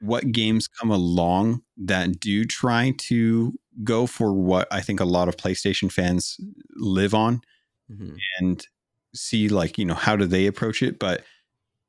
what 0.00 0.32
games 0.32 0.66
come 0.66 0.90
along 0.90 1.62
that 1.76 2.20
do 2.20 2.44
try 2.44 2.94
to 2.98 3.52
go 3.84 4.06
for 4.06 4.32
what 4.32 4.66
I 4.70 4.80
think 4.80 5.00
a 5.00 5.04
lot 5.04 5.28
of 5.28 5.36
PlayStation 5.36 5.90
fans 5.92 6.36
live 6.76 7.14
on, 7.14 7.42
mm-hmm. 7.90 8.16
and 8.38 8.66
see 9.14 9.48
like 9.48 9.78
you 9.78 9.84
know 9.84 9.94
how 9.94 10.16
do 10.16 10.26
they 10.26 10.46
approach 10.46 10.82
it, 10.82 10.98
but 10.98 11.24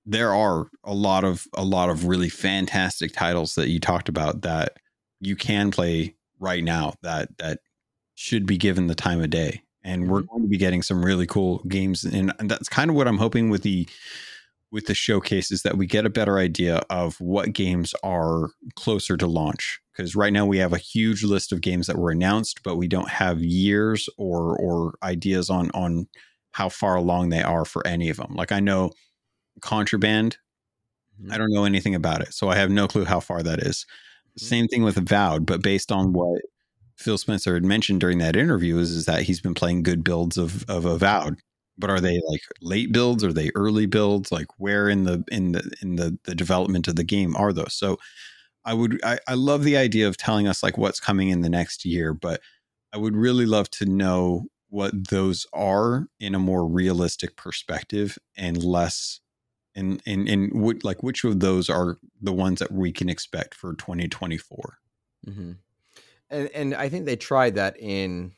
there 0.06 0.34
are 0.34 0.68
a 0.84 0.94
lot 0.94 1.24
of 1.24 1.46
a 1.54 1.64
lot 1.64 1.90
of 1.90 2.06
really 2.06 2.30
fantastic 2.30 3.14
titles 3.14 3.56
that 3.56 3.70
you 3.70 3.80
talked 3.80 4.10
about 4.10 4.42
that 4.42 4.78
you 5.20 5.36
can 5.36 5.72
play 5.72 6.16
right 6.40 6.64
now 6.64 6.94
that 7.04 7.30
that 7.38 7.60
should 8.16 8.46
be 8.46 8.58
given 8.58 8.88
the 8.88 8.96
time 8.96 9.22
of 9.22 9.30
day 9.30 9.62
and 9.84 10.10
we're 10.10 10.22
mm-hmm. 10.22 10.28
going 10.32 10.44
to 10.44 10.50
be 10.50 10.58
getting 10.58 10.82
some 10.82 11.06
really 11.06 11.28
cool 11.28 11.60
games 11.68 12.04
and, 12.04 12.34
and 12.40 12.50
that's 12.50 12.68
kind 12.68 12.90
of 12.90 12.96
what 12.96 13.08
i'm 13.08 13.18
hoping 13.18 13.50
with 13.50 13.62
the 13.62 13.88
with 14.72 14.86
the 14.86 14.94
showcase 14.94 15.52
is 15.52 15.64
that 15.64 15.78
we 15.78 15.86
get 15.86 16.06
a 16.06 16.10
better 16.10 16.38
idea 16.38 16.82
of 16.90 17.20
what 17.20 17.54
games 17.54 17.94
are 18.04 18.50
closer 18.76 19.18
to 19.18 19.28
launch 19.28 19.80
because 19.96 20.16
right 20.16 20.34
now 20.34 20.46
we 20.46 20.58
have 20.58 20.74
a 20.74 20.78
huge 20.78 21.24
list 21.24 21.52
of 21.52 21.62
games 21.62 21.88
that 21.88 21.98
were 21.98 22.12
announced 22.12 22.62
but 22.64 22.78
we 22.78 22.88
don't 22.88 23.10
have 23.10 23.42
years 23.42 24.08
or 24.18 24.58
or 24.58 24.94
ideas 25.04 25.50
on 25.50 25.70
on 25.72 26.08
how 26.54 26.70
far 26.70 26.96
along 26.96 27.30
they 27.30 27.42
are 27.42 27.66
for 27.66 27.86
any 27.86 28.10
of 28.10 28.18
them 28.18 28.34
like 28.34 28.52
i 28.52 28.60
know 28.60 28.92
contraband 29.62 30.38
mm-hmm. 31.22 31.32
i 31.32 31.38
don't 31.38 31.52
know 31.52 31.66
anything 31.66 31.96
about 31.96 32.22
it 32.22 32.34
so 32.34 32.50
i 32.50 32.56
have 32.56 32.72
no 32.72 32.88
clue 32.88 33.06
how 33.06 33.20
far 33.20 33.44
that 33.44 33.60
is. 33.60 33.86
Mm-hmm. 34.40 34.46
same 34.46 34.68
thing 34.68 34.84
with 34.84 34.98
avowed 34.98 35.46
but 35.46 35.62
based 35.62 35.92
on 35.92 36.14
what 36.14 36.42
Phil 36.98 37.18
Spencer 37.18 37.56
had 37.56 37.66
mentioned 37.66 38.00
during 38.00 38.20
that 38.20 38.36
interview 38.36 38.78
is, 38.78 38.92
is 38.92 39.06
that 39.06 39.24
he's 39.24 39.42
been 39.42 39.56
playing 39.56 39.82
good 39.82 40.04
builds 40.04 40.38
of 40.38 40.70
of 40.70 40.86
Avowed. 40.86 41.40
But 41.82 41.90
are 41.90 42.00
they 42.00 42.22
like 42.28 42.42
late 42.62 42.92
builds? 42.92 43.24
Are 43.24 43.34
they 43.34 43.52
early 43.56 43.86
builds? 43.86 44.32
Like 44.32 44.48
where 44.58 44.88
in 44.88 45.04
the 45.04 45.24
in 45.32 45.52
the 45.52 45.70
in 45.82 45.96
the 45.98 46.18
the 46.24 46.36
development 46.36 46.88
of 46.88 46.96
the 46.96 47.04
game 47.04 47.36
are 47.36 47.52
those? 47.52 47.74
So 47.74 47.98
I 48.64 48.74
would 48.74 49.04
I, 49.04 49.20
I 49.28 49.34
love 49.34 49.64
the 49.64 49.76
idea 49.76 50.08
of 50.08 50.18
telling 50.18 50.48
us 50.48 50.64
like 50.64 50.78
what's 50.78 51.00
coming 51.00 51.30
in 51.30 51.42
the 51.42 51.50
next 51.50 51.84
year, 51.84 52.14
but 52.14 52.42
I 52.94 52.98
would 52.98 53.16
really 53.16 53.46
love 53.46 53.70
to 53.72 53.86
know 53.86 54.46
what 54.70 55.10
those 55.10 55.46
are 55.52 56.08
in 56.20 56.34
a 56.34 56.40
more 56.40 56.66
realistic 56.66 57.36
perspective 57.36 58.18
and 58.38 58.64
less 58.64 59.20
and 59.76 60.02
and 60.06 60.30
and 60.30 60.54
what 60.54 60.86
like 60.86 61.04
which 61.04 61.26
of 61.26 61.42
those 61.42 61.70
are 61.70 61.98
the 62.22 62.34
ones 62.34 62.60
that 62.60 62.72
we 62.72 62.92
can 62.94 63.10
expect 63.10 63.54
for 63.54 63.74
2024 63.74 64.78
mm-hmm 65.28 65.52
and 66.32 66.50
and 66.56 66.74
I 66.74 66.90
think 66.90 67.06
they 67.06 67.16
tried 67.16 67.56
that 67.56 67.76
in 67.80 68.32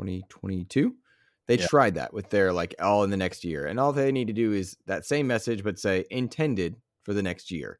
2022. 0.00 0.96
They 1.46 1.58
yeah. 1.58 1.66
tried 1.66 1.94
that 1.96 2.14
with 2.14 2.30
their 2.30 2.52
like 2.52 2.74
all 2.80 3.04
in 3.04 3.10
the 3.10 3.16
next 3.16 3.44
year, 3.44 3.66
and 3.66 3.78
all 3.78 3.92
they 3.92 4.12
need 4.12 4.28
to 4.28 4.32
do 4.32 4.52
is 4.52 4.76
that 4.86 5.04
same 5.04 5.26
message, 5.26 5.62
but 5.62 5.78
say 5.78 6.04
intended 6.10 6.76
for 7.02 7.12
the 7.12 7.22
next 7.22 7.50
year. 7.50 7.78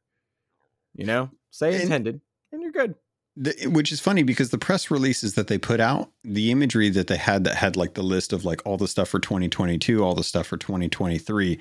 You 0.93 1.05
know, 1.05 1.29
say 1.49 1.73
and, 1.73 1.83
intended, 1.83 2.21
and 2.51 2.61
you're 2.61 2.71
good. 2.71 2.95
The, 3.37 3.67
which 3.67 3.91
is 3.91 3.99
funny 3.99 4.23
because 4.23 4.51
the 4.51 4.57
press 4.57 4.89
releases 4.89 5.33
that 5.35 5.47
they 5.47 5.57
put 5.57 5.79
out, 5.79 6.11
the 6.23 6.51
imagery 6.51 6.89
that 6.89 7.07
they 7.07 7.17
had 7.17 7.43
that 7.43 7.55
had 7.55 7.75
like 7.75 7.95
the 7.95 8.03
list 8.03 8.31
of 8.31 8.45
like 8.45 8.61
all 8.65 8.77
the 8.77 8.87
stuff 8.87 9.09
for 9.09 9.19
2022, 9.19 10.03
all 10.03 10.15
the 10.15 10.23
stuff 10.23 10.47
for 10.47 10.57
2023 10.57 11.59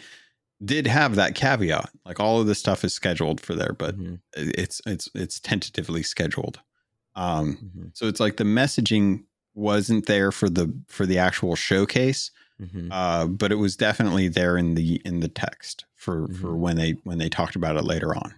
did 0.64 0.86
have 0.86 1.16
that 1.16 1.34
caveat. 1.34 1.90
Like 2.05 2.20
all 2.20 2.40
of 2.40 2.46
this 2.46 2.59
stuff 2.59 2.84
is 2.84 2.94
scheduled 2.94 3.40
for 3.40 3.55
there, 3.55 3.72
but 3.72 3.98
mm-hmm. 3.98 4.14
it's 4.34 4.80
it's 4.86 5.09
it's 5.14 5.40
tentatively 5.40 6.02
scheduled. 6.02 6.61
Um, 7.16 7.57
mm-hmm. 7.57 7.88
So 7.94 8.07
it's 8.07 8.20
like 8.20 8.36
the 8.36 8.44
messaging 8.44 9.24
wasn't 9.55 10.07
there 10.07 10.32
for 10.32 10.48
the 10.48 10.72
for 10.88 11.07
the 11.07 11.18
actual 11.18 11.57
showcase, 11.57 12.30
mm-hmm. 12.61 12.90
uh, 12.90 13.26
but 13.26 13.52
it 13.52 13.57
was 13.57 13.76
definitely 13.76 14.28
there 14.28 14.57
in 14.57 14.74
the 14.74 15.00
in 15.05 15.20
the 15.20 15.28
text 15.28 15.84
for 15.94 16.22
mm-hmm. 16.22 16.34
for 16.34 16.57
when 16.57 16.76
they 16.76 16.92
when 17.05 17.18
they 17.18 17.28
talked 17.28 17.57
about 17.57 17.76
it 17.76 17.84
later 17.84 18.14
on. 18.14 18.34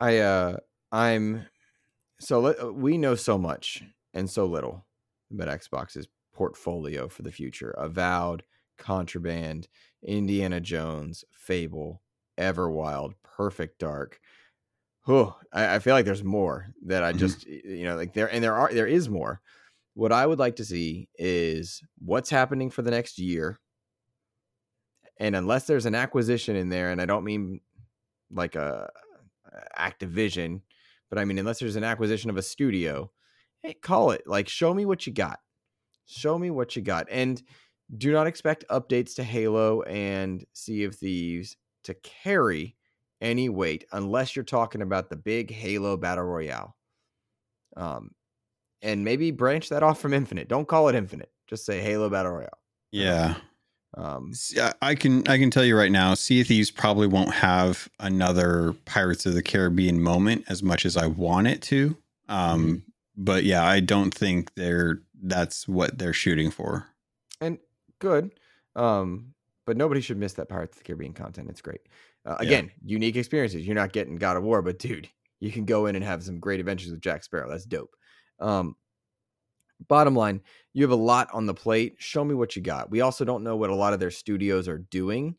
I 0.00 0.18
uh 0.18 0.56
I'm 0.90 1.46
so 2.20 2.46
uh, 2.46 2.72
we 2.72 2.98
know 2.98 3.14
so 3.14 3.38
much 3.38 3.82
and 4.14 4.28
so 4.28 4.46
little 4.46 4.84
about 5.30 5.48
Xbox's 5.48 6.08
portfolio 6.34 7.08
for 7.08 7.22
the 7.22 7.32
future. 7.32 7.70
Avowed, 7.72 8.42
Contraband, 8.78 9.68
Indiana 10.02 10.60
Jones, 10.60 11.24
Fable, 11.30 12.02
Everwild, 12.38 13.14
Perfect 13.22 13.78
Dark, 13.78 14.20
oh, 15.08 15.36
I, 15.52 15.76
I, 15.76 15.78
feel 15.78 15.94
like 15.94 16.04
there's 16.04 16.24
more 16.24 16.72
that 16.86 17.02
I 17.02 17.10
mm-hmm. 17.10 17.18
just 17.18 17.46
you 17.46 17.84
know 17.84 17.96
like 17.96 18.12
there 18.14 18.32
and 18.32 18.42
there 18.42 18.54
are 18.54 18.72
there 18.72 18.86
is 18.86 19.08
more. 19.08 19.40
What 19.94 20.12
I 20.12 20.26
would 20.26 20.38
like 20.38 20.56
to 20.56 20.64
see 20.64 21.08
is 21.16 21.82
what's 21.98 22.30
happening 22.30 22.70
for 22.70 22.82
the 22.82 22.90
next 22.90 23.18
year. 23.18 23.58
And 25.18 25.36
unless 25.36 25.66
there's 25.66 25.86
an 25.86 25.94
acquisition 25.94 26.56
in 26.56 26.68
there, 26.68 26.90
and 26.90 27.00
I 27.00 27.06
don't 27.06 27.24
mean 27.24 27.60
like 28.30 28.56
a, 28.56 28.90
Activision, 29.78 30.62
but 31.10 31.18
I 31.18 31.24
mean 31.24 31.38
unless 31.38 31.58
there's 31.58 31.76
an 31.76 31.84
acquisition 31.84 32.30
of 32.30 32.36
a 32.36 32.42
studio, 32.42 33.10
hey, 33.62 33.74
call 33.74 34.10
it 34.10 34.22
like 34.26 34.48
show 34.48 34.72
me 34.72 34.86
what 34.86 35.06
you 35.06 35.12
got. 35.12 35.40
Show 36.06 36.38
me 36.38 36.50
what 36.50 36.74
you 36.74 36.82
got. 36.82 37.06
And 37.10 37.42
do 37.96 38.12
not 38.12 38.26
expect 38.26 38.64
updates 38.70 39.14
to 39.16 39.22
Halo 39.22 39.82
and 39.82 40.44
Sea 40.52 40.84
of 40.84 40.94
Thieves 40.96 41.56
to 41.84 41.94
carry 41.94 42.76
any 43.20 43.48
weight 43.48 43.84
unless 43.92 44.34
you're 44.34 44.44
talking 44.44 44.82
about 44.82 45.10
the 45.10 45.16
big 45.16 45.50
Halo 45.50 45.96
Battle 45.96 46.24
Royale. 46.24 46.76
Um, 47.76 48.10
and 48.82 49.04
maybe 49.04 49.30
branch 49.30 49.68
that 49.68 49.82
off 49.82 50.00
from 50.00 50.12
Infinite. 50.12 50.48
Don't 50.48 50.68
call 50.68 50.88
it 50.88 50.94
Infinite. 50.94 51.30
Just 51.46 51.64
say 51.64 51.80
Halo 51.80 52.10
Battle 52.10 52.32
Royale. 52.32 52.58
Yeah. 52.90 53.36
Um, 53.94 54.32
I 54.80 54.94
can 54.94 55.26
I 55.28 55.36
can 55.36 55.50
tell 55.50 55.64
you 55.64 55.76
right 55.76 55.92
now, 55.92 56.14
Sea 56.14 56.40
of 56.40 56.46
Thieves 56.46 56.70
probably 56.70 57.06
won't 57.06 57.34
have 57.34 57.88
another 58.00 58.74
Pirates 58.86 59.26
of 59.26 59.34
the 59.34 59.42
Caribbean 59.42 60.00
moment 60.00 60.44
as 60.48 60.62
much 60.62 60.86
as 60.86 60.96
I 60.96 61.06
want 61.06 61.46
it 61.46 61.60
to. 61.62 61.96
Um, 62.28 62.64
mm-hmm. 62.64 62.74
but 63.16 63.44
yeah, 63.44 63.64
I 63.64 63.80
don't 63.80 64.12
think 64.12 64.54
they're 64.54 65.02
that's 65.22 65.68
what 65.68 65.98
they're 65.98 66.14
shooting 66.14 66.50
for. 66.50 66.86
And 67.40 67.58
good. 67.98 68.30
Um, 68.74 69.34
but 69.66 69.76
nobody 69.76 70.00
should 70.00 70.16
miss 70.16 70.32
that 70.34 70.48
Pirates 70.48 70.76
of 70.76 70.82
the 70.82 70.86
Caribbean 70.86 71.12
content. 71.12 71.50
It's 71.50 71.60
great. 71.60 71.82
Uh, 72.24 72.36
again, 72.38 72.66
yeah. 72.66 72.94
unique 72.94 73.16
experiences. 73.16 73.66
You're 73.66 73.74
not 73.74 73.92
getting 73.92 74.16
God 74.16 74.36
of 74.36 74.42
War, 74.42 74.62
but 74.62 74.78
dude, 74.78 75.08
you 75.40 75.50
can 75.52 75.64
go 75.64 75.86
in 75.86 75.96
and 75.96 76.04
have 76.04 76.22
some 76.22 76.40
great 76.40 76.60
adventures 76.60 76.90
with 76.90 77.00
Jack 77.00 77.24
Sparrow. 77.24 77.50
That's 77.50 77.64
dope. 77.64 77.94
Um, 78.40 78.76
bottom 79.88 80.14
line, 80.14 80.40
you 80.72 80.82
have 80.82 80.92
a 80.92 80.96
lot 80.96 81.28
on 81.32 81.46
the 81.46 81.54
plate. 81.54 81.96
Show 81.98 82.24
me 82.24 82.34
what 82.34 82.56
you 82.56 82.62
got. 82.62 82.90
We 82.90 83.00
also 83.00 83.24
don't 83.24 83.44
know 83.44 83.56
what 83.56 83.70
a 83.70 83.74
lot 83.74 83.92
of 83.92 84.00
their 84.00 84.10
studios 84.10 84.68
are 84.68 84.78
doing. 84.78 85.36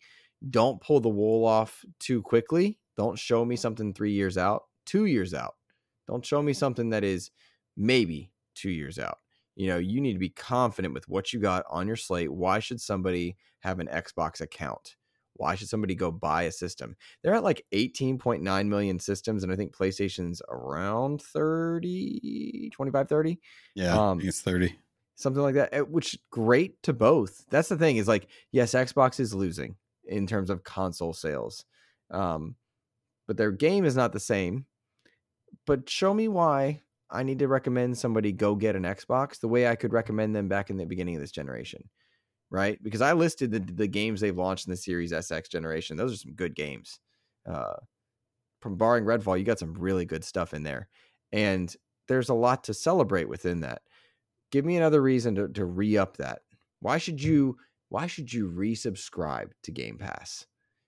Don't 0.49 0.81
pull 0.81 0.99
the 0.99 1.09
wool 1.09 1.45
off 1.45 1.83
too 1.99 2.21
quickly. 2.21 2.77
Don't 2.97 3.17
show 3.17 3.43
me 3.43 3.55
something 3.55 3.93
three 3.93 4.11
years 4.11 4.37
out, 4.37 4.63
two 4.85 5.05
years 5.05 5.33
out. 5.33 5.55
Don't 6.07 6.25
show 6.25 6.41
me 6.41 6.53
something 6.53 6.89
that 6.89 7.03
is 7.03 7.31
maybe 7.77 8.31
two 8.55 8.69
years 8.69 8.99
out. 8.99 9.17
You 9.55 9.67
know, 9.67 9.77
you 9.77 10.01
need 10.01 10.13
to 10.13 10.19
be 10.19 10.29
confident 10.29 10.93
with 10.93 11.07
what 11.07 11.31
you 11.31 11.39
got 11.39 11.65
on 11.69 11.87
your 11.87 11.95
slate. 11.95 12.31
Why 12.31 12.59
should 12.59 12.81
somebody 12.81 13.37
have 13.59 13.79
an 13.79 13.87
Xbox 13.87 14.41
account? 14.41 14.95
Why 15.35 15.55
should 15.55 15.69
somebody 15.69 15.95
go 15.95 16.11
buy 16.11 16.43
a 16.43 16.51
system? 16.51 16.95
They're 17.21 17.33
at 17.35 17.43
like 17.43 17.65
18.9 17.71 18.67
million 18.67 18.99
systems, 18.99 19.43
and 19.43 19.51
I 19.51 19.55
think 19.55 19.75
PlayStation's 19.75 20.41
around 20.49 21.21
30, 21.21 22.69
25, 22.71 23.09
30. 23.09 23.39
Yeah, 23.75 23.99
Um, 24.09 24.19
it's 24.21 24.41
30. 24.41 24.77
something 25.15 25.41
like 25.43 25.55
that 25.55 25.73
eh, 25.73 25.79
which 25.81 26.17
great 26.31 26.81
to 26.83 26.93
both 26.93 27.45
that's 27.49 27.69
the 27.69 27.77
thing 27.77 27.97
is 27.97 28.07
like 28.07 28.27
yes 28.51 28.73
xbox 28.73 29.19
is 29.19 29.33
losing 29.33 29.75
in 30.05 30.25
terms 30.27 30.49
of 30.49 30.63
console 30.63 31.13
sales 31.13 31.65
um 32.11 32.55
but 33.27 33.37
their 33.37 33.51
game 33.51 33.85
is 33.85 33.95
not 33.95 34.11
the 34.13 34.19
same 34.19 34.65
but 35.65 35.89
show 35.89 36.13
me 36.13 36.27
why 36.27 36.81
i 37.09 37.23
need 37.23 37.39
to 37.39 37.47
recommend 37.47 37.97
somebody 37.97 38.31
go 38.31 38.55
get 38.55 38.75
an 38.75 38.83
xbox 38.83 39.39
the 39.39 39.47
way 39.47 39.67
i 39.67 39.75
could 39.75 39.93
recommend 39.93 40.35
them 40.35 40.47
back 40.47 40.69
in 40.69 40.77
the 40.77 40.85
beginning 40.85 41.15
of 41.15 41.21
this 41.21 41.31
generation 41.31 41.89
right? 42.53 42.81
Because 42.81 43.01
i 43.01 43.11
listed 43.11 43.51
the, 43.51 43.59
the 43.59 43.87
games 43.87 44.21
they've 44.21 44.37
launched 44.37 44.67
in 44.67 44.71
the 44.71 44.77
series 44.77 45.11
sx 45.11 45.49
generation. 45.49 45.97
Those 45.97 46.13
are 46.13 46.17
some 46.17 46.33
good 46.35 46.55
games. 46.55 46.99
Uh 47.45 47.73
from 48.61 48.77
barring 48.77 49.03
redfall 49.03 49.37
you 49.37 49.43
got 49.43 49.59
some 49.59 49.73
really 49.73 50.05
good 50.05 50.23
stuff 50.23 50.53
in 50.53 50.63
there. 50.63 50.87
And 51.33 51.75
there's 52.07 52.29
a 52.29 52.33
lot 52.33 52.63
to 52.65 52.73
celebrate 52.73 53.27
within 53.27 53.61
that. 53.61 53.81
Give 54.51 54.63
me 54.65 54.77
another 54.77 55.01
reason 55.01 55.35
to, 55.35 55.47
to 55.49 55.65
re-up 55.65 56.17
that. 56.17 56.43
Why 56.79 56.97
should 56.99 57.21
you 57.21 57.57
why 57.89 58.07
should 58.07 58.31
you 58.31 58.49
resubscribe 58.49 59.49
to 59.63 59.71
game 59.71 59.97
pass? 59.97 60.45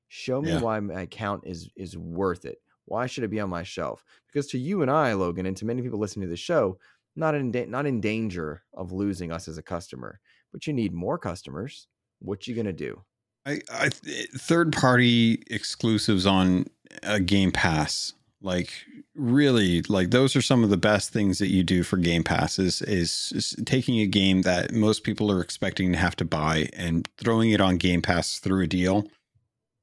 Show 0.07 0.41
me 0.41 0.49
Yeah. 0.51 0.61
why 0.61 0.80
my 0.80 1.01
account 1.01 1.43
is 1.45 1.70
is 1.76 1.97
worth 1.97 2.45
it. 2.45 2.59
Why 2.86 3.07
should 3.07 3.24
it 3.24 3.32
be 3.32 3.39
on 3.39 3.49
my 3.49 3.63
shelf? 3.63 4.03
Because 4.28 4.47
to 4.51 4.59
you 4.59 4.84
and 4.84 4.91
i 4.91 5.11
Logun 5.13 5.47
and 5.47 5.57
to 5.57 5.66
many 5.66 5.82
people 5.82 5.97
listening 5.99 6.28
to 6.28 6.30
the 6.30 6.38
show 6.38 6.78
not 7.16 7.34
in 7.34 7.51
da- 7.51 7.66
not 7.66 7.86
in 7.86 8.01
danger 8.01 8.63
of 8.74 8.91
losing 8.91 9.32
us 9.32 9.47
as 9.47 9.57
a 9.57 9.63
customer 9.63 10.20
but 10.56 10.66
you 10.66 10.72
need 10.72 10.93
more 10.93 11.18
customers 11.18 11.88
what 12.20 12.47
you 12.47 12.56
gonna 12.56 12.72
do 12.72 13.03
I, 13.45 13.60
I 13.72 13.86
eh, 14.08 14.26
third 14.36 14.74
party 14.74 15.43
exclusives 15.49 16.26
on 16.26 16.66
a 17.03 17.20
Game 17.20 17.51
Pass, 17.51 18.14
like 18.41 18.72
really, 19.14 19.82
like 19.84 20.12
those 20.12 20.36
are 20.36 20.41
some 20.41 20.64
of 20.64 20.70
the 20.70 20.78
best 20.78 21.12
things 21.12 21.38
that 21.39 21.49
you 21.49 21.64
do 21.64 21.84
for 21.84 21.97
Game 21.97 22.24
Pass 22.24 22.60
is, 22.60 22.82
is 22.84 23.32
is 23.36 23.56
taking 23.66 23.99
a 23.99 24.08
game 24.08 24.41
that 24.43 24.72
most 24.72 25.03
people 25.03 25.32
are 25.32 25.41
expecting 25.41 25.91
to 25.91 25.97
have 25.97 26.16
to 26.18 26.26
buy 26.26 26.70
and 26.74 27.08
throwing 27.18 27.51
it 27.51 27.62
on 27.62 27.78
Game 27.78 28.01
Pass 28.01 28.39
through 28.39 28.64
a 28.64 28.68
deal. 28.68 29.06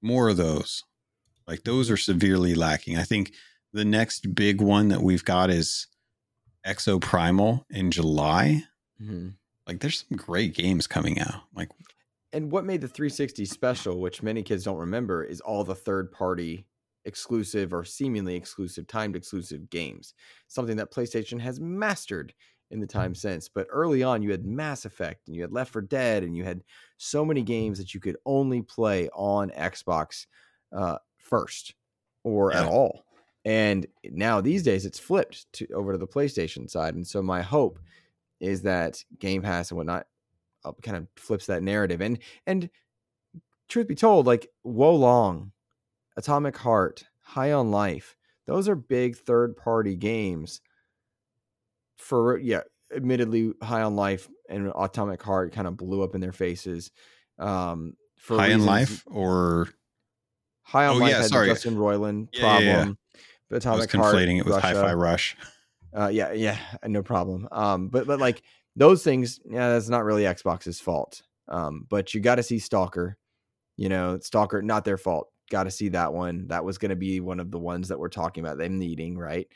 More 0.01 0.29
of 0.29 0.37
those, 0.37 0.85
like 1.47 1.63
those 1.63 1.91
are 1.91 1.97
severely 1.97 2.55
lacking. 2.55 2.97
I 2.97 3.05
think 3.05 3.33
the 3.73 3.85
next 3.85 4.35
big 4.35 4.61
one 4.61 4.89
that 4.89 5.03
we've 5.03 5.25
got 5.25 5.51
is 5.51 5.87
Exoprimal 6.67 7.65
in 7.71 7.91
July. 7.91 8.65
Mm-hmm. 9.01 9.31
Like 9.67 9.81
there's 9.81 10.05
some 10.09 10.19
great 10.19 10.55
games 10.55 10.87
coming 10.87 11.21
out. 11.21 11.43
Like 11.55 11.71
and 12.33 12.51
what 12.51 12.65
made 12.65 12.81
the 12.81 12.89
360 12.89 13.45
special, 13.45 14.01
which 14.01 14.23
many 14.23 14.43
kids 14.43 14.65
don't 14.65 14.79
remember, 14.79 15.23
is 15.23 15.41
all 15.41 15.65
the 15.65 15.75
third 15.75 16.11
party 16.11 16.67
exclusive 17.05 17.75
or 17.75 17.85
seemingly 17.85 18.35
exclusive, 18.37 18.87
timed 18.87 19.17
exclusive 19.17 19.69
games. 19.69 20.15
Something 20.49 20.77
that 20.77 20.93
PlayStation 20.93 21.41
has 21.41 21.61
mastered 21.61 22.33
in 22.71 22.81
the 22.81 22.87
time 22.87 23.15
since. 23.15 23.49
But 23.49 23.67
early 23.71 24.03
on, 24.03 24.23
you 24.23 24.31
had 24.31 24.47
Mass 24.47 24.87
Effect 24.87 25.27
and 25.27 25.37
you 25.37 25.43
had 25.43 25.53
Left 25.53 25.73
4 25.73 25.83
Dead 25.83 26.23
and 26.23 26.35
you 26.35 26.45
had 26.45 26.63
so 26.97 27.25
many 27.25 27.43
games 27.43 27.79
that 27.79 27.93
you 27.93 28.01
could 28.01 28.17
only 28.25 28.63
play 28.63 29.11
on 29.11 29.51
Xbox 29.51 30.27
uh, 30.75 30.97
first 31.19 31.75
or 32.25 32.53
at 32.53 32.65
all. 32.65 33.05
And 33.45 33.87
now 34.05 34.41
these 34.41 34.63
days, 34.63 34.87
it's 34.87 35.01
flipped 35.01 35.53
to 35.55 35.67
over 35.75 35.93
to 35.93 35.99
the 35.99 36.07
PlayStation 36.07 36.71
side. 36.71 36.95
And 36.95 37.07
so 37.07 37.21
my 37.21 37.43
hope 37.43 37.79
is 38.43 38.63
that 38.63 39.03
Game 39.19 39.41
Pass 39.41 39.71
and 39.71 39.79
whatnot 39.79 40.07
uh, 40.65 40.73
kind 40.83 40.97
of 40.99 41.07
flips 41.17 41.47
that 41.47 41.63
narrative. 41.63 42.01
And 42.03 42.19
and 42.47 42.69
truth 43.69 43.89
be 43.89 43.95
told, 43.95 44.27
like 44.27 44.49
Wo 44.65 44.95
Long, 44.95 45.53
Atomic 46.17 46.57
Heart, 46.59 47.05
High 47.21 47.53
on 47.53 47.71
Life, 47.71 48.17
those 48.47 48.69
are 48.69 48.75
big 48.75 49.17
third 49.17 49.57
party 49.57 49.97
games. 49.97 50.61
For 51.97 52.37
yeah, 52.39 52.63
admittedly, 52.95 53.53
High 53.63 53.83
on 53.83 53.95
Life 53.97 54.29
and 54.49 54.73
Atomic 54.77 55.23
Heart 55.23 55.53
kind 55.53 55.69
of 55.69 55.77
blew 55.77 56.03
up 56.03 56.15
in 56.15 56.21
their 56.21 56.33
faces. 56.33 56.91
Um, 57.39 57.95
for 58.17 58.37
High 58.37 58.47
reasons- 58.49 58.67
Life 58.67 59.05
or 59.07 59.69
High 60.65 60.87
on 60.87 60.97
Oh, 60.97 60.99
Life 60.99 61.11
yeah, 61.11 61.17
had 61.23 61.27
sorry. 61.27 61.47
the 61.49 61.55
Justin 61.55 61.77
Roiland 61.77 62.29
Yeah, 62.33 62.41
problem. 62.41 62.67
yeah, 62.67 62.85
yeah. 62.87 62.93
But 63.49 63.67
I 63.67 63.75
was 63.77 63.85
Atomic 63.85 63.93
Heart, 63.93 64.15
conflating 64.17 64.39
it 64.41 64.45
with 64.47 64.55
Russia, 64.55 64.67
Hi-Fi 64.75 64.95
Rush. 64.95 65.37
uh, 65.97 66.09
yeah, 66.09 66.33
yeah, 66.33 66.59
no 66.87 67.03
problem. 67.03 67.49
Um, 67.53 67.89
but 67.89 68.07
but 68.07 68.19
like 68.21 68.43
those 68.77 69.03
things, 69.05 69.41
yeah, 69.45 69.71
that's 69.71 69.89
not 69.89 70.05
really 70.05 70.23
Xbox's 70.25 70.81
fault. 70.81 71.23
Um, 71.49 71.87
but 71.89 72.15
you 72.15 72.21
got 72.21 72.37
to 72.37 72.43
see 72.43 72.59
Stalker. 72.59 73.17
You 73.77 73.89
know, 73.89 74.19
Stalker, 74.21 74.63
not 74.63 74.85
their 74.85 74.99
fault. 74.99 75.29
Got 75.51 75.65
to 75.65 75.71
see 75.71 75.89
that 75.91 76.13
one. 76.13 76.47
That 76.49 76.65
was 76.65 76.79
going 76.79 76.91
to 76.91 76.97
be 76.97 77.21
one 77.21 77.41
of 77.41 77.51
the 77.51 77.59
ones 77.59 77.89
that 77.89 77.99
we're 77.99 78.09
talking 78.09 78.45
about 78.45 78.59
them 78.59 78.79
needing, 78.79 79.19
right? 79.19 79.47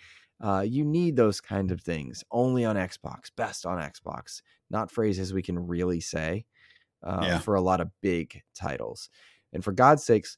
Uh, 0.40 0.64
you 0.66 0.84
need 0.84 1.16
those 1.16 1.40
kind 1.40 1.70
of 1.70 1.80
things 1.80 2.22
only 2.30 2.64
on 2.64 2.76
Xbox, 2.76 3.30
best 3.36 3.64
on 3.64 3.78
Xbox, 3.78 4.42
not 4.68 4.90
phrases 4.90 5.32
we 5.32 5.42
can 5.42 5.58
really 5.58 6.00
say 6.00 6.44
uh, 7.02 7.20
Yeah. 7.22 7.38
for 7.38 7.54
a 7.54 7.60
lot 7.60 7.80
of 7.80 7.90
big 8.02 8.42
titles. 8.54 9.08
And 9.54 9.64
for 9.64 9.72
God's 9.72 10.04
sakes, 10.04 10.36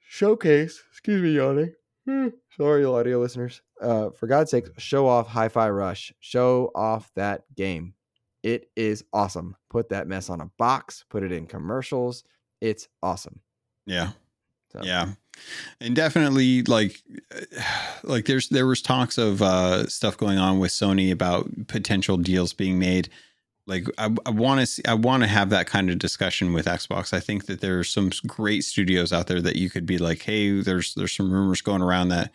showcase, 0.00 0.82
excuse 0.90 1.22
me, 1.22 1.30
yawning. 1.36 1.72
Hmm, 2.06 2.28
Sorry, 2.56 2.84
audio 2.84 3.20
listeners. 3.20 3.62
Uh, 3.80 4.10
for 4.10 4.26
God's 4.26 4.50
sake, 4.50 4.66
show 4.78 5.06
off 5.06 5.28
Hi-Fi 5.28 5.70
Rush. 5.70 6.12
Show 6.20 6.70
off 6.74 7.10
that 7.14 7.42
game. 7.54 7.94
It 8.42 8.70
is 8.74 9.04
awesome. 9.12 9.56
Put 9.70 9.90
that 9.90 10.08
mess 10.08 10.28
on 10.28 10.40
a 10.40 10.50
box. 10.58 11.04
Put 11.08 11.22
it 11.22 11.30
in 11.30 11.46
commercials. 11.46 12.24
It's 12.60 12.88
awesome. 13.02 13.40
Yeah. 13.86 14.10
So, 14.72 14.80
Yeah. 14.82 15.12
And 15.80 15.94
definitely 15.96 16.62
like 16.62 17.02
like 18.02 18.26
there's 18.26 18.48
there 18.48 18.66
was 18.66 18.82
talks 18.82 19.16
of 19.16 19.40
uh 19.40 19.86
stuff 19.86 20.16
going 20.16 20.38
on 20.38 20.58
with 20.58 20.70
Sony 20.72 21.10
about 21.10 21.48
potential 21.68 22.16
deals 22.16 22.52
being 22.52 22.78
made. 22.78 23.08
Like 23.66 23.86
I, 23.96 24.08
want 24.08 24.60
to 24.60 24.66
see 24.66 24.82
I 24.86 24.94
want 24.94 25.22
to 25.22 25.28
have 25.28 25.50
that 25.50 25.66
kind 25.66 25.88
of 25.88 25.98
discussion 25.98 26.52
with 26.52 26.66
Xbox. 26.66 27.12
I 27.12 27.20
think 27.20 27.46
that 27.46 27.60
there 27.60 27.78
are 27.78 27.84
some 27.84 28.10
great 28.26 28.64
studios 28.64 29.12
out 29.12 29.28
there 29.28 29.40
that 29.40 29.56
you 29.56 29.70
could 29.70 29.86
be 29.86 29.98
like, 29.98 30.22
"Hey, 30.22 30.60
there's 30.60 30.94
there's 30.94 31.12
some 31.12 31.30
rumors 31.30 31.60
going 31.60 31.80
around 31.80 32.08
that 32.08 32.32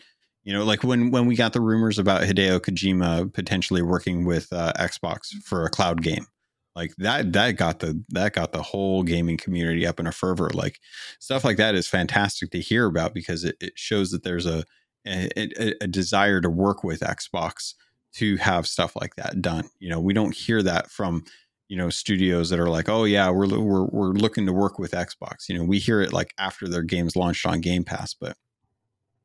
you 0.47 0.53
know, 0.53 0.63
like 0.63 0.81
when 0.81 1.11
when 1.11 1.25
we 1.25 1.35
got 1.35 1.51
the 1.51 1.59
rumors 1.59 1.99
about 1.99 2.21
Hideo 2.21 2.61
Kojima 2.61 3.33
potentially 3.33 3.81
working 3.81 4.23
with 4.23 4.47
uh, 4.53 4.71
Xbox 4.79 5.33
for 5.43 5.65
a 5.65 5.69
cloud 5.69 6.01
game, 6.01 6.25
like 6.73 6.95
that 6.99 7.33
that 7.33 7.57
got 7.57 7.79
the 7.79 8.01
that 8.11 8.31
got 8.31 8.53
the 8.53 8.61
whole 8.61 9.03
gaming 9.03 9.35
community 9.35 9.85
up 9.85 9.99
in 9.99 10.07
a 10.07 10.11
fervor. 10.13 10.49
Like 10.53 10.79
stuff 11.19 11.43
like 11.43 11.57
that 11.57 11.75
is 11.75 11.85
fantastic 11.85 12.51
to 12.51 12.61
hear 12.61 12.85
about 12.85 13.13
because 13.13 13.43
it, 13.43 13.57
it 13.59 13.73
shows 13.75 14.11
that 14.11 14.23
there's 14.23 14.45
a, 14.45 14.63
a 15.05 15.29
a 15.37 15.73
a 15.81 15.87
desire 15.87 16.39
to 16.39 16.49
work 16.49 16.81
with 16.81 17.01
Xbox 17.01 17.73
to 18.15 18.37
have 18.37 18.67
stuff 18.67 18.95
like 18.99 19.15
that 19.15 19.41
done. 19.41 19.69
You 19.79 19.89
know, 19.89 19.99
we 19.99 20.13
don't 20.13 20.35
hear 20.35 20.63
that 20.63 20.89
from 20.91 21.23
you 21.69 21.77
know 21.77 21.89
studios 21.89 22.49
that 22.49 22.59
are 22.59 22.69
like, 22.69 22.89
oh 22.89 23.03
yeah, 23.03 23.29
we're 23.29 23.47
we're 23.59 23.85
we're 23.85 24.13
looking 24.13 24.45
to 24.45 24.53
work 24.53 24.79
with 24.79 24.91
Xbox. 24.91 25.49
You 25.49 25.57
know, 25.57 25.63
we 25.63 25.79
hear 25.79 26.01
it 26.01 26.13
like 26.13 26.33
after 26.37 26.67
their 26.67 26.83
games 26.83 27.15
launched 27.15 27.45
on 27.45 27.61
Game 27.61 27.83
Pass, 27.83 28.13
but 28.13 28.35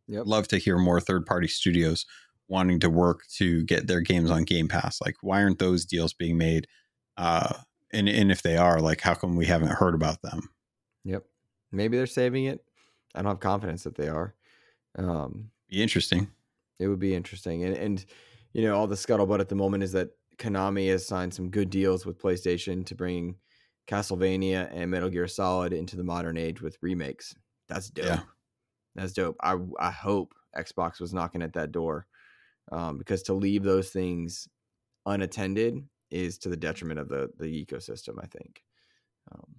Yep. 0.09 0.25
love 0.27 0.49
to 0.49 0.59
hear 0.59 0.79
more 0.79 1.01
third 1.01 1.25
party 1.27 1.47
studios 1.49 2.05
wanting 2.49 2.81
to 2.81 2.91
work 2.91 3.21
to 3.37 3.63
get 3.65 3.87
their 3.87 4.01
games 4.01 4.31
on 4.31 4.43
Game 4.45 4.69
Pass. 4.69 5.01
Like, 5.01 5.15
why 5.23 5.43
aren't 5.43 5.59
those 5.61 5.85
deals 5.87 6.13
being 6.13 6.37
made? 6.37 6.67
Uh, 7.17 7.55
and 7.93 8.09
and 8.09 8.33
if 8.33 8.43
they 8.43 8.57
are, 8.57 8.81
like, 8.81 9.01
how 9.01 9.15
come 9.15 9.37
we 9.37 9.47
haven't 9.47 9.71
heard 9.73 9.95
about 9.95 10.21
them? 10.23 10.49
Yep. 11.05 11.25
Maybe 11.71 11.97
they're 11.97 12.07
saving 12.07 12.45
it. 12.47 12.65
I 13.15 13.23
don't 13.23 13.31
have 13.31 13.41
confidence 13.41 13.85
that 13.85 13.95
they 13.95 14.09
are. 14.09 14.35
Um, 14.99 15.51
Be 15.69 15.83
interesting. 15.83 16.29
it 16.81 16.89
would 16.89 16.99
be 16.99 17.15
interesting. 17.15 17.63
And 17.65 17.77
and 17.77 18.05
you 18.53 18.63
know, 18.63 18.77
all 18.77 18.87
the 18.87 18.95
scuttlebutt 18.95 19.41
at 19.41 19.49
the 19.49 19.55
moment 19.55 19.83
is 19.83 19.93
that 19.93 20.11
Konami 20.39 20.89
has 20.91 21.07
signed 21.07 21.35
some 21.35 21.51
good 21.51 21.71
deals 21.71 22.05
with 22.05 22.21
PlayStation 22.21 22.85
to 22.87 22.95
bring 22.95 23.37
Castlevania 23.87 24.69
and 24.73 24.91
Metal 24.91 25.11
Gear 25.11 25.29
Solid 25.29 25.73
into 25.73 25.97
the 25.97 26.05
modern 26.05 26.37
age 26.37 26.61
with 26.61 26.79
remakes. 26.83 27.35
That's 27.69 27.91
dope. 27.91 28.07
Yeah. 28.07 28.21
That's 28.95 29.13
dope. 29.13 29.37
I 29.43 29.57
I 29.79 29.91
hope 29.91 30.35
Xbox 30.57 31.01
was 31.01 31.15
knocking 31.15 31.43
at 31.43 31.55
that 31.55 31.73
door. 31.73 32.07
Um, 32.71 32.97
because 32.97 33.23
to 33.25 33.35
leave 33.35 33.65
those 33.65 33.91
things 33.91 34.49
unattended 35.05 35.85
is 36.11 36.39
to 36.39 36.49
the 36.49 36.57
detriment 36.57 37.01
of 37.01 37.09
the 37.09 37.31
the 37.39 37.65
ecosystem, 37.65 38.15
I 38.23 38.27
think. 38.27 38.63
Um, 39.33 39.57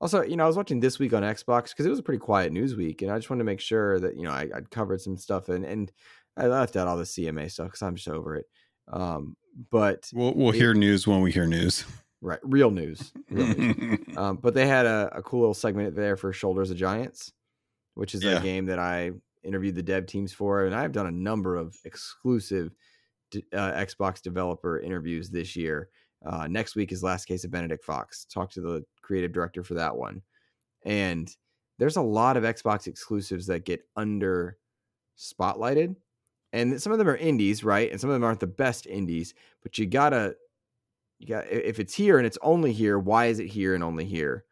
also, 0.00 0.22
you 0.22 0.36
know, 0.36 0.44
I 0.44 0.46
was 0.46 0.56
watching 0.56 0.80
this 0.80 0.98
week 0.98 1.12
on 1.12 1.22
Xbox 1.22 1.70
because 1.70 1.86
it 1.86 1.90
was 1.90 1.98
a 1.98 2.02
pretty 2.02 2.20
quiet 2.20 2.52
news 2.52 2.76
week, 2.76 3.02
and 3.02 3.10
I 3.10 3.18
just 3.18 3.30
wanted 3.30 3.40
to 3.40 3.46
make 3.46 3.60
sure 3.60 3.98
that 4.00 4.16
you 4.16 4.22
know 4.22 4.30
I, 4.30 4.48
I'd 4.54 4.70
covered 4.70 5.00
some 5.00 5.16
stuff 5.16 5.48
and 5.48 5.64
and 5.64 5.90
I 6.36 6.46
left 6.48 6.76
out 6.76 6.88
all 6.88 6.96
the 6.96 7.04
CMA 7.04 7.50
stuff 7.50 7.66
because 7.68 7.82
I'm 7.82 7.94
just 7.96 8.08
over 8.08 8.36
it. 8.36 8.46
Um, 8.88 9.36
but 9.70 10.10
We'll 10.12 10.34
we'll 10.34 10.50
It- 10.50 10.56
hear 10.56 10.74
news 10.74 11.06
when 11.06 11.20
we 11.20 11.30
hear 11.32 11.46
news. 11.46 11.84
right, 12.20 12.40
real 12.42 12.70
news. 12.70 13.12
Real 13.30 13.46
news. 13.56 13.98
Um, 14.16 14.36
but 14.36 14.54
they 14.54 14.66
had 14.68 14.86
a, 14.86 15.10
a 15.12 15.22
cool 15.22 15.40
little 15.40 15.54
segment 15.54 15.96
there 15.96 16.16
for 16.16 16.32
Shoulders 16.32 16.70
of 16.70 16.76
Giants, 16.76 17.32
which 17.94 18.14
is 18.14 18.22
Yeah. 18.22 18.38
a 18.38 18.42
game 18.42 18.66
that 18.66 18.78
I 18.78 19.10
interviewed 19.42 19.74
the 19.74 19.82
dev 19.82 20.06
teams 20.06 20.32
for, 20.32 20.64
and 20.66 20.74
I've 20.74 20.92
done 20.92 21.06
a 21.06 21.10
number 21.10 21.56
of 21.56 21.76
exclusive 21.84 22.72
uh, 23.52 23.72
Xbox 23.72 24.22
developer 24.22 24.78
interviews 24.78 25.30
this 25.30 25.56
year. 25.56 25.88
Uh, 26.24 26.46
next 26.46 26.76
week 26.76 26.92
is 26.92 27.02
Last 27.02 27.24
Case 27.24 27.42
of 27.44 27.50
Benedict 27.50 27.84
Fox. 27.84 28.24
Talk 28.26 28.50
to 28.52 28.60
the 28.60 28.84
creative 29.02 29.32
director 29.32 29.64
for 29.64 29.74
that 29.74 29.96
one, 29.96 30.22
and 30.84 31.28
there's 31.78 31.96
a 31.96 32.02
lot 32.02 32.36
of 32.36 32.44
Xbox 32.44 32.86
exclusives 32.86 33.46
that 33.48 33.64
get 33.64 33.80
under 33.96 34.56
spotlighted. 35.18 35.96
And 36.54 36.80
some 36.80 36.92
of 36.92 36.98
them 36.98 37.08
are 37.08 37.16
indies, 37.16 37.64
right? 37.64 37.90
And 37.90 38.00
some 38.00 38.08
of 38.08 38.14
them 38.14 38.24
aren't 38.24 38.40
the 38.40 38.46
best 38.46 38.86
indies, 38.86 39.34
but 39.62 39.76
you 39.76 39.86
gotta 39.86 40.36
you 41.18 41.26
got 41.26 41.50
if 41.50 41.80
it's 41.80 41.94
here 41.94 42.16
and 42.16 42.26
it's 42.26 42.38
only 42.42 42.72
here, 42.72 42.98
why 42.98 43.26
is 43.26 43.40
it 43.40 43.46
here 43.46 43.74
and 43.74 43.82
only 43.82 44.04
here? 44.04 44.44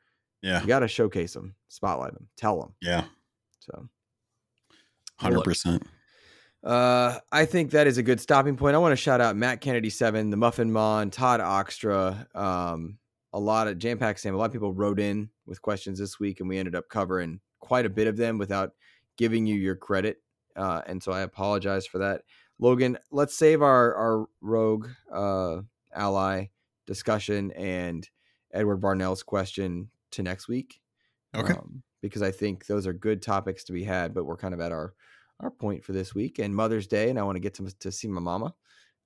Yeah. 0.42 0.60
You 0.60 0.66
gotta 0.66 0.88
showcase 0.88 1.32
them, 1.32 1.54
spotlight 1.68 2.14
them, 2.14 2.28
tell 2.36 2.60
them. 2.60 2.74
Yeah. 2.82 3.04
So 3.60 3.88
Hundred 5.16 5.44
percent. 5.44 5.86
Uh, 6.64 7.18
I 7.30 7.44
think 7.44 7.70
that 7.72 7.86
is 7.86 7.98
a 7.98 8.02
good 8.02 8.20
stopping 8.20 8.56
point. 8.56 8.74
I 8.74 8.78
want 8.78 8.92
to 8.92 8.96
shout 8.96 9.20
out 9.20 9.36
Matt 9.36 9.60
Kennedy 9.60 9.90
Seven, 9.90 10.30
the 10.30 10.36
Muffin 10.36 10.72
Mon, 10.72 11.10
Todd 11.10 11.40
Oxtra, 11.40 12.26
um, 12.36 12.98
a 13.32 13.38
lot 13.38 13.68
of 13.68 13.78
Jam 13.78 13.98
Pack 13.98 14.18
Sam. 14.18 14.34
A 14.34 14.36
lot 14.36 14.46
of 14.46 14.52
people 14.52 14.72
wrote 14.72 15.00
in 15.00 15.30
with 15.46 15.62
questions 15.62 15.98
this 15.98 16.20
week, 16.20 16.40
and 16.40 16.48
we 16.48 16.58
ended 16.58 16.74
up 16.74 16.88
covering 16.88 17.40
quite 17.60 17.86
a 17.86 17.90
bit 17.90 18.06
of 18.06 18.16
them 18.16 18.38
without 18.38 18.72
giving 19.16 19.46
you 19.46 19.56
your 19.56 19.76
credit. 19.76 20.18
Uh, 20.56 20.82
and 20.86 21.02
so 21.02 21.12
I 21.12 21.20
apologize 21.20 21.86
for 21.86 21.98
that. 21.98 22.22
Logun, 22.60 22.96
let's 23.10 23.34
save 23.34 23.62
our 23.62 23.94
our 23.94 24.26
rogue 24.40 24.88
uh, 25.12 25.62
ally 25.94 26.46
discussion 26.86 27.50
and 27.52 28.08
Edward 28.52 28.78
Barnell's 28.78 29.22
question 29.22 29.90
to 30.12 30.22
next 30.22 30.48
week. 30.48 30.80
Okay. 31.34 31.52
Um, 31.52 31.82
because 32.02 32.22
I 32.22 32.30
think 32.30 32.66
those 32.66 32.86
are 32.86 32.92
good 32.92 33.22
topics 33.22 33.64
to 33.64 33.72
be 33.72 33.84
had, 33.84 34.12
but 34.12 34.24
we're 34.24 34.36
kind 34.36 34.54
of 34.54 34.60
at 34.60 34.72
our 34.72 34.94
our 35.40 35.50
point 35.50 35.84
for 35.84 35.92
this 35.92 36.14
week 36.14 36.38
and 36.38 36.54
Mother's 36.54 36.86
Day, 36.86 37.10
and 37.10 37.18
I 37.18 37.22
want 37.22 37.36
to 37.36 37.40
get 37.40 37.54
to, 37.54 37.74
to 37.80 37.90
see 37.90 38.08
my 38.08 38.20
mama. 38.20 38.54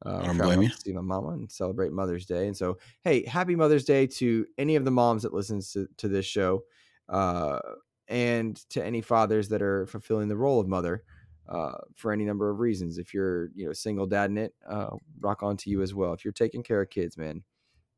Uh, 0.04 0.18
I 0.18 0.26
don't 0.26 0.36
blame 0.36 0.62
you. 0.62 0.68
to 0.68 0.76
See 0.76 0.92
my 0.92 1.00
mama 1.00 1.28
and 1.28 1.50
celebrate 1.50 1.92
Mother's 1.92 2.26
Day. 2.26 2.46
And 2.46 2.56
so, 2.56 2.76
hey, 3.02 3.24
happy 3.24 3.56
Mother's 3.56 3.84
Day 3.84 4.06
to 4.06 4.44
any 4.58 4.76
of 4.76 4.84
the 4.84 4.90
moms 4.90 5.22
that 5.22 5.32
listens 5.32 5.72
to, 5.72 5.88
to 5.96 6.08
this 6.08 6.26
show, 6.26 6.64
uh, 7.08 7.60
and 8.08 8.56
to 8.70 8.84
any 8.84 9.00
fathers 9.00 9.48
that 9.48 9.62
are 9.62 9.86
fulfilling 9.86 10.28
the 10.28 10.36
role 10.36 10.60
of 10.60 10.68
mother 10.68 11.02
uh, 11.48 11.78
for 11.94 12.12
any 12.12 12.24
number 12.24 12.50
of 12.50 12.58
reasons. 12.58 12.98
If 12.98 13.14
you're, 13.14 13.50
you 13.54 13.66
know, 13.66 13.72
single 13.72 14.06
dad 14.06 14.30
in 14.30 14.38
it, 14.38 14.54
uh, 14.68 14.90
rock 15.20 15.42
on 15.42 15.56
to 15.58 15.70
you 15.70 15.82
as 15.82 15.94
well. 15.94 16.12
If 16.12 16.24
you're 16.24 16.32
taking 16.32 16.62
care 16.62 16.80
of 16.82 16.90
kids, 16.90 17.16
man, 17.16 17.42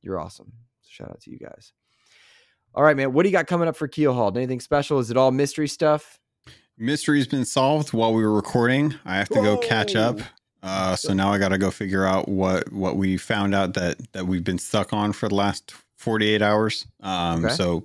you're 0.02 0.20
awesome. 0.20 0.52
So 0.82 0.88
shout 0.90 1.10
out 1.10 1.20
to 1.22 1.30
you 1.30 1.38
guys. 1.38 1.72
All 2.74 2.82
right, 2.84 2.96
man. 2.96 3.12
What 3.12 3.22
do 3.22 3.28
you 3.28 3.32
got 3.32 3.46
coming 3.46 3.68
up 3.68 3.76
for 3.76 3.88
Keelhauled? 3.88 4.36
Anything 4.36 4.60
special? 4.60 4.98
Is 4.98 5.10
it 5.10 5.16
all 5.16 5.30
mystery 5.30 5.68
stuff? 5.68 6.20
Mystery's 6.76 7.26
been 7.26 7.44
solved 7.44 7.92
while 7.92 8.12
we 8.14 8.22
were 8.22 8.32
recording. 8.32 8.94
I 9.04 9.16
have 9.16 9.28
to 9.30 9.34
go 9.42 9.56
catch 9.58 9.96
up. 9.96 10.20
Uh, 10.62 10.94
so 10.96 11.12
now 11.12 11.32
I 11.32 11.38
got 11.38 11.48
to 11.48 11.58
go 11.58 11.70
figure 11.70 12.04
out 12.04 12.28
what 12.28 12.72
what 12.72 12.96
we 12.96 13.16
found 13.16 13.54
out 13.54 13.74
that 13.74 13.96
that 14.12 14.26
we've 14.26 14.44
been 14.44 14.58
stuck 14.58 14.92
on 14.92 15.12
for 15.12 15.28
the 15.28 15.34
last 15.34 15.74
48 15.96 16.42
hours. 16.42 16.86
Um, 17.00 17.44
Okay. 17.44 17.54
So 17.54 17.84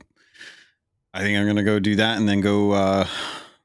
I 1.13 1.21
think 1.21 1.37
I'm 1.37 1.45
gonna 1.47 1.63
go 1.63 1.79
do 1.79 1.95
that 1.95 2.17
and 2.17 2.27
then 2.27 2.41
go 2.41 2.71
uh, 2.71 3.07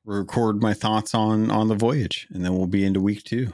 record 0.08 0.62
my 0.62 0.74
thoughts 0.74 1.14
on 1.14 1.50
on 1.50 1.68
the 1.68 1.74
voyage, 1.74 2.26
and 2.30 2.44
then 2.44 2.56
we'll 2.56 2.66
be 2.66 2.84
into 2.84 3.00
week 3.00 3.24
two. 3.24 3.52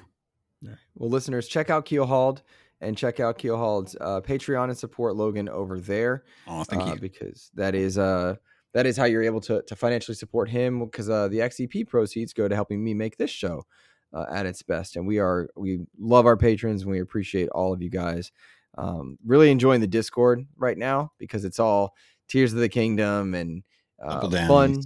Well, 0.94 1.10
listeners, 1.10 1.48
check 1.48 1.70
out 1.70 1.86
Keelhauled 1.86 2.42
and 2.80 2.96
check 2.96 3.18
out 3.18 3.38
Keelhauled's 3.38 3.96
uh, 4.00 4.20
Patreon 4.20 4.64
and 4.64 4.78
support 4.78 5.14
Logun 5.14 5.48
over 5.48 5.80
there. 5.80 6.24
Oh, 6.46 6.64
thank 6.64 6.82
uh, 6.82 6.92
you. 6.94 7.00
because 7.00 7.50
that 7.54 7.74
is 7.74 7.98
uh 7.98 8.36
that 8.72 8.86
is 8.86 8.96
how 8.96 9.04
you're 9.04 9.22
able 9.22 9.40
to 9.42 9.62
to 9.62 9.76
financially 9.76 10.14
support 10.14 10.48
him 10.48 10.84
because 10.84 11.10
uh, 11.10 11.28
the 11.28 11.38
XEP 11.38 11.88
proceeds 11.88 12.32
go 12.32 12.48
to 12.48 12.54
helping 12.54 12.82
me 12.82 12.94
make 12.94 13.16
this 13.16 13.30
show 13.30 13.64
uh, 14.12 14.26
at 14.30 14.46
its 14.46 14.62
best, 14.62 14.96
and 14.96 15.06
we 15.06 15.18
are 15.18 15.48
we 15.56 15.80
love 15.98 16.26
our 16.26 16.36
patrons 16.36 16.82
and 16.82 16.90
we 16.90 17.00
appreciate 17.00 17.48
all 17.50 17.72
of 17.72 17.82
you 17.82 17.90
guys. 17.90 18.30
Um, 18.76 19.18
really 19.24 19.50
enjoying 19.50 19.80
the 19.80 19.86
Discord 19.86 20.46
right 20.56 20.76
now 20.76 21.12
because 21.18 21.44
it's 21.44 21.60
all 21.60 21.94
Tears 22.28 22.52
of 22.52 22.58
the 22.58 22.68
Kingdom 22.68 23.34
and 23.34 23.62
uh, 24.02 24.28
fun. 24.48 24.80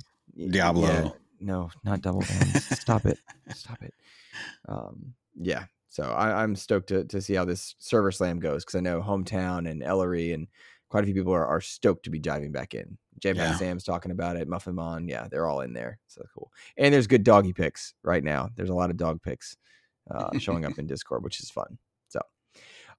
Diablo. 0.50 0.86
yeah, 0.86 1.10
no, 1.40 1.70
not 1.84 2.02
double 2.02 2.20
downs. 2.20 2.64
Stop 2.80 3.06
it. 3.06 3.18
Stop 3.54 3.82
it. 3.82 3.94
Um, 4.68 5.14
yeah. 5.38 5.64
So 5.88 6.04
I, 6.04 6.42
I'm 6.42 6.54
stoked 6.54 6.88
to, 6.88 7.04
to 7.04 7.20
see 7.20 7.34
how 7.34 7.44
this 7.44 7.74
server 7.78 8.12
slam 8.12 8.38
goes 8.38 8.64
because 8.64 8.76
I 8.76 8.80
know 8.80 9.00
hometown 9.00 9.68
and 9.68 9.82
Ellery 9.82 10.32
and 10.32 10.46
quite 10.90 11.04
a 11.04 11.06
few 11.06 11.14
people 11.14 11.32
are, 11.32 11.46
are 11.46 11.60
stoked 11.60 12.04
to 12.04 12.10
be 12.10 12.18
diving 12.18 12.52
back 12.52 12.74
in. 12.74 12.98
J 13.20 13.32
Yeah. 13.32 13.56
Sam's 13.56 13.84
talking 13.84 14.12
about 14.12 14.36
it. 14.36 14.48
Muffin 14.48 14.74
Mon, 14.74 15.08
yeah, 15.08 15.26
they're 15.30 15.46
all 15.46 15.60
in 15.60 15.72
there. 15.72 15.98
So 16.06 16.22
cool. 16.34 16.52
And 16.76 16.94
there's 16.94 17.06
good 17.06 17.24
doggy 17.24 17.52
picks 17.52 17.94
right 18.02 18.22
now. 18.22 18.48
There's 18.54 18.70
a 18.70 18.74
lot 18.74 18.90
of 18.90 18.96
dog 18.96 19.22
picks 19.22 19.56
uh, 20.10 20.38
showing 20.38 20.64
up 20.64 20.72
in 20.78 20.86
Discord, 20.86 21.24
which 21.24 21.40
is 21.40 21.50
fun. 21.50 21.78
So, 22.08 22.20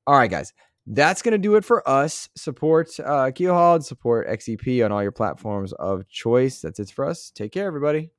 all 0.05 0.17
right, 0.17 0.29
guys, 0.29 0.53
that's 0.87 1.21
gonna 1.21 1.37
do 1.37 1.55
it 1.55 1.63
for 1.63 1.87
us. 1.87 2.29
Support 2.35 2.99
uh, 2.99 3.31
Keelhauled, 3.31 3.83
support 3.85 4.27
XEP 4.27 4.83
on 4.83 4.91
all 4.91 5.03
your 5.03 5.11
platforms 5.11 5.71
of 5.73 6.07
choice. 6.09 6.61
That's 6.61 6.79
it 6.79 6.89
for 6.89 7.05
us. 7.05 7.31
Take 7.33 7.51
care, 7.51 7.67
everybody. 7.67 8.11